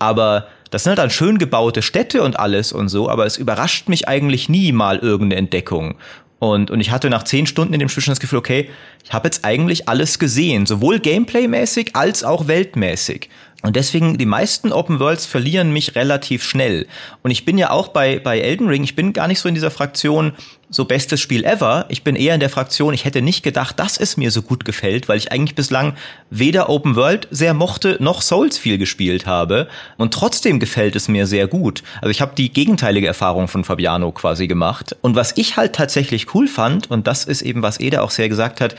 Aber 0.00 0.48
das 0.70 0.82
sind 0.82 0.90
halt 0.90 0.98
dann 0.98 1.10
schön 1.10 1.38
gebaute 1.38 1.82
Städte 1.82 2.24
und 2.24 2.36
alles 2.36 2.72
und 2.72 2.88
so, 2.88 3.08
aber 3.08 3.26
es 3.26 3.36
überrascht 3.36 3.88
mich 3.88 4.08
eigentlich 4.08 4.48
nie 4.48 4.72
mal 4.72 4.98
irgendeine 4.98 5.36
Entdeckung. 5.36 5.94
Und, 6.40 6.70
und 6.72 6.80
ich 6.80 6.90
hatte 6.90 7.08
nach 7.08 7.22
zehn 7.22 7.46
Stunden 7.46 7.72
in 7.72 7.80
dem 7.80 7.88
Spiel 7.88 8.02
schon 8.02 8.12
das 8.12 8.20
Gefühl, 8.20 8.40
okay, 8.40 8.68
ich 9.04 9.12
habe 9.12 9.28
jetzt 9.28 9.44
eigentlich 9.44 9.88
alles 9.88 10.18
gesehen, 10.18 10.66
sowohl 10.66 10.98
gameplaymäßig 10.98 11.94
als 11.94 12.24
auch 12.24 12.48
weltmäßig. 12.48 13.30
Und 13.64 13.76
deswegen, 13.76 14.18
die 14.18 14.26
meisten 14.26 14.72
Open 14.72 15.00
Worlds 15.00 15.24
verlieren 15.24 15.72
mich 15.72 15.94
relativ 15.94 16.44
schnell. 16.44 16.86
Und 17.22 17.30
ich 17.30 17.46
bin 17.46 17.56
ja 17.56 17.70
auch 17.70 17.88
bei, 17.88 18.18
bei 18.18 18.38
Elden 18.38 18.68
Ring, 18.68 18.84
ich 18.84 18.94
bin 18.94 19.14
gar 19.14 19.26
nicht 19.26 19.40
so 19.40 19.48
in 19.48 19.54
dieser 19.54 19.70
Fraktion 19.70 20.34
so 20.68 20.84
bestes 20.84 21.18
Spiel 21.20 21.44
ever. 21.44 21.86
Ich 21.88 22.04
bin 22.04 22.14
eher 22.14 22.34
in 22.34 22.40
der 22.40 22.50
Fraktion, 22.50 22.92
ich 22.92 23.06
hätte 23.06 23.22
nicht 23.22 23.42
gedacht, 23.42 23.80
dass 23.80 23.96
es 23.96 24.18
mir 24.18 24.30
so 24.30 24.42
gut 24.42 24.66
gefällt, 24.66 25.08
weil 25.08 25.16
ich 25.16 25.32
eigentlich 25.32 25.54
bislang 25.54 25.94
weder 26.28 26.68
Open 26.68 26.94
World 26.94 27.26
sehr 27.30 27.54
mochte, 27.54 27.96
noch 28.00 28.20
Souls 28.20 28.58
viel 28.58 28.76
gespielt 28.76 29.24
habe. 29.24 29.66
Und 29.96 30.12
trotzdem 30.12 30.60
gefällt 30.60 30.94
es 30.94 31.08
mir 31.08 31.26
sehr 31.26 31.46
gut. 31.46 31.82
Also 32.02 32.10
ich 32.10 32.20
habe 32.20 32.34
die 32.36 32.52
gegenteilige 32.52 33.06
Erfahrung 33.06 33.48
von 33.48 33.64
Fabiano 33.64 34.12
quasi 34.12 34.46
gemacht. 34.46 34.94
Und 35.00 35.16
was 35.16 35.32
ich 35.38 35.56
halt 35.56 35.74
tatsächlich 35.74 36.34
cool 36.34 36.48
fand, 36.48 36.90
und 36.90 37.06
das 37.06 37.24
ist 37.24 37.40
eben, 37.40 37.62
was 37.62 37.80
Eda 37.80 38.02
auch 38.02 38.10
sehr 38.10 38.28
gesagt 38.28 38.60
hat, 38.60 38.76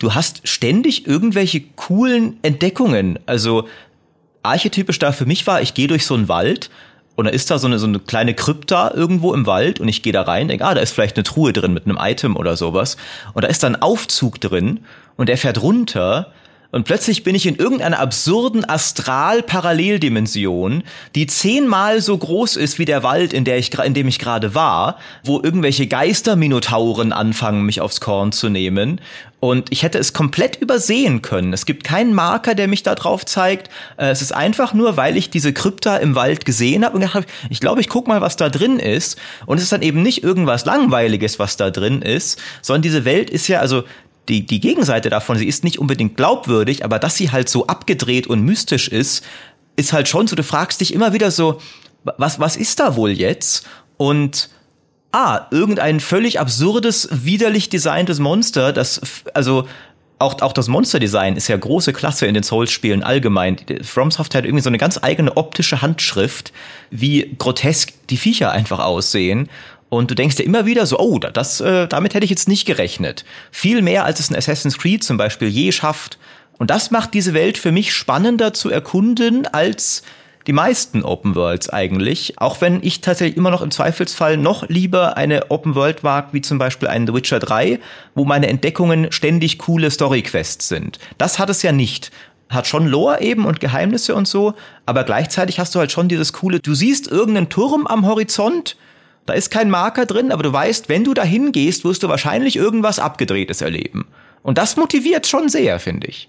du 0.00 0.12
hast 0.14 0.48
ständig 0.48 1.06
irgendwelche 1.06 1.60
coolen 1.60 2.40
Entdeckungen. 2.42 3.20
Also 3.26 3.68
archetypisch 4.42 4.98
da 4.98 5.12
für 5.12 5.26
mich 5.26 5.46
war, 5.46 5.62
ich 5.62 5.74
gehe 5.74 5.88
durch 5.88 6.06
so 6.06 6.14
einen 6.14 6.28
Wald 6.28 6.70
und 7.14 7.26
da 7.26 7.30
ist 7.30 7.50
da 7.50 7.58
so 7.58 7.66
eine, 7.66 7.78
so 7.78 7.86
eine 7.86 7.98
kleine 7.98 8.34
Krypta 8.34 8.92
irgendwo 8.94 9.34
im 9.34 9.46
Wald 9.46 9.80
und 9.80 9.88
ich 9.88 10.02
gehe 10.02 10.12
da 10.12 10.22
rein, 10.22 10.48
denke, 10.48 10.64
ah, 10.64 10.74
da 10.74 10.80
ist 10.80 10.92
vielleicht 10.92 11.16
eine 11.16 11.24
Truhe 11.24 11.52
drin 11.52 11.74
mit 11.74 11.86
einem 11.86 11.98
Item 12.00 12.36
oder 12.36 12.56
sowas. 12.56 12.96
Und 13.34 13.44
da 13.44 13.48
ist 13.48 13.62
da 13.62 13.66
ein 13.66 13.80
Aufzug 13.80 14.40
drin 14.40 14.80
und 15.16 15.28
der 15.28 15.36
fährt 15.36 15.62
runter 15.62 16.32
und 16.72 16.84
plötzlich 16.84 17.22
bin 17.22 17.34
ich 17.34 17.46
in 17.46 17.56
irgendeiner 17.56 18.00
absurden 18.00 18.66
Astral-Paralleldimension, 18.68 20.82
die 21.14 21.26
zehnmal 21.26 22.00
so 22.00 22.16
groß 22.16 22.56
ist 22.56 22.78
wie 22.78 22.86
der 22.86 23.02
Wald, 23.02 23.34
in, 23.34 23.44
der 23.44 23.58
ich, 23.58 23.78
in 23.78 23.92
dem 23.92 24.08
ich 24.08 24.18
gerade 24.18 24.54
war, 24.54 24.96
wo 25.22 25.38
irgendwelche 25.40 25.86
Geisterminotauren 25.86 27.12
anfangen, 27.12 27.66
mich 27.66 27.82
aufs 27.82 28.00
Korn 28.00 28.32
zu 28.32 28.48
nehmen. 28.48 29.02
Und 29.38 29.70
ich 29.70 29.82
hätte 29.82 29.98
es 29.98 30.14
komplett 30.14 30.56
übersehen 30.62 31.20
können. 31.20 31.52
Es 31.52 31.66
gibt 31.66 31.84
keinen 31.84 32.14
Marker, 32.14 32.54
der 32.54 32.68
mich 32.68 32.82
da 32.84 32.94
drauf 32.94 33.26
zeigt. 33.26 33.68
Äh, 33.98 34.10
es 34.10 34.22
ist 34.22 34.32
einfach 34.32 34.72
nur, 34.72 34.96
weil 34.96 35.16
ich 35.16 35.30
diese 35.30 35.52
Krypta 35.52 35.96
im 35.96 36.14
Wald 36.14 36.44
gesehen 36.46 36.84
habe 36.84 36.94
und 36.94 37.00
gedacht 37.00 37.16
habe, 37.16 37.26
ich 37.50 37.60
glaube, 37.60 37.82
ich 37.82 37.88
guck 37.88 38.06
mal, 38.08 38.20
was 38.20 38.36
da 38.36 38.48
drin 38.48 38.78
ist. 38.78 39.18
Und 39.44 39.58
es 39.58 39.64
ist 39.64 39.72
dann 39.72 39.82
eben 39.82 40.00
nicht 40.00 40.22
irgendwas 40.22 40.64
Langweiliges, 40.64 41.38
was 41.38 41.58
da 41.58 41.70
drin 41.70 42.00
ist, 42.00 42.40
sondern 42.62 42.80
diese 42.82 43.04
Welt 43.04 43.28
ist 43.28 43.48
ja, 43.48 43.58
also 43.58 43.82
die, 44.28 44.46
die 44.46 44.60
Gegenseite 44.60 45.10
davon, 45.10 45.36
sie 45.36 45.48
ist 45.48 45.64
nicht 45.64 45.78
unbedingt 45.78 46.16
glaubwürdig, 46.16 46.84
aber 46.84 46.98
dass 46.98 47.16
sie 47.16 47.30
halt 47.30 47.48
so 47.48 47.66
abgedreht 47.66 48.26
und 48.26 48.42
mystisch 48.42 48.88
ist, 48.88 49.24
ist 49.76 49.92
halt 49.92 50.08
schon 50.08 50.26
so, 50.26 50.36
du 50.36 50.42
fragst 50.42 50.80
dich 50.80 50.94
immer 50.94 51.12
wieder 51.12 51.30
so, 51.30 51.60
was, 52.04 52.38
was 52.40 52.56
ist 52.56 52.80
da 52.80 52.96
wohl 52.96 53.10
jetzt? 53.10 53.66
Und 53.96 54.50
ah, 55.12 55.46
irgendein 55.50 56.00
völlig 56.00 56.40
absurdes, 56.40 57.08
widerlich 57.10 57.68
designtes 57.68 58.18
Monster, 58.18 58.72
das, 58.72 59.00
also 59.34 59.66
auch, 60.22 60.40
auch 60.40 60.52
das 60.52 60.68
Monsterdesign 60.68 61.36
ist 61.36 61.48
ja 61.48 61.56
große 61.56 61.92
Klasse 61.92 62.26
in 62.26 62.34
den 62.34 62.44
Souls-Spielen 62.44 63.02
allgemein. 63.02 63.56
FromSoft 63.82 64.34
hat 64.34 64.44
irgendwie 64.44 64.62
so 64.62 64.70
eine 64.70 64.78
ganz 64.78 64.98
eigene 65.02 65.36
optische 65.36 65.82
Handschrift, 65.82 66.52
wie 66.90 67.34
grotesk 67.38 67.92
die 68.08 68.16
Viecher 68.16 68.52
einfach 68.52 68.78
aussehen. 68.78 69.48
Und 69.92 70.10
du 70.10 70.14
denkst 70.14 70.36
dir 70.36 70.44
immer 70.44 70.64
wieder 70.64 70.86
so, 70.86 70.98
oh, 70.98 71.18
das, 71.18 71.60
äh, 71.60 71.86
damit 71.86 72.14
hätte 72.14 72.24
ich 72.24 72.30
jetzt 72.30 72.48
nicht 72.48 72.64
gerechnet. 72.64 73.26
Viel 73.50 73.82
mehr, 73.82 74.06
als 74.06 74.20
es 74.20 74.30
ein 74.30 74.36
Assassin's 74.36 74.78
Creed 74.78 75.04
zum 75.04 75.18
Beispiel 75.18 75.48
je 75.48 75.70
schafft. 75.70 76.16
Und 76.56 76.70
das 76.70 76.90
macht 76.90 77.12
diese 77.12 77.34
Welt 77.34 77.58
für 77.58 77.72
mich 77.72 77.92
spannender 77.92 78.54
zu 78.54 78.70
erkunden 78.70 79.46
als 79.46 80.02
die 80.46 80.54
meisten 80.54 81.02
Open 81.02 81.34
Worlds 81.34 81.68
eigentlich. 81.68 82.38
Auch 82.38 82.62
wenn 82.62 82.82
ich 82.82 83.02
tatsächlich 83.02 83.36
immer 83.36 83.50
noch 83.50 83.60
im 83.60 83.70
Zweifelsfall 83.70 84.38
noch 84.38 84.66
lieber 84.70 85.18
eine 85.18 85.50
Open 85.50 85.74
World 85.74 86.02
mag, 86.02 86.28
wie 86.32 86.40
zum 86.40 86.56
Beispiel 86.56 86.88
einen 86.88 87.06
The 87.06 87.12
Witcher 87.12 87.38
3, 87.38 87.78
wo 88.14 88.24
meine 88.24 88.46
Entdeckungen 88.46 89.12
ständig 89.12 89.58
coole 89.58 89.90
Story-Quests 89.90 90.68
sind. 90.68 91.00
Das 91.18 91.38
hat 91.38 91.50
es 91.50 91.60
ja 91.62 91.70
nicht 91.70 92.10
hat 92.48 92.66
schon 92.66 92.86
Lore 92.86 93.22
eben 93.22 93.46
und 93.46 93.60
Geheimnisse 93.60 94.14
und 94.14 94.28
so, 94.28 94.52
aber 94.84 95.04
gleichzeitig 95.04 95.58
hast 95.58 95.74
du 95.74 95.78
halt 95.78 95.90
schon 95.90 96.08
dieses 96.08 96.34
coole, 96.34 96.60
du 96.60 96.74
siehst 96.74 97.06
irgendeinen 97.06 97.48
Turm 97.48 97.86
am 97.86 98.04
Horizont 98.04 98.76
da 99.26 99.34
ist 99.34 99.50
kein 99.50 99.70
Marker 99.70 100.06
drin, 100.06 100.32
aber 100.32 100.42
du 100.42 100.52
weißt, 100.52 100.88
wenn 100.88 101.04
du 101.04 101.14
da 101.14 101.22
hingehst, 101.22 101.84
wirst 101.84 102.02
du 102.02 102.08
wahrscheinlich 102.08 102.56
irgendwas 102.56 102.98
Abgedrehtes 102.98 103.60
erleben. 103.60 104.06
Und 104.42 104.58
das 104.58 104.76
motiviert 104.76 105.26
schon 105.26 105.48
sehr, 105.48 105.78
finde 105.78 106.08
ich. 106.08 106.28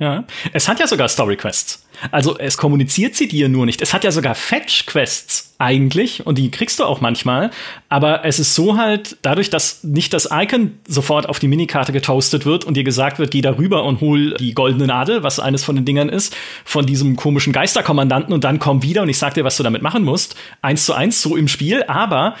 Ja. 0.00 0.24
Es 0.54 0.66
hat 0.66 0.80
ja 0.80 0.86
sogar 0.86 1.10
Story 1.10 1.36
Quests. 1.36 1.86
Also 2.10 2.38
es 2.38 2.56
kommuniziert 2.56 3.14
sie 3.14 3.28
dir 3.28 3.50
nur 3.50 3.66
nicht. 3.66 3.82
Es 3.82 3.92
hat 3.92 4.02
ja 4.02 4.10
sogar 4.10 4.34
Fetch 4.34 4.86
Quests 4.86 5.54
eigentlich 5.58 6.26
und 6.26 6.38
die 6.38 6.50
kriegst 6.50 6.78
du 6.80 6.84
auch 6.84 7.02
manchmal. 7.02 7.50
Aber 7.90 8.24
es 8.24 8.38
ist 8.38 8.54
so 8.54 8.78
halt, 8.78 9.18
dadurch, 9.20 9.50
dass 9.50 9.84
nicht 9.84 10.14
das 10.14 10.30
Icon 10.32 10.78
sofort 10.88 11.28
auf 11.28 11.38
die 11.38 11.48
Minikarte 11.48 11.92
getoastet 11.92 12.46
wird 12.46 12.64
und 12.64 12.78
dir 12.78 12.82
gesagt 12.84 13.18
wird, 13.18 13.30
geh 13.30 13.42
da 13.42 13.58
rüber 13.58 13.84
und 13.84 14.00
hol 14.00 14.32
die 14.38 14.54
goldene 14.54 14.86
Nadel, 14.86 15.22
was 15.22 15.38
eines 15.38 15.64
von 15.64 15.76
den 15.76 15.84
Dingern 15.84 16.08
ist, 16.08 16.34
von 16.64 16.86
diesem 16.86 17.16
komischen 17.16 17.52
Geisterkommandanten 17.52 18.32
und 18.32 18.42
dann 18.42 18.58
komm 18.58 18.82
wieder 18.82 19.02
und 19.02 19.10
ich 19.10 19.18
sag 19.18 19.34
dir, 19.34 19.44
was 19.44 19.58
du 19.58 19.62
damit 19.62 19.82
machen 19.82 20.02
musst. 20.02 20.34
Eins 20.62 20.86
zu 20.86 20.94
eins 20.94 21.20
so 21.20 21.36
im 21.36 21.46
Spiel. 21.46 21.84
Aber 21.88 22.36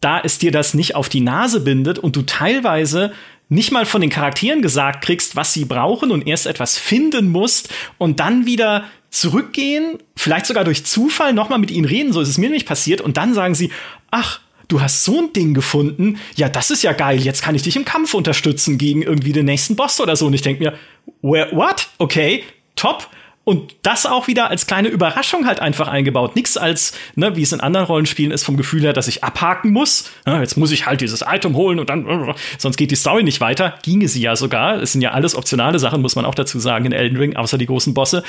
da 0.00 0.18
es 0.18 0.38
dir 0.40 0.50
das 0.50 0.74
nicht 0.74 0.96
auf 0.96 1.08
die 1.08 1.20
Nase 1.20 1.60
bindet 1.60 2.00
und 2.00 2.16
du 2.16 2.22
teilweise 2.22 3.12
nicht 3.52 3.70
mal 3.70 3.86
von 3.86 4.00
den 4.00 4.10
Charakteren 4.10 4.62
gesagt 4.62 5.04
kriegst, 5.04 5.36
was 5.36 5.52
sie 5.52 5.64
brauchen 5.64 6.10
und 6.10 6.26
erst 6.26 6.46
etwas 6.46 6.78
finden 6.78 7.30
musst 7.30 7.68
und 7.98 8.20
dann 8.20 8.46
wieder 8.46 8.84
zurückgehen, 9.10 9.98
vielleicht 10.16 10.46
sogar 10.46 10.64
durch 10.64 10.84
Zufall 10.84 11.34
nochmal 11.34 11.58
mit 11.58 11.70
ihnen 11.70 11.84
reden, 11.84 12.12
so 12.12 12.22
ist 12.22 12.28
es 12.28 12.38
mir 12.38 12.46
nämlich 12.46 12.64
passiert. 12.64 13.02
Und 13.02 13.18
dann 13.18 13.34
sagen 13.34 13.54
sie, 13.54 13.70
ach, 14.10 14.40
du 14.68 14.80
hast 14.80 15.04
so 15.04 15.18
ein 15.18 15.32
Ding 15.34 15.52
gefunden, 15.52 16.18
ja, 16.34 16.48
das 16.48 16.70
ist 16.70 16.82
ja 16.82 16.92
geil, 16.92 17.20
jetzt 17.20 17.42
kann 17.42 17.54
ich 17.54 17.62
dich 17.62 17.76
im 17.76 17.84
Kampf 17.84 18.14
unterstützen 18.14 18.78
gegen 18.78 19.02
irgendwie 19.02 19.32
den 19.32 19.44
nächsten 19.44 19.76
Boss 19.76 20.00
oder 20.00 20.16
so. 20.16 20.26
Und 20.26 20.34
ich 20.34 20.42
denke 20.42 20.64
mir, 20.64 21.48
what? 21.52 21.88
Okay, 21.98 22.44
top. 22.74 23.08
Und 23.44 23.74
das 23.82 24.06
auch 24.06 24.28
wieder 24.28 24.50
als 24.50 24.66
kleine 24.66 24.88
Überraschung 24.88 25.46
halt 25.46 25.58
einfach 25.58 25.88
eingebaut. 25.88 26.36
Nichts 26.36 26.56
als, 26.56 26.92
ne, 27.16 27.34
wie 27.34 27.42
es 27.42 27.52
in 27.52 27.60
anderen 27.60 27.86
Rollenspielen 27.86 28.30
ist, 28.30 28.44
vom 28.44 28.56
Gefühl 28.56 28.82
her, 28.82 28.92
dass 28.92 29.08
ich 29.08 29.24
abhaken 29.24 29.72
muss. 29.72 30.10
Ja, 30.26 30.40
jetzt 30.40 30.56
muss 30.56 30.70
ich 30.70 30.86
halt 30.86 31.00
dieses 31.00 31.22
Item 31.26 31.56
holen 31.56 31.80
und 31.80 31.90
dann, 31.90 32.34
sonst 32.58 32.76
geht 32.76 32.92
die 32.92 32.96
Story 32.96 33.24
nicht 33.24 33.40
weiter. 33.40 33.74
Ginge 33.82 34.06
sie 34.06 34.20
ja 34.20 34.36
sogar. 34.36 34.80
Es 34.80 34.92
sind 34.92 35.00
ja 35.00 35.10
alles 35.10 35.34
optionale 35.34 35.80
Sachen, 35.80 36.02
muss 36.02 36.14
man 36.14 36.24
auch 36.24 36.36
dazu 36.36 36.60
sagen, 36.60 36.84
in 36.84 36.92
Elden 36.92 37.16
Ring, 37.16 37.34
außer 37.34 37.58
die 37.58 37.66
großen 37.66 37.94
Bosse. 37.94 38.22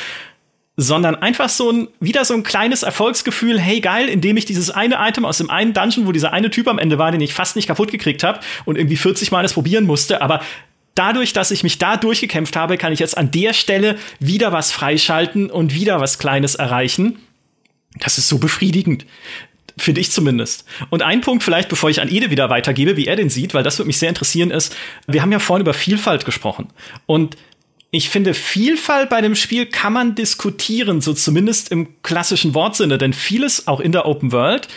Sondern 0.77 1.13
einfach 1.13 1.49
so 1.49 1.69
ein, 1.69 1.87
wieder 1.99 2.25
so 2.25 2.33
ein 2.33 2.41
kleines 2.41 2.81
Erfolgsgefühl, 2.81 3.59
hey 3.59 3.81
geil, 3.81 4.09
indem 4.09 4.37
ich 4.37 4.45
dieses 4.45 4.71
eine 4.71 4.95
Item 4.99 5.25
aus 5.25 5.37
dem 5.37 5.51
einen 5.51 5.73
Dungeon, 5.73 6.07
wo 6.07 6.11
dieser 6.11 6.33
eine 6.33 6.49
Typ 6.49 6.67
am 6.67 6.79
Ende 6.79 6.97
war, 6.97 7.11
den 7.11 7.21
ich 7.21 7.35
fast 7.35 7.55
nicht 7.55 7.67
kaputt 7.67 7.91
gekriegt 7.91 8.23
habe 8.23 8.39
und 8.65 8.79
irgendwie 8.79 8.97
40 8.97 9.31
Mal 9.31 9.43
das 9.43 9.53
probieren 9.53 9.85
musste, 9.85 10.23
aber 10.23 10.41
dadurch, 10.95 11.33
dass 11.33 11.51
ich 11.51 11.63
mich 11.63 11.77
da 11.77 11.97
durchgekämpft 11.97 12.55
habe, 12.55 12.77
kann 12.77 12.93
ich 12.93 12.99
jetzt 12.99 13.17
an 13.17 13.31
der 13.31 13.53
Stelle 13.53 13.97
wieder 14.19 14.51
was 14.51 14.71
freischalten 14.71 15.49
und 15.49 15.73
wieder 15.73 15.99
was 15.99 16.19
Kleines 16.19 16.55
erreichen. 16.55 17.19
Das 17.99 18.17
ist 18.17 18.27
so 18.27 18.37
befriedigend. 18.37 19.05
Finde 19.77 20.01
ich 20.01 20.11
zumindest. 20.11 20.65
Und 20.91 21.01
ein 21.01 21.21
Punkt 21.21 21.43
vielleicht, 21.43 21.69
bevor 21.69 21.89
ich 21.89 21.99
an 21.99 22.09
Ede 22.09 22.29
wieder 22.29 22.49
weitergebe, 22.49 22.95
wie 22.95 23.07
er 23.07 23.15
den 23.15 23.29
sieht, 23.29 23.53
weil 23.53 23.63
das 23.63 23.79
würde 23.79 23.87
mich 23.87 23.97
sehr 23.97 24.09
interessieren, 24.09 24.51
ist, 24.51 24.75
wir 25.07 25.21
haben 25.21 25.31
ja 25.31 25.39
vorhin 25.39 25.63
über 25.63 25.73
Vielfalt 25.73 26.25
gesprochen. 26.25 26.67
Und 27.07 27.37
ich 27.89 28.09
finde, 28.09 28.33
Vielfalt 28.33 29.09
bei 29.09 29.21
dem 29.21 29.35
Spiel 29.35 29.65
kann 29.65 29.93
man 29.93 30.15
diskutieren, 30.15 31.01
so 31.01 31.13
zumindest 31.13 31.71
im 31.71 32.01
klassischen 32.03 32.53
Wortsinne, 32.53 32.97
denn 32.97 33.13
vieles 33.13 33.67
auch 33.67 33.79
in 33.79 33.91
der 33.91 34.05
Open 34.05 34.31
World 34.31 34.67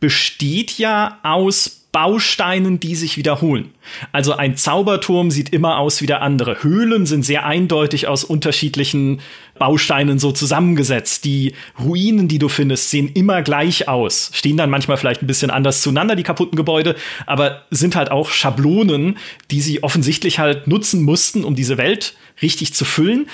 besteht 0.00 0.78
ja 0.78 1.18
aus 1.22 1.85
Bausteinen, 1.96 2.78
die 2.78 2.94
sich 2.94 3.16
wiederholen. 3.16 3.70
Also 4.12 4.34
ein 4.34 4.54
Zauberturm 4.54 5.30
sieht 5.30 5.48
immer 5.54 5.78
aus 5.78 6.02
wie 6.02 6.06
der 6.06 6.20
andere. 6.20 6.62
Höhlen 6.62 7.06
sind 7.06 7.24
sehr 7.24 7.46
eindeutig 7.46 8.06
aus 8.06 8.22
unterschiedlichen 8.22 9.22
Bausteinen 9.58 10.18
so 10.18 10.30
zusammengesetzt. 10.30 11.24
Die 11.24 11.54
Ruinen, 11.82 12.28
die 12.28 12.38
du 12.38 12.50
findest, 12.50 12.90
sehen 12.90 13.08
immer 13.14 13.40
gleich 13.40 13.88
aus. 13.88 14.30
Stehen 14.34 14.58
dann 14.58 14.68
manchmal 14.68 14.98
vielleicht 14.98 15.22
ein 15.22 15.26
bisschen 15.26 15.50
anders 15.50 15.80
zueinander, 15.80 16.16
die 16.16 16.22
kaputten 16.22 16.56
Gebäude, 16.56 16.96
aber 17.24 17.62
sind 17.70 17.96
halt 17.96 18.10
auch 18.10 18.28
Schablonen, 18.28 19.16
die 19.50 19.62
sie 19.62 19.82
offensichtlich 19.82 20.38
halt 20.38 20.66
nutzen 20.66 21.02
mussten, 21.02 21.44
um 21.44 21.54
diese 21.54 21.78
Welt 21.78 22.12
richtig 22.42 22.74
zu 22.74 22.84
füllen. 22.84 23.26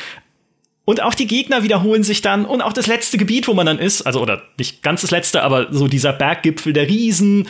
Und 0.85 1.03
auch 1.03 1.15
die 1.15 1.27
Gegner 1.27 1.65
wiederholen 1.65 2.05
sich 2.05 2.23
dann 2.23 2.45
und 2.45 2.61
auch 2.61 2.73
das 2.73 2.87
letzte 2.87 3.19
Gebiet, 3.19 3.49
wo 3.49 3.55
man 3.55 3.67
dann 3.67 3.81
ist, 3.81 4.03
also 4.03 4.21
oder 4.21 4.43
nicht 4.57 4.85
ganz 4.85 5.01
das 5.01 5.11
letzte, 5.11 5.43
aber 5.43 5.73
so 5.73 5.89
dieser 5.89 6.13
Berggipfel 6.13 6.73
der 6.73 6.89
Riesen, 6.89 7.49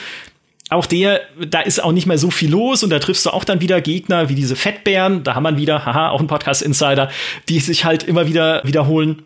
auch 0.72 0.86
der, 0.86 1.20
da 1.38 1.60
ist 1.60 1.82
auch 1.82 1.92
nicht 1.92 2.06
mehr 2.06 2.18
so 2.18 2.30
viel 2.30 2.50
los 2.50 2.82
und 2.82 2.90
da 2.90 2.98
triffst 2.98 3.26
du 3.26 3.30
auch 3.30 3.44
dann 3.44 3.60
wieder 3.60 3.80
Gegner 3.80 4.28
wie 4.28 4.34
diese 4.34 4.56
Fettbären, 4.56 5.24
da 5.24 5.34
haben 5.34 5.44
wir 5.44 5.56
wieder, 5.56 5.84
haha, 5.84 6.10
auch 6.10 6.20
ein 6.20 6.26
Podcast-Insider, 6.26 7.10
die 7.48 7.60
sich 7.60 7.84
halt 7.84 8.02
immer 8.02 8.26
wieder 8.26 8.62
wiederholen. 8.64 9.22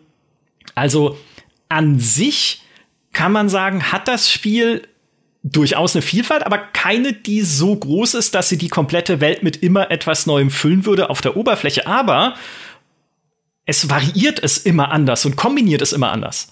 Also 0.75 1.17
an 1.69 1.99
sich 1.99 2.61
kann 3.13 3.31
man 3.31 3.49
sagen, 3.49 3.91
hat 3.91 4.07
das 4.07 4.31
Spiel 4.31 4.87
durchaus 5.43 5.95
eine 5.95 6.01
Vielfalt, 6.01 6.45
aber 6.45 6.57
keine, 6.57 7.13
die 7.13 7.41
so 7.41 7.75
groß 7.75 8.15
ist, 8.15 8.35
dass 8.35 8.49
sie 8.49 8.57
die 8.57 8.67
komplette 8.67 9.21
Welt 9.21 9.43
mit 9.43 9.57
immer 9.63 9.91
etwas 9.91 10.25
Neuem 10.25 10.51
füllen 10.51 10.85
würde 10.85 11.09
auf 11.09 11.21
der 11.21 11.37
Oberfläche. 11.37 11.87
Aber 11.87 12.35
es 13.65 13.89
variiert 13.89 14.41
es 14.43 14.57
immer 14.57 14.91
anders 14.91 15.25
und 15.25 15.35
kombiniert 15.35 15.81
es 15.81 15.93
immer 15.93 16.11
anders. 16.11 16.49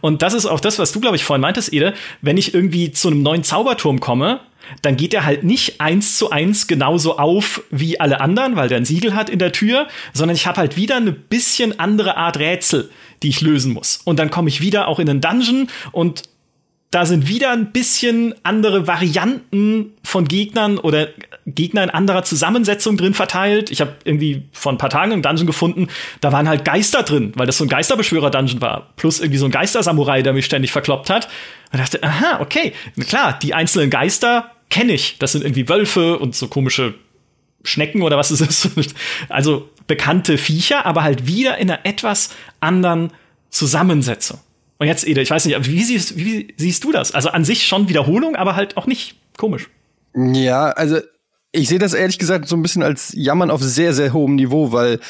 Und 0.00 0.22
das 0.22 0.34
ist 0.34 0.46
auch 0.46 0.60
das, 0.60 0.78
was 0.78 0.92
du, 0.92 1.00
glaube 1.00 1.16
ich, 1.16 1.24
vorhin 1.24 1.40
meintest, 1.40 1.72
Ede. 1.72 1.94
Wenn 2.20 2.36
ich 2.36 2.54
irgendwie 2.54 2.92
zu 2.92 3.08
einem 3.08 3.22
neuen 3.22 3.44
Zauberturm 3.44 4.00
komme, 4.00 4.40
dann 4.82 4.96
geht 4.96 5.14
er 5.14 5.24
halt 5.24 5.44
nicht 5.44 5.80
eins 5.80 6.16
zu 6.16 6.30
eins 6.30 6.66
genauso 6.66 7.18
auf 7.18 7.62
wie 7.70 8.00
alle 8.00 8.20
anderen, 8.20 8.56
weil 8.56 8.68
der 8.68 8.78
ein 8.78 8.84
Siegel 8.84 9.14
hat 9.14 9.28
in 9.28 9.38
der 9.38 9.52
Tür, 9.52 9.88
sondern 10.12 10.36
ich 10.36 10.46
habe 10.46 10.58
halt 10.58 10.76
wieder 10.76 10.96
eine 10.96 11.12
bisschen 11.12 11.78
andere 11.78 12.16
Art 12.16 12.38
Rätsel, 12.38 12.90
die 13.22 13.28
ich 13.28 13.40
lösen 13.40 13.72
muss. 13.72 14.00
Und 14.04 14.18
dann 14.18 14.30
komme 14.30 14.48
ich 14.48 14.60
wieder 14.60 14.88
auch 14.88 14.98
in 14.98 15.08
einen 15.08 15.20
Dungeon 15.20 15.68
und 15.92 16.22
da 16.94 17.06
sind 17.06 17.26
wieder 17.26 17.50
ein 17.50 17.72
bisschen 17.72 18.36
andere 18.44 18.86
Varianten 18.86 19.94
von 20.04 20.28
Gegnern 20.28 20.78
oder 20.78 21.08
Gegner 21.44 21.82
in 21.82 21.90
anderer 21.90 22.22
Zusammensetzung 22.22 22.96
drin 22.96 23.14
verteilt. 23.14 23.72
Ich 23.72 23.80
habe 23.80 23.96
irgendwie 24.04 24.44
vor 24.52 24.70
ein 24.70 24.78
paar 24.78 24.90
Tagen 24.90 25.12
einen 25.12 25.20
Dungeon 25.20 25.48
gefunden, 25.48 25.88
da 26.20 26.30
waren 26.30 26.48
halt 26.48 26.64
Geister 26.64 27.02
drin, 27.02 27.32
weil 27.34 27.46
das 27.46 27.58
so 27.58 27.64
ein 27.64 27.68
Geisterbeschwörer-Dungeon 27.68 28.60
war. 28.60 28.92
Plus 28.94 29.18
irgendwie 29.18 29.38
so 29.38 29.46
ein 29.46 29.50
Geistersamurai, 29.50 30.22
der 30.22 30.34
mich 30.34 30.44
ständig 30.44 30.70
verkloppt 30.70 31.10
hat. 31.10 31.28
Und 31.72 31.80
dachte, 31.80 32.00
aha, 32.00 32.38
okay, 32.40 32.72
klar, 33.08 33.36
die 33.42 33.54
einzelnen 33.54 33.90
Geister 33.90 34.52
kenne 34.70 34.92
ich. 34.92 35.18
Das 35.18 35.32
sind 35.32 35.42
irgendwie 35.42 35.68
Wölfe 35.68 36.20
und 36.20 36.36
so 36.36 36.46
komische 36.46 36.94
Schnecken 37.64 38.02
oder 38.02 38.18
was 38.18 38.30
es 38.30 38.40
ist. 38.40 38.70
Also 39.28 39.68
bekannte 39.88 40.38
Viecher, 40.38 40.86
aber 40.86 41.02
halt 41.02 41.26
wieder 41.26 41.58
in 41.58 41.68
einer 41.68 41.84
etwas 41.84 42.30
anderen 42.60 43.12
Zusammensetzung. 43.50 44.38
Und 44.84 44.88
jetzt, 44.88 45.08
Ede, 45.08 45.22
ich 45.22 45.30
weiß 45.30 45.46
nicht, 45.46 45.66
wie 45.66 45.82
siehst, 45.82 46.18
wie 46.18 46.52
siehst 46.58 46.84
du 46.84 46.92
das? 46.92 47.12
Also 47.12 47.30
an 47.30 47.42
sich 47.42 47.66
schon 47.66 47.88
Wiederholung, 47.88 48.36
aber 48.36 48.54
halt 48.54 48.76
auch 48.76 48.86
nicht 48.86 49.16
komisch. 49.38 49.70
Ja, 50.14 50.72
also 50.72 50.98
ich 51.52 51.70
sehe 51.70 51.78
das 51.78 51.94
ehrlich 51.94 52.18
gesagt 52.18 52.46
so 52.48 52.54
ein 52.54 52.60
bisschen 52.60 52.82
als 52.82 53.10
Jammern 53.16 53.50
auf 53.50 53.62
sehr, 53.62 53.94
sehr 53.94 54.12
hohem 54.12 54.34
Niveau, 54.34 54.72
weil 54.72 55.00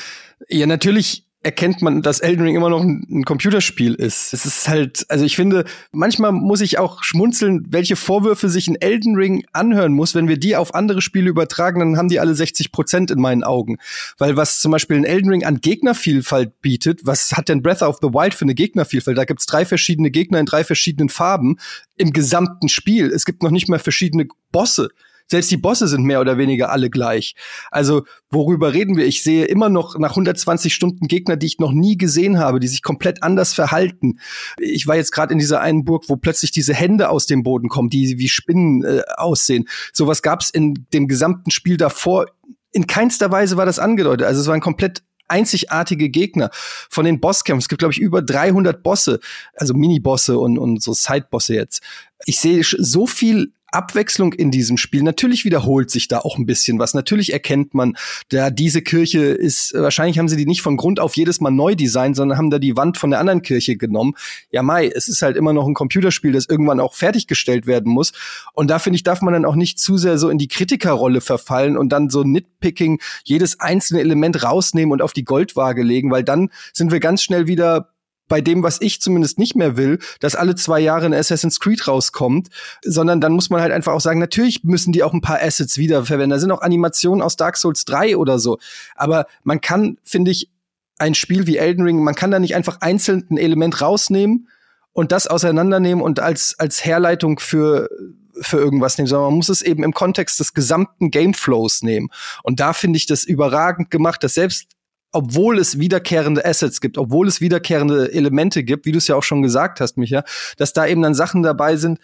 ja 0.49 0.68
natürlich 0.68 1.24
erkennt 1.45 1.82
man, 1.82 2.01
dass 2.03 2.20
Elden 2.20 2.42
Ring 2.45 2.57
immer 2.57 2.70
noch 2.70 2.80
ein, 2.80 3.07
ein, 3.11 3.24
Computerspiel 3.24 3.95
ist. 3.95 4.32
Es 4.32 4.47
ist 4.47 4.66
halt, 4.66 5.05
also 5.09 5.24
ich 5.24 5.36
finde, 5.36 5.64
manchmal 5.92 6.32
muss 6.32 6.62
ich 6.62 6.78
auch 6.78 7.03
schmunzeln, 7.03 7.66
welche 7.68 7.97
Vorwürfe 7.97 8.49
sich 8.49 8.66
ein 8.66 8.80
Elden 8.80 9.14
Ring 9.14 9.45
anhören 9.53 9.92
muss. 9.92 10.14
Wenn 10.14 10.26
wir 10.26 10.38
die 10.38 10.57
auf 10.57 10.74
andere 10.74 11.03
Spiele 11.03 11.28
übertragen, 11.28 11.80
dann 11.80 11.99
haben 11.99 12.09
die 12.09 12.18
alle 12.18 12.34
60 12.34 12.72
Prozent 12.72 13.11
in 13.11 13.20
meinen 13.20 13.45
Augen. 13.45 13.76
Weil 14.18 14.36
was 14.36 14.61
zum 14.61 14.72
Beispiel 14.72 14.97
ein 14.97 15.05
Elden 15.05 15.30
Ring 15.30 15.45
an 15.45 15.61
Gegnervielfalt 15.61 16.61
bietet, 16.62 17.01
was 17.05 17.32
hat 17.32 17.49
denn 17.49 17.62
Breath 17.62 17.82
of 17.82 17.99
the 18.01 18.09
Wild 18.09 18.32
für 18.32 18.47
eine 18.47 18.55
Gegnervielfalt? 18.55 19.18
Da 19.18 19.24
gibt's 19.24 19.47
drei 19.47 19.66
verschiedene 19.66 20.11
Gegner 20.11 20.40
in 20.40 20.47
drei 20.47 20.64
verschiedenen 20.64 21.11
Farben 21.11 21.59
im 21.97 22.12
gesamten 22.12 22.68
Spiel. 22.68 23.11
Es 23.11 23.26
gibt 23.26 23.42
noch 23.42 23.51
nicht 23.51 23.68
mal 23.68 23.78
verschiedene 23.78 24.26
Bosse. 24.51 24.88
Selbst 25.27 25.51
die 25.51 25.57
Bosse 25.57 25.89
sind 25.89 26.05
mehr 26.05 26.20
oder 26.20 26.39
weniger 26.39 26.70
alle 26.70 26.91
gleich. 26.91 27.35
Also, 27.70 28.05
worüber 28.31 28.75
reden 28.75 28.97
wir? 28.97 29.07
Ich 29.07 29.22
sehe 29.22 29.47
immer 29.47 29.68
noch 29.68 29.99
nach 29.99 30.11
120 30.11 30.75
Stunden 30.75 31.09
Gegner, 31.09 31.37
die 31.37 31.47
ich 31.47 31.59
noch 31.59 31.72
nie 31.72 31.97
gesehen 31.97 32.39
habe, 32.39 32.61
die 32.61 32.68
sich 32.68 32.83
komplett 32.83 33.22
anders 33.22 33.55
verhalten. 33.55 34.18
Ich 34.59 34.87
war 34.87 34.97
jetzt 34.97 35.12
gerade 35.12 35.33
in 35.33 35.39
dieser 35.39 35.61
einen 35.61 35.85
Burg, 35.85 36.05
wo 36.09 36.16
plötzlich 36.16 36.51
diese 36.51 36.75
Hände 36.75 37.09
aus 37.09 37.27
dem 37.27 37.43
Boden 37.43 37.68
kommen, 37.68 37.89
die 37.89 38.18
wie 38.18 38.29
Spinnen 38.29 38.85
äh, 38.85 39.03
aussehen. 39.16 39.68
Sowas 39.93 40.22
gab 40.22 40.41
es 40.41 40.51
in 40.51 40.87
dem 40.93 41.09
gesamten 41.09 41.51
Spiel 41.51 41.77
davor. 41.77 42.27
In 42.72 42.87
keinster 42.87 43.31
Weise 43.31 43.57
war 43.57 43.66
das 43.66 43.79
angedeutet. 43.79 44.27
Also 44.27 44.41
es 44.41 44.47
waren 44.47 44.61
komplett 44.61 45.03
einzigartige 45.29 46.11
Gegner 46.11 46.51
von 46.53 47.05
den 47.05 47.20
Bosskämpfen. 47.20 47.61
Es 47.61 47.68
gibt, 47.68 47.79
glaube 47.79 47.93
ich, 47.93 48.01
über 48.01 48.22
300 48.22 48.83
Bosse, 48.83 49.20
also 49.55 49.75
Mini-Bosse 49.75 50.39
und, 50.39 50.59
und 50.59 50.83
so 50.83 50.93
Side-Bosse 50.93 51.55
jetzt. 51.55 51.83
Ich 52.27 52.41
sehe 52.41 52.62
so 52.62 53.07
viel 53.07 53.53
Abwechslung 53.75 54.33
in 54.33 54.51
diesem 54.51 54.77
Spiel. 54.77 55.03
Natürlich 55.03 55.45
wiederholt 55.45 55.91
sich 55.91 56.09
da 56.09 56.20
auch 56.20 56.39
ein 56.39 56.47
bisschen 56.47 56.79
was. 56.79 56.95
Natürlich 56.95 57.33
erkennt 57.33 57.75
man, 57.75 57.97
da 58.29 58.51
diese 58.51 58.83
Kirche 58.83 59.25
ist, 59.25 59.75
wahrscheinlich 59.75 60.18
haben 60.18 60.29
sie 60.29 60.37
die 60.37 60.47
nicht 60.47 60.62
von 60.62 60.77
Grund 60.77 61.01
auf 61.01 61.16
jedes 61.16 61.41
Mal 61.41 61.51
neu 61.51 61.75
designt, 61.75 62.16
sondern 62.16 62.39
haben 62.39 62.51
da 62.51 62.59
die 62.59 62.77
Wand 62.77 62.97
von 62.99 63.11
der 63.11 63.20
anderen 63.20 63.43
Kirche 63.43 63.77
genommen. 63.77 64.14
Ja, 64.51 64.62
Mai, 64.62 64.89
es 64.89 65.09
ist 65.09 65.22
halt 65.22 65.37
immer 65.37 65.53
noch 65.53 65.66
ein 65.66 65.75
Computerspiel, 65.75 66.33
das 66.33 66.47
irgendwann 66.47 66.81
auch 66.81 66.95
fertiggestellt 66.95 67.66
werden 67.66 67.93
muss. 67.93 68.12
Und 68.53 68.68
da 68.68 68.79
finde 68.79 68.97
ich, 68.97 69.03
darf 69.03 69.22
man 69.22 69.35
dann 69.35 69.45
auch 69.45 69.57
nicht 69.57 69.79
zu 69.79 69.97
sehr 69.97 70.18
so 70.18 70.29
in 70.29 70.39
die 70.39 70.49
Kritikerrolle 70.49 71.20
verfallen 71.20 71.77
und 71.77 71.91
dann 71.91 72.11
so 72.11 72.22
Nitpicking 72.22 73.01
jedes 73.25 73.61
einzelne 73.61 74.01
Element 74.01 74.43
rausnehmen 74.43 74.93
und 74.93 75.03
auf 75.03 75.12
die 75.12 75.25
Goldwaage 75.25 75.83
legen, 75.83 76.11
weil 76.11 76.25
dann 76.25 76.51
sind 76.72 76.93
wir 76.93 77.01
ganz 77.01 77.22
schnell 77.22 77.47
wieder 77.47 77.93
bei 78.29 78.41
dem, 78.41 78.62
was 78.62 78.81
ich 78.81 79.01
zumindest 79.01 79.39
nicht 79.39 79.55
mehr 79.55 79.77
will, 79.77 79.99
dass 80.20 80.35
alle 80.35 80.55
zwei 80.55 80.81
Jahre 80.81 81.07
ein 81.07 81.14
Assassin's 81.14 81.61
Creed 81.61 81.87
rauskommt, 81.87 82.49
sondern 82.83 83.20
dann 83.20 83.33
muss 83.33 83.51
man 83.51 83.61
halt 83.61 83.72
einfach 83.72 83.93
auch 83.93 84.01
sagen, 84.01 84.20
natürlich 84.20 84.64
müssen 84.64 84.93
die 84.93 85.03
auch 85.03 85.12
ein 85.12 85.20
paar 85.20 85.43
Assets 85.43 85.79
wiederverwenden. 85.79 86.31
Da 86.31 86.39
sind 86.39 86.51
auch 86.51 86.62
Animationen 86.62 87.22
aus 87.22 87.37
Dark 87.37 87.57
Souls 87.57 87.85
3 87.85 88.16
oder 88.16 88.39
so. 88.39 88.59
Aber 88.95 89.27
man 89.43 89.61
kann, 89.61 89.99
finde 90.05 90.31
ich, 90.31 90.51
ein 90.99 91.14
Spiel 91.14 91.47
wie 91.47 91.57
Elden 91.57 91.85
Ring, 91.85 92.03
man 92.03 92.14
kann 92.14 92.31
da 92.31 92.39
nicht 92.39 92.55
einfach 92.55 92.81
einzeln 92.81 93.27
ein 93.31 93.37
Element 93.37 93.81
rausnehmen 93.81 94.49
und 94.93 95.12
das 95.12 95.27
auseinandernehmen 95.27 96.03
und 96.03 96.20
als, 96.20 96.55
als 96.59 96.85
Herleitung 96.85 97.41
für, 97.41 97.91
für 98.41 98.59
irgendwas 98.59 98.97
nehmen, 98.97 99.09
sondern 99.09 99.31
man 99.31 99.37
muss 99.37 99.49
es 99.49 99.61
eben 99.61 99.83
im 99.83 99.93
Kontext 99.93 100.39
des 100.41 100.55
gesamten 100.55 101.11
Gameflows 101.11 101.83
nehmen. 101.83 102.11
Und 102.43 102.61
da 102.61 102.72
finde 102.72 102.97
ich 102.97 103.07
das 103.07 103.25
überragend 103.25 103.91
gemacht, 103.91 104.22
dass 104.22 104.35
selbst 104.35 104.74
obwohl 105.15 105.59
es 105.59 105.79
wiederkehrende 105.79 106.45
Assets 106.45 106.81
gibt, 106.81 106.99
obwohl 106.99 107.29
es 107.29 107.41
wiederkehrende 107.41 108.12
Elemente 108.12 108.65
gibt, 108.65 108.87
wie 108.87 108.93
du 108.93 108.99
es 108.99 109.09
ja 109.09 109.17
auch 109.17 109.23
schon 109.23 109.43
gesagt 109.43 109.81
hast, 109.81 109.97
Micha, 109.97 110.25
dass 110.57 110.73
da 110.73 110.87
eben 110.87 111.03
dann 111.03 111.15
Sachen 111.15 111.43
dabei 111.43 111.77
sind, 111.77 111.99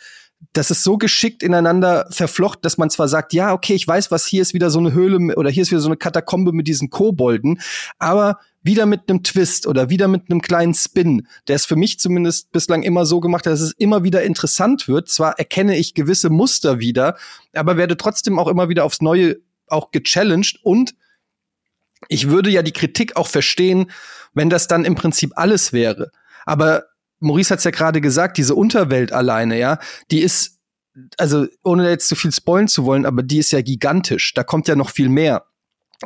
das 0.53 0.71
ist 0.71 0.85
so 0.85 0.97
geschickt 0.97 1.43
ineinander 1.43 2.07
verflochten, 2.11 2.63
dass 2.63 2.79
man 2.79 2.89
zwar 2.89 3.09
sagt, 3.09 3.33
ja, 3.35 3.53
okay, 3.53 3.75
ich 3.75 3.87
weiß, 3.87 4.11
was 4.11 4.27
hier 4.27 4.41
ist 4.41 4.55
wieder 4.55 4.71
so 4.71 4.79
eine 4.79 4.93
Höhle 4.93 5.37
oder 5.37 5.51
hier 5.51 5.63
ist 5.63 5.71
wieder 5.71 5.81
so 5.81 5.89
eine 5.89 5.99
Katakombe 5.99 6.53
mit 6.53 6.67
diesen 6.67 6.89
Kobolden, 6.89 7.61
aber 7.99 8.39
wieder 8.63 8.87
mit 8.87 9.09
einem 9.09 9.23
Twist 9.23 9.67
oder 9.67 9.91
wieder 9.91 10.09
mit 10.09 10.31
einem 10.31 10.41
kleinen 10.41 10.75
Spin, 10.75 11.27
der 11.49 11.57
es 11.57 11.67
für 11.67 11.77
mich 11.77 11.99
zumindest 11.99 12.53
bislang 12.53 12.83
immer 12.83 13.07
so 13.07 13.21
gemacht 13.21 13.47
hat, 13.47 13.53
dass 13.53 13.61
es 13.61 13.73
immer 13.73 14.05
wieder 14.05 14.23
interessant 14.23 14.87
wird. 14.89 15.09
Zwar 15.09 15.39
erkenne 15.39 15.77
ich 15.77 15.95
gewisse 15.95 16.31
Muster 16.31 16.79
wieder, 16.79 17.17
aber 17.55 17.77
werde 17.77 17.97
trotzdem 17.97 18.39
auch 18.39 18.49
immer 18.49 18.69
wieder 18.69 18.85
aufs 18.85 19.01
Neue 19.01 19.37
auch 19.67 19.91
gechallenged 19.91 20.61
und 20.63 20.95
ich 22.09 22.29
würde 22.31 22.51
ja 22.51 22.63
die 22.63 22.73
Kritik 22.73 23.17
auch 23.17 23.27
verstehen, 23.27 23.91
wenn 24.35 24.51
das 24.51 24.69
dann 24.69 24.85
im 24.85 24.95
Prinzip 24.95 25.33
alles 25.37 25.73
wäre. 25.73 26.11
Aber 26.47 26.85
Maurice 27.21 27.51
hat 27.51 27.59
es 27.59 27.65
ja 27.65 27.71
gerade 27.71 28.01
gesagt, 28.01 28.39
diese 28.39 28.55
Unterwelt 28.55 29.13
alleine, 29.13 29.59
ja, 29.59 29.79
die 30.11 30.21
ist, 30.21 30.59
also 31.19 31.47
ohne 31.63 31.89
jetzt 31.89 32.09
zu 32.09 32.17
viel 32.17 32.33
spoilen 32.33 32.69
zu 32.69 32.85
wollen, 32.85 33.07
aber 33.07 33.23
die 33.23 33.39
ist 33.39 33.53
ja 33.53 33.61
gigantisch. 33.63 34.35
Da 34.35 34.43
kommt 34.43 34.69
ja 34.69 34.77
noch 34.77 34.91
viel 34.91 35.09
mehr. 35.09 35.45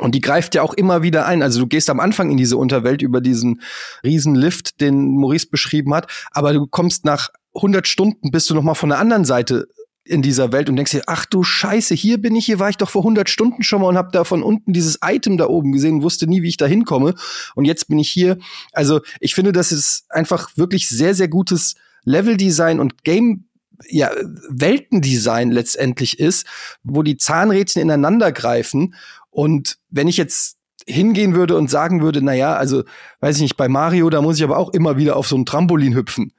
Und 0.01 0.13
die 0.13 0.21
greift 0.21 0.55
ja 0.55 0.61
auch 0.61 0.73
immer 0.73 1.03
wieder 1.03 1.25
ein. 1.25 1.41
Also 1.41 1.61
du 1.61 1.67
gehst 1.67 1.89
am 1.89 2.01
Anfang 2.01 2.29
in 2.29 2.35
diese 2.35 2.57
Unterwelt 2.57 3.01
über 3.01 3.21
diesen 3.21 3.61
riesen 4.03 4.35
Lift, 4.35 4.81
den 4.81 5.15
Maurice 5.15 5.47
beschrieben 5.49 5.93
hat, 5.93 6.11
aber 6.31 6.51
du 6.51 6.67
kommst 6.67 7.05
nach 7.05 7.29
100 7.55 7.87
Stunden 7.87 8.31
bist 8.31 8.49
du 8.49 8.55
noch 8.55 8.63
mal 8.63 8.75
von 8.75 8.89
der 8.89 8.99
anderen 8.99 9.23
Seite 9.23 9.67
in 10.05 10.21
dieser 10.21 10.51
Welt 10.51 10.69
und 10.69 10.75
denkst 10.75 10.91
dir, 10.91 11.03
ach 11.07 11.25
du 11.25 11.43
Scheiße, 11.43 11.95
hier 11.95 12.21
bin 12.21 12.35
ich, 12.35 12.45
hier 12.45 12.59
war 12.59 12.69
ich 12.69 12.77
doch 12.77 12.91
vor 12.91 13.01
100 13.01 13.27
Stunden 13.27 13.63
schon 13.63 13.81
mal 13.81 13.87
und 13.87 13.97
habe 13.97 14.11
da 14.11 14.23
von 14.23 14.43
unten 14.43 14.71
dieses 14.71 14.99
Item 15.03 15.37
da 15.37 15.47
oben 15.47 15.71
gesehen, 15.71 16.03
wusste 16.03 16.27
nie, 16.27 16.43
wie 16.43 16.49
ich 16.49 16.57
da 16.57 16.67
hinkomme 16.67 17.15
und 17.55 17.65
jetzt 17.65 17.87
bin 17.87 17.97
ich 17.97 18.09
hier. 18.09 18.37
Also 18.71 19.01
ich 19.19 19.33
finde, 19.33 19.51
das 19.51 19.71
ist 19.71 20.05
einfach 20.09 20.49
wirklich 20.55 20.87
sehr, 20.87 21.15
sehr 21.15 21.27
gutes 21.27 21.75
Leveldesign 22.03 22.79
und 22.79 23.03
Game 23.03 23.45
ja, 23.89 24.11
Weltendesign 24.49 25.51
letztendlich 25.51 26.19
ist, 26.19 26.45
wo 26.83 27.03
die 27.03 27.17
Zahnrädchen 27.17 27.81
ineinander 27.81 28.31
greifen. 28.31 28.95
Und 29.31 29.79
wenn 29.89 30.07
ich 30.07 30.15
jetzt 30.15 30.57
hingehen 30.87 31.35
würde 31.35 31.57
und 31.57 31.69
sagen 31.69 32.01
würde, 32.01 32.21
na 32.21 32.33
ja, 32.33 32.55
also 32.55 32.83
weiß 33.19 33.37
ich 33.37 33.41
nicht, 33.41 33.57
bei 33.57 33.67
Mario, 33.67 34.09
da 34.09 34.21
muss 34.21 34.37
ich 34.37 34.43
aber 34.43 34.57
auch 34.57 34.69
immer 34.69 34.97
wieder 34.97 35.15
auf 35.15 35.27
so 35.27 35.35
ein 35.35 35.45
Trampolin 35.45 35.95
hüpfen. 35.95 36.31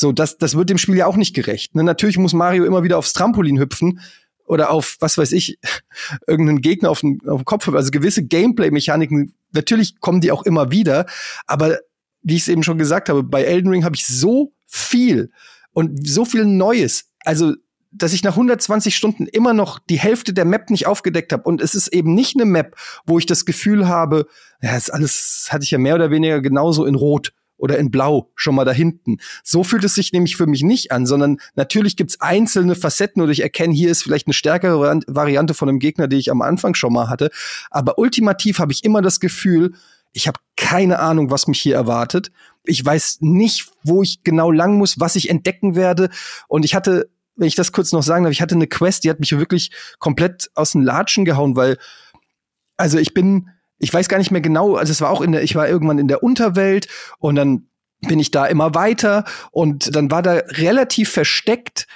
So, 0.00 0.12
das, 0.12 0.38
das 0.38 0.54
wird 0.54 0.70
dem 0.70 0.78
Spiel 0.78 0.96
ja 0.96 1.04
auch 1.04 1.18
nicht 1.18 1.34
gerecht. 1.34 1.74
Ne? 1.74 1.84
Natürlich 1.84 2.16
muss 2.16 2.32
Mario 2.32 2.64
immer 2.64 2.82
wieder 2.82 2.96
aufs 2.96 3.12
Trampolin 3.12 3.58
hüpfen 3.58 4.00
oder 4.46 4.70
auf, 4.70 4.96
was 5.00 5.18
weiß 5.18 5.32
ich, 5.32 5.58
irgendeinen 6.26 6.62
Gegner 6.62 6.88
auf 6.88 7.00
den, 7.00 7.20
auf 7.28 7.42
den 7.42 7.44
Kopf 7.44 7.66
hüpfen. 7.66 7.76
Also 7.76 7.90
gewisse 7.90 8.24
Gameplay-Mechaniken, 8.24 9.34
natürlich 9.52 10.00
kommen 10.00 10.22
die 10.22 10.32
auch 10.32 10.44
immer 10.44 10.70
wieder, 10.70 11.04
aber 11.46 11.80
wie 12.22 12.36
ich 12.36 12.42
es 12.42 12.48
eben 12.48 12.62
schon 12.62 12.78
gesagt 12.78 13.10
habe, 13.10 13.22
bei 13.22 13.42
Elden 13.42 13.68
Ring 13.68 13.84
habe 13.84 13.94
ich 13.94 14.06
so 14.06 14.54
viel 14.66 15.30
und 15.74 16.08
so 16.08 16.24
viel 16.24 16.46
Neues. 16.46 17.10
Also 17.26 17.52
dass 17.92 18.14
ich 18.14 18.22
nach 18.22 18.32
120 18.32 18.96
Stunden 18.96 19.26
immer 19.26 19.52
noch 19.52 19.80
die 19.80 19.98
Hälfte 19.98 20.32
der 20.32 20.46
Map 20.46 20.70
nicht 20.70 20.86
aufgedeckt 20.86 21.32
habe. 21.32 21.42
Und 21.42 21.60
es 21.60 21.74
ist 21.74 21.88
eben 21.88 22.14
nicht 22.14 22.36
eine 22.36 22.46
Map, 22.46 22.76
wo 23.04 23.18
ich 23.18 23.26
das 23.26 23.44
Gefühl 23.44 23.86
habe, 23.88 24.28
ja, 24.62 24.76
ist 24.76 24.94
alles 24.94 25.48
hatte 25.50 25.64
ich 25.64 25.72
ja 25.72 25.78
mehr 25.78 25.96
oder 25.96 26.10
weniger 26.10 26.40
genauso 26.40 26.86
in 26.86 26.94
Rot 26.94 27.34
oder 27.60 27.78
in 27.78 27.90
Blau 27.90 28.30
schon 28.34 28.54
mal 28.54 28.64
da 28.64 28.72
hinten. 28.72 29.18
So 29.44 29.62
fühlt 29.62 29.84
es 29.84 29.94
sich 29.94 30.12
nämlich 30.12 30.36
für 30.36 30.46
mich 30.46 30.62
nicht 30.62 30.92
an, 30.92 31.06
sondern 31.06 31.38
natürlich 31.54 31.96
gibt's 31.96 32.20
einzelne 32.20 32.74
Facetten 32.74 33.22
oder 33.22 33.32
ich 33.32 33.42
erkenne, 33.42 33.74
hier 33.74 33.90
ist 33.90 34.02
vielleicht 34.02 34.26
eine 34.26 34.34
stärkere 34.34 35.00
Variante 35.06 35.54
von 35.54 35.68
einem 35.68 35.78
Gegner, 35.78 36.08
die 36.08 36.16
ich 36.16 36.30
am 36.30 36.42
Anfang 36.42 36.74
schon 36.74 36.92
mal 36.92 37.08
hatte. 37.08 37.30
Aber 37.70 37.98
ultimativ 37.98 38.58
habe 38.58 38.72
ich 38.72 38.84
immer 38.84 39.02
das 39.02 39.20
Gefühl, 39.20 39.74
ich 40.12 40.26
habe 40.26 40.40
keine 40.56 40.98
Ahnung, 40.98 41.30
was 41.30 41.46
mich 41.46 41.60
hier 41.60 41.76
erwartet. 41.76 42.32
Ich 42.64 42.84
weiß 42.84 43.18
nicht, 43.20 43.70
wo 43.84 44.02
ich 44.02 44.24
genau 44.24 44.50
lang 44.50 44.76
muss, 44.76 44.98
was 44.98 45.16
ich 45.16 45.30
entdecken 45.30 45.76
werde. 45.76 46.10
Und 46.48 46.64
ich 46.64 46.74
hatte, 46.74 47.08
wenn 47.36 47.46
ich 47.46 47.54
das 47.54 47.72
kurz 47.72 47.92
noch 47.92 48.02
sagen 48.02 48.24
darf, 48.24 48.32
ich 48.32 48.42
hatte 48.42 48.54
eine 48.54 48.66
Quest, 48.66 49.04
die 49.04 49.10
hat 49.10 49.20
mich 49.20 49.30
wirklich 49.38 49.70
komplett 49.98 50.50
aus 50.54 50.72
den 50.72 50.82
Latschen 50.82 51.24
gehauen, 51.24 51.56
weil, 51.56 51.78
also 52.76 52.98
ich 52.98 53.14
bin, 53.14 53.50
ich 53.80 53.92
weiß 53.92 54.08
gar 54.08 54.18
nicht 54.18 54.30
mehr 54.30 54.40
genau, 54.40 54.76
also 54.76 54.92
es 54.92 55.00
war 55.00 55.10
auch 55.10 55.20
in 55.20 55.32
der, 55.32 55.42
ich 55.42 55.56
war 55.56 55.68
irgendwann 55.68 55.98
in 55.98 56.08
der 56.08 56.22
Unterwelt 56.22 56.88
und 57.18 57.34
dann 57.34 57.66
bin 58.02 58.18
ich 58.18 58.30
da 58.30 58.46
immer 58.46 58.74
weiter 58.74 59.24
und 59.50 59.94
dann 59.94 60.10
war 60.10 60.22
da 60.22 60.32
relativ 60.32 61.10
versteckt 61.10 61.86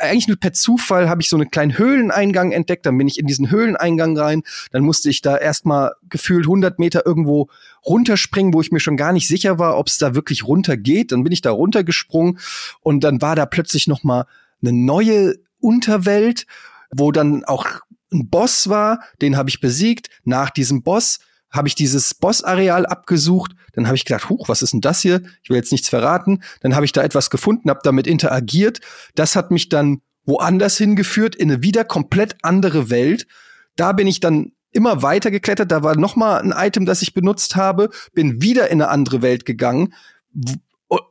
eigentlich 0.00 0.28
nur 0.28 0.36
per 0.36 0.52
Zufall 0.52 1.08
habe 1.08 1.22
ich 1.22 1.28
so 1.28 1.36
einen 1.36 1.50
kleinen 1.50 1.78
Höhleneingang 1.78 2.52
entdeckt, 2.52 2.84
dann 2.86 2.98
bin 2.98 3.08
ich 3.08 3.18
in 3.18 3.26
diesen 3.26 3.50
Höhleneingang 3.50 4.18
rein, 4.18 4.42
dann 4.72 4.82
musste 4.82 5.08
ich 5.08 5.22
da 5.22 5.36
erstmal 5.36 5.92
gefühlt 6.08 6.44
100 6.44 6.78
Meter 6.78 7.06
irgendwo 7.06 7.48
runterspringen, 7.84 8.52
wo 8.52 8.60
ich 8.60 8.72
mir 8.72 8.80
schon 8.80 8.96
gar 8.96 9.12
nicht 9.12 9.28
sicher 9.28 9.58
war, 9.58 9.78
ob 9.78 9.86
es 9.86 9.98
da 9.98 10.14
wirklich 10.14 10.46
runter 10.46 10.76
geht, 10.76 11.12
dann 11.12 11.24
bin 11.24 11.32
ich 11.32 11.40
da 11.40 11.50
runtergesprungen 11.50 12.38
und 12.80 13.04
dann 13.04 13.22
war 13.22 13.36
da 13.36 13.46
plötzlich 13.46 13.86
noch 13.86 14.04
mal 14.04 14.26
eine 14.60 14.72
neue 14.72 15.36
Unterwelt, 15.60 16.46
wo 16.90 17.12
dann 17.12 17.44
auch 17.44 17.66
ein 18.12 18.28
Boss 18.28 18.68
war, 18.68 19.00
den 19.20 19.36
habe 19.36 19.50
ich 19.50 19.60
besiegt. 19.60 20.08
Nach 20.24 20.50
diesem 20.50 20.82
Boss 20.82 21.18
habe 21.50 21.68
ich 21.68 21.74
dieses 21.74 22.14
Bossareal 22.14 22.86
abgesucht. 22.86 23.52
Dann 23.72 23.86
habe 23.86 23.96
ich 23.96 24.04
gedacht, 24.04 24.28
huch, 24.28 24.48
was 24.48 24.62
ist 24.62 24.72
denn 24.72 24.80
das 24.80 25.00
hier? 25.00 25.22
Ich 25.42 25.50
will 25.50 25.56
jetzt 25.56 25.72
nichts 25.72 25.88
verraten. 25.88 26.42
Dann 26.60 26.74
habe 26.74 26.84
ich 26.84 26.92
da 26.92 27.02
etwas 27.02 27.30
gefunden, 27.30 27.70
habe 27.70 27.80
damit 27.82 28.06
interagiert. 28.06 28.80
Das 29.14 29.36
hat 29.36 29.50
mich 29.50 29.68
dann 29.68 30.02
woanders 30.24 30.76
hingeführt, 30.76 31.34
in 31.36 31.50
eine 31.50 31.62
wieder 31.62 31.84
komplett 31.84 32.36
andere 32.42 32.90
Welt. 32.90 33.26
Da 33.76 33.92
bin 33.92 34.06
ich 34.06 34.20
dann 34.20 34.52
immer 34.72 35.02
weiter 35.02 35.30
geklettert. 35.30 35.72
Da 35.72 35.82
war 35.82 35.96
noch 35.96 36.16
mal 36.16 36.40
ein 36.40 36.52
Item, 36.52 36.84
das 36.84 37.00
ich 37.02 37.14
benutzt 37.14 37.56
habe. 37.56 37.88
Bin 38.12 38.42
wieder 38.42 38.68
in 38.68 38.82
eine 38.82 38.90
andere 38.90 39.22
Welt 39.22 39.46
gegangen, 39.46 39.94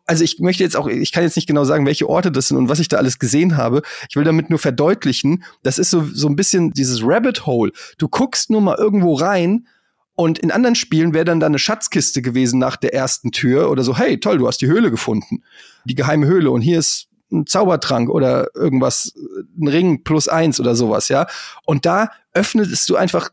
also 0.05 0.23
ich 0.23 0.39
möchte 0.39 0.63
jetzt 0.63 0.75
auch, 0.75 0.88
ich 0.88 1.11
kann 1.11 1.23
jetzt 1.23 1.36
nicht 1.36 1.47
genau 1.47 1.63
sagen, 1.63 1.86
welche 1.86 2.09
Orte 2.09 2.32
das 2.32 2.47
sind 2.47 2.57
und 2.57 2.69
was 2.69 2.80
ich 2.80 2.88
da 2.88 2.97
alles 2.97 3.19
gesehen 3.19 3.57
habe. 3.57 3.82
Ich 4.09 4.15
will 4.15 4.23
damit 4.23 4.49
nur 4.49 4.59
verdeutlichen, 4.59 5.43
das 5.63 5.78
ist 5.78 5.91
so, 5.91 6.03
so 6.03 6.28
ein 6.28 6.36
bisschen 6.36 6.71
dieses 6.71 7.01
Rabbit 7.03 7.45
Hole. 7.45 7.71
Du 7.97 8.07
guckst 8.07 8.49
nur 8.49 8.61
mal 8.61 8.78
irgendwo 8.78 9.13
rein 9.13 9.67
und 10.15 10.39
in 10.39 10.51
anderen 10.51 10.75
Spielen 10.75 11.13
wäre 11.13 11.25
dann 11.25 11.39
da 11.39 11.45
eine 11.45 11.59
Schatzkiste 11.59 12.23
gewesen 12.23 12.59
nach 12.59 12.75
der 12.75 12.93
ersten 12.93 13.32
Tür 13.32 13.69
oder 13.69 13.84
so, 13.84 13.95
hey, 13.95 14.19
toll, 14.19 14.39
du 14.39 14.47
hast 14.47 14.61
die 14.61 14.67
Höhle 14.67 14.89
gefunden. 14.89 15.43
Die 15.86 15.95
geheime 15.95 16.25
Höhle 16.25 16.49
und 16.49 16.61
hier 16.61 16.80
ist 16.80 17.07
ein 17.32 17.45
Zaubertrank 17.45 18.09
oder 18.09 18.47
irgendwas, 18.55 19.13
ein 19.59 19.67
Ring 19.67 20.03
plus 20.03 20.28
eins 20.28 20.59
oder 20.59 20.75
sowas, 20.75 21.09
ja. 21.09 21.28
Und 21.65 21.86
da 21.86 22.09
öffnetest 22.34 22.89
du 22.89 22.95
einfach 22.95 23.30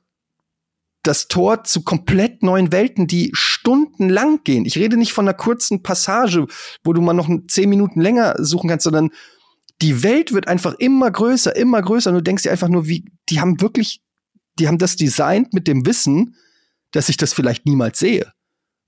das 1.04 1.28
Tor 1.28 1.64
zu 1.64 1.82
komplett 1.82 2.42
neuen 2.42 2.72
Welten, 2.72 3.06
die 3.06 3.30
stundenlang 3.34 4.42
gehen. 4.42 4.64
Ich 4.64 4.76
rede 4.78 4.96
nicht 4.96 5.12
von 5.12 5.28
einer 5.28 5.36
kurzen 5.36 5.82
Passage, 5.82 6.46
wo 6.82 6.92
du 6.92 7.00
mal 7.00 7.12
noch 7.12 7.28
zehn 7.46 7.68
Minuten 7.68 8.00
länger 8.00 8.36
suchen 8.38 8.68
kannst, 8.70 8.84
sondern 8.84 9.10
die 9.82 10.02
Welt 10.02 10.32
wird 10.32 10.48
einfach 10.48 10.74
immer 10.74 11.10
größer, 11.10 11.54
immer 11.54 11.82
größer. 11.82 12.10
Und 12.10 12.16
du 12.16 12.22
denkst 12.22 12.44
dir 12.44 12.52
einfach 12.52 12.68
nur, 12.68 12.88
wie, 12.88 13.04
die 13.28 13.40
haben 13.40 13.60
wirklich, 13.60 14.02
die 14.58 14.66
haben 14.66 14.78
das 14.78 14.96
designt 14.96 15.52
mit 15.52 15.68
dem 15.68 15.86
Wissen, 15.86 16.36
dass 16.90 17.08
ich 17.08 17.16
das 17.16 17.34
vielleicht 17.34 17.66
niemals 17.66 17.98
sehe. 17.98 18.32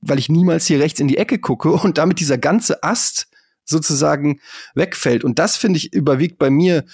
Weil 0.01 0.19
ich 0.19 0.29
niemals 0.29 0.67
hier 0.67 0.81
rechts 0.81 1.01
in 1.01 1.09
die 1.09 1.19
Ecke 1.19 1.39
gucke 1.39 1.71
und 1.71 1.99
damit 1.99 2.21
dieser 2.21 2.39
ganze 2.39 2.83
Ast 2.83 3.29
sozusagen 3.65 4.41
wegfällt. 4.75 5.23
Und 5.23 5.39
das, 5.39 5.57
finde 5.57 5.79
ich, 5.79 5.93
überwiegt 5.93 6.39
bei 6.39 6.49
mir 6.49 6.85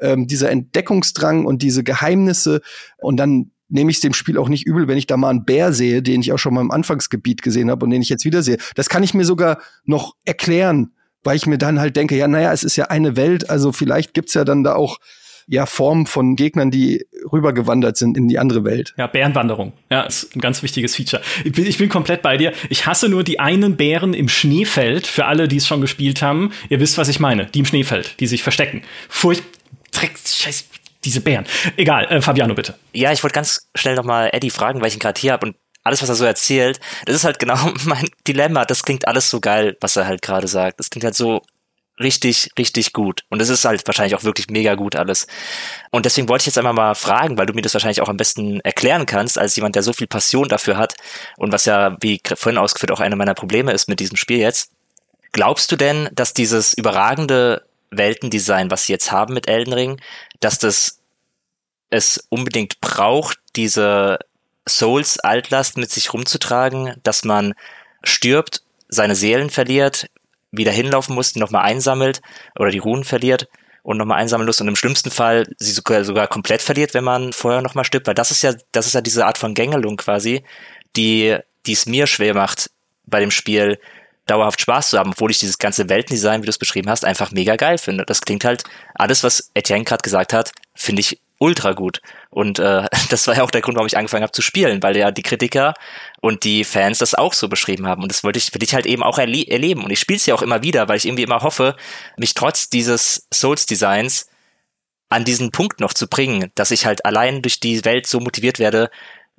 ähm, 0.00 0.26
dieser 0.26 0.50
Entdeckungsdrang 0.50 1.44
und 1.44 1.62
diese 1.62 1.84
Geheimnisse 1.84 2.60
und 2.98 3.18
dann 3.18 3.52
nehme 3.68 3.90
ich 3.90 3.98
es 3.98 4.00
dem 4.00 4.12
Spiel 4.12 4.38
auch 4.38 4.48
nicht 4.48 4.66
übel, 4.66 4.88
wenn 4.88 4.98
ich 4.98 5.06
da 5.06 5.16
mal 5.16 5.30
einen 5.30 5.44
Bär 5.44 5.72
sehe, 5.72 6.02
den 6.02 6.20
ich 6.20 6.32
auch 6.32 6.38
schon 6.38 6.54
mal 6.54 6.60
im 6.60 6.70
Anfangsgebiet 6.70 7.42
gesehen 7.42 7.70
habe 7.70 7.84
und 7.84 7.90
den 7.90 8.02
ich 8.02 8.08
jetzt 8.08 8.24
wieder 8.24 8.42
sehe. 8.42 8.58
Das 8.74 8.88
kann 8.88 9.02
ich 9.02 9.14
mir 9.14 9.24
sogar 9.24 9.58
noch 9.84 10.14
erklären, 10.24 10.92
weil 11.22 11.36
ich 11.36 11.46
mir 11.46 11.58
dann 11.58 11.80
halt 11.80 11.96
denke, 11.96 12.16
ja, 12.16 12.28
naja, 12.28 12.52
es 12.52 12.62
ist 12.62 12.76
ja 12.76 12.86
eine 12.86 13.16
Welt, 13.16 13.48
also 13.50 13.72
vielleicht 13.72 14.14
gibt's 14.14 14.34
ja 14.34 14.44
dann 14.44 14.62
da 14.64 14.74
auch 14.74 14.98
ja 15.46 15.66
Formen 15.66 16.06
von 16.06 16.36
Gegnern, 16.36 16.70
die 16.70 17.06
rübergewandert 17.30 17.96
sind 17.96 18.16
in 18.16 18.28
die 18.28 18.38
andere 18.38 18.64
Welt. 18.64 18.94
Ja, 18.96 19.06
Bärenwanderung. 19.06 19.72
Ja, 19.90 20.02
ist 20.02 20.34
ein 20.34 20.40
ganz 20.40 20.62
wichtiges 20.62 20.96
Feature. 20.96 21.22
Ich 21.44 21.52
bin, 21.52 21.66
ich 21.66 21.78
bin 21.78 21.88
komplett 21.88 22.22
bei 22.22 22.36
dir. 22.36 22.52
Ich 22.70 22.86
hasse 22.86 23.08
nur 23.08 23.24
die 23.24 23.40
einen 23.40 23.76
Bären 23.76 24.14
im 24.14 24.28
Schneefeld. 24.28 25.06
Für 25.06 25.26
alle, 25.26 25.48
die 25.48 25.56
es 25.56 25.66
schon 25.66 25.80
gespielt 25.80 26.22
haben, 26.22 26.52
ihr 26.68 26.80
wisst, 26.80 26.98
was 26.98 27.08
ich 27.08 27.20
meine. 27.20 27.46
Die 27.46 27.60
im 27.60 27.66
Schneefeld, 27.66 28.18
die 28.20 28.26
sich 28.26 28.42
verstecken. 28.42 28.82
Furcht, 29.08 29.44
Dreck, 29.92 30.12
Scheiß, 30.24 30.66
diese 31.04 31.20
Bären. 31.20 31.46
Egal, 31.76 32.06
äh, 32.06 32.20
Fabiano, 32.20 32.54
bitte. 32.54 32.74
Ja, 32.92 33.12
ich 33.12 33.22
wollte 33.22 33.34
ganz 33.34 33.68
schnell 33.74 33.94
nochmal 33.94 34.30
Eddie 34.32 34.50
fragen, 34.50 34.80
weil 34.80 34.88
ich 34.88 34.94
ihn 34.94 35.00
gerade 35.00 35.20
hier 35.20 35.32
habe 35.32 35.46
und 35.46 35.56
alles, 35.84 36.00
was 36.00 36.08
er 36.08 36.14
so 36.14 36.24
erzählt, 36.24 36.80
das 37.04 37.14
ist 37.14 37.24
halt 37.24 37.38
genau 37.38 37.56
mein 37.84 38.08
Dilemma. 38.26 38.64
Das 38.64 38.82
klingt 38.82 39.06
alles 39.06 39.30
so 39.30 39.40
geil, 39.40 39.76
was 39.80 39.96
er 39.96 40.06
halt 40.06 40.22
gerade 40.22 40.48
sagt. 40.48 40.80
Das 40.80 40.90
klingt 40.90 41.04
halt 41.04 41.14
so 41.14 41.42
richtig, 42.00 42.50
richtig 42.58 42.92
gut. 42.92 43.22
Und 43.28 43.40
es 43.40 43.48
ist 43.48 43.64
halt 43.64 43.86
wahrscheinlich 43.86 44.16
auch 44.16 44.24
wirklich 44.24 44.48
mega 44.48 44.74
gut 44.74 44.96
alles. 44.96 45.26
Und 45.90 46.06
deswegen 46.06 46.28
wollte 46.28 46.42
ich 46.42 46.46
jetzt 46.46 46.58
einmal 46.58 46.72
mal 46.72 46.94
fragen, 46.94 47.38
weil 47.38 47.46
du 47.46 47.52
mir 47.52 47.62
das 47.62 47.74
wahrscheinlich 47.74 48.00
auch 48.00 48.08
am 48.08 48.16
besten 48.16 48.60
erklären 48.60 49.06
kannst, 49.06 49.38
als 49.38 49.54
jemand, 49.56 49.76
der 49.76 49.82
so 49.82 49.92
viel 49.92 50.06
Passion 50.06 50.48
dafür 50.48 50.76
hat 50.76 50.96
und 51.36 51.52
was 51.52 51.66
ja, 51.66 51.96
wie 52.00 52.20
vorhin 52.34 52.58
ausgeführt, 52.58 52.90
auch 52.90 53.00
eine 53.00 53.16
meiner 53.16 53.34
Probleme 53.34 53.72
ist 53.72 53.88
mit 53.88 54.00
diesem 54.00 54.16
Spiel 54.16 54.38
jetzt. 54.38 54.72
Glaubst 55.32 55.70
du 55.70 55.76
denn, 55.76 56.08
dass 56.12 56.34
dieses 56.34 56.74
überragende 56.74 57.64
Weltendesign, 57.90 58.70
was 58.70 58.84
sie 58.84 58.92
jetzt 58.92 59.12
haben 59.12 59.34
mit 59.34 59.48
Elden 59.48 59.72
Ring, 59.72 60.00
dass 60.44 60.58
das 60.58 61.00
es 61.90 62.26
unbedingt 62.28 62.80
braucht, 62.80 63.38
diese 63.56 64.18
Souls-Altlast 64.68 65.76
mit 65.76 65.90
sich 65.90 66.12
rumzutragen, 66.12 66.96
dass 67.02 67.24
man 67.24 67.54
stirbt, 68.02 68.62
seine 68.88 69.14
Seelen 69.14 69.50
verliert, 69.50 70.08
wieder 70.50 70.72
hinlaufen 70.72 71.14
muss, 71.14 71.32
die 71.32 71.40
nochmal 71.40 71.64
einsammelt 71.64 72.20
oder 72.58 72.70
die 72.70 72.78
Runen 72.78 73.04
verliert 73.04 73.48
und 73.82 73.96
nochmal 73.96 74.18
einsammeln 74.18 74.46
muss 74.46 74.60
und 74.60 74.68
im 74.68 74.76
schlimmsten 74.76 75.10
Fall 75.10 75.46
sie 75.58 75.72
sogar, 75.72 76.04
sogar 76.04 76.26
komplett 76.26 76.62
verliert, 76.62 76.94
wenn 76.94 77.04
man 77.04 77.32
vorher 77.32 77.62
nochmal 77.62 77.84
stirbt, 77.84 78.06
weil 78.06 78.14
das 78.14 78.30
ist 78.30 78.42
ja, 78.42 78.54
das 78.72 78.86
ist 78.86 78.94
ja 78.94 79.00
diese 79.00 79.26
Art 79.26 79.38
von 79.38 79.54
Gängelung 79.54 79.96
quasi, 79.96 80.44
die, 80.96 81.36
die 81.66 81.72
es 81.72 81.86
mir 81.86 82.06
schwer 82.06 82.34
macht, 82.34 82.70
bei 83.06 83.20
dem 83.20 83.30
Spiel 83.30 83.78
dauerhaft 84.26 84.60
Spaß 84.60 84.90
zu 84.90 84.98
haben, 84.98 85.10
obwohl 85.10 85.30
ich 85.30 85.38
dieses 85.38 85.58
ganze 85.58 85.88
Weltendesign, 85.88 86.42
wie 86.42 86.46
du 86.46 86.50
es 86.50 86.58
beschrieben 86.58 86.88
hast, 86.88 87.04
einfach 87.04 87.30
mega 87.30 87.56
geil 87.56 87.78
finde. 87.78 88.04
Das 88.04 88.22
klingt 88.22 88.44
halt, 88.44 88.64
alles, 88.94 89.22
was 89.22 89.50
Etienne 89.54 89.84
gerade 89.84 90.02
gesagt 90.02 90.32
hat, 90.32 90.52
finde 90.74 91.00
ich 91.00 91.20
ultra 91.38 91.72
gut. 91.72 92.00
Und 92.30 92.58
äh, 92.58 92.86
das 93.10 93.26
war 93.26 93.36
ja 93.36 93.42
auch 93.42 93.50
der 93.50 93.60
Grund, 93.60 93.76
warum 93.76 93.86
ich 93.86 93.96
angefangen 93.96 94.22
habe 94.22 94.32
zu 94.32 94.42
spielen, 94.42 94.82
weil 94.82 94.96
ja 94.96 95.10
die 95.10 95.22
Kritiker 95.22 95.74
und 96.20 96.44
die 96.44 96.64
Fans 96.64 96.98
das 96.98 97.14
auch 97.14 97.34
so 97.34 97.48
beschrieben 97.48 97.86
haben. 97.86 98.02
Und 98.02 98.10
das 98.10 98.24
wollte 98.24 98.38
ich, 98.38 98.52
will 98.54 98.62
ich 98.62 98.74
halt 98.74 98.86
eben 98.86 99.02
auch 99.02 99.18
erle 99.18 99.46
erleben. 99.46 99.84
Und 99.84 99.90
ich 99.90 100.00
spiele 100.00 100.16
es 100.16 100.26
ja 100.26 100.34
auch 100.34 100.42
immer 100.42 100.62
wieder, 100.62 100.88
weil 100.88 100.96
ich 100.96 101.06
irgendwie 101.06 101.24
immer 101.24 101.42
hoffe, 101.42 101.76
mich 102.16 102.34
trotz 102.34 102.70
dieses 102.70 103.26
Souls-Designs 103.32 104.28
an 105.10 105.24
diesen 105.24 105.52
Punkt 105.52 105.80
noch 105.80 105.92
zu 105.92 106.08
bringen, 106.08 106.50
dass 106.54 106.70
ich 106.70 106.86
halt 106.86 107.04
allein 107.04 107.42
durch 107.42 107.60
die 107.60 107.84
Welt 107.84 108.06
so 108.06 108.20
motiviert 108.20 108.58
werde, 108.58 108.90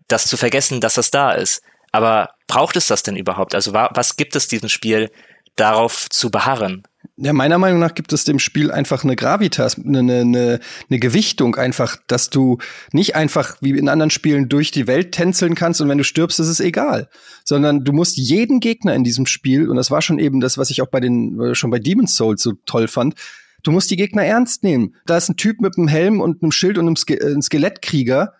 das 0.07 0.27
zu 0.27 0.37
vergessen, 0.37 0.79
dass 0.79 0.93
das 0.93 1.11
da 1.11 1.31
ist. 1.31 1.61
Aber 1.95 2.31
braucht 2.47 2.75
es 2.75 2.87
das 2.87 3.03
denn 3.03 3.15
überhaupt? 3.15 3.55
Also 3.55 3.71
was 3.73 4.17
gibt 4.17 4.35
es 4.35 4.49
diesem 4.49 4.67
Spiel, 4.67 5.09
darauf 5.55 6.09
zu 6.09 6.29
beharren? 6.29 6.83
Ja, 7.15 7.31
meiner 7.31 7.57
Meinung 7.57 7.79
nach 7.79 7.93
gibt 7.93 8.11
es 8.11 8.25
dem 8.25 8.39
Spiel 8.39 8.69
einfach 8.69 9.05
eine 9.05 9.15
Gravitas, 9.15 9.79
eine, 9.79 9.99
eine, 9.99 10.59
eine 10.89 10.99
Gewichtung 10.99 11.55
einfach, 11.55 11.95
dass 12.07 12.29
du 12.29 12.57
nicht 12.91 13.15
einfach 13.15 13.55
wie 13.61 13.69
in 13.69 13.87
anderen 13.87 14.09
Spielen 14.09 14.49
durch 14.49 14.71
die 14.71 14.87
Welt 14.87 15.13
tänzeln 15.13 15.55
kannst 15.55 15.79
und 15.79 15.87
wenn 15.87 15.97
du 15.97 16.03
stirbst, 16.03 16.41
ist 16.41 16.47
es 16.49 16.59
egal. 16.59 17.09
Sondern 17.45 17.85
du 17.85 17.93
musst 17.93 18.17
jeden 18.17 18.59
Gegner 18.59 18.93
in 18.93 19.05
diesem 19.05 19.25
Spiel, 19.25 19.69
und 19.69 19.77
das 19.77 19.89
war 19.89 20.01
schon 20.01 20.19
eben 20.19 20.41
das, 20.41 20.57
was 20.57 20.69
ich 20.69 20.81
auch 20.81 20.87
bei 20.89 20.99
den, 20.99 21.55
schon 21.55 21.71
bei 21.71 21.79
Demon's 21.79 22.17
Souls 22.17 22.43
so 22.43 22.53
toll 22.65 22.89
fand, 22.89 23.15
du 23.63 23.71
musst 23.71 23.89
die 23.89 23.95
Gegner 23.95 24.25
ernst 24.25 24.63
nehmen. 24.63 24.95
Da 25.05 25.15
ist 25.15 25.29
ein 25.29 25.37
Typ 25.37 25.61
mit 25.61 25.77
einem 25.77 25.87
Helm 25.87 26.19
und 26.19 26.43
einem 26.43 26.51
Schild 26.51 26.77
und 26.77 26.87
einem 26.87 26.97
Ske 26.97 27.13
äh, 27.13 27.41
Skelettkrieger. 27.41 28.33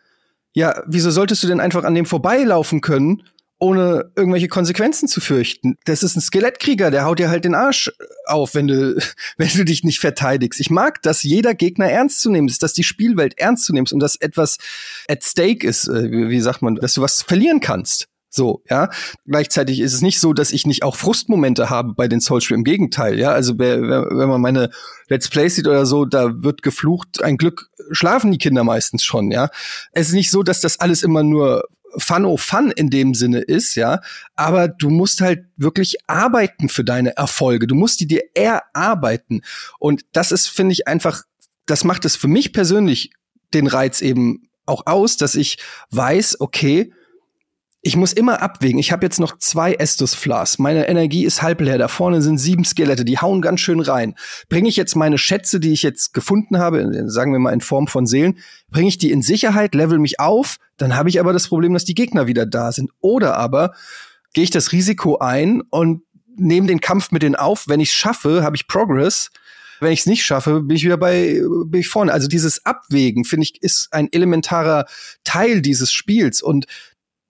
Ja, 0.54 0.84
wieso 0.86 1.12
solltest 1.12 1.44
du 1.44 1.48
denn 1.48 1.62
einfach 1.62 1.86
an 1.86 1.96
dem 1.96 2.06
vorbeilaufen 2.06 2.82
können 2.82 3.24
ohne 3.58 4.12
irgendwelche 4.16 4.48
Konsequenzen 4.48 5.08
zu 5.08 5.22
fürchten. 5.22 5.78
Das 5.86 6.04
ist 6.04 6.16
ein 6.16 6.22
Skelettkrieger, 6.22 6.92
der 6.92 7.06
haut 7.06 7.20
dir 7.20 7.30
halt 7.30 7.46
den 7.46 7.56
Arsch 7.56 7.92
auf, 8.26 8.54
wenn 8.54 8.68
du, 8.68 8.98
wenn 9.38 9.50
du 9.50 9.64
dich 9.66 9.84
nicht 9.84 10.00
verteidigst. 10.00 10.60
Ich 10.60 10.70
mag, 10.70 11.02
dass 11.02 11.24
jeder 11.24 11.54
Gegner 11.54 11.90
ernst 11.90 12.22
zu 12.22 12.30
nehmen 12.30 12.48
ist, 12.48 12.64
dass 12.64 12.74
die 12.74 12.84
Spielwelt 12.84 13.38
ernst 13.38 13.66
zu 13.66 13.74
nehmen 13.74 13.86
ist 13.86 13.94
und 13.94 14.02
dass 14.02 14.16
etwas 14.16 14.58
at 15.08 15.24
stake 15.24 15.66
ist, 15.66 15.88
äh, 15.88 16.12
wie 16.12 16.42
sagt 16.42 16.62
man, 16.62 16.76
dass 16.76 16.94
du 16.94 17.02
was 17.02 17.22
verlieren 17.22 17.60
kannst. 17.60 18.08
So, 18.36 18.64
ja. 18.70 18.90
Gleichzeitig 19.26 19.80
ist 19.80 19.94
es 19.94 20.02
nicht 20.02 20.20
so, 20.20 20.34
dass 20.34 20.52
ich 20.52 20.68
nicht 20.68 20.84
auch 20.84 20.98
Frustmomente 20.98 21.70
habe 21.70 21.94
bei 21.94 22.10
den 22.10 22.20
Souls-Spielen. 22.20 22.60
Im 22.60 22.64
Gegenteil, 22.66 23.18
ja. 23.18 23.32
Also, 23.32 23.58
wenn 23.58 24.28
man 24.28 24.42
meine 24.42 24.72
Let's 25.08 25.30
Plays 25.30 25.56
sieht 25.56 25.68
oder 25.68 25.86
so, 25.86 26.04
da 26.04 26.44
wird 26.44 26.62
geflucht. 26.62 27.24
Ein 27.24 27.38
Glück 27.38 27.70
schlafen 27.92 28.34
die 28.34 28.38
Kinder 28.38 28.66
meistens 28.66 29.06
schon, 29.06 29.32
ja. 29.32 29.50
Es 29.94 30.10
ist 30.10 30.16
nicht 30.16 30.32
so, 30.32 30.44
dass 30.44 30.60
das 30.60 30.82
alles 30.82 31.02
immer 31.02 31.24
nur 31.24 31.64
Fun 31.98 32.26
oh 32.26 32.38
Fun 32.38 32.72
in 32.72 32.90
dem 32.90 33.14
Sinne 33.14 33.40
ist, 33.40 33.76
ja. 33.76 34.02
Aber 34.36 34.68
du 34.68 34.90
musst 34.90 35.22
halt 35.22 35.46
wirklich 35.58 35.98
arbeiten 36.08 36.70
für 36.70 36.84
deine 36.84 37.16
Erfolge. 37.18 37.68
Du 37.68 37.76
musst 37.76 38.00
die 38.00 38.08
dir 38.08 38.24
erarbeiten. 38.34 39.42
Und 39.80 40.06
das 40.12 40.32
ist, 40.32 40.48
finde 40.48 40.74
ich, 40.74 40.88
einfach, 40.88 41.24
das 41.66 41.84
macht 41.84 42.06
es 42.06 42.16
für 42.16 42.28
mich 42.28 42.54
persönlich 42.54 43.12
den 43.54 43.68
Reiz 43.68 44.02
eben 44.02 44.50
auch 44.66 44.84
aus, 44.86 45.18
dass 45.18 45.36
ich 45.36 45.58
weiß, 45.92 46.42
okay, 46.42 46.92
ich 47.86 47.96
muss 47.96 48.14
immer 48.14 48.42
abwägen. 48.42 48.80
Ich 48.80 48.92
habe 48.92 49.06
jetzt 49.06 49.20
noch 49.20 49.38
zwei 49.38 49.76
Estus 49.76 50.16
Flas. 50.16 50.58
Meine 50.58 50.88
Energie 50.88 51.24
ist 51.24 51.44
halb 51.44 51.62
leer. 51.62 51.78
Da 51.78 51.88
vorne 51.88 52.20
sind 52.24 52.40
sieben 52.40 52.66
Skelette, 52.66 53.06
die 53.06 53.20
hauen 53.20 53.44
ganz 53.44 53.60
schön 53.60 53.80
rein. 53.80 54.16
Bringe 54.50 54.68
ich 54.68 54.76
jetzt 54.76 54.96
meine 54.96 55.20
Schätze, 55.20 55.60
die 55.60 55.72
ich 55.72 55.84
jetzt 55.84 56.12
gefunden 56.12 56.58
habe, 56.58 57.04
sagen 57.06 57.32
wir 57.32 57.38
mal 57.38 57.54
in 57.54 57.62
Form 57.62 57.86
von 57.86 58.08
Seelen, 58.08 58.40
bringe 58.72 58.88
ich 58.88 58.98
die 58.98 59.12
in 59.12 59.22
Sicherheit, 59.22 59.76
level 59.76 60.00
mich 60.00 60.20
auf, 60.20 60.58
dann 60.78 60.96
habe 60.96 61.10
ich 61.10 61.20
aber 61.20 61.32
das 61.32 61.48
Problem, 61.48 61.74
dass 61.74 61.86
die 61.86 61.94
Gegner 61.94 62.26
wieder 62.26 62.48
da 62.48 62.72
sind. 62.72 62.90
Oder 63.02 63.38
aber 63.38 63.76
gehe 64.34 64.44
ich 64.44 64.50
das 64.50 64.72
Risiko 64.72 65.20
ein 65.20 65.62
und 65.70 66.02
nehme 66.36 66.66
den 66.66 66.82
Kampf 66.82 67.12
mit 67.12 67.22
denen 67.22 67.36
auf. 67.36 67.68
Wenn 67.68 67.82
ich 67.82 67.90
es 67.90 67.96
schaffe, 67.96 68.42
habe 68.42 68.56
ich 68.56 68.68
Progress. 68.68 69.30
Wenn 69.80 69.92
ich 69.92 70.00
es 70.00 70.06
nicht 70.08 70.26
schaffe, 70.26 70.62
bin 70.62 70.76
ich 70.76 70.86
wieder 70.86 70.98
bei 70.98 71.40
bin 71.68 71.82
ich 71.82 71.88
vorne. 71.88 72.14
Also 72.14 72.28
dieses 72.28 72.66
Abwägen 72.66 73.26
finde 73.26 73.44
ich 73.44 73.62
ist 73.62 73.90
ein 73.92 74.08
elementarer 74.12 74.86
Teil 75.24 75.62
dieses 75.62 75.92
Spiels 75.92 76.42
und 76.42 76.66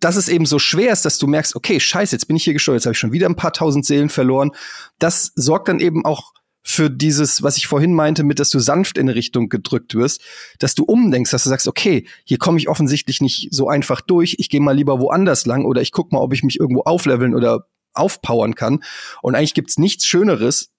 dass 0.06 0.18
es 0.18 0.30
eben 0.30 0.46
so 0.46 0.60
schwer 0.60 0.94
ist, 0.94 1.04
dass 1.04 1.18
du 1.18 1.26
merkst, 1.26 1.56
okay, 1.56 1.80
scheiße, 1.80 2.16
jetzt 2.16 2.28
bin 2.28 2.36
ich 2.36 2.44
hier 2.44 2.54
gesteuert, 2.54 2.82
jetzt 2.82 2.86
habe 2.86 2.94
ich 2.94 3.00
schon 3.00 3.12
wieder 3.12 3.28
ein 3.28 3.36
paar 3.36 3.54
tausend 3.54 3.88
Seelen 3.88 4.10
verloren. 4.10 4.52
Das 5.00 5.32
sorgt 5.34 5.68
dann 5.68 5.80
eben 5.80 6.06
auch 6.06 6.34
für 6.62 6.92
dieses, 6.92 7.42
was 7.42 7.58
ich 7.58 7.66
vorhin 7.66 7.92
meinte, 7.92 8.24
mit, 8.24 8.38
dass 8.38 8.52
du 8.52 8.60
sanft 8.60 9.00
in 9.00 9.10
eine 9.10 9.16
Richtung 9.16 9.50
gedrückt 9.50 9.96
wirst, 9.96 10.22
dass 10.60 10.76
du 10.76 10.84
umdenkst, 10.84 11.32
dass 11.32 11.46
du 11.46 11.50
sagst, 11.50 11.68
okay, 11.68 12.08
hier 12.24 12.38
komme 12.38 12.60
ich 12.60 12.70
offensichtlich 12.70 13.20
nicht 13.20 13.48
so 13.50 13.68
einfach 13.68 14.00
durch, 14.00 14.36
ich 14.38 14.52
gehe 14.52 14.62
mal 14.62 14.76
lieber 14.76 15.00
woanders 15.00 15.48
lang 15.48 15.66
oder 15.66 15.82
ich 15.82 15.92
guck 15.92 16.12
mal, 16.12 16.20
ob 16.20 16.34
ich 16.34 16.44
mich 16.44 16.60
irgendwo 16.60 16.82
aufleveln 16.82 17.34
oder 17.34 17.66
aufpowern 17.96 18.54
kann. 18.54 18.84
Und 19.24 19.34
eigentlich 19.34 19.56
gibt's 19.56 19.80
nichts 19.80 20.06
Schöneres 20.06 20.70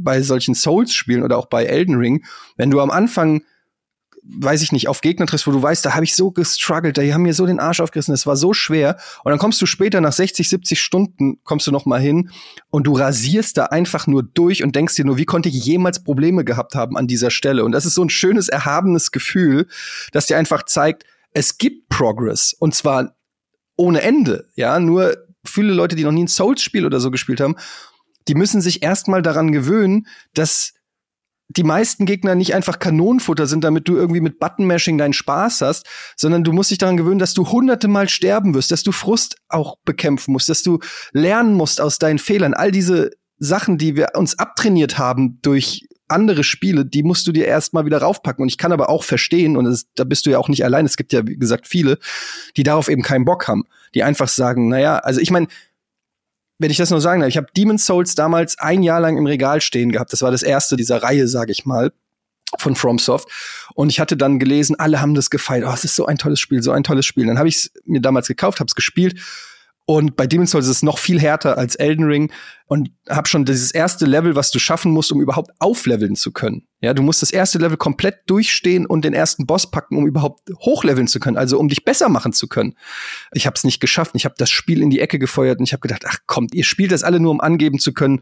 bei 0.00 0.22
solchen 0.22 0.54
Souls-Spielen 0.54 1.24
oder 1.24 1.36
auch 1.36 1.46
bei 1.46 1.64
Elden 1.64 1.96
Ring, 1.96 2.24
wenn 2.56 2.70
du 2.70 2.78
am 2.78 2.92
Anfang 2.92 3.42
weiß 4.30 4.62
ich 4.62 4.72
nicht, 4.72 4.88
auf 4.88 5.00
Gegner 5.00 5.26
triffst, 5.26 5.46
wo 5.46 5.52
du 5.52 5.62
weißt, 5.62 5.84
da 5.84 5.94
habe 5.94 6.04
ich 6.04 6.14
so 6.14 6.30
gestruggelt, 6.30 6.98
die 6.98 7.14
haben 7.14 7.22
mir 7.22 7.32
so 7.32 7.46
den 7.46 7.60
Arsch 7.60 7.80
aufgerissen, 7.80 8.12
es 8.12 8.26
war 8.26 8.36
so 8.36 8.52
schwer. 8.52 8.98
Und 9.24 9.30
dann 9.30 9.38
kommst 9.38 9.60
du 9.62 9.66
später 9.66 10.00
nach 10.00 10.12
60, 10.12 10.48
70 10.48 10.80
Stunden, 10.80 11.40
kommst 11.44 11.66
du 11.66 11.72
noch 11.72 11.86
mal 11.86 12.00
hin 12.00 12.30
und 12.70 12.86
du 12.86 12.92
rasierst 12.92 13.56
da 13.56 13.66
einfach 13.66 14.06
nur 14.06 14.22
durch 14.22 14.62
und 14.62 14.76
denkst 14.76 14.96
dir 14.96 15.06
nur, 15.06 15.16
wie 15.16 15.24
konnte 15.24 15.48
ich 15.48 15.64
jemals 15.64 16.04
Probleme 16.04 16.44
gehabt 16.44 16.74
haben 16.74 16.96
an 16.96 17.06
dieser 17.06 17.30
Stelle? 17.30 17.64
Und 17.64 17.72
das 17.72 17.86
ist 17.86 17.94
so 17.94 18.04
ein 18.04 18.10
schönes, 18.10 18.48
erhabenes 18.48 19.12
Gefühl, 19.12 19.66
das 20.12 20.26
dir 20.26 20.36
einfach 20.36 20.64
zeigt, 20.64 21.04
es 21.32 21.56
gibt 21.56 21.88
Progress. 21.88 22.54
Und 22.58 22.74
zwar 22.74 23.16
ohne 23.76 24.02
Ende, 24.02 24.48
ja, 24.56 24.78
nur 24.78 25.16
viele 25.44 25.72
Leute, 25.72 25.96
die 25.96 26.04
noch 26.04 26.12
nie 26.12 26.24
ein 26.24 26.28
Souls-Spiel 26.28 26.84
oder 26.84 27.00
so 27.00 27.10
gespielt 27.10 27.40
haben, 27.40 27.56
die 28.26 28.34
müssen 28.34 28.60
sich 28.60 28.82
erstmal 28.82 29.22
daran 29.22 29.52
gewöhnen, 29.52 30.06
dass 30.34 30.74
die 31.48 31.64
meisten 31.64 32.04
Gegner 32.04 32.34
nicht 32.34 32.54
einfach 32.54 32.78
Kanonenfutter 32.78 33.46
sind, 33.46 33.64
damit 33.64 33.88
du 33.88 33.96
irgendwie 33.96 34.20
mit 34.20 34.38
Button-Mashing 34.38 34.98
deinen 34.98 35.14
Spaß 35.14 35.62
hast, 35.62 35.86
sondern 36.16 36.44
du 36.44 36.52
musst 36.52 36.70
dich 36.70 36.78
daran 36.78 36.98
gewöhnen, 36.98 37.18
dass 37.18 37.34
du 37.34 37.50
hunderte 37.50 37.88
Mal 37.88 38.08
sterben 38.08 38.54
wirst, 38.54 38.70
dass 38.70 38.82
du 38.82 38.92
Frust 38.92 39.36
auch 39.48 39.76
bekämpfen 39.84 40.32
musst, 40.32 40.50
dass 40.50 40.62
du 40.62 40.78
lernen 41.12 41.54
musst 41.54 41.80
aus 41.80 41.98
deinen 41.98 42.18
Fehlern. 42.18 42.52
All 42.52 42.70
diese 42.70 43.12
Sachen, 43.38 43.78
die 43.78 43.96
wir 43.96 44.08
uns 44.14 44.38
abtrainiert 44.38 44.98
haben 44.98 45.38
durch 45.40 45.88
andere 46.08 46.42
Spiele, 46.44 46.84
die 46.84 47.02
musst 47.02 47.26
du 47.26 47.32
dir 47.32 47.46
erstmal 47.46 47.84
wieder 47.84 47.98
raufpacken. 47.98 48.42
Und 48.42 48.48
ich 48.48 48.58
kann 48.58 48.72
aber 48.72 48.88
auch 48.88 49.04
verstehen, 49.04 49.56
und 49.56 49.66
das, 49.66 49.86
da 49.94 50.04
bist 50.04 50.26
du 50.26 50.30
ja 50.30 50.38
auch 50.38 50.48
nicht 50.48 50.64
allein, 50.64 50.86
es 50.86 50.96
gibt 50.96 51.12
ja, 51.12 51.26
wie 51.26 51.36
gesagt, 51.36 51.66
viele, 51.66 51.98
die 52.56 52.62
darauf 52.62 52.88
eben 52.88 53.02
keinen 53.02 53.24
Bock 53.24 53.46
haben, 53.46 53.64
die 53.94 54.02
einfach 54.02 54.28
sagen, 54.28 54.68
naja, 54.68 54.98
also 54.98 55.20
ich 55.20 55.30
meine, 55.30 55.48
wenn 56.58 56.70
ich 56.70 56.76
das 56.76 56.90
nur 56.90 57.00
sagen 57.00 57.20
darf, 57.20 57.28
ich 57.28 57.36
habe 57.36 57.48
Demon's 57.56 57.86
Souls 57.86 58.14
damals 58.14 58.58
ein 58.58 58.82
Jahr 58.82 59.00
lang 59.00 59.16
im 59.16 59.26
Regal 59.26 59.60
stehen 59.60 59.92
gehabt. 59.92 60.12
Das 60.12 60.22
war 60.22 60.30
das 60.30 60.42
erste 60.42 60.76
dieser 60.76 61.02
Reihe, 61.02 61.28
sage 61.28 61.52
ich 61.52 61.64
mal, 61.64 61.92
von 62.58 62.74
FromSoft. 62.74 63.28
Und 63.74 63.90
ich 63.90 64.00
hatte 64.00 64.16
dann 64.16 64.38
gelesen, 64.38 64.76
alle 64.78 65.00
haben 65.00 65.14
das 65.14 65.30
gefeiert. 65.30 65.64
Oh, 65.68 65.72
es 65.72 65.84
ist 65.84 65.94
so 65.94 66.06
ein 66.06 66.18
tolles 66.18 66.40
Spiel, 66.40 66.62
so 66.62 66.72
ein 66.72 66.82
tolles 66.82 67.06
Spiel. 67.06 67.26
Dann 67.26 67.38
habe 67.38 67.48
ich 67.48 67.56
es 67.56 67.72
mir 67.84 68.00
damals 68.00 68.26
gekauft, 68.26 68.58
habe 68.60 68.68
es 68.68 68.74
gespielt 68.74 69.20
und 69.90 70.16
bei 70.16 70.26
Demon's 70.26 70.50
Souls 70.50 70.66
ist 70.66 70.76
es 70.76 70.82
noch 70.82 70.98
viel 70.98 71.18
härter 71.18 71.56
als 71.56 71.74
Elden 71.74 72.04
Ring 72.04 72.30
und 72.66 72.90
hab 73.08 73.26
schon 73.26 73.46
dieses 73.46 73.70
erste 73.70 74.04
Level, 74.04 74.36
was 74.36 74.50
du 74.50 74.58
schaffen 74.58 74.92
musst, 74.92 75.10
um 75.12 75.22
überhaupt 75.22 75.50
aufleveln 75.60 76.14
zu 76.14 76.30
können. 76.30 76.68
Ja, 76.82 76.92
du 76.92 77.02
musst 77.02 77.22
das 77.22 77.30
erste 77.30 77.56
Level 77.56 77.78
komplett 77.78 78.18
durchstehen 78.26 78.84
und 78.84 79.02
den 79.02 79.14
ersten 79.14 79.46
Boss 79.46 79.70
packen, 79.70 79.96
um 79.96 80.06
überhaupt 80.06 80.50
hochleveln 80.58 81.06
zu 81.06 81.20
können, 81.20 81.38
also 81.38 81.58
um 81.58 81.70
dich 81.70 81.86
besser 81.86 82.10
machen 82.10 82.34
zu 82.34 82.48
können. 82.48 82.74
Ich 83.32 83.46
habe 83.46 83.54
es 83.56 83.64
nicht 83.64 83.80
geschafft. 83.80 84.10
Ich 84.14 84.26
habe 84.26 84.34
das 84.36 84.50
Spiel 84.50 84.82
in 84.82 84.90
die 84.90 85.00
Ecke 85.00 85.18
gefeuert 85.18 85.58
und 85.58 85.64
ich 85.64 85.72
habe 85.72 85.80
gedacht, 85.80 86.04
ach 86.06 86.18
kommt, 86.26 86.54
ihr 86.54 86.64
spielt 86.64 86.92
das 86.92 87.02
alle 87.02 87.18
nur, 87.18 87.30
um 87.30 87.40
angeben 87.40 87.78
zu 87.78 87.94
können, 87.94 88.20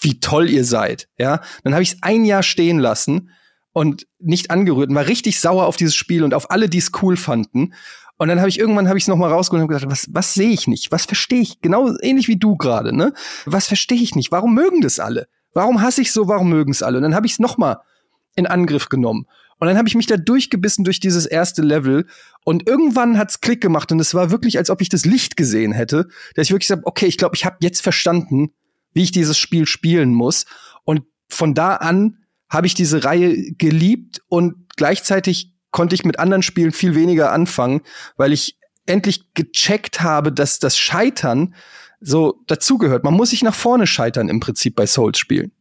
wie 0.00 0.18
toll 0.18 0.48
ihr 0.48 0.64
seid. 0.64 1.10
Ja, 1.18 1.42
dann 1.62 1.74
habe 1.74 1.82
ich 1.82 1.92
es 1.92 1.98
ein 2.00 2.24
Jahr 2.24 2.42
stehen 2.42 2.78
lassen 2.78 3.28
und 3.72 4.06
nicht 4.18 4.50
angerührt 4.50 4.88
und 4.88 4.94
war 4.94 5.08
richtig 5.08 5.40
sauer 5.40 5.66
auf 5.66 5.76
dieses 5.76 5.94
Spiel 5.94 6.24
und 6.24 6.32
auf 6.32 6.50
alle, 6.50 6.70
die 6.70 6.78
es 6.78 6.92
cool 7.02 7.18
fanden. 7.18 7.74
Und 8.18 8.28
dann 8.28 8.38
habe 8.38 8.48
ich 8.48 8.58
irgendwann 8.58 8.88
habe 8.88 8.98
ich 8.98 9.04
es 9.04 9.08
noch 9.08 9.16
mal 9.16 9.30
rausgeholt 9.30 9.62
und 9.62 9.68
gedacht, 9.68 9.90
was 9.90 10.08
was 10.10 10.34
sehe 10.34 10.50
ich 10.50 10.66
nicht? 10.66 10.90
Was 10.90 11.04
verstehe 11.04 11.40
ich? 11.40 11.60
Genau 11.60 11.94
ähnlich 12.00 12.28
wie 12.28 12.36
du 12.36 12.56
gerade, 12.56 12.96
ne? 12.96 13.12
Was 13.44 13.66
verstehe 13.66 14.00
ich 14.00 14.14
nicht? 14.14 14.32
Warum 14.32 14.54
mögen 14.54 14.80
das 14.80 14.98
alle? 14.98 15.28
Warum 15.52 15.82
hasse 15.82 16.02
ich 16.02 16.12
so? 16.12 16.28
Warum 16.28 16.48
mögen 16.48 16.70
es 16.70 16.82
alle? 16.82 16.98
Und 16.98 17.02
dann 17.02 17.14
habe 17.14 17.26
ich 17.26 17.32
es 17.32 17.38
nochmal 17.38 17.78
in 18.34 18.46
Angriff 18.46 18.88
genommen. 18.88 19.26
Und 19.58 19.68
dann 19.68 19.78
habe 19.78 19.88
ich 19.88 19.94
mich 19.94 20.06
da 20.06 20.16
durchgebissen 20.16 20.84
durch 20.84 21.00
dieses 21.00 21.24
erste 21.24 21.62
Level 21.62 22.06
und 22.44 22.68
irgendwann 22.68 23.18
hat's 23.18 23.40
Klick 23.40 23.62
gemacht 23.62 23.90
und 23.90 24.00
es 24.00 24.14
war 24.14 24.30
wirklich, 24.30 24.58
als 24.58 24.68
ob 24.68 24.82
ich 24.82 24.90
das 24.90 25.06
Licht 25.06 25.36
gesehen 25.36 25.72
hätte, 25.72 26.08
dass 26.34 26.48
ich 26.48 26.52
wirklich 26.52 26.68
sage, 26.68 26.82
okay, 26.84 27.06
ich 27.06 27.16
glaube, 27.16 27.36
ich 27.36 27.46
habe 27.46 27.56
jetzt 27.60 27.80
verstanden, 27.80 28.50
wie 28.92 29.02
ich 29.02 29.12
dieses 29.12 29.38
Spiel 29.38 29.66
spielen 29.66 30.12
muss. 30.12 30.44
Und 30.84 31.02
von 31.28 31.54
da 31.54 31.76
an 31.76 32.18
habe 32.50 32.66
ich 32.66 32.74
diese 32.74 33.04
Reihe 33.04 33.52
geliebt 33.54 34.22
und 34.28 34.54
gleichzeitig 34.76 35.55
konnte 35.70 35.94
ich 35.94 36.04
mit 36.04 36.18
anderen 36.18 36.42
Spielen 36.42 36.72
viel 36.72 36.94
weniger 36.94 37.32
anfangen, 37.32 37.82
weil 38.16 38.32
ich 38.32 38.58
endlich 38.86 39.34
gecheckt 39.34 40.00
habe, 40.00 40.32
dass 40.32 40.58
das 40.58 40.78
Scheitern 40.78 41.54
so 42.00 42.42
dazugehört. 42.46 43.04
Man 43.04 43.14
muss 43.14 43.30
sich 43.30 43.42
nach 43.42 43.54
vorne 43.54 43.86
scheitern 43.86 44.28
im 44.28 44.40
Prinzip 44.40 44.76
bei 44.76 44.86
Souls-Spielen. 44.86 45.52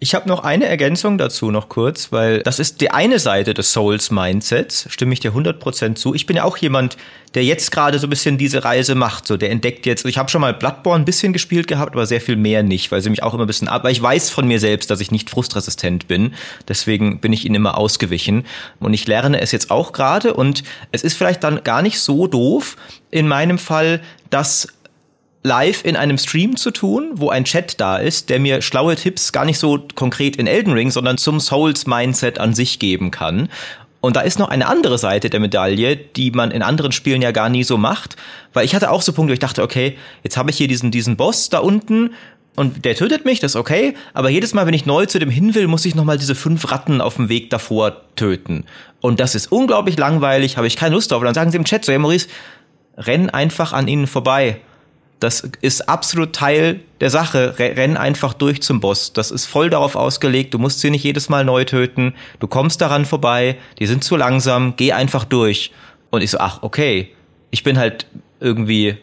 Ich 0.00 0.14
habe 0.14 0.28
noch 0.28 0.44
eine 0.44 0.66
Ergänzung 0.66 1.18
dazu 1.18 1.50
noch 1.50 1.68
kurz, 1.68 2.10
weil 2.10 2.42
das 2.42 2.58
ist 2.58 2.80
die 2.80 2.90
eine 2.90 3.18
Seite 3.18 3.52
des 3.52 3.72
Souls-Mindsets, 3.72 4.86
stimme 4.88 5.12
ich 5.12 5.20
dir 5.20 5.32
100% 5.32 5.94
zu. 5.94 6.14
Ich 6.14 6.24
bin 6.24 6.36
ja 6.36 6.44
auch 6.44 6.56
jemand, 6.56 6.96
der 7.34 7.44
jetzt 7.44 7.70
gerade 7.70 7.98
so 7.98 8.06
ein 8.06 8.10
bisschen 8.10 8.38
diese 8.38 8.64
Reise 8.64 8.94
macht, 8.94 9.26
so 9.26 9.36
der 9.36 9.50
entdeckt 9.50 9.84
jetzt, 9.84 10.06
ich 10.06 10.16
habe 10.16 10.30
schon 10.30 10.40
mal 10.40 10.54
Bloodborne 10.54 11.02
ein 11.02 11.04
bisschen 11.04 11.34
gespielt 11.34 11.66
gehabt, 11.66 11.92
aber 11.94 12.06
sehr 12.06 12.22
viel 12.22 12.36
mehr 12.36 12.62
nicht, 12.62 12.90
weil 12.90 13.02
sie 13.02 13.10
mich 13.10 13.22
auch 13.22 13.34
immer 13.34 13.44
ein 13.44 13.46
bisschen, 13.46 13.68
aber 13.68 13.90
ich 13.90 14.00
weiß 14.00 14.30
von 14.30 14.48
mir 14.48 14.58
selbst, 14.58 14.90
dass 14.90 15.00
ich 15.00 15.10
nicht 15.10 15.28
frustresistent 15.28 16.08
bin, 16.08 16.34
deswegen 16.66 17.20
bin 17.20 17.34
ich 17.34 17.44
ihnen 17.44 17.56
immer 17.56 17.76
ausgewichen. 17.76 18.46
Und 18.80 18.94
ich 18.94 19.06
lerne 19.06 19.40
es 19.40 19.52
jetzt 19.52 19.70
auch 19.70 19.92
gerade. 19.92 20.34
Und 20.34 20.62
es 20.92 21.02
ist 21.02 21.14
vielleicht 21.14 21.44
dann 21.44 21.62
gar 21.64 21.82
nicht 21.82 22.00
so 22.00 22.26
doof 22.26 22.76
in 23.10 23.28
meinem 23.28 23.58
Fall, 23.58 24.00
dass 24.30 24.68
live 25.48 25.84
in 25.84 25.96
einem 25.96 26.18
Stream 26.18 26.56
zu 26.56 26.70
tun, 26.70 27.10
wo 27.14 27.30
ein 27.30 27.44
Chat 27.44 27.80
da 27.80 27.96
ist, 27.96 28.30
der 28.30 28.38
mir 28.38 28.62
schlaue 28.62 28.94
Tipps 28.94 29.32
gar 29.32 29.44
nicht 29.44 29.58
so 29.58 29.84
konkret 29.94 30.36
in 30.36 30.46
Elden 30.46 30.74
Ring, 30.74 30.90
sondern 30.92 31.18
zum 31.18 31.40
Souls-Mindset 31.40 32.38
an 32.38 32.54
sich 32.54 32.78
geben 32.78 33.10
kann. 33.10 33.48
Und 34.00 34.14
da 34.14 34.20
ist 34.20 34.38
noch 34.38 34.48
eine 34.48 34.68
andere 34.68 34.98
Seite 34.98 35.28
der 35.28 35.40
Medaille, 35.40 35.96
die 35.96 36.30
man 36.30 36.52
in 36.52 36.62
anderen 36.62 36.92
Spielen 36.92 37.20
ja 37.20 37.32
gar 37.32 37.48
nie 37.48 37.64
so 37.64 37.76
macht. 37.76 38.16
Weil 38.52 38.64
ich 38.64 38.74
hatte 38.74 38.90
auch 38.90 39.02
so 39.02 39.12
Punkte, 39.12 39.32
wo 39.32 39.34
ich 39.34 39.40
dachte, 39.40 39.62
okay, 39.62 39.98
jetzt 40.22 40.36
habe 40.36 40.50
ich 40.50 40.56
hier 40.56 40.68
diesen, 40.68 40.92
diesen 40.92 41.16
Boss 41.16 41.48
da 41.48 41.58
unten 41.58 42.10
und 42.54 42.84
der 42.84 42.96
tötet 42.96 43.24
mich, 43.24 43.40
das 43.40 43.52
ist 43.52 43.56
okay. 43.56 43.94
Aber 44.14 44.30
jedes 44.30 44.52
Mal, 44.52 44.66
wenn 44.66 44.74
ich 44.74 44.84
neu 44.84 45.06
zu 45.06 45.18
dem 45.18 45.30
hin 45.30 45.54
will, 45.54 45.66
muss 45.66 45.84
ich 45.84 45.94
nochmal 45.94 46.18
diese 46.18 46.34
fünf 46.34 46.70
Ratten 46.70 47.00
auf 47.00 47.16
dem 47.16 47.28
Weg 47.28 47.50
davor 47.50 48.02
töten. 48.16 48.64
Und 49.00 49.20
das 49.20 49.34
ist 49.34 49.50
unglaublich 49.50 49.96
langweilig, 49.96 50.56
habe 50.56 50.66
ich 50.66 50.76
keine 50.76 50.94
Lust 50.94 51.10
drauf. 51.10 51.20
Und 51.20 51.26
dann 51.26 51.34
sagen 51.34 51.50
sie 51.50 51.56
im 51.56 51.64
Chat 51.64 51.84
so, 51.84 51.92
ja 51.92 51.98
Maurice, 51.98 52.28
renn 52.96 53.30
einfach 53.30 53.72
an 53.72 53.88
ihnen 53.88 54.06
vorbei. 54.06 54.60
Das 55.20 55.40
ist 55.60 55.88
absolut 55.88 56.32
Teil 56.32 56.80
der 57.00 57.10
Sache. 57.10 57.58
Renn 57.58 57.96
einfach 57.96 58.34
durch 58.34 58.62
zum 58.62 58.80
Boss. 58.80 59.12
Das 59.12 59.30
ist 59.30 59.46
voll 59.46 59.68
darauf 59.68 59.96
ausgelegt. 59.96 60.54
Du 60.54 60.58
musst 60.58 60.80
sie 60.80 60.90
nicht 60.90 61.02
jedes 61.02 61.28
Mal 61.28 61.44
neu 61.44 61.64
töten. 61.64 62.14
Du 62.38 62.46
kommst 62.46 62.80
daran 62.80 63.04
vorbei. 63.04 63.56
Die 63.80 63.86
sind 63.86 64.04
zu 64.04 64.16
langsam. 64.16 64.74
Geh 64.76 64.92
einfach 64.92 65.24
durch. 65.24 65.72
Und 66.10 66.22
ich 66.22 66.30
so, 66.30 66.38
ach, 66.38 66.62
okay. 66.62 67.12
Ich 67.50 67.64
bin 67.64 67.78
halt 67.78 68.06
irgendwie 68.40 68.98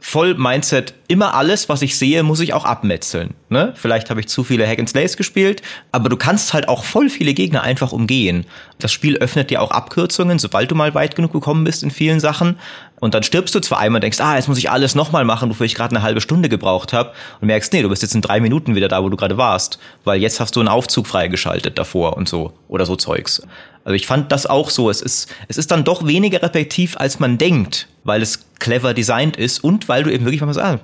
voll 0.00 0.34
Mindset, 0.34 0.94
immer 1.08 1.34
alles, 1.34 1.68
was 1.68 1.82
ich 1.82 1.96
sehe, 1.96 2.22
muss 2.22 2.40
ich 2.40 2.54
auch 2.54 2.64
abmetzeln. 2.64 3.34
Ne? 3.50 3.74
Vielleicht 3.76 4.10
habe 4.10 4.20
ich 4.20 4.28
zu 4.28 4.44
viele 4.44 4.66
Hack 4.66 4.78
and 4.78 4.88
Slays 4.88 5.16
gespielt, 5.16 5.62
aber 5.92 6.08
du 6.08 6.16
kannst 6.16 6.54
halt 6.54 6.68
auch 6.68 6.84
voll 6.84 7.10
viele 7.10 7.34
Gegner 7.34 7.62
einfach 7.62 7.92
umgehen. 7.92 8.46
Das 8.78 8.92
Spiel 8.92 9.18
öffnet 9.18 9.50
dir 9.50 9.60
auch 9.60 9.70
Abkürzungen, 9.70 10.38
sobald 10.38 10.70
du 10.70 10.74
mal 10.74 10.94
weit 10.94 11.16
genug 11.16 11.32
gekommen 11.32 11.64
bist 11.64 11.82
in 11.82 11.90
vielen 11.90 12.18
Sachen. 12.18 12.58
Und 12.98 13.14
dann 13.14 13.22
stirbst 13.22 13.54
du 13.54 13.60
zwar 13.60 13.78
einmal 13.78 13.98
und 13.98 14.04
denkst, 14.04 14.20
ah, 14.20 14.36
jetzt 14.36 14.48
muss 14.48 14.58
ich 14.58 14.70
alles 14.70 14.94
nochmal 14.94 15.24
machen, 15.24 15.48
wofür 15.50 15.66
ich 15.66 15.74
gerade 15.74 15.94
eine 15.94 16.04
halbe 16.04 16.20
Stunde 16.20 16.48
gebraucht 16.48 16.92
habe. 16.92 17.12
Und 17.40 17.46
merkst, 17.46 17.72
nee, 17.72 17.82
du 17.82 17.88
bist 17.88 18.02
jetzt 18.02 18.14
in 18.14 18.20
drei 18.20 18.40
Minuten 18.40 18.74
wieder 18.74 18.88
da, 18.88 19.02
wo 19.02 19.08
du 19.08 19.16
gerade 19.16 19.36
warst. 19.36 19.78
Weil 20.04 20.20
jetzt 20.20 20.38
hast 20.40 20.54
du 20.56 20.60
einen 20.60 20.68
Aufzug 20.68 21.06
freigeschaltet 21.06 21.78
davor 21.78 22.16
und 22.16 22.28
so. 22.28 22.52
Oder 22.68 22.86
so 22.86 22.96
Zeugs. 22.96 23.42
Also 23.84 23.94
ich 23.94 24.06
fand 24.06 24.30
das 24.32 24.46
auch 24.46 24.70
so. 24.70 24.90
Es 24.90 25.00
ist, 25.00 25.34
es 25.48 25.56
ist 25.56 25.70
dann 25.70 25.84
doch 25.84 26.06
weniger 26.06 26.42
repetitiv, 26.42 26.96
als 26.96 27.18
man 27.18 27.38
denkt, 27.38 27.88
weil 28.04 28.22
es 28.22 28.46
clever 28.58 28.94
designt 28.94 29.36
ist 29.36 29.64
und 29.64 29.88
weil 29.88 30.02
du 30.02 30.12
eben 30.12 30.24
wirklich 30.24 30.40
mal 30.42 30.52
sagen, 30.52 30.80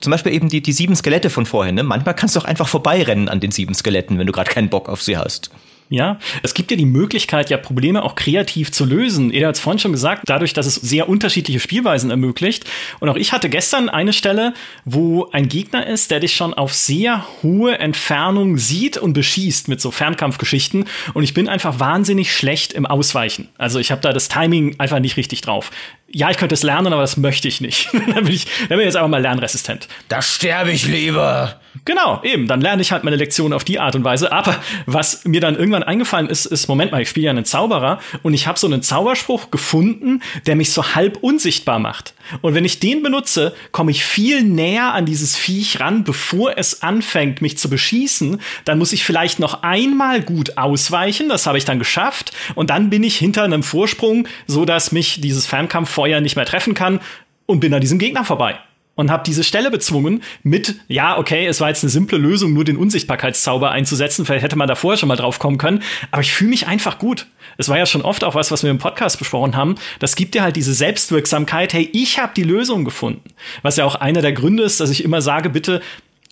zum 0.00 0.10
Beispiel 0.12 0.32
eben 0.32 0.48
die, 0.48 0.60
die 0.60 0.72
sieben 0.72 0.94
Skelette 0.94 1.30
von 1.30 1.46
vorhin, 1.46 1.74
ne? 1.74 1.82
Manchmal 1.82 2.14
kannst 2.14 2.36
du 2.36 2.40
auch 2.40 2.44
einfach 2.44 2.68
vorbeirennen 2.68 3.28
an 3.28 3.40
den 3.40 3.50
sieben 3.50 3.74
Skeletten, 3.74 4.18
wenn 4.18 4.26
du 4.26 4.32
gerade 4.32 4.50
keinen 4.50 4.68
Bock 4.68 4.88
auf 4.88 5.02
sie 5.02 5.16
hast. 5.16 5.50
Ja, 5.90 6.18
es 6.42 6.52
gibt 6.52 6.70
ja 6.70 6.76
die 6.76 6.84
Möglichkeit, 6.84 7.48
ja 7.48 7.56
Probleme 7.56 8.02
auch 8.02 8.14
kreativ 8.14 8.72
zu 8.72 8.84
lösen. 8.84 9.32
Eda 9.32 9.48
hat 9.48 9.54
es 9.54 9.60
vorhin 9.60 9.78
schon 9.78 9.92
gesagt, 9.92 10.24
dadurch, 10.26 10.52
dass 10.52 10.66
es 10.66 10.74
sehr 10.74 11.08
unterschiedliche 11.08 11.60
Spielweisen 11.60 12.10
ermöglicht. 12.10 12.64
Und 13.00 13.08
auch 13.08 13.16
ich 13.16 13.32
hatte 13.32 13.48
gestern 13.48 13.88
eine 13.88 14.12
Stelle, 14.12 14.52
wo 14.84 15.30
ein 15.32 15.48
Gegner 15.48 15.86
ist, 15.86 16.10
der 16.10 16.20
dich 16.20 16.36
schon 16.36 16.52
auf 16.52 16.74
sehr 16.74 17.24
hohe 17.42 17.78
Entfernung 17.78 18.58
sieht 18.58 18.98
und 18.98 19.14
beschießt 19.14 19.68
mit 19.68 19.80
so 19.80 19.90
Fernkampfgeschichten. 19.90 20.84
Und 21.14 21.22
ich 21.22 21.32
bin 21.32 21.48
einfach 21.48 21.80
wahnsinnig 21.80 22.34
schlecht 22.34 22.74
im 22.74 22.84
Ausweichen. 22.84 23.48
Also 23.56 23.78
ich 23.78 23.90
habe 23.90 24.02
da 24.02 24.12
das 24.12 24.28
Timing 24.28 24.78
einfach 24.78 25.00
nicht 25.00 25.16
richtig 25.16 25.40
drauf 25.40 25.70
ja, 26.10 26.30
ich 26.30 26.38
könnte 26.38 26.54
es 26.54 26.62
lernen, 26.62 26.92
aber 26.92 27.02
das 27.02 27.16
möchte 27.16 27.48
ich 27.48 27.60
nicht. 27.60 27.90
dann, 27.92 28.24
bin 28.24 28.32
ich, 28.32 28.46
dann 28.46 28.68
bin 28.68 28.80
ich 28.80 28.86
jetzt 28.86 28.96
einfach 28.96 29.08
mal 29.08 29.20
lernresistent. 29.20 29.88
Da 30.08 30.22
sterbe 30.22 30.70
ich 30.70 30.86
lieber. 30.86 31.60
Genau, 31.84 32.20
eben. 32.22 32.46
Dann 32.46 32.60
lerne 32.60 32.82
ich 32.82 32.92
halt 32.92 33.04
meine 33.04 33.16
Lektion 33.16 33.52
auf 33.52 33.64
die 33.64 33.78
Art 33.78 33.94
und 33.96 34.04
Weise. 34.04 34.32
Aber 34.32 34.56
was 34.86 35.24
mir 35.24 35.40
dann 35.40 35.56
irgendwann 35.56 35.82
eingefallen 35.82 36.28
ist, 36.28 36.46
ist, 36.46 36.68
Moment 36.68 36.92
mal, 36.92 37.02
ich 37.02 37.08
spiele 37.08 37.26
ja 37.26 37.30
einen 37.30 37.44
Zauberer 37.44 38.00
und 38.22 38.34
ich 38.34 38.46
habe 38.46 38.58
so 38.58 38.66
einen 38.66 38.82
Zauberspruch 38.82 39.50
gefunden, 39.50 40.22
der 40.46 40.56
mich 40.56 40.72
so 40.72 40.94
halb 40.94 41.18
unsichtbar 41.22 41.78
macht. 41.78 42.14
Und 42.40 42.54
wenn 42.54 42.64
ich 42.64 42.80
den 42.80 43.02
benutze, 43.02 43.54
komme 43.72 43.90
ich 43.90 44.04
viel 44.04 44.42
näher 44.42 44.94
an 44.94 45.06
dieses 45.06 45.36
Viech 45.36 45.80
ran, 45.80 46.04
bevor 46.04 46.56
es 46.56 46.82
anfängt, 46.82 47.42
mich 47.42 47.58
zu 47.58 47.70
beschießen. 47.70 48.40
Dann 48.64 48.78
muss 48.78 48.92
ich 48.92 49.04
vielleicht 49.04 49.38
noch 49.38 49.62
einmal 49.62 50.22
gut 50.22 50.58
ausweichen. 50.58 51.28
Das 51.28 51.46
habe 51.46 51.58
ich 51.58 51.64
dann 51.64 51.78
geschafft. 51.78 52.32
Und 52.54 52.70
dann 52.70 52.90
bin 52.90 53.02
ich 53.02 53.16
hinter 53.16 53.44
einem 53.44 53.62
Vorsprung, 53.62 54.28
so 54.46 54.64
dass 54.64 54.92
mich 54.92 55.20
dieses 55.20 55.46
Fernkampffeuer 55.46 56.20
nicht 56.20 56.36
mehr 56.36 56.46
treffen 56.46 56.74
kann 56.74 57.00
und 57.46 57.60
bin 57.60 57.72
an 57.72 57.80
diesem 57.80 57.98
Gegner 57.98 58.24
vorbei 58.24 58.58
und 58.98 59.12
habe 59.12 59.22
diese 59.24 59.44
Stelle 59.44 59.70
bezwungen 59.70 60.24
mit, 60.42 60.74
ja, 60.88 61.18
okay, 61.18 61.46
es 61.46 61.60
war 61.60 61.68
jetzt 61.68 61.84
eine 61.84 61.90
simple 61.90 62.18
Lösung, 62.18 62.52
nur 62.52 62.64
den 62.64 62.76
Unsichtbarkeitszauber 62.76 63.70
einzusetzen. 63.70 64.26
Vielleicht 64.26 64.42
hätte 64.42 64.56
man 64.56 64.66
da 64.66 64.74
vorher 64.74 64.98
schon 64.98 65.08
mal 65.08 65.14
drauf 65.14 65.38
kommen 65.38 65.56
können. 65.56 65.84
Aber 66.10 66.20
ich 66.20 66.32
fühle 66.32 66.50
mich 66.50 66.66
einfach 66.66 66.98
gut. 66.98 67.28
Es 67.58 67.68
war 67.68 67.78
ja 67.78 67.86
schon 67.86 68.02
oft 68.02 68.24
auch 68.24 68.34
was, 68.34 68.50
was 68.50 68.64
wir 68.64 68.72
im 68.72 68.78
Podcast 68.78 69.20
besprochen 69.20 69.54
haben. 69.54 69.76
Das 70.00 70.16
gibt 70.16 70.34
dir 70.34 70.42
halt 70.42 70.56
diese 70.56 70.74
Selbstwirksamkeit. 70.74 71.74
Hey, 71.74 71.88
ich 71.92 72.18
habe 72.18 72.32
die 72.34 72.42
Lösung 72.42 72.84
gefunden. 72.84 73.22
Was 73.62 73.76
ja 73.76 73.84
auch 73.84 73.94
einer 73.94 74.20
der 74.20 74.32
Gründe 74.32 74.64
ist, 74.64 74.80
dass 74.80 74.90
ich 74.90 75.04
immer 75.04 75.22
sage, 75.22 75.48
bitte, 75.48 75.80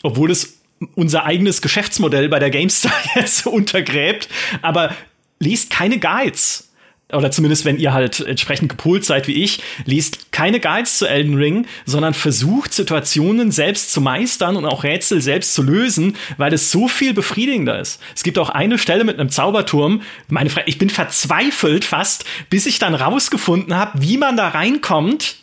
obwohl 0.03 0.33
es 0.33 0.59
unser 0.97 1.25
eigenes 1.25 1.63
Geschäftsmodell 1.63 2.29
bei 2.29 2.41
der 2.41 2.51
GameStar 2.51 2.93
jetzt 3.15 3.47
untergräbt, 3.47 4.29
aber 4.61 4.93
liest 5.39 5.71
keine 5.71 6.01
Guides 6.01 6.73
oder 7.13 7.31
zumindest 7.31 7.65
wenn 7.65 7.79
ihr 7.79 7.93
halt 7.93 8.21
entsprechend 8.21 8.69
gepolt 8.69 9.05
seid 9.05 9.29
wie 9.29 9.45
ich, 9.45 9.61
liest 9.85 10.33
keine 10.33 10.59
Guides 10.59 10.99
zu 10.99 11.07
Elden 11.07 11.37
Ring, 11.37 11.67
sondern 11.85 12.15
versucht 12.15 12.75
Situationen 12.75 13.53
selbst 13.53 13.93
zu 13.93 14.01
meistern 14.01 14.57
und 14.57 14.65
auch 14.65 14.83
Rätsel 14.83 15.21
selbst 15.21 15.55
zu 15.55 15.63
lösen, 15.63 16.17
weil 16.37 16.53
es 16.53 16.73
so 16.73 16.89
viel 16.89 17.15
befriedigender 17.15 17.79
ist. 17.79 18.01
Es 18.15 18.25
gibt 18.25 18.39
auch 18.39 18.51
eine 18.51 18.79
Stelle 18.79 19.05
mit 19.05 19.21
einem 19.21 19.31
Zauberturm, 19.31 20.03
meine 20.29 20.51
Frage, 20.51 20.69
ich 20.69 20.79
bin 20.79 20.91
verzweifelt 20.91 21.85
fast, 21.85 22.25
bis 22.51 22.67
ich 22.67 22.81
dann 22.81 22.95
rausgefunden 22.95 23.77
habe, 23.77 24.03
wie 24.03 24.19
man 24.19 24.37
da 24.37 24.49
reinkommt, 24.49 25.37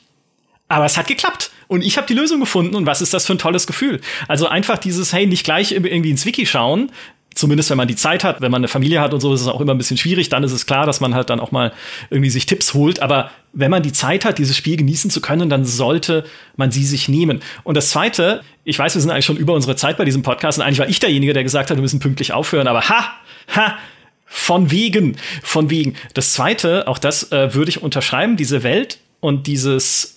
aber 0.67 0.85
es 0.85 0.97
hat 0.97 1.07
geklappt. 1.07 1.51
Und 1.67 1.83
ich 1.83 1.97
habe 1.97 2.05
die 2.05 2.13
Lösung 2.13 2.39
gefunden 2.39 2.75
und 2.75 2.85
was 2.85 3.01
ist 3.01 3.13
das 3.13 3.25
für 3.25 3.33
ein 3.33 3.39
tolles 3.39 3.67
Gefühl? 3.67 4.01
Also 4.27 4.47
einfach 4.47 4.77
dieses, 4.77 5.13
hey, 5.13 5.25
nicht 5.25 5.43
gleich 5.43 5.71
irgendwie 5.71 6.11
ins 6.11 6.25
Wiki 6.25 6.45
schauen, 6.45 6.91
zumindest 7.35 7.69
wenn 7.69 7.77
man 7.77 7.87
die 7.87 7.95
Zeit 7.95 8.23
hat, 8.23 8.41
wenn 8.41 8.51
man 8.51 8.61
eine 8.61 8.67
Familie 8.67 9.01
hat 9.01 9.13
und 9.13 9.19
so, 9.19 9.33
ist 9.33 9.41
es 9.41 9.47
auch 9.47 9.61
immer 9.61 9.73
ein 9.73 9.77
bisschen 9.77 9.97
schwierig. 9.97 10.29
Dann 10.29 10.43
ist 10.43 10.51
es 10.51 10.65
klar, 10.65 10.85
dass 10.85 10.99
man 11.01 11.15
halt 11.15 11.29
dann 11.29 11.39
auch 11.39 11.51
mal 11.51 11.73
irgendwie 12.09 12.29
sich 12.29 12.45
Tipps 12.45 12.73
holt. 12.73 13.01
Aber 13.01 13.31
wenn 13.53 13.71
man 13.71 13.83
die 13.83 13.91
Zeit 13.91 14.25
hat, 14.25 14.37
dieses 14.37 14.57
Spiel 14.57 14.77
genießen 14.77 15.09
zu 15.09 15.21
können, 15.21 15.49
dann 15.49 15.65
sollte 15.65 16.25
man 16.55 16.71
sie 16.71 16.85
sich 16.85 17.09
nehmen. 17.09 17.41
Und 17.63 17.75
das 17.75 17.89
Zweite, 17.89 18.41
ich 18.63 18.77
weiß, 18.79 18.95
wir 18.95 19.01
sind 19.01 19.11
eigentlich 19.11 19.25
schon 19.25 19.37
über 19.37 19.53
unsere 19.53 19.75
Zeit 19.75 19.97
bei 19.97 20.05
diesem 20.05 20.23
Podcast 20.23 20.57
und 20.57 20.65
eigentlich 20.65 20.79
war 20.79 20.89
ich 20.89 20.99
derjenige, 20.99 21.33
der 21.33 21.43
gesagt 21.43 21.69
hat, 21.69 21.77
wir 21.77 21.81
müssen 21.81 21.99
pünktlich 21.99 22.33
aufhören. 22.33 22.67
Aber 22.67 22.89
ha, 22.89 23.13
ha, 23.55 23.77
von 24.25 24.71
wegen, 24.71 25.17
von 25.43 25.69
wegen. 25.69 25.95
Das 26.15 26.33
Zweite, 26.33 26.87
auch 26.87 26.97
das 26.97 27.31
äh, 27.31 27.53
würde 27.53 27.69
ich 27.69 27.81
unterschreiben, 27.81 28.35
diese 28.35 28.63
Welt 28.63 28.99
und 29.19 29.47
dieses 29.47 30.15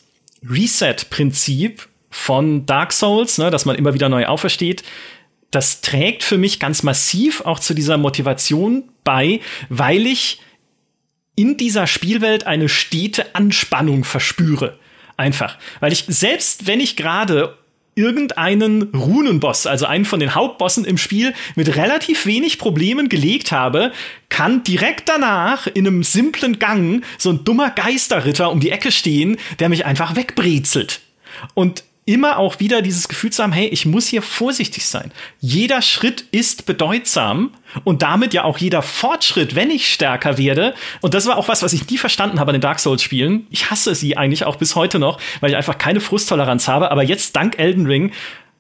Reset-Prinzip 0.49 1.87
von 2.11 2.65
Dark 2.65 2.93
Souls, 2.93 3.37
ne, 3.37 3.51
dass 3.51 3.67
man 3.67 3.77
immer 3.77 3.93
wieder 3.93 4.09
neu 4.09 4.27
aufersteht, 4.27 4.83
das 5.57 5.81
trägt 5.81 6.23
für 6.23 6.37
mich 6.37 6.61
ganz 6.61 6.83
massiv 6.83 7.41
auch 7.41 7.59
zu 7.59 7.73
dieser 7.73 7.97
Motivation 7.97 8.85
bei, 9.05 9.41
weil 9.71 10.07
ich 10.07 10.43
in 11.35 11.57
dieser 11.57 11.87
Spielwelt 11.87 12.47
eine 12.47 12.69
stete 12.69 13.35
Anspannung 13.35 14.05
verspüre. 14.05 14.79
Einfach. 15.17 15.57
Weil 15.81 15.95
ich, 15.95 16.05
selbst 16.09 16.67
wenn 16.67 16.79
ich 16.79 16.95
gerade 16.95 17.57
irgendeinen 17.95 18.95
Runenboss, 18.95 19.67
also 19.67 19.87
einen 19.87 20.05
von 20.05 20.21
den 20.21 20.35
Hauptbossen 20.35 20.85
im 20.85 20.99
Spiel, 20.99 21.33
mit 21.55 21.75
relativ 21.75 22.27
wenig 22.27 22.59
Problemen 22.59 23.09
gelegt 23.09 23.51
habe, 23.51 23.93
kann 24.29 24.63
direkt 24.63 25.09
danach 25.09 25.69
in 25.69 25.87
einem 25.87 26.03
simplen 26.03 26.59
Gang 26.59 27.03
so 27.17 27.31
ein 27.31 27.45
dummer 27.45 27.71
Geisterritter 27.71 28.51
um 28.51 28.61
die 28.61 28.73
Ecke 28.73 28.93
stehen, 28.93 29.39
der 29.59 29.71
mich 29.71 29.87
einfach 29.87 30.17
wegbrezelt. 30.17 31.01
Und 31.55 31.83
immer 32.07 32.39
auch 32.39 32.61
wieder 32.61 32.83
dieses 32.83 33.09
Gefühl 33.09 33.33
zu 33.33 33.43
haben, 33.43 33.53
hey, 33.53 33.67
ich 33.67 33.85
muss 33.85 34.07
hier 34.07 34.23
vorsichtig 34.23 34.87
sein. 34.87 35.11
Jeder 35.41 35.83
Schritt 35.83 36.25
ist 36.31 36.65
bedeutsam 36.65 37.51
und 37.83 38.03
damit 38.03 38.33
ja 38.33 38.45
auch 38.45 38.59
jeder 38.59 38.81
Fortschritt, 38.81 39.57
wenn 39.57 39.71
ich 39.71 39.93
stärker 39.93 40.39
werde. 40.39 40.75
Und 41.01 41.15
das 41.15 41.27
war 41.27 41.37
auch 41.37 41.49
was, 41.49 41.65
was 41.65 41.73
ich 41.73 41.91
nie 41.91 41.99
verstanden 41.99 42.39
habe 42.39 42.51
an 42.51 42.55
den 42.55 42.61
Dark 42.63 42.79
Souls 42.79 43.03
Spielen. 43.03 43.49
Ich 43.51 43.71
hasse 43.71 43.95
sie 43.97 44.17
eigentlich 44.17 44.45
auch 44.45 44.57
bis 44.57 44.77
heute 44.77 45.01
noch, 45.01 45.21
weil 45.41 45.51
ich 45.51 45.57
einfach 45.57 45.79
keine 45.79 46.01
Frusttoleranz 46.01 46.69
habe. 46.69 46.93
Aber 46.93 47.03
jetzt 47.03 47.35
dank 47.35 47.59
Elden 47.59 47.87
Ring 47.87 48.13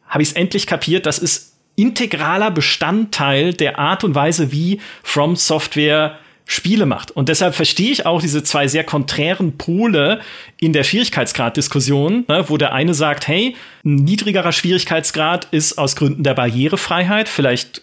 habe 0.08 0.22
ich 0.22 0.30
es 0.30 0.34
endlich 0.34 0.66
kapiert, 0.66 1.06
das 1.06 1.18
ist 1.18 1.54
integraler 1.76 2.50
Bestandteil 2.50 3.52
der 3.52 3.78
Art 3.78 4.02
und 4.02 4.14
Weise, 4.14 4.50
wie 4.50 4.80
From 5.02 5.36
Software 5.36 6.18
Spiele 6.48 6.86
macht. 6.86 7.10
Und 7.10 7.28
deshalb 7.28 7.56
verstehe 7.56 7.90
ich 7.90 8.06
auch 8.06 8.20
diese 8.20 8.44
zwei 8.44 8.68
sehr 8.68 8.84
konträren 8.84 9.58
Pole 9.58 10.20
in 10.60 10.72
der 10.72 10.84
Schwierigkeitsgrad-Diskussion, 10.84 12.24
ne, 12.28 12.44
wo 12.48 12.56
der 12.56 12.72
eine 12.72 12.94
sagt, 12.94 13.26
hey, 13.26 13.56
ein 13.84 13.96
niedrigerer 13.96 14.52
Schwierigkeitsgrad 14.52 15.48
ist 15.50 15.76
aus 15.76 15.96
Gründen 15.96 16.22
der 16.22 16.34
Barrierefreiheit 16.34 17.28
vielleicht 17.28 17.82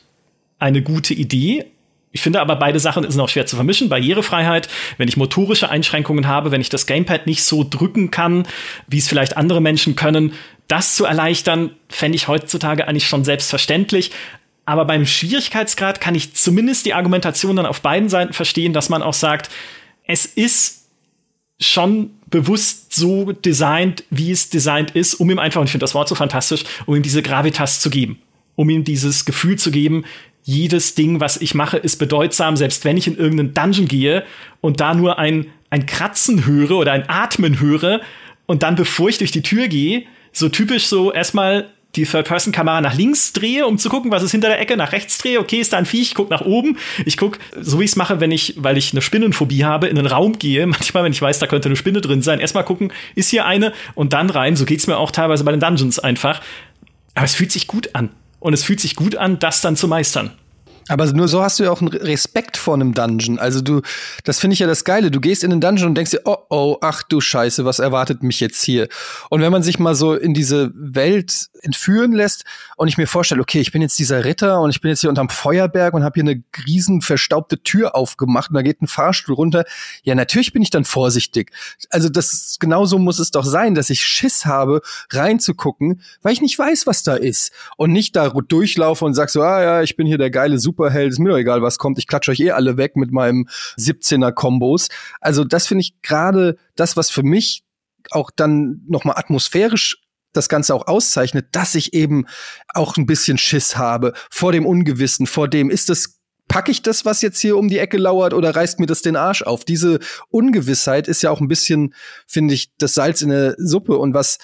eine 0.59 0.81
gute 0.81 1.13
Idee. 1.13 1.65
Ich 2.13 2.21
finde 2.21 2.39
aber, 2.39 2.55
beide 2.55 2.79
Sachen 2.79 3.09
sind 3.09 3.19
auch 3.19 3.27
schwer 3.27 3.47
zu 3.47 3.57
vermischen. 3.57 3.89
Barrierefreiheit, 3.89 4.69
wenn 4.97 5.09
ich 5.09 5.17
motorische 5.17 5.69
Einschränkungen 5.69 6.27
habe, 6.27 6.51
wenn 6.51 6.61
ich 6.61 6.69
das 6.69 6.85
Gamepad 6.85 7.27
nicht 7.27 7.43
so 7.43 7.65
drücken 7.69 8.11
kann, 8.11 8.47
wie 8.87 8.99
es 8.99 9.09
vielleicht 9.09 9.35
andere 9.35 9.61
Menschen 9.61 9.95
können, 9.95 10.33
das 10.69 10.95
zu 10.95 11.03
erleichtern, 11.05 11.71
fände 11.89 12.15
ich 12.15 12.29
heutzutage 12.29 12.87
eigentlich 12.87 13.07
schon 13.07 13.25
selbstverständlich. 13.25 14.11
Aber 14.65 14.85
beim 14.85 15.05
Schwierigkeitsgrad 15.05 15.99
kann 15.99 16.15
ich 16.15 16.33
zumindest 16.35 16.85
die 16.85 16.93
Argumentation 16.93 17.55
dann 17.55 17.65
auf 17.65 17.81
beiden 17.81 18.09
Seiten 18.09 18.33
verstehen, 18.33 18.73
dass 18.73 18.89
man 18.89 19.03
auch 19.03 19.13
sagt, 19.13 19.49
es 20.05 20.25
ist 20.25 20.85
schon 21.59 22.11
bewusst 22.27 22.93
so 22.93 23.31
designt, 23.31 24.03
wie 24.09 24.31
es 24.31 24.49
designt 24.49 24.91
ist, 24.91 25.15
um 25.15 25.29
ihm 25.29 25.39
einfach, 25.39 25.61
und 25.61 25.65
ich 25.65 25.71
finde 25.71 25.83
das 25.83 25.93
Wort 25.93 26.07
so 26.07 26.15
fantastisch, 26.15 26.63
um 26.85 26.95
ihm 26.95 27.03
diese 27.03 27.21
Gravitas 27.21 27.79
zu 27.79 27.89
geben. 27.89 28.19
Um 28.55 28.69
ihm 28.69 28.83
dieses 28.83 29.25
Gefühl 29.25 29.57
zu 29.57 29.71
geben, 29.71 30.05
jedes 30.43 30.95
Ding, 30.95 31.19
was 31.19 31.37
ich 31.37 31.55
mache, 31.55 31.77
ist 31.77 31.97
bedeutsam, 31.97 32.57
selbst 32.57 32.85
wenn 32.85 32.97
ich 32.97 33.07
in 33.07 33.17
irgendeinen 33.17 33.53
Dungeon 33.53 33.87
gehe 33.87 34.23
und 34.61 34.79
da 34.79 34.93
nur 34.93 35.17
ein, 35.17 35.47
ein 35.69 35.85
Kratzen 35.85 36.45
höre 36.45 36.71
oder 36.71 36.91
ein 36.91 37.07
Atmen 37.09 37.59
höre 37.59 38.01
und 38.45 38.63
dann, 38.63 38.75
bevor 38.75 39.09
ich 39.09 39.17
durch 39.17 39.31
die 39.31 39.41
Tür 39.41 39.67
gehe, 39.67 40.03
so 40.33 40.49
typisch 40.49 40.87
so 40.87 41.13
erstmal 41.13 41.69
die 41.95 42.05
Third-Person-Kamera 42.05 42.81
nach 42.81 42.95
links 42.95 43.33
drehe, 43.33 43.67
um 43.67 43.77
zu 43.77 43.89
gucken, 43.89 44.09
was 44.11 44.23
ist 44.23 44.31
hinter 44.31 44.47
der 44.47 44.59
Ecke, 44.59 44.75
nach 44.77 44.91
rechts 44.91 45.17
drehe, 45.19 45.39
okay, 45.39 45.57
ist 45.57 45.73
da 45.73 45.77
ein 45.77 45.85
Viech, 45.85 46.09
ich 46.09 46.15
guck 46.15 46.29
nach 46.29 46.41
oben. 46.41 46.77
Ich 47.05 47.17
guck, 47.17 47.37
so 47.59 47.79
wie 47.79 47.83
ich 47.83 47.91
es 47.91 47.95
mache, 47.95 48.19
wenn 48.19 48.31
ich, 48.31 48.55
weil 48.57 48.77
ich 48.77 48.93
eine 48.93 49.01
Spinnenphobie 49.01 49.63
habe, 49.63 49.87
in 49.87 49.97
einen 49.97 50.07
Raum 50.07 50.39
gehe, 50.39 50.65
manchmal, 50.67 51.03
wenn 51.03 51.11
ich 51.11 51.21
weiß, 51.21 51.39
da 51.39 51.47
könnte 51.47 51.69
eine 51.69 51.75
Spinne 51.75 52.01
drin 52.01 52.21
sein, 52.21 52.39
erstmal 52.39 52.65
gucken, 52.65 52.91
ist 53.15 53.29
hier 53.29 53.45
eine 53.45 53.73
und 53.93 54.13
dann 54.13 54.29
rein. 54.29 54.55
So 54.55 54.65
geht's 54.65 54.87
mir 54.87 54.97
auch 54.97 55.11
teilweise 55.11 55.43
bei 55.43 55.51
den 55.51 55.59
Dungeons 55.59 55.99
einfach. 55.99 56.41
Aber 57.15 57.25
es 57.25 57.35
fühlt 57.35 57.51
sich 57.51 57.67
gut 57.67 57.93
an. 57.93 58.09
Und 58.39 58.53
es 58.53 58.63
fühlt 58.63 58.79
sich 58.79 58.95
gut 58.95 59.15
an, 59.15 59.39
das 59.39 59.61
dann 59.61 59.75
zu 59.75 59.87
meistern. 59.87 60.31
Aber 60.87 61.05
nur 61.11 61.27
so 61.27 61.41
hast 61.41 61.59
du 61.59 61.63
ja 61.63 61.71
auch 61.71 61.81
einen 61.81 61.89
Respekt 61.89 62.57
vor 62.57 62.73
einem 62.73 62.93
Dungeon. 62.93 63.39
Also 63.39 63.61
du, 63.61 63.81
das 64.23 64.39
finde 64.39 64.53
ich 64.53 64.59
ja 64.59 64.67
das 64.67 64.83
Geile. 64.83 65.11
Du 65.11 65.19
gehst 65.19 65.43
in 65.43 65.49
den 65.49 65.61
Dungeon 65.61 65.89
und 65.89 65.95
denkst 65.95 66.11
dir, 66.11 66.21
oh 66.25 66.37
oh, 66.49 66.77
ach 66.81 67.03
du 67.03 67.19
Scheiße, 67.19 67.65
was 67.65 67.79
erwartet 67.79 68.23
mich 68.23 68.39
jetzt 68.39 68.63
hier? 68.63 68.87
Und 69.29 69.41
wenn 69.41 69.51
man 69.51 69.63
sich 69.63 69.79
mal 69.79 69.95
so 69.95 70.13
in 70.13 70.33
diese 70.33 70.71
Welt 70.75 71.47
entführen 71.61 72.11
lässt 72.11 72.45
und 72.83 72.89
ich 72.89 72.97
mir 72.97 73.07
vorstelle, 73.07 73.41
okay, 73.41 73.61
ich 73.61 73.71
bin 73.71 73.81
jetzt 73.81 73.97
dieser 73.97 74.25
Ritter 74.25 74.61
und 74.61 74.69
ich 74.69 74.81
bin 74.81 74.89
jetzt 74.89 75.01
hier 75.01 75.09
unterm 75.09 75.29
Feuerberg 75.29 75.93
und 75.93 76.03
habe 76.03 76.13
hier 76.15 76.29
eine 76.29 76.43
riesen 76.67 77.01
verstaubte 77.01 77.63
Tür 77.63 77.95
aufgemacht 77.95 78.51
und 78.51 78.55
da 78.55 78.61
geht 78.61 78.81
ein 78.81 78.87
Fahrstuhl 78.87 79.35
runter. 79.35 79.63
Ja, 80.03 80.15
natürlich 80.15 80.53
bin 80.53 80.61
ich 80.61 80.69
dann 80.69 80.83
vorsichtig. 80.83 81.51
Also 81.89 82.09
das 82.09 82.57
genauso 82.59 82.99
muss 82.99 83.19
es 83.19 83.31
doch 83.31 83.45
sein, 83.45 83.73
dass 83.73 83.89
ich 83.89 84.03
Schiss 84.03 84.45
habe, 84.45 84.81
reinzugucken, 85.11 86.01
weil 86.21 86.33
ich 86.33 86.41
nicht 86.41 86.59
weiß, 86.59 86.85
was 86.85 87.03
da 87.03 87.15
ist 87.15 87.51
und 87.77 87.91
nicht 87.91 88.15
da 88.15 88.29
durchlaufe 88.29 89.05
und 89.05 89.13
sag 89.13 89.29
so, 89.29 89.41
ah 89.41 89.63
ja, 89.63 89.81
ich 89.81 89.95
bin 89.95 90.05
hier 90.05 90.17
der 90.17 90.29
geile 90.29 90.59
Super 90.59 90.83
Superheld, 90.83 91.11
ist 91.11 91.19
mir 91.19 91.29
doch 91.29 91.37
egal, 91.37 91.61
was 91.61 91.77
kommt. 91.77 91.97
Ich 91.99 92.07
klatsche 92.07 92.31
euch 92.31 92.39
eh 92.39 92.51
alle 92.51 92.77
weg 92.77 92.95
mit 92.97 93.11
meinem 93.11 93.47
17er 93.77 94.31
Kombos. 94.33 94.89
Also 95.21 95.43
das 95.43 95.67
finde 95.67 95.81
ich 95.81 96.01
gerade 96.01 96.57
das, 96.75 96.97
was 96.97 97.09
für 97.09 97.23
mich 97.23 97.63
auch 98.11 98.31
dann 98.31 98.81
nochmal 98.87 99.17
atmosphärisch 99.17 100.02
das 100.33 100.49
Ganze 100.49 100.75
auch 100.75 100.87
auszeichnet, 100.87 101.47
dass 101.51 101.75
ich 101.75 101.93
eben 101.93 102.25
auch 102.73 102.97
ein 102.97 103.05
bisschen 103.05 103.37
Schiss 103.37 103.77
habe 103.77 104.13
vor 104.29 104.51
dem 104.51 104.65
Ungewissen, 104.65 105.27
vor 105.27 105.47
dem, 105.47 105.69
ist 105.69 105.89
das 105.89 106.19
packe 106.47 106.71
ich 106.71 106.81
das, 106.81 107.05
was 107.05 107.21
jetzt 107.21 107.39
hier 107.39 107.57
um 107.57 107.67
die 107.67 107.79
Ecke 107.79 107.97
lauert, 107.97 108.33
oder 108.33 108.55
reißt 108.55 108.79
mir 108.79 108.85
das 108.85 109.01
den 109.01 109.15
Arsch 109.15 109.41
auf? 109.41 109.65
Diese 109.65 109.99
Ungewissheit 110.29 111.07
ist 111.07 111.23
ja 111.23 111.31
auch 111.31 111.41
ein 111.41 111.47
bisschen, 111.47 111.93
finde 112.27 112.53
ich, 112.53 112.75
das 112.77 112.93
Salz 112.93 113.21
in 113.21 113.29
der 113.29 113.55
Suppe. 113.57 113.97
Und 113.97 114.13
was 114.13 114.37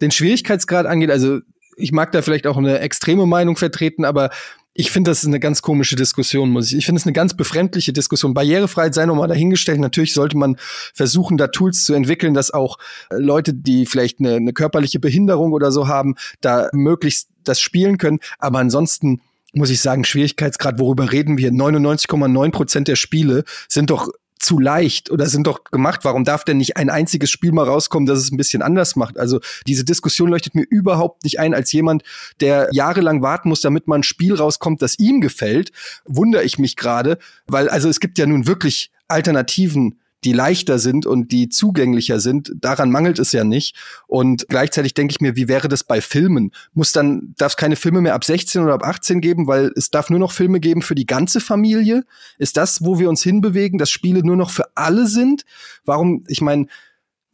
den 0.00 0.10
Schwierigkeitsgrad 0.10 0.86
angeht, 0.86 1.10
also 1.10 1.40
ich 1.76 1.92
mag 1.92 2.12
da 2.12 2.22
vielleicht 2.22 2.46
auch 2.46 2.56
eine 2.56 2.78
extreme 2.80 3.26
Meinung 3.26 3.56
vertreten, 3.56 4.04
aber 4.04 4.30
ich 4.78 4.90
finde, 4.90 5.10
das 5.10 5.20
ist 5.20 5.26
eine 5.26 5.40
ganz 5.40 5.62
komische 5.62 5.96
Diskussion, 5.96 6.50
muss 6.50 6.70
ich. 6.70 6.78
Ich 6.78 6.86
finde 6.86 7.00
es 7.00 7.06
eine 7.06 7.12
ganz 7.12 7.34
befremdliche 7.34 7.92
Diskussion. 7.92 8.34
Barrierefreiheit 8.34 8.94
sei 8.94 9.06
nochmal 9.06 9.28
dahingestellt. 9.28 9.80
Natürlich 9.80 10.12
sollte 10.12 10.36
man 10.36 10.56
versuchen, 10.92 11.38
da 11.38 11.48
Tools 11.48 11.84
zu 11.84 11.94
entwickeln, 11.94 12.34
dass 12.34 12.50
auch 12.50 12.78
äh, 13.10 13.16
Leute, 13.16 13.54
die 13.54 13.86
vielleicht 13.86 14.20
eine, 14.20 14.34
eine 14.34 14.52
körperliche 14.52 15.00
Behinderung 15.00 15.52
oder 15.52 15.72
so 15.72 15.88
haben, 15.88 16.14
da 16.40 16.68
möglichst 16.72 17.28
das 17.44 17.60
spielen 17.60 17.96
können. 17.96 18.18
Aber 18.38 18.58
ansonsten 18.58 19.22
muss 19.54 19.70
ich 19.70 19.80
sagen, 19.80 20.04
Schwierigkeitsgrad, 20.04 20.78
worüber 20.78 21.10
reden 21.10 21.38
wir? 21.38 21.50
99,9 21.50 22.50
Prozent 22.50 22.88
der 22.88 22.96
Spiele 22.96 23.44
sind 23.68 23.90
doch 23.90 24.10
zu 24.38 24.58
leicht 24.58 25.10
oder 25.10 25.26
sind 25.26 25.46
doch 25.46 25.64
gemacht. 25.64 26.00
Warum 26.04 26.24
darf 26.24 26.44
denn 26.44 26.58
nicht 26.58 26.76
ein 26.76 26.90
einziges 26.90 27.30
Spiel 27.30 27.52
mal 27.52 27.64
rauskommen, 27.64 28.06
das 28.06 28.18
es 28.18 28.30
ein 28.30 28.36
bisschen 28.36 28.62
anders 28.62 28.96
macht? 28.96 29.18
Also 29.18 29.40
diese 29.66 29.84
Diskussion 29.84 30.28
leuchtet 30.28 30.54
mir 30.54 30.64
überhaupt 30.68 31.24
nicht 31.24 31.40
ein 31.40 31.54
als 31.54 31.72
jemand, 31.72 32.02
der 32.40 32.68
jahrelang 32.72 33.22
warten 33.22 33.48
muss, 33.48 33.60
damit 33.60 33.86
man 33.88 34.00
ein 34.00 34.04
Spiel 34.04 34.34
rauskommt, 34.34 34.82
das 34.82 34.98
ihm 34.98 35.20
gefällt. 35.20 35.72
Wundere 36.04 36.44
ich 36.44 36.58
mich 36.58 36.76
gerade, 36.76 37.18
weil 37.46 37.68
also 37.68 37.88
es 37.88 38.00
gibt 38.00 38.18
ja 38.18 38.26
nun 38.26 38.46
wirklich 38.46 38.90
Alternativen 39.08 40.00
die 40.26 40.32
leichter 40.32 40.80
sind 40.80 41.06
und 41.06 41.30
die 41.30 41.48
zugänglicher 41.48 42.18
sind. 42.18 42.52
Daran 42.56 42.90
mangelt 42.90 43.20
es 43.20 43.30
ja 43.30 43.44
nicht. 43.44 43.76
Und 44.08 44.48
gleichzeitig 44.48 44.92
denke 44.92 45.12
ich 45.12 45.20
mir, 45.20 45.36
wie 45.36 45.46
wäre 45.46 45.68
das 45.68 45.84
bei 45.84 46.00
Filmen? 46.00 46.50
Muss 46.74 46.90
dann, 46.90 47.32
darf 47.38 47.52
es 47.52 47.56
keine 47.56 47.76
Filme 47.76 48.00
mehr 48.00 48.14
ab 48.14 48.24
16 48.24 48.60
oder 48.60 48.74
ab 48.74 48.82
18 48.82 49.20
geben, 49.20 49.46
weil 49.46 49.70
es 49.76 49.90
darf 49.90 50.10
nur 50.10 50.18
noch 50.18 50.32
Filme 50.32 50.58
geben 50.58 50.82
für 50.82 50.96
die 50.96 51.06
ganze 51.06 51.40
Familie? 51.40 52.04
Ist 52.38 52.56
das, 52.56 52.84
wo 52.84 52.98
wir 52.98 53.08
uns 53.08 53.22
hinbewegen, 53.22 53.78
dass 53.78 53.88
Spiele 53.88 54.24
nur 54.26 54.36
noch 54.36 54.50
für 54.50 54.76
alle 54.76 55.06
sind? 55.06 55.44
Warum, 55.84 56.24
ich 56.26 56.40
meine, 56.40 56.66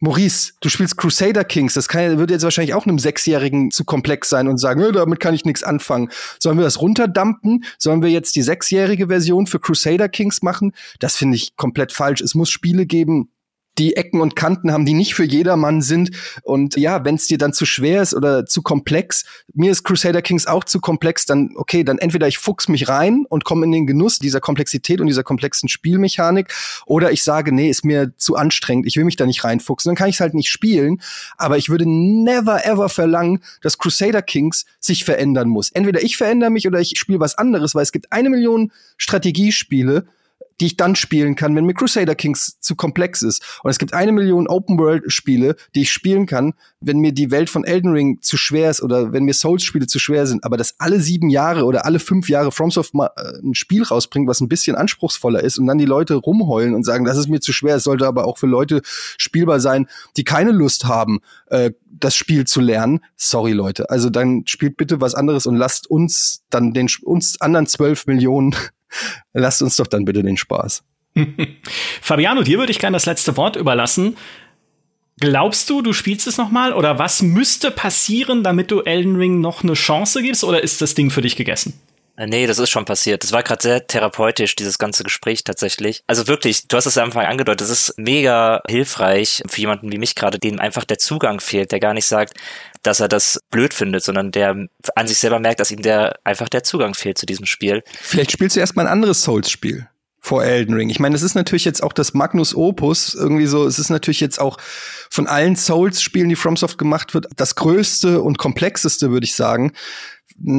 Maurice, 0.03 0.51
du 0.59 0.67
spielst 0.67 0.97
Crusader 0.97 1.45
Kings, 1.45 1.75
das 1.75 1.87
kann, 1.87 2.17
würde 2.17 2.33
jetzt 2.33 2.43
wahrscheinlich 2.43 2.73
auch 2.73 2.85
einem 2.85 2.99
Sechsjährigen 2.99 3.71
zu 3.71 3.85
komplex 3.85 4.27
sein 4.27 4.49
und 4.49 4.57
sagen, 4.57 4.91
damit 4.91 5.21
kann 5.21 5.33
ich 5.33 5.45
nichts 5.45 5.63
anfangen. 5.63 6.09
Sollen 6.39 6.57
wir 6.57 6.65
das 6.65 6.81
runterdampen? 6.81 7.63
Sollen 7.77 8.01
wir 8.01 8.09
jetzt 8.09 8.35
die 8.35 8.41
sechsjährige 8.41 9.07
Version 9.07 9.47
für 9.47 9.61
Crusader 9.61 10.09
Kings 10.09 10.41
machen? 10.41 10.73
Das 10.99 11.15
finde 11.15 11.37
ich 11.37 11.55
komplett 11.55 11.93
falsch. 11.93 12.19
Es 12.19 12.35
muss 12.35 12.49
Spiele 12.49 12.85
geben, 12.85 13.29
die 13.77 13.95
Ecken 13.95 14.21
und 14.21 14.35
Kanten 14.35 14.71
haben, 14.71 14.85
die 14.85 14.93
nicht 14.93 15.15
für 15.15 15.23
jedermann 15.23 15.81
sind. 15.81 16.11
Und 16.43 16.75
ja, 16.77 17.03
wenn 17.05 17.15
es 17.15 17.27
dir 17.27 17.37
dann 17.37 17.53
zu 17.53 17.65
schwer 17.65 18.01
ist 18.01 18.13
oder 18.13 18.45
zu 18.45 18.61
komplex, 18.61 19.25
mir 19.53 19.71
ist 19.71 19.83
Crusader 19.83 20.21
Kings 20.21 20.45
auch 20.45 20.63
zu 20.63 20.79
komplex, 20.79 21.25
dann 21.25 21.51
okay, 21.55 21.83
dann 21.83 21.97
entweder 21.97 22.27
ich 22.27 22.37
fuchs 22.37 22.67
mich 22.67 22.87
rein 22.87 23.25
und 23.29 23.45
komme 23.45 23.65
in 23.65 23.71
den 23.71 23.87
Genuss 23.87 24.19
dieser 24.19 24.39
Komplexität 24.39 25.01
und 25.01 25.07
dieser 25.07 25.23
komplexen 25.23 25.69
Spielmechanik, 25.69 26.53
oder 26.85 27.11
ich 27.11 27.23
sage, 27.23 27.51
nee, 27.51 27.69
ist 27.69 27.85
mir 27.85 28.13
zu 28.17 28.35
anstrengend, 28.35 28.85
ich 28.85 28.97
will 28.97 29.05
mich 29.05 29.15
da 29.15 29.25
nicht 29.25 29.43
reinfuchsen, 29.43 29.89
dann 29.89 29.95
kann 29.95 30.09
ich 30.09 30.15
es 30.15 30.21
halt 30.21 30.33
nicht 30.33 30.49
spielen. 30.49 31.01
Aber 31.37 31.57
ich 31.57 31.69
würde 31.69 31.85
never 31.87 32.65
ever 32.65 32.89
verlangen, 32.89 33.39
dass 33.61 33.77
Crusader 33.77 34.21
Kings 34.21 34.65
sich 34.79 35.03
verändern 35.03 35.49
muss. 35.49 35.71
Entweder 35.71 36.03
ich 36.03 36.17
verändere 36.17 36.49
mich 36.49 36.67
oder 36.67 36.79
ich 36.79 36.93
spiele 36.97 37.19
was 37.19 37.37
anderes, 37.37 37.75
weil 37.75 37.83
es 37.83 37.91
gibt 37.91 38.11
eine 38.11 38.29
Million 38.29 38.71
Strategiespiele, 38.97 40.05
die 40.63 40.67
ich 40.67 40.77
dann 40.77 40.95
spielen 40.95 41.35
kann, 41.35 41.57
wenn 41.57 41.65
mir 41.65 41.73
Crusader 41.73 42.15
Kings 42.15 42.57
zu 42.61 42.77
komplex 42.77 43.21
ist. 43.21 43.43
Und 43.63 43.71
es 43.71 43.79
gibt 43.79 43.93
eine 43.93 44.13
Million 44.13 44.47
Open-World-Spiele, 44.47 45.57
die 45.75 45.81
ich 45.81 45.91
spielen 45.91 46.25
kann, 46.25 46.53
wenn 46.79 46.99
mir 46.99 47.11
die 47.11 47.31
Welt 47.31 47.49
von 47.49 47.65
Elden 47.65 47.91
Ring 47.91 48.21
zu 48.21 48.37
schwer 48.37 48.69
ist 48.69 48.81
oder 48.81 49.11
wenn 49.11 49.25
mir 49.25 49.33
Souls-Spiele 49.33 49.87
zu 49.87 49.99
schwer 49.99 50.25
sind. 50.25 50.45
Aber 50.45 50.55
dass 50.55 50.79
alle 50.79 51.01
sieben 51.01 51.29
Jahre 51.29 51.65
oder 51.65 51.85
alle 51.85 51.99
fünf 51.99 52.29
Jahre 52.29 52.53
FromSoft 52.53 52.93
mal 52.93 53.09
äh, 53.17 53.39
ein 53.43 53.55
Spiel 53.55 53.83
rausbringt, 53.83 54.25
was 54.25 54.39
ein 54.39 54.47
bisschen 54.47 54.77
anspruchsvoller 54.77 55.43
ist 55.43 55.57
und 55.57 55.67
dann 55.67 55.77
die 55.77 55.83
Leute 55.83 56.13
rumheulen 56.13 56.75
und 56.75 56.85
sagen, 56.85 57.03
das 57.03 57.17
ist 57.17 57.27
mir 57.27 57.41
zu 57.41 57.51
schwer, 57.51 57.75
es 57.75 57.83
sollte 57.83 58.07
aber 58.07 58.25
auch 58.25 58.37
für 58.37 58.47
Leute 58.47 58.81
spielbar 59.17 59.59
sein, 59.59 59.87
die 60.15 60.23
keine 60.23 60.51
Lust 60.51 60.85
haben, 60.85 61.19
äh, 61.47 61.71
das 61.91 62.15
Spiel 62.15 62.45
zu 62.45 62.61
lernen. 62.61 63.01
Sorry, 63.17 63.51
Leute. 63.51 63.89
Also 63.89 64.09
dann 64.09 64.43
spielt 64.47 64.77
bitte 64.77 65.01
was 65.01 65.13
anderes 65.13 65.45
und 65.45 65.57
lasst 65.57 65.89
uns 65.89 66.45
dann 66.49 66.71
den 66.71 66.87
uns 67.03 67.41
anderen 67.41 67.67
zwölf 67.67 68.07
Millionen 68.07 68.55
Lasst 69.33 69.61
uns 69.61 69.75
doch 69.75 69.87
dann 69.87 70.05
bitte 70.05 70.23
den 70.23 70.37
Spaß. 70.37 70.83
Fabiano, 72.01 72.43
dir 72.43 72.57
würde 72.57 72.71
ich 72.71 72.79
gerne 72.79 72.95
das 72.95 73.05
letzte 73.05 73.37
Wort 73.37 73.55
überlassen. 73.55 74.17
Glaubst 75.19 75.69
du, 75.69 75.81
du 75.81 75.93
spielst 75.93 76.27
es 76.27 76.37
nochmal? 76.37 76.73
Oder 76.73 76.97
was 76.97 77.21
müsste 77.21 77.71
passieren, 77.71 78.43
damit 78.43 78.71
du 78.71 78.81
Elden 78.81 79.15
Ring 79.15 79.41
noch 79.41 79.63
eine 79.63 79.73
Chance 79.73 80.21
gibst? 80.23 80.43
Oder 80.43 80.63
ist 80.63 80.81
das 80.81 80.95
Ding 80.95 81.11
für 81.11 81.21
dich 81.21 81.35
gegessen? 81.35 81.79
Äh, 82.15 82.27
nee, 82.27 82.47
das 82.47 82.59
ist 82.59 82.69
schon 82.69 82.85
passiert. 82.85 83.23
Das 83.23 83.31
war 83.31 83.43
gerade 83.43 83.61
sehr 83.61 83.87
therapeutisch, 83.87 84.55
dieses 84.55 84.77
ganze 84.77 85.03
Gespräch 85.03 85.43
tatsächlich. 85.43 86.03
Also 86.07 86.27
wirklich, 86.27 86.67
du 86.67 86.77
hast 86.77 86.85
es 86.85 86.97
am 86.97 87.05
Anfang 87.05 87.25
angedeutet, 87.25 87.61
das 87.61 87.69
ist 87.69 87.93
mega 87.97 88.61
hilfreich 88.67 89.43
für 89.47 89.61
jemanden 89.61 89.91
wie 89.91 89.97
mich 89.97 90.15
gerade, 90.15 90.39
dem 90.39 90.59
einfach 90.59 90.83
der 90.83 90.99
Zugang 90.99 91.39
fehlt, 91.39 91.71
der 91.71 91.79
gar 91.79 91.93
nicht 91.93 92.05
sagt, 92.05 92.33
dass 92.83 92.99
er 92.99 93.07
das 93.07 93.39
blöd 93.49 93.73
findet, 93.73 94.03
sondern 94.03 94.31
der 94.31 94.67
an 94.95 95.07
sich 95.07 95.17
selber 95.17 95.39
merkt, 95.39 95.59
dass 95.59 95.71
ihm 95.71 95.81
der 95.81 96.19
einfach 96.23 96.49
der 96.49 96.63
Zugang 96.63 96.93
fehlt 96.93 97.17
zu 97.17 97.25
diesem 97.25 97.45
Spiel. 97.45 97.83
Vielleicht 98.01 98.31
spielst 98.31 98.55
du 98.55 98.59
erstmal 98.59 98.85
ein 98.85 98.91
anderes 98.91 99.23
Souls-Spiel 99.23 99.87
vor 100.19 100.45
Elden 100.45 100.73
Ring. 100.73 100.89
Ich 100.89 100.99
meine, 100.99 101.15
es 101.15 101.21
ist 101.21 101.35
natürlich 101.35 101.65
jetzt 101.65 101.83
auch 101.83 101.91
das 101.91 102.13
Magnus 102.13 102.55
Opus, 102.55 103.13
irgendwie 103.13 103.45
so, 103.45 103.67
es 103.67 103.77
ist 103.77 103.89
natürlich 103.89 104.21
jetzt 104.21 104.39
auch 104.39 104.57
von 105.09 105.27
allen 105.27 105.57
Souls-Spielen, 105.57 106.29
die 106.29 106.37
FromSoft 106.37 106.77
gemacht 106.77 107.13
wird, 107.13 107.27
das 107.35 107.55
größte 107.55 108.21
und 108.21 108.37
komplexeste, 108.37 109.11
würde 109.11 109.25
ich 109.25 109.35
sagen 109.35 109.73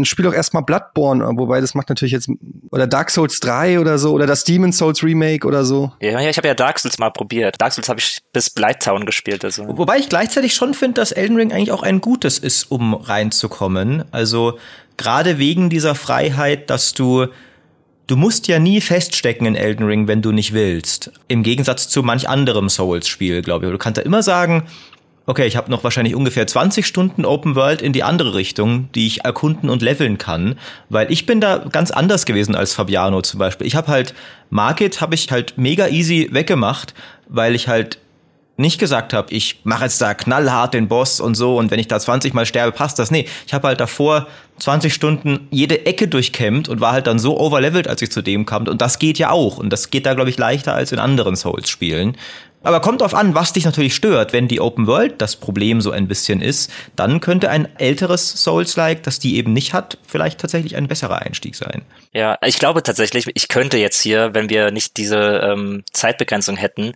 spiel 0.02 0.24
doch 0.24 0.34
erstmal 0.34 0.62
Bloodborne, 0.62 1.24
wobei 1.36 1.60
das 1.60 1.74
macht 1.74 1.88
natürlich 1.88 2.12
jetzt 2.12 2.28
oder 2.70 2.86
Dark 2.86 3.10
Souls 3.10 3.40
3 3.40 3.80
oder 3.80 3.98
so 3.98 4.12
oder 4.12 4.26
das 4.26 4.44
Demon 4.44 4.72
Souls 4.72 5.02
Remake 5.02 5.46
oder 5.46 5.64
so. 5.64 5.92
Ja, 6.00 6.20
ja 6.20 6.30
ich 6.30 6.36
habe 6.36 6.48
ja 6.48 6.54
Dark 6.54 6.78
Souls 6.78 6.98
mal 6.98 7.10
probiert. 7.10 7.60
Dark 7.60 7.72
Souls 7.72 7.88
habe 7.88 8.00
ich 8.00 8.18
bis 8.32 8.50
Blighttown 8.50 9.06
gespielt, 9.06 9.44
also. 9.44 9.64
Wobei 9.76 9.98
ich 9.98 10.08
gleichzeitig 10.08 10.54
schon 10.54 10.74
finde, 10.74 10.94
dass 10.94 11.12
Elden 11.12 11.36
Ring 11.36 11.52
eigentlich 11.52 11.72
auch 11.72 11.82
ein 11.82 12.00
gutes 12.00 12.38
ist, 12.38 12.70
um 12.70 12.94
reinzukommen. 12.94 14.04
Also 14.10 14.58
gerade 14.96 15.38
wegen 15.38 15.70
dieser 15.70 15.94
Freiheit, 15.94 16.70
dass 16.70 16.94
du 16.94 17.26
Du 18.06 18.16
musst 18.16 18.48
ja 18.48 18.58
nie 18.58 18.82
feststecken 18.82 19.46
in 19.46 19.56
Elden 19.56 19.86
Ring, 19.86 20.08
wenn 20.08 20.20
du 20.20 20.30
nicht 20.30 20.52
willst. 20.52 21.10
Im 21.26 21.42
Gegensatz 21.42 21.88
zu 21.88 22.02
manch 22.02 22.28
anderem 22.28 22.68
Souls-Spiel, 22.68 23.40
glaube 23.40 23.64
ich. 23.64 23.72
Du 23.72 23.78
kannst 23.78 23.96
ja 23.96 24.04
immer 24.04 24.22
sagen, 24.22 24.64
okay, 25.26 25.46
ich 25.46 25.56
habe 25.56 25.70
noch 25.70 25.84
wahrscheinlich 25.84 26.14
ungefähr 26.14 26.46
20 26.46 26.86
Stunden 26.86 27.24
Open 27.24 27.54
World 27.54 27.82
in 27.82 27.92
die 27.92 28.02
andere 28.02 28.34
Richtung, 28.34 28.90
die 28.94 29.06
ich 29.06 29.24
erkunden 29.24 29.70
und 29.70 29.82
leveln 29.82 30.18
kann, 30.18 30.58
weil 30.90 31.10
ich 31.10 31.26
bin 31.26 31.40
da 31.40 31.58
ganz 31.58 31.90
anders 31.90 32.26
gewesen 32.26 32.54
als 32.54 32.74
Fabiano 32.74 33.22
zum 33.22 33.38
Beispiel. 33.38 33.66
Ich 33.66 33.76
habe 33.76 33.88
halt 33.88 34.14
Market 34.50 35.00
habe 35.00 35.14
ich 35.14 35.30
halt 35.30 35.54
mega 35.56 35.88
easy 35.88 36.28
weggemacht, 36.30 36.94
weil 37.28 37.54
ich 37.54 37.68
halt 37.68 37.98
nicht 38.56 38.78
gesagt 38.78 39.12
habe, 39.12 39.32
ich 39.32 39.60
mache 39.64 39.84
jetzt 39.84 40.00
da 40.00 40.14
knallhart 40.14 40.74
den 40.74 40.86
Boss 40.86 41.18
und 41.20 41.34
so 41.34 41.58
und 41.58 41.70
wenn 41.70 41.80
ich 41.80 41.88
da 41.88 41.98
20 41.98 42.34
mal 42.34 42.46
sterbe, 42.46 42.70
passt 42.70 42.98
das. 42.98 43.10
Nee, 43.10 43.26
ich 43.46 43.54
habe 43.54 43.66
halt 43.66 43.80
davor 43.80 44.28
20 44.60 44.94
Stunden 44.94 45.48
jede 45.50 45.86
Ecke 45.86 46.06
durchkämmt 46.06 46.68
und 46.68 46.80
war 46.80 46.92
halt 46.92 47.08
dann 47.08 47.18
so 47.18 47.38
overlevelt, 47.40 47.88
als 47.88 48.00
ich 48.02 48.12
zu 48.12 48.22
dem 48.22 48.46
kam 48.46 48.68
und 48.68 48.80
das 48.80 49.00
geht 49.00 49.18
ja 49.18 49.30
auch 49.30 49.58
und 49.58 49.70
das 49.70 49.90
geht 49.90 50.06
da 50.06 50.14
glaube 50.14 50.30
ich 50.30 50.38
leichter 50.38 50.74
als 50.74 50.92
in 50.92 51.00
anderen 51.00 51.34
Souls 51.34 51.68
Spielen. 51.68 52.16
Aber 52.64 52.80
kommt 52.80 53.02
drauf 53.02 53.14
an, 53.14 53.34
was 53.34 53.52
dich 53.52 53.64
natürlich 53.64 53.94
stört. 53.94 54.32
Wenn 54.32 54.48
die 54.48 54.60
Open 54.60 54.86
World 54.86 55.20
das 55.20 55.36
Problem 55.36 55.80
so 55.80 55.90
ein 55.90 56.08
bisschen 56.08 56.40
ist, 56.40 56.72
dann 56.96 57.20
könnte 57.20 57.50
ein 57.50 57.68
älteres 57.78 58.42
Souls-like, 58.42 59.02
das 59.02 59.18
die 59.18 59.36
eben 59.36 59.52
nicht 59.52 59.74
hat, 59.74 59.98
vielleicht 60.06 60.40
tatsächlich 60.40 60.74
ein 60.76 60.88
besserer 60.88 61.20
Einstieg 61.20 61.54
sein. 61.54 61.82
Ja, 62.12 62.38
ich 62.44 62.58
glaube 62.58 62.82
tatsächlich, 62.82 63.28
ich 63.34 63.48
könnte 63.48 63.76
jetzt 63.76 64.00
hier, 64.00 64.34
wenn 64.34 64.48
wir 64.48 64.70
nicht 64.70 64.96
diese 64.96 65.40
ähm, 65.44 65.84
Zeitbegrenzung 65.92 66.56
hätten, 66.56 66.94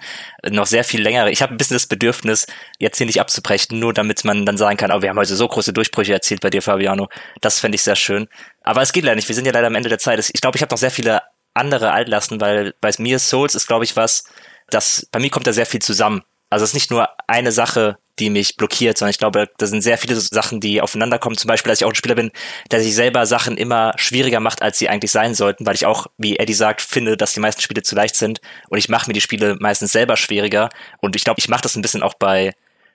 noch 0.48 0.66
sehr 0.66 0.84
viel 0.84 1.02
länger. 1.02 1.28
Ich 1.28 1.42
habe 1.42 1.54
ein 1.54 1.58
bisschen 1.58 1.76
das 1.76 1.86
Bedürfnis, 1.86 2.46
jetzt 2.78 2.96
hier 2.96 3.06
nicht 3.06 3.20
abzubrechen, 3.20 3.78
nur 3.78 3.92
damit 3.92 4.24
man 4.24 4.46
dann 4.46 4.56
sagen 4.56 4.78
kann, 4.78 4.90
oh, 4.90 5.02
wir 5.02 5.10
haben 5.10 5.18
heute 5.18 5.36
so 5.36 5.46
große 5.46 5.72
Durchbrüche 5.72 6.14
erzielt 6.14 6.40
bei 6.40 6.50
dir, 6.50 6.62
Fabiano. 6.62 7.08
Das 7.40 7.60
fände 7.60 7.76
ich 7.76 7.82
sehr 7.82 7.96
schön. 7.96 8.28
Aber 8.62 8.80
es 8.80 8.92
geht 8.92 9.04
leider 9.04 9.16
nicht. 9.16 9.28
Wir 9.28 9.34
sind 9.34 9.46
ja 9.46 9.52
leider 9.52 9.66
am 9.66 9.74
Ende 9.74 9.90
der 9.90 9.98
Zeit. 9.98 10.18
Ich 10.18 10.40
glaube, 10.40 10.56
ich 10.56 10.62
habe 10.62 10.72
noch 10.72 10.78
sehr 10.78 10.90
viele 10.90 11.22
andere 11.54 11.92
Altlasten, 11.92 12.40
weil 12.40 12.74
bei 12.80 12.90
mir 12.98 13.18
Souls 13.18 13.54
ist, 13.54 13.66
glaube 13.66 13.84
ich, 13.84 13.96
was, 13.96 14.24
das, 14.70 15.06
bei 15.10 15.18
mir 15.18 15.30
kommt 15.30 15.46
da 15.46 15.52
sehr 15.52 15.66
viel 15.66 15.80
zusammen. 15.80 16.22
Also 16.50 16.64
es 16.64 16.70
ist 16.70 16.74
nicht 16.74 16.90
nur 16.90 17.08
eine 17.26 17.52
Sache, 17.52 17.98
die 18.18 18.30
mich 18.30 18.56
blockiert, 18.56 18.98
sondern 18.98 19.10
ich 19.10 19.18
glaube, 19.18 19.48
da 19.58 19.66
sind 19.66 19.82
sehr 19.82 19.98
viele 19.98 20.16
Sachen, 20.16 20.60
die 20.60 20.80
aufeinander 20.80 21.18
kommen. 21.18 21.36
Zum 21.36 21.48
Beispiel, 21.48 21.70
dass 21.70 21.80
ich 21.80 21.84
auch 21.84 21.90
ein 21.90 21.94
Spieler 21.94 22.14
bin, 22.14 22.32
der 22.70 22.80
sich 22.80 22.94
selber 22.94 23.26
Sachen 23.26 23.56
immer 23.56 23.92
schwieriger 23.96 24.40
macht, 24.40 24.62
als 24.62 24.78
sie 24.78 24.88
eigentlich 24.88 25.12
sein 25.12 25.34
sollten, 25.34 25.66
weil 25.66 25.74
ich 25.74 25.86
auch, 25.86 26.06
wie 26.16 26.38
Eddie 26.38 26.54
sagt, 26.54 26.80
finde, 26.80 27.16
dass 27.16 27.34
die 27.34 27.40
meisten 27.40 27.62
Spiele 27.62 27.82
zu 27.82 27.94
leicht 27.94 28.16
sind 28.16 28.40
und 28.68 28.78
ich 28.78 28.88
mache 28.88 29.08
mir 29.08 29.14
die 29.14 29.20
Spiele 29.20 29.56
meistens 29.60 29.92
selber 29.92 30.16
schwieriger 30.16 30.68
und 31.00 31.16
ich 31.16 31.24
glaube, 31.24 31.38
ich 31.38 31.48
mache 31.48 31.62
das 31.62 31.76
ein 31.76 31.82
bisschen 31.82 32.02
auch 32.02 32.14
bei 32.14 32.54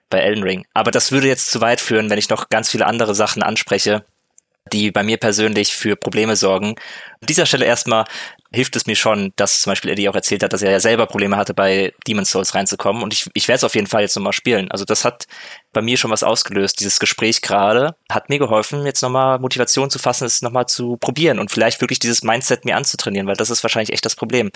bei 0.09 0.19
Elden 0.19 0.43
Ring. 0.43 0.65
Aber 0.73 0.91
das 0.91 1.11
würde 1.11 1.27
jetzt 1.27 1.49
zu 1.49 1.59
weit 1.59 1.81
führen, 1.81 2.09
wenn 2.09 2.19
ich 2.19 2.29
noch 2.29 2.49
ganz 2.49 2.69
viele 2.69 2.85
andere 2.85 3.15
Sachen 3.15 3.41
anspreche, 3.41 4.05
die 4.71 4.91
bei 4.91 5.01
mir 5.01 5.17
persönlich 5.17 5.73
für 5.73 5.95
Probleme 5.95 6.35
sorgen. 6.35 6.75
An 7.19 7.27
dieser 7.27 7.47
Stelle 7.47 7.65
erstmal 7.65 8.05
hilft 8.53 8.75
es 8.75 8.85
mir 8.85 8.95
schon, 8.95 9.33
dass 9.35 9.61
zum 9.61 9.71
Beispiel 9.71 9.91
Eddie 9.91 10.07
auch 10.07 10.15
erzählt 10.15 10.43
hat, 10.43 10.53
dass 10.53 10.61
er 10.61 10.71
ja 10.71 10.79
selber 10.79 11.07
Probleme 11.07 11.37
hatte, 11.37 11.53
bei 11.53 11.93
Demon's 12.07 12.29
Souls 12.29 12.53
reinzukommen. 12.53 13.01
Und 13.01 13.11
ich, 13.11 13.27
ich 13.33 13.47
werde 13.47 13.57
es 13.57 13.63
auf 13.63 13.73
jeden 13.73 13.87
Fall 13.87 14.01
jetzt 14.01 14.15
nochmal 14.15 14.33
spielen. 14.33 14.69
Also 14.69 14.85
das 14.85 15.03
hat 15.03 15.25
bei 15.73 15.81
mir 15.81 15.97
schon 15.97 16.11
was 16.11 16.21
ausgelöst. 16.21 16.79
Dieses 16.79 16.99
Gespräch 16.99 17.41
gerade 17.41 17.95
hat 18.11 18.29
mir 18.29 18.37
geholfen, 18.37 18.85
jetzt 18.85 19.01
nochmal 19.01 19.39
Motivation 19.39 19.89
zu 19.89 19.97
fassen, 19.97 20.25
es 20.25 20.43
nochmal 20.43 20.67
zu 20.67 20.97
probieren 20.97 21.39
und 21.39 21.49
vielleicht 21.49 21.81
wirklich 21.81 21.99
dieses 21.99 22.23
Mindset 22.23 22.63
mir 22.63 22.77
anzutrainieren, 22.77 23.27
weil 23.27 23.35
das 23.35 23.49
ist 23.49 23.63
wahrscheinlich 23.63 23.91
echt 23.91 24.05
das 24.05 24.15
Problem. 24.15 24.51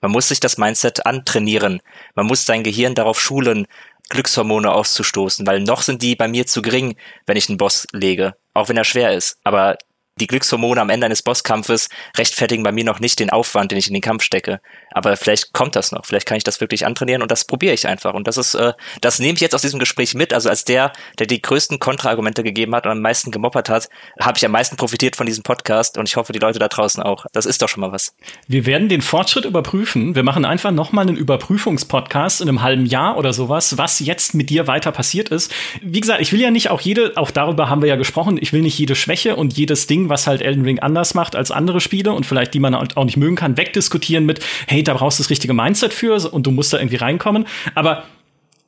Man 0.00 0.12
muss 0.12 0.28
sich 0.28 0.40
das 0.40 0.56
Mindset 0.56 1.04
antrainieren. 1.04 1.82
Man 2.14 2.26
muss 2.26 2.46
sein 2.46 2.64
Gehirn 2.64 2.94
darauf 2.94 3.20
schulen, 3.20 3.66
Glückshormone 4.08 4.72
auszustoßen, 4.72 5.46
weil 5.46 5.60
noch 5.60 5.82
sind 5.82 6.02
die 6.02 6.16
bei 6.16 6.28
mir 6.28 6.46
zu 6.46 6.62
gering, 6.62 6.96
wenn 7.26 7.36
ich 7.36 7.48
einen 7.48 7.58
Boss 7.58 7.86
lege, 7.92 8.34
auch 8.54 8.68
wenn 8.68 8.76
er 8.76 8.84
schwer 8.84 9.12
ist. 9.12 9.38
Aber 9.44 9.76
die 10.20 10.26
Glückshormone 10.26 10.80
am 10.80 10.90
Ende 10.90 11.06
eines 11.06 11.22
Bosskampfes 11.22 11.88
rechtfertigen 12.16 12.62
bei 12.62 12.72
mir 12.72 12.84
noch 12.84 13.00
nicht 13.00 13.18
den 13.20 13.30
Aufwand, 13.30 13.70
den 13.70 13.78
ich 13.78 13.88
in 13.88 13.94
den 13.94 14.02
Kampf 14.02 14.22
stecke. 14.22 14.60
Aber 14.94 15.16
vielleicht 15.16 15.52
kommt 15.52 15.76
das 15.76 15.92
noch. 15.92 16.04
Vielleicht 16.04 16.26
kann 16.26 16.36
ich 16.36 16.44
das 16.44 16.60
wirklich 16.60 16.86
antrainieren 16.86 17.22
und 17.22 17.30
das 17.30 17.44
probiere 17.44 17.74
ich 17.74 17.86
einfach. 17.86 18.14
Und 18.14 18.26
das 18.26 18.36
ist, 18.36 18.54
äh, 18.54 18.72
das 19.00 19.18
nehme 19.18 19.34
ich 19.34 19.40
jetzt 19.40 19.54
aus 19.54 19.62
diesem 19.62 19.78
Gespräch 19.78 20.14
mit. 20.14 20.32
Also 20.32 20.48
als 20.48 20.64
der, 20.64 20.92
der 21.18 21.26
die 21.26 21.40
größten 21.42 21.78
Kontraargumente 21.78 22.42
gegeben 22.42 22.74
hat 22.74 22.86
und 22.86 22.92
am 22.92 23.00
meisten 23.00 23.30
gemoppert 23.30 23.68
hat, 23.68 23.88
habe 24.20 24.38
ich 24.38 24.44
am 24.44 24.52
meisten 24.52 24.76
profitiert 24.76 25.16
von 25.16 25.26
diesem 25.26 25.42
Podcast 25.42 25.98
und 25.98 26.08
ich 26.08 26.16
hoffe, 26.16 26.32
die 26.32 26.38
Leute 26.38 26.58
da 26.58 26.68
draußen 26.68 27.02
auch. 27.02 27.26
Das 27.32 27.46
ist 27.46 27.62
doch 27.62 27.68
schon 27.68 27.80
mal 27.80 27.92
was. 27.92 28.14
Wir 28.46 28.66
werden 28.66 28.88
den 28.88 29.02
Fortschritt 29.02 29.44
überprüfen. 29.44 30.14
Wir 30.14 30.22
machen 30.22 30.44
einfach 30.44 30.70
nochmal 30.70 31.08
einen 31.08 31.16
Überprüfungspodcast 31.16 32.40
in 32.40 32.48
einem 32.48 32.62
halben 32.62 32.86
Jahr 32.86 33.16
oder 33.16 33.32
sowas, 33.32 33.78
was 33.78 34.00
jetzt 34.00 34.34
mit 34.34 34.50
dir 34.50 34.66
weiter 34.66 34.92
passiert 34.92 35.28
ist. 35.30 35.52
Wie 35.80 36.00
gesagt, 36.00 36.20
ich 36.20 36.32
will 36.32 36.40
ja 36.40 36.50
nicht 36.50 36.70
auch 36.70 36.80
jede, 36.80 37.12
auch 37.16 37.30
darüber 37.30 37.68
haben 37.68 37.82
wir 37.82 37.88
ja 37.88 37.96
gesprochen, 37.96 38.38
ich 38.40 38.52
will 38.52 38.62
nicht 38.62 38.78
jede 38.78 38.94
Schwäche 38.94 39.36
und 39.36 39.56
jedes 39.56 39.86
Ding, 39.86 40.08
was 40.08 40.26
halt 40.26 40.42
Elden 40.42 40.64
Ring 40.64 40.78
anders 40.80 41.14
macht 41.14 41.36
als 41.36 41.50
andere 41.50 41.80
Spiele 41.80 42.12
und 42.12 42.26
vielleicht 42.26 42.54
die 42.54 42.60
man 42.60 42.74
auch 42.74 43.04
nicht 43.04 43.16
mögen 43.16 43.36
kann, 43.36 43.56
wegdiskutieren 43.56 44.26
mit, 44.26 44.40
hey, 44.66 44.81
da 44.84 44.94
brauchst 44.94 45.18
du 45.18 45.22
das 45.22 45.30
richtige 45.30 45.54
Mindset 45.54 45.92
für 45.92 46.14
und 46.32 46.46
du 46.46 46.50
musst 46.50 46.72
da 46.72 46.78
irgendwie 46.78 46.96
reinkommen. 46.96 47.46
Aber 47.74 48.04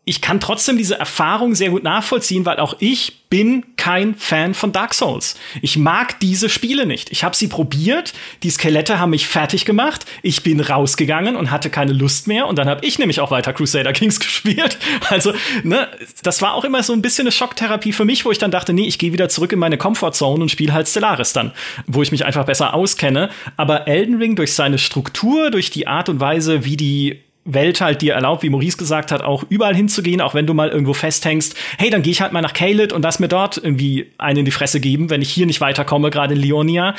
ich 0.07 0.21
kann 0.21 0.39
trotzdem 0.39 0.77
diese 0.77 0.99
Erfahrung 0.99 1.55
sehr 1.55 1.71
gut 1.71 1.83
nachvollziehen, 1.83 2.45
weil 2.45 2.59
auch 2.59 2.77
ich 2.79 3.23
bin 3.31 3.65
kein 3.77 4.15
Fan 4.15 4.53
von 4.53 4.71
Dark 4.71 4.93
Souls. 4.93 5.37
Ich 5.63 5.79
mag 5.79 6.21
diese 6.21 6.51
Spiele 6.51 6.85
nicht. 6.85 7.11
Ich 7.11 7.25
habe 7.25 7.35
sie 7.35 7.49
probiert, 7.49 8.13
die 8.43 8.51
Skelette 8.51 8.99
haben 8.99 9.11
mich 9.11 9.27
fertig 9.27 9.65
gemacht, 9.65 10.05
ich 10.23 10.43
bin 10.43 10.61
rausgegangen 10.61 11.37
und 11.37 11.51
hatte 11.51 11.71
keine 11.71 11.93
Lust 11.93 12.29
mehr 12.29 12.47
und 12.47 12.59
dann 12.59 12.69
habe 12.69 12.87
ich 12.87 12.99
nämlich 12.99 13.21
auch 13.21 13.31
weiter 13.31 13.55
Crusader 13.55 13.93
Kings 13.95 14.21
gespielt. 14.21 14.79
Also, 15.09 15.33
ne, 15.63 15.89
das 16.23 16.43
war 16.43 16.55
auch 16.55 16.65
immer 16.65 16.83
so 16.83 16.93
ein 16.93 17.03
bisschen 17.03 17.25
eine 17.25 17.33
Schocktherapie 17.33 17.93
für 17.93 18.05
mich, 18.05 18.27
wo 18.27 18.31
ich 18.31 18.39
dann 18.39 18.51
dachte, 18.51 18.75
nee, 18.75 18.87
ich 18.87 18.99
gehe 18.99 19.13
wieder 19.13 19.31
zurück 19.31 19.53
in 19.53 19.59
meine 19.59 19.79
Comfortzone 19.79 20.43
und 20.43 20.51
spiele 20.51 20.75
halt 20.75 20.87
Stellaris 20.87 21.33
dann, 21.33 21.53
wo 21.87 22.03
ich 22.03 22.13
mich 22.13 22.27
einfach 22.27 22.45
besser 22.45 22.75
auskenne, 22.75 23.31
aber 23.57 23.89
Elden 23.89 24.17
Ring 24.17 24.37
durch 24.37 24.53
seine 24.53 24.79
Struktur, 24.79 25.51
durch 25.51 25.71
die 25.71 25.87
Art 25.87 26.11
und 26.11 26.21
Weise, 26.21 26.65
wie 26.65 26.77
die 26.77 27.24
Welt 27.45 27.81
halt 27.81 28.03
dir 28.03 28.15
erlaubt, 28.15 28.43
wie 28.43 28.51
Maurice 28.51 28.79
gesagt 28.79 29.13
hat, 29.13 29.23
auch 29.23 29.45
überall 29.49 29.75
hinzugehen, 29.75 30.21
auch 30.21 30.35
wenn 30.35 30.47
du 30.47 30.55
mal 30.55 30.71
irgendwo 30.71 30.95
festhängst. 30.95 31.55
Hey, 31.79 31.91
dann 31.91 32.03
gehe 32.03 32.13
ich 32.13 32.21
halt 32.21 32.33
mal 32.33 32.41
nach 32.41 32.55
Kaled 32.55 32.93
und 32.93 33.03
lass 33.03 33.21
mir 33.21 33.29
dort 33.29 33.59
irgendwie 33.59 34.13
einen 34.19 34.41
in 34.41 34.45
die 34.45 34.51
Fresse 34.51 34.81
geben, 34.81 35.11
wenn 35.11 35.23
ich 35.23 35.31
hier 35.31 35.47
nicht 35.47 35.61
weiterkomme, 35.61 36.11
gerade 36.11 36.35
in 36.35 36.41
Leonia. 36.41 36.95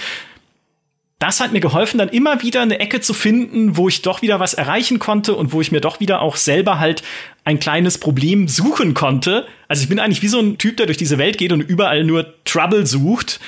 Das 1.18 1.40
hat 1.40 1.54
mir 1.54 1.62
geholfen, 1.62 1.98
dann 1.98 2.10
immer 2.10 2.44
wieder 2.44 2.62
eine 2.62 2.80
Ecke 2.80 3.00
zu 3.00 3.14
finden, 3.14 3.78
wo 3.78 3.88
ich 3.88 4.02
doch 4.02 4.22
wieder 4.22 4.40
was 4.40 4.54
erreichen 4.54 5.00
konnte 5.00 5.34
und 5.34 5.54
wo 5.54 5.62
ich 5.62 5.72
mir 5.72 5.82
doch 5.82 6.00
wieder 6.00 6.22
auch 6.22 6.36
selber 6.36 6.78
halt 6.78 7.04
ein 7.46 7.60
kleines 7.60 7.98
Problem 7.98 8.48
suchen 8.48 8.94
konnte. 8.94 9.48
Also 9.68 9.82
ich 9.82 9.90
bin 9.90 10.00
eigentlich 10.00 10.22
wie 10.22 10.28
so 10.28 10.40
ein 10.40 10.58
Typ, 10.58 10.78
der 10.78 10.88
durch 10.88 10.98
diese 10.98 11.18
Welt 11.18 11.38
geht 11.38 11.54
und 11.54 11.62
überall 11.62 12.04
nur 12.04 12.34
Trouble 12.44 12.86
sucht, 12.86 13.40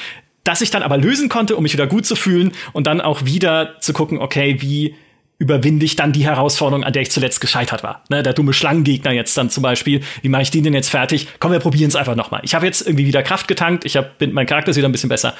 das 0.46 0.62
ich 0.62 0.72
dann 0.72 0.82
aber 0.82 0.98
lösen 0.98 1.28
konnte, 1.28 1.58
um 1.58 1.64
mich 1.64 1.74
wieder 1.74 1.88
gut 1.88 2.06
zu 2.06 2.16
fühlen 2.16 2.54
und 2.72 2.88
dann 2.88 3.02
auch 3.02 3.26
wieder 3.26 3.82
zu 3.82 3.92
gucken, 3.92 4.20
okay, 4.20 4.62
wie 4.62 4.96
überwinde 5.40 5.86
ich 5.86 5.96
dann 5.96 6.14
die 6.14 6.26
Herausforderung, 6.26 6.84
an 6.84 6.94
der 6.94 7.02
ich 7.02 7.12
zuletzt 7.12 7.42
gescheitert 7.42 7.84
war. 7.84 8.04
Ne, 8.10 8.24
der 8.24 8.34
dumme 8.34 8.54
Schlangengegner 8.54 9.12
jetzt 9.12 9.38
dann 9.38 9.50
zum 9.50 9.64
Beispiel. 9.64 10.02
Wie 10.22 10.30
mache 10.30 10.42
ich 10.42 10.52
den 10.52 10.64
denn 10.64 10.74
jetzt 10.74 10.90
fertig? 10.90 11.28
Komm, 11.40 11.52
wir 11.52 11.60
probieren 11.60 11.90
es 11.90 11.96
einfach 11.96 12.16
noch 12.16 12.32
mal. 12.32 12.42
Ich 12.44 12.56
habe 12.56 12.66
jetzt 12.66 12.82
irgendwie 12.82 13.06
wieder 13.06 13.24
Kraft 13.24 13.48
getankt. 13.48 13.86
Ich 13.86 13.98
hab, 13.98 14.18
bin, 14.18 14.34
mein 14.34 14.48
Charakter 14.48 14.72
ist 14.72 14.78
wieder 14.78 14.90
ein 14.90 14.92
bisschen 14.92 15.10
besser. 15.10 15.36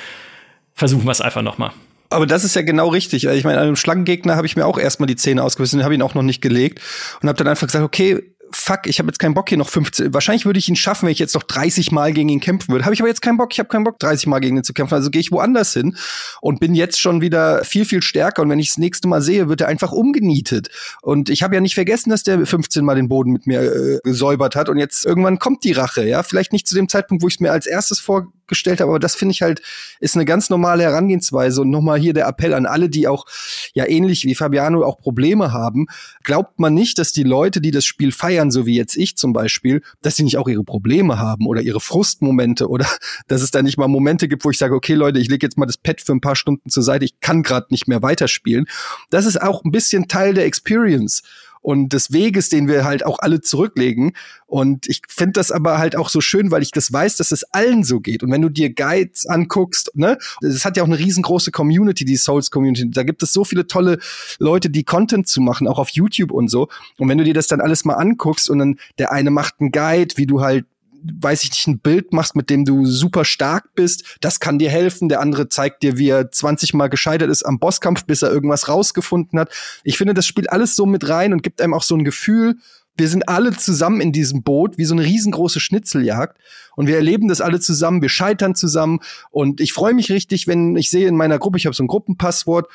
Versuchen 0.74 1.06
wir 1.06 1.12
es 1.12 1.22
einfach 1.22 1.42
noch 1.42 1.58
mal. 1.58 1.72
Aber 2.10 2.26
das 2.26 2.44
ist 2.44 2.56
ja 2.56 2.62
genau 2.62 2.88
richtig. 2.90 3.26
Ich 3.26 3.44
meine, 3.44 3.60
einem 3.60 3.76
Schlangengegner 3.76 4.36
habe 4.36 4.48
ich 4.48 4.56
mir 4.56 4.66
auch 4.66 4.78
erstmal 4.78 5.08
die 5.08 5.16
Zähne 5.16 5.44
ausgebissen, 5.44 5.84
habe 5.84 5.94
ihn 5.94 6.02
auch 6.02 6.14
noch 6.14 6.22
nicht 6.22 6.42
gelegt 6.42 6.80
und 7.22 7.28
habe 7.28 7.38
dann 7.38 7.48
einfach 7.48 7.68
gesagt, 7.68 7.84
okay, 7.84 8.22
fuck, 8.52 8.82
ich 8.86 9.00
habe 9.00 9.08
jetzt 9.10 9.20
keinen 9.20 9.34
Bock 9.34 9.50
hier 9.50 9.58
noch 9.58 9.70
15. 9.70 10.14
Wahrscheinlich 10.14 10.46
würde 10.46 10.60
ich 10.60 10.68
ihn 10.70 10.76
schaffen, 10.76 11.06
wenn 11.06 11.12
ich 11.12 11.20
jetzt 11.20 11.36
noch 11.36 11.44
30 11.44 11.92
Mal 11.92 12.14
gegen 12.14 12.30
ihn 12.30 12.40
kämpfen 12.40 12.72
würde. 12.72 12.86
Habe 12.86 12.94
ich 12.94 13.02
aber 13.02 13.10
jetzt 13.10 13.22
keinen 13.22 13.38
Bock. 13.38 13.50
Ich 13.52 13.60
habe 13.60 13.70
keinen 13.70 13.84
Bock, 13.84 14.00
30 14.00 14.28
Mal 14.28 14.40
gegen 14.40 14.58
ihn 14.58 14.64
zu 14.64 14.74
kämpfen. 14.74 14.96
Also 14.96 15.10
gehe 15.10 15.22
ich 15.22 15.32
woanders 15.32 15.74
hin 15.74 15.98
und 16.42 16.60
bin 16.60 16.76
jetzt 16.76 17.00
schon 17.00 17.22
wieder 17.22 17.64
viel, 17.64 17.86
viel 17.86 18.02
stärker. 18.02 18.42
Und 18.42 18.50
wenn 18.50 18.60
ich 18.60 18.70
das 18.70 18.78
nächste 18.78 19.08
Mal 19.08 19.22
sehe, 19.22 19.50
wird 19.50 19.62
er 19.62 19.68
einfach 19.68 19.92
umgenietet. 19.92 20.70
Und 21.02 21.30
ich 21.30 21.44
habe 21.44 21.56
ja 21.56 21.62
nicht 21.62 21.76
vergessen, 21.76 22.10
dass 22.10 22.24
der 22.24 22.46
15 22.46 22.84
Mal 22.84 22.96
den 22.96 23.08
Boden 23.08 23.32
mit 23.32 23.48
mir 23.48 23.62
äh, 23.62 24.00
gesäubert 24.04 24.56
hat. 24.56 24.70
Und 24.70 24.78
jetzt 24.78 25.06
irgendwann 25.06 25.40
kommt 25.40 25.64
die 25.64 25.74
Rache. 25.74 26.08
Ja, 26.08 26.24
vielleicht 26.24 26.54
nicht 26.54 26.68
zu 26.68 26.76
dem 26.76 26.90
Zeitpunkt, 26.90 27.24
wo 27.24 27.28
ich 27.28 27.36
es 27.36 27.40
mir 27.40 27.52
als 27.52 27.68
erstes 27.68 28.00
vor 28.00 28.28
gestellt 28.48 28.82
habe. 28.82 28.92
Aber 28.92 29.00
das 29.00 29.16
finde 29.16 29.34
ich 29.34 29.42
halt, 29.42 29.62
ist 30.00 30.16
eine 30.16 30.26
ganz 30.26 30.50
normale 30.50 30.84
Herangehensweise. 30.84 31.62
Und 31.62 31.70
nochmal 31.70 32.00
hier 32.00 32.14
der 32.14 32.28
Appell 32.28 32.54
an 32.54 32.66
alle, 32.66 32.90
die 32.90 33.08
auch 33.08 33.26
ja 33.74 33.88
ähnlich 33.88 34.26
wie 34.26 34.36
Fabiano 34.36 34.84
auch 34.84 35.00
Probleme 35.00 35.52
haben. 35.52 35.88
Glaubt 36.24 36.60
man 36.60 36.74
nicht, 36.74 36.98
dass 36.98 37.12
die 37.12 37.24
Leute, 37.24 37.62
die 37.62 37.72
das 37.72 37.86
Spiel 37.86 38.12
feiern, 38.12 38.52
so 38.52 38.66
wie 38.66 38.76
jetzt 38.76 38.96
ich 38.96 39.18
zum 39.18 39.34
Beispiel, 39.34 39.82
dass 40.02 40.16
sie 40.16 40.24
nicht 40.24 40.38
auch 40.38 40.48
ihre 40.48 40.64
Probleme 40.64 41.20
haben 41.20 41.48
oder 41.48 41.62
ihre 41.62 41.80
Frustmomente 41.80 42.68
oder 42.70 42.88
dass 43.28 43.42
es 43.42 43.52
da 43.52 43.62
nicht 43.62 43.78
mal 43.78 43.88
Momente 43.88 44.28
gibt, 44.28 44.46
wo 44.46 44.50
ich 44.50 44.58
sage, 44.58 44.76
okay 44.76 44.94
Leute, 44.94 45.20
ich 45.20 45.30
lege 45.30 45.46
jetzt 45.46 45.58
mal 45.58 45.66
das 45.66 45.78
Pad 45.78 46.02
für 46.02 46.14
ein 46.14 46.22
paar 46.22 46.36
Stunden 46.36 46.70
zur 46.70 46.84
Seite, 46.84 47.06
ich 47.06 47.20
kann 47.20 47.44
gerade 47.44 47.68
nicht 47.70 47.88
mehr 47.88 48.02
weiterspielen. 48.02 48.68
Das 49.10 49.26
ist 49.26 49.42
auch 49.42 49.64
ein 49.64 49.72
bisschen 49.72 50.08
Teil 50.08 50.34
der 50.34 50.46
Experience 50.46 51.24
und 51.68 51.92
des 51.92 52.14
Weges, 52.14 52.48
den 52.48 52.70
wir 52.70 52.86
halt 52.86 53.06
auch 53.06 53.20
alle 53.20 53.42
zurücklegen. 53.42 54.14
Und 54.46 54.88
ich 54.88 55.02
finde 55.10 55.34
das 55.34 55.52
aber 55.52 55.80
halt 55.80 55.98
auch 55.98 56.08
so 56.08 56.22
schön, 56.22 56.50
weil 56.50 56.62
ich 56.62 56.72
das 56.72 56.94
weiß, 56.94 57.18
dass 57.18 57.34
es 57.34 57.44
allen 57.44 57.84
so 57.84 58.00
geht. 58.00 58.24
Und 58.24 58.32
wenn 58.32 58.42
du 58.42 58.48
dir 58.48 58.74
Guides 58.74 59.26
anguckst, 59.26 59.92
ne, 59.94 60.18
es 60.40 60.64
hat 60.64 60.78
ja 60.78 60.84
auch 60.84 60.88
eine 60.88 60.98
riesengroße 60.98 61.52
Community, 61.52 62.06
die 62.06 62.16
Souls 62.16 62.52
Community. 62.52 62.90
Da 62.90 63.04
gibt 63.04 63.22
es 63.22 63.34
so 63.34 63.44
viele 63.44 63.68
tolle 63.68 64.00
Leute, 64.40 64.70
die 64.70 64.86
Content 64.86 65.28
zu 65.28 65.42
machen, 65.42 65.68
auch 65.68 65.78
auf 65.78 65.90
YouTube 65.90 66.32
und 66.32 66.48
so. 66.48 66.70
Und 67.00 67.10
wenn 67.10 67.18
du 67.18 67.26
dir 67.26 67.34
das 67.34 67.48
dann 67.48 67.60
alles 67.60 67.84
mal 67.84 67.96
anguckst 67.96 68.50
und 68.50 68.60
dann 68.60 68.80
der 68.98 69.12
eine 69.12 69.30
macht 69.30 69.56
einen 69.60 69.74
Guide, 69.74 70.16
wie 70.16 70.26
du 70.26 70.40
halt 70.40 70.66
weiß 71.04 71.44
ich 71.44 71.52
nicht, 71.52 71.68
ein 71.68 71.80
Bild 71.80 72.14
machst, 72.14 72.36
mit 72.36 72.50
dem 72.50 72.66
du 72.66 72.86
super 72.86 73.26
stark 73.26 73.74
bist, 73.76 74.18
das 74.22 74.40
kann 74.40 74.60
dir 74.60 74.70
helfen. 74.70 75.10
Der 75.10 75.22
andere 75.22 75.50
zeigt 75.50 75.84
dir, 75.84 75.98
wie 75.98 76.10
er 76.10 76.32
20 76.32 76.74
Mal 76.74 76.88
gescheitert 76.88 77.30
ist 77.30 77.44
am 77.44 77.60
Bosskampf, 77.60 78.06
bis 78.06 78.22
er 78.22 78.32
irgendwas 78.32 78.68
rausgefunden 78.68 79.40
hat. 79.40 79.52
Ich 79.84 79.98
finde, 79.98 80.14
das 80.14 80.26
spielt 80.26 80.52
alles 80.52 80.76
so 80.76 80.86
mit 80.86 81.08
rein 81.10 81.34
und 81.34 81.44
gibt 81.44 81.62
einem 81.62 81.74
auch 81.74 81.84
so 81.84 81.96
ein 81.96 82.04
Gefühl, 82.04 82.56
wir 82.98 83.08
sind 83.08 83.30
alle 83.30 83.56
zusammen 83.56 84.02
in 84.02 84.12
diesem 84.12 84.42
Boot, 84.42 84.78
wie 84.78 84.86
so 84.86 84.96
eine 84.96 85.04
riesengroße 85.04 85.60
Schnitzeljagd. 85.60 86.38
Und 86.76 86.88
wir 86.88 86.96
erleben 86.96 87.28
das 87.28 87.42
alle 87.42 87.60
zusammen, 87.60 88.02
wir 88.02 88.10
scheitern 88.10 88.56
zusammen. 88.56 89.00
Und 89.30 89.62
ich 89.62 89.74
freue 89.74 89.94
mich 89.94 90.12
richtig, 90.12 90.48
wenn 90.48 90.76
ich 90.76 90.90
sehe 90.90 91.08
in 91.08 91.16
meiner 91.16 91.38
Gruppe, 91.38 91.58
ich 91.58 91.68
habe 91.68 91.76
so 91.76 91.84
ein 91.84 91.88
Gruppenpasswort, 91.88 92.68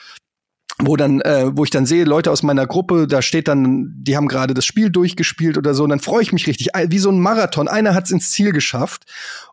wo 0.85 0.97
dann, 0.97 1.21
äh, 1.21 1.51
wo 1.57 1.65
ich 1.65 1.71
dann 1.71 1.87
sehe, 1.87 2.05
Leute 2.05 2.31
aus 2.31 2.43
meiner 2.43 2.67
Gruppe, 2.67 3.07
da 3.07 3.23
steht 3.23 3.49
dann, 3.49 3.95
die 3.97 4.17
haben 4.17 4.29
gerade 4.29 4.53
das 4.53 4.65
Spiel 4.65 4.91
durchgespielt 4.91 5.57
oder 5.57 5.75
so, 5.75 5.85
und 5.85 5.91
dann 5.91 6.01
freue 6.01 6.23
ich 6.23 6.33
mich 6.33 6.47
richtig, 6.47 6.69
wie 6.89 6.99
so 6.99 7.11
ein 7.11 7.21
Marathon. 7.21 7.69
Einer 7.69 7.95
hat's 7.95 8.11
ins 8.11 8.33
Ziel 8.33 8.53
geschafft. 8.53 9.05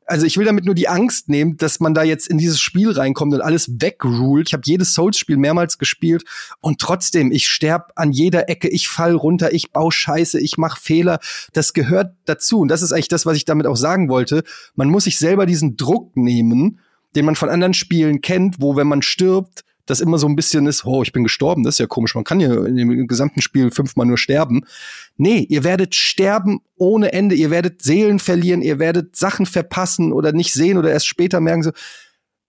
Also 0.05 0.25
ich 0.25 0.37
will 0.37 0.45
damit 0.45 0.65
nur 0.65 0.73
die 0.73 0.87
Angst 0.87 1.29
nehmen, 1.29 1.57
dass 1.57 1.79
man 1.79 1.93
da 1.93 2.01
jetzt 2.01 2.27
in 2.27 2.39
dieses 2.39 2.59
Spiel 2.59 2.89
reinkommt 2.89 3.31
und 3.35 3.41
alles 3.41 3.79
wegruled. 3.79 4.47
Ich 4.47 4.53
habe 4.53 4.63
jedes 4.65 4.95
Souls-Spiel 4.95 5.37
mehrmals 5.37 5.77
gespielt 5.77 6.23
und 6.61 6.81
trotzdem, 6.81 7.31
ich 7.31 7.47
sterb 7.47 7.91
an 7.95 8.11
jeder 8.11 8.49
Ecke, 8.49 8.69
ich 8.69 8.89
fall 8.89 9.13
runter, 9.13 9.53
ich 9.53 9.71
baue 9.71 9.91
Scheiße, 9.91 10.39
ich 10.39 10.57
mache 10.57 10.81
Fehler. 10.81 11.19
Das 11.53 11.73
gehört 11.73 12.15
dazu. 12.25 12.61
Und 12.61 12.69
das 12.69 12.81
ist 12.81 12.91
eigentlich 12.91 13.07
das, 13.07 13.27
was 13.27 13.37
ich 13.37 13.45
damit 13.45 13.67
auch 13.67 13.77
sagen 13.77 14.09
wollte. 14.09 14.43
Man 14.73 14.89
muss 14.89 15.03
sich 15.03 15.19
selber 15.19 15.45
diesen 15.45 15.77
Druck 15.77 16.17
nehmen, 16.17 16.79
den 17.15 17.25
man 17.25 17.35
von 17.35 17.49
anderen 17.49 17.75
Spielen 17.75 18.21
kennt, 18.21 18.55
wo 18.59 18.75
wenn 18.75 18.87
man 18.87 19.03
stirbt, 19.03 19.63
das 19.89 20.01
immer 20.01 20.17
so 20.17 20.27
ein 20.27 20.35
bisschen 20.35 20.67
ist, 20.67 20.85
oh, 20.85 21.01
ich 21.01 21.11
bin 21.11 21.23
gestorben, 21.23 21.63
das 21.63 21.75
ist 21.75 21.79
ja 21.79 21.87
komisch, 21.87 22.13
man 22.15 22.23
kann 22.23 22.39
ja 22.39 22.53
in 22.65 22.75
dem 22.75 23.07
gesamten 23.07 23.41
Spiel 23.41 23.71
fünfmal 23.71 24.05
nur 24.05 24.17
sterben. 24.17 24.61
Nee, 25.17 25.45
ihr 25.49 25.63
werdet 25.63 25.95
sterben 25.95 26.59
ohne 26.75 27.11
Ende, 27.11 27.35
ihr 27.35 27.49
werdet 27.49 27.81
Seelen 27.81 28.19
verlieren, 28.19 28.61
ihr 28.61 28.79
werdet 28.79 29.15
Sachen 29.15 29.45
verpassen 29.45 30.13
oder 30.13 30.31
nicht 30.31 30.53
sehen 30.53 30.77
oder 30.77 30.91
erst 30.91 31.07
später 31.07 31.39
merken 31.39 31.63
so, 31.63 31.71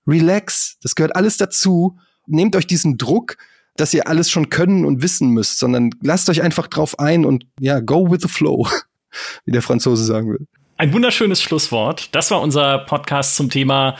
relax, 0.07 0.77
das 0.83 0.95
gehört 0.95 1.17
alles 1.17 1.37
dazu. 1.37 1.99
Nehmt 2.27 2.55
euch 2.57 2.67
diesen 2.67 2.99
Druck, 2.99 3.37
dass 3.77 3.95
ihr 3.95 4.07
alles 4.07 4.31
schon 4.31 4.51
können 4.51 4.85
und 4.85 5.03
wissen 5.03 5.31
müsst, 5.31 5.59
sondern 5.59 5.91
lasst 6.03 6.29
euch 6.29 6.43
einfach 6.43 6.67
drauf 6.67 6.99
ein 6.99 7.25
und 7.25 7.47
ja, 7.59 7.81
go 7.81 8.11
with 8.11 8.21
the 8.23 8.29
flow, 8.29 8.69
wie 9.45 9.53
der 9.53 9.63
Franzose 9.63 10.05
sagen 10.05 10.31
will. 10.31 10.47
Ein 10.77 10.93
wunderschönes 10.93 11.43
Schlusswort. 11.43 12.15
Das 12.15 12.31
war 12.31 12.41
unser 12.41 12.79
Podcast 12.79 13.37
zum 13.37 13.51
Thema 13.51 13.97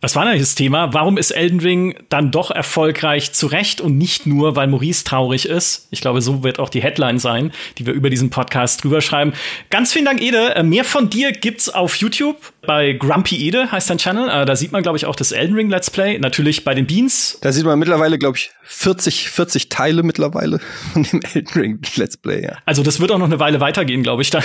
was 0.00 0.14
war 0.14 0.24
denn 0.24 0.38
das 0.38 0.54
Thema? 0.54 0.92
Warum 0.94 1.18
ist 1.18 1.32
Elden 1.32 1.58
Ring 1.58 1.96
dann 2.08 2.30
doch 2.30 2.50
erfolgreich 2.50 3.32
zu 3.32 3.48
Recht 3.48 3.80
und 3.80 3.98
nicht 3.98 4.26
nur, 4.26 4.54
weil 4.54 4.68
Maurice 4.68 5.04
traurig 5.04 5.46
ist? 5.46 5.88
Ich 5.90 6.00
glaube, 6.00 6.22
so 6.22 6.44
wird 6.44 6.60
auch 6.60 6.68
die 6.68 6.82
Headline 6.82 7.18
sein, 7.18 7.52
die 7.78 7.86
wir 7.86 7.94
über 7.94 8.08
diesen 8.08 8.30
Podcast 8.30 8.84
drüber 8.84 9.00
schreiben. 9.00 9.32
Ganz 9.70 9.92
vielen 9.92 10.04
Dank, 10.04 10.22
Ede. 10.22 10.54
Äh, 10.54 10.62
mehr 10.62 10.84
von 10.84 11.10
dir 11.10 11.32
gibt's 11.32 11.68
auf 11.68 11.96
YouTube. 11.96 12.36
Bei 12.68 12.92
Grumpy 12.92 13.36
Ede 13.36 13.72
heißt 13.72 13.88
dein 13.88 13.96
Channel. 13.96 14.28
Äh, 14.28 14.44
da 14.44 14.54
sieht 14.54 14.72
man, 14.72 14.82
glaube 14.82 14.98
ich, 14.98 15.06
auch 15.06 15.16
das 15.16 15.32
Elden 15.32 15.54
Ring 15.54 15.70
Let's 15.70 15.88
Play. 15.88 16.18
Natürlich 16.18 16.64
bei 16.64 16.74
den 16.74 16.86
Beans. 16.86 17.38
Da 17.40 17.50
sieht 17.50 17.64
man 17.64 17.78
mittlerweile, 17.78 18.18
glaube 18.18 18.36
ich, 18.36 18.50
40, 18.64 19.30
40 19.30 19.70
Teile 19.70 20.02
mittlerweile 20.02 20.60
von 20.92 21.02
dem 21.02 21.22
Elden 21.32 21.52
Ring 21.54 21.80
Let's 21.96 22.18
Play, 22.18 22.42
ja. 22.42 22.58
Also 22.66 22.82
das 22.82 23.00
wird 23.00 23.10
auch 23.10 23.16
noch 23.16 23.24
eine 23.24 23.40
Weile 23.40 23.60
weitergehen, 23.60 24.02
glaube 24.02 24.20
ich, 24.20 24.28
dann. 24.28 24.42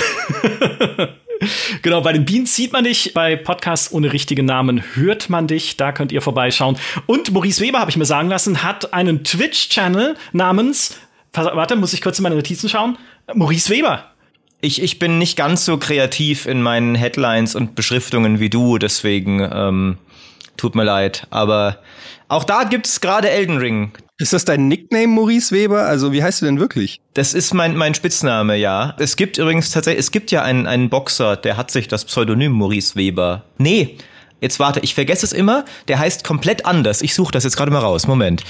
genau, 1.82 2.00
bei 2.00 2.14
den 2.14 2.24
Beans 2.24 2.56
sieht 2.56 2.72
man 2.72 2.86
dich, 2.86 3.14
bei 3.14 3.36
Podcasts 3.36 3.92
ohne 3.92 4.14
richtigen 4.14 4.46
Namen 4.46 4.86
hört 4.94 5.30
man 5.30 5.48
dich, 5.48 5.76
da 5.76 5.92
könnt 5.92 6.14
ihr 6.14 6.22
vorbeischauen. 6.22 6.78
Und 7.08 7.34
Maurice 7.34 7.60
Weber, 7.60 7.82
habe 7.82 7.92
ich 7.92 7.98
mir 7.98 8.06
sagen 8.06 8.30
lassen, 8.30 8.64
hat 8.64 8.94
einen 8.94 9.26
Twitch-Channel 9.26 10.16
namens, 10.32 10.98
warte, 11.34 11.76
muss 11.76 11.92
ich 11.92 12.02
kurz 12.02 12.20
in 12.20 12.24
meine 12.24 12.36
Notizen 12.36 12.70
schauen, 12.70 12.98
Maurice 13.34 13.70
Weber. 13.70 14.13
Ich, 14.66 14.82
ich 14.82 14.98
bin 14.98 15.18
nicht 15.18 15.36
ganz 15.36 15.66
so 15.66 15.78
kreativ 15.78 16.46
in 16.46 16.62
meinen 16.62 16.96
Headlines 16.96 17.54
und 17.54 17.76
Beschriftungen 17.76 18.40
wie 18.40 18.50
du, 18.50 18.78
deswegen 18.78 19.46
ähm, 19.54 19.98
tut 20.56 20.74
mir 20.74 20.86
leid. 20.86 21.28
Aber 21.32 21.80
auch 22.30 22.46
da 22.46 22.64
gibt's 22.64 23.02
gerade 23.02 23.30
Elden 23.30 23.58
Ring. 23.58 23.92
Ist 24.20 24.32
das 24.32 24.46
dein 24.46 24.70
Nickname, 24.70 25.08
Maurice 25.08 25.54
Weber? 25.54 25.82
Also, 25.82 26.14
wie 26.14 26.24
heißt 26.24 26.42
du 26.42 26.46
denn 26.46 26.62
wirklich? 26.62 27.02
Das 27.14 27.34
ist 27.34 27.54
mein, 27.54 27.76
mein 27.76 27.94
Spitzname, 27.94 28.56
ja. 28.56 28.96
Es 29.00 29.18
gibt 29.18 29.38
übrigens 29.38 29.70
tatsächlich, 29.72 30.00
es 30.00 30.12
gibt 30.12 30.32
ja 30.32 30.44
einen, 30.44 30.66
einen 30.66 30.90
Boxer, 30.90 31.36
der 31.36 31.58
hat 31.58 31.70
sich 31.70 31.90
das 31.90 32.06
Pseudonym 32.06 32.54
Maurice 32.54 32.96
Weber. 32.96 33.44
Nee, 33.58 33.98
jetzt 34.40 34.62
warte, 34.62 34.80
ich 34.80 34.96
vergesse 34.96 35.26
es 35.26 35.34
immer. 35.34 35.66
Der 35.90 36.00
heißt 36.00 36.24
komplett 36.24 36.66
anders. 36.66 37.02
Ich 37.02 37.16
suche 37.16 37.34
das 37.34 37.44
jetzt 37.44 37.58
gerade 37.58 37.72
mal 37.72 37.80
raus. 37.80 38.08
Moment. 38.08 38.46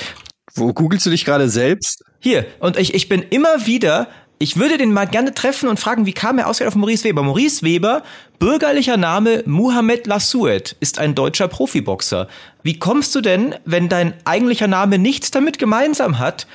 Wo 0.54 0.74
googelst 0.74 1.08
du 1.08 1.10
dich 1.10 1.26
gerade 1.26 1.50
selbst? 1.50 2.04
Hier, 2.20 2.46
und 2.60 2.78
ich, 2.78 2.94
ich 2.94 3.10
bin 3.10 3.24
immer 3.24 3.66
wieder 3.66 4.08
ich 4.44 4.58
würde 4.58 4.78
den 4.78 4.92
mal 4.92 5.06
gerne 5.06 5.34
treffen 5.34 5.70
und 5.70 5.80
fragen, 5.80 6.06
wie 6.06 6.12
kam 6.12 6.38
er 6.38 6.50
ausgerechnet 6.50 6.76
auf 6.76 6.80
Maurice 6.82 7.06
Weber? 7.06 7.24
Maurice 7.24 7.64
Weber, 7.64 8.04
bürgerlicher 8.40 8.98
Name 8.98 9.42
Muhammad 9.46 10.06
Lassuet, 10.06 10.76
ist 10.82 11.00
ein 11.00 11.16
deutscher 11.16 11.48
Profiboxer. 11.48 12.28
Wie 12.62 12.78
kommst 12.78 13.16
du 13.16 13.22
denn, 13.22 13.56
wenn 13.64 13.88
dein 13.88 14.14
eigentlicher 14.26 14.68
Name 14.68 15.00
nichts 15.00 15.32
damit 15.32 15.60
gemeinsam 15.60 16.20
hat, 16.20 16.46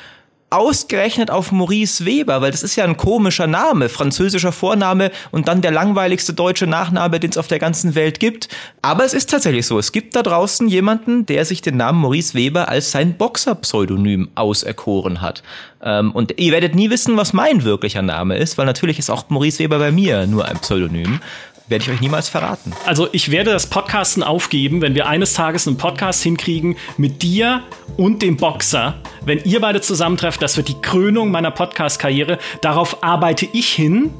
ausgerechnet 0.51 1.31
auf 1.31 1.53
Maurice 1.53 2.07
Weber, 2.07 2.41
weil 2.41 2.51
das 2.51 2.62
ist 2.62 2.77
ja 2.77 2.85
ein 2.85 2.97
komischer 2.97 3.47
Name, 3.47 3.89
französischer 3.89 4.53
Vorname 4.53 5.11
und 5.31 5.47
dann 5.47 5.61
der 5.61 5.70
langweiligste 5.70 6.33
deutsche 6.33 6.66
Nachname, 6.66 7.20
den 7.20 7.31
es 7.31 7.37
auf 7.37 7.49
der 7.49 7.59
ganzen 7.59 7.95
Welt 7.95 8.19
gibt. 8.19 8.49
Aber 8.81 9.05
es 9.05 9.12
ist 9.12 9.29
tatsächlich 9.29 9.66
so, 9.66 9.79
es 9.79 9.93
gibt 9.93 10.16
da 10.16 10.23
draußen 10.23 10.66
jemanden, 10.69 11.27
der 11.27 11.45
sich 11.45 11.61
den 11.61 11.77
Namen 11.77 12.01
Maurice 12.01 12.35
Weber 12.35 12.69
als 12.69 12.91
sein 12.91 13.19
Boxer-Pseudonym 13.19 14.31
auserkoren 14.35 15.20
hat. 15.20 15.43
Ähm, 15.83 16.12
und 16.12 16.39
ihr 16.39 16.53
werdet 16.53 16.75
nie 16.75 16.89
wissen, 16.89 17.16
was 17.19 17.35
mein 17.35 17.65
wirklicher 17.65 18.03
Name 18.03 18.39
ist, 18.39 18.57
weil 18.57 18.66
natürlich 18.66 18.99
ist 18.99 19.11
auch 19.11 19.29
Maurice 19.29 19.59
Weber 19.59 19.79
bei 19.79 19.93
mir 19.93 20.27
nur 20.27 20.47
ein 20.47 20.59
Pseudonym 20.59 21.20
werde 21.69 21.85
ich 21.85 21.90
euch 21.90 22.01
niemals 22.01 22.28
verraten. 22.28 22.73
Also 22.86 23.09
ich 23.12 23.31
werde 23.31 23.53
das 23.53 23.66
Podcasten 23.66 24.23
aufgeben, 24.23 24.81
wenn 24.81 24.95
wir 24.95 25.07
eines 25.07 25.35
Tages 25.35 25.66
einen 25.66 25.77
Podcast 25.77 26.23
hinkriegen 26.23 26.77
mit 26.97 27.23
dir 27.23 27.62
und 27.97 28.23
dem 28.23 28.36
Boxer. 28.36 28.95
Wenn 29.24 29.40
ihr 29.45 29.61
beide 29.61 29.81
zusammentreffen, 29.81 30.40
das 30.40 30.57
wird 30.57 30.69
die 30.69 30.81
Krönung 30.81 31.31
meiner 31.31 31.51
Podcast-Karriere. 31.51 32.39
Darauf 32.62 33.03
arbeite 33.03 33.47
ich 33.53 33.69
hin. 33.69 34.11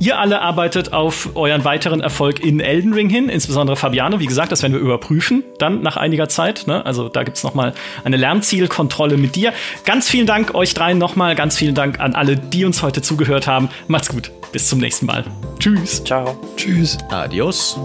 Ihr 0.00 0.18
alle 0.18 0.40
arbeitet 0.40 0.92
auf 0.92 1.30
euren 1.36 1.64
weiteren 1.64 2.00
Erfolg 2.00 2.40
in 2.40 2.60
Elden 2.60 2.92
Ring 2.92 3.08
hin, 3.08 3.28
insbesondere 3.28 3.76
Fabiano. 3.76 4.18
Wie 4.18 4.26
gesagt, 4.26 4.50
das 4.50 4.62
werden 4.62 4.72
wir 4.72 4.80
überprüfen, 4.80 5.44
dann 5.58 5.82
nach 5.82 5.96
einiger 5.96 6.28
Zeit. 6.28 6.64
Ne? 6.66 6.84
Also 6.84 7.08
da 7.08 7.22
gibt 7.22 7.36
es 7.36 7.44
nochmal 7.44 7.74
eine 8.04 8.16
Lernzielkontrolle 8.16 9.16
mit 9.16 9.36
dir. 9.36 9.52
Ganz 9.84 10.08
vielen 10.08 10.26
Dank 10.26 10.54
euch 10.54 10.74
dreien 10.74 10.98
nochmal. 10.98 11.34
Ganz 11.34 11.56
vielen 11.56 11.74
Dank 11.74 12.00
an 12.00 12.14
alle, 12.14 12.36
die 12.36 12.64
uns 12.64 12.82
heute 12.82 13.02
zugehört 13.02 13.46
haben. 13.46 13.68
Macht's 13.86 14.08
gut. 14.08 14.32
Bis 14.52 14.68
zum 14.68 14.78
nächsten 14.78 15.06
Mal. 15.06 15.24
Tschüss. 15.58 16.02
Ciao. 16.04 16.38
Tschüss. 16.56 16.95
Adios. 17.10 17.76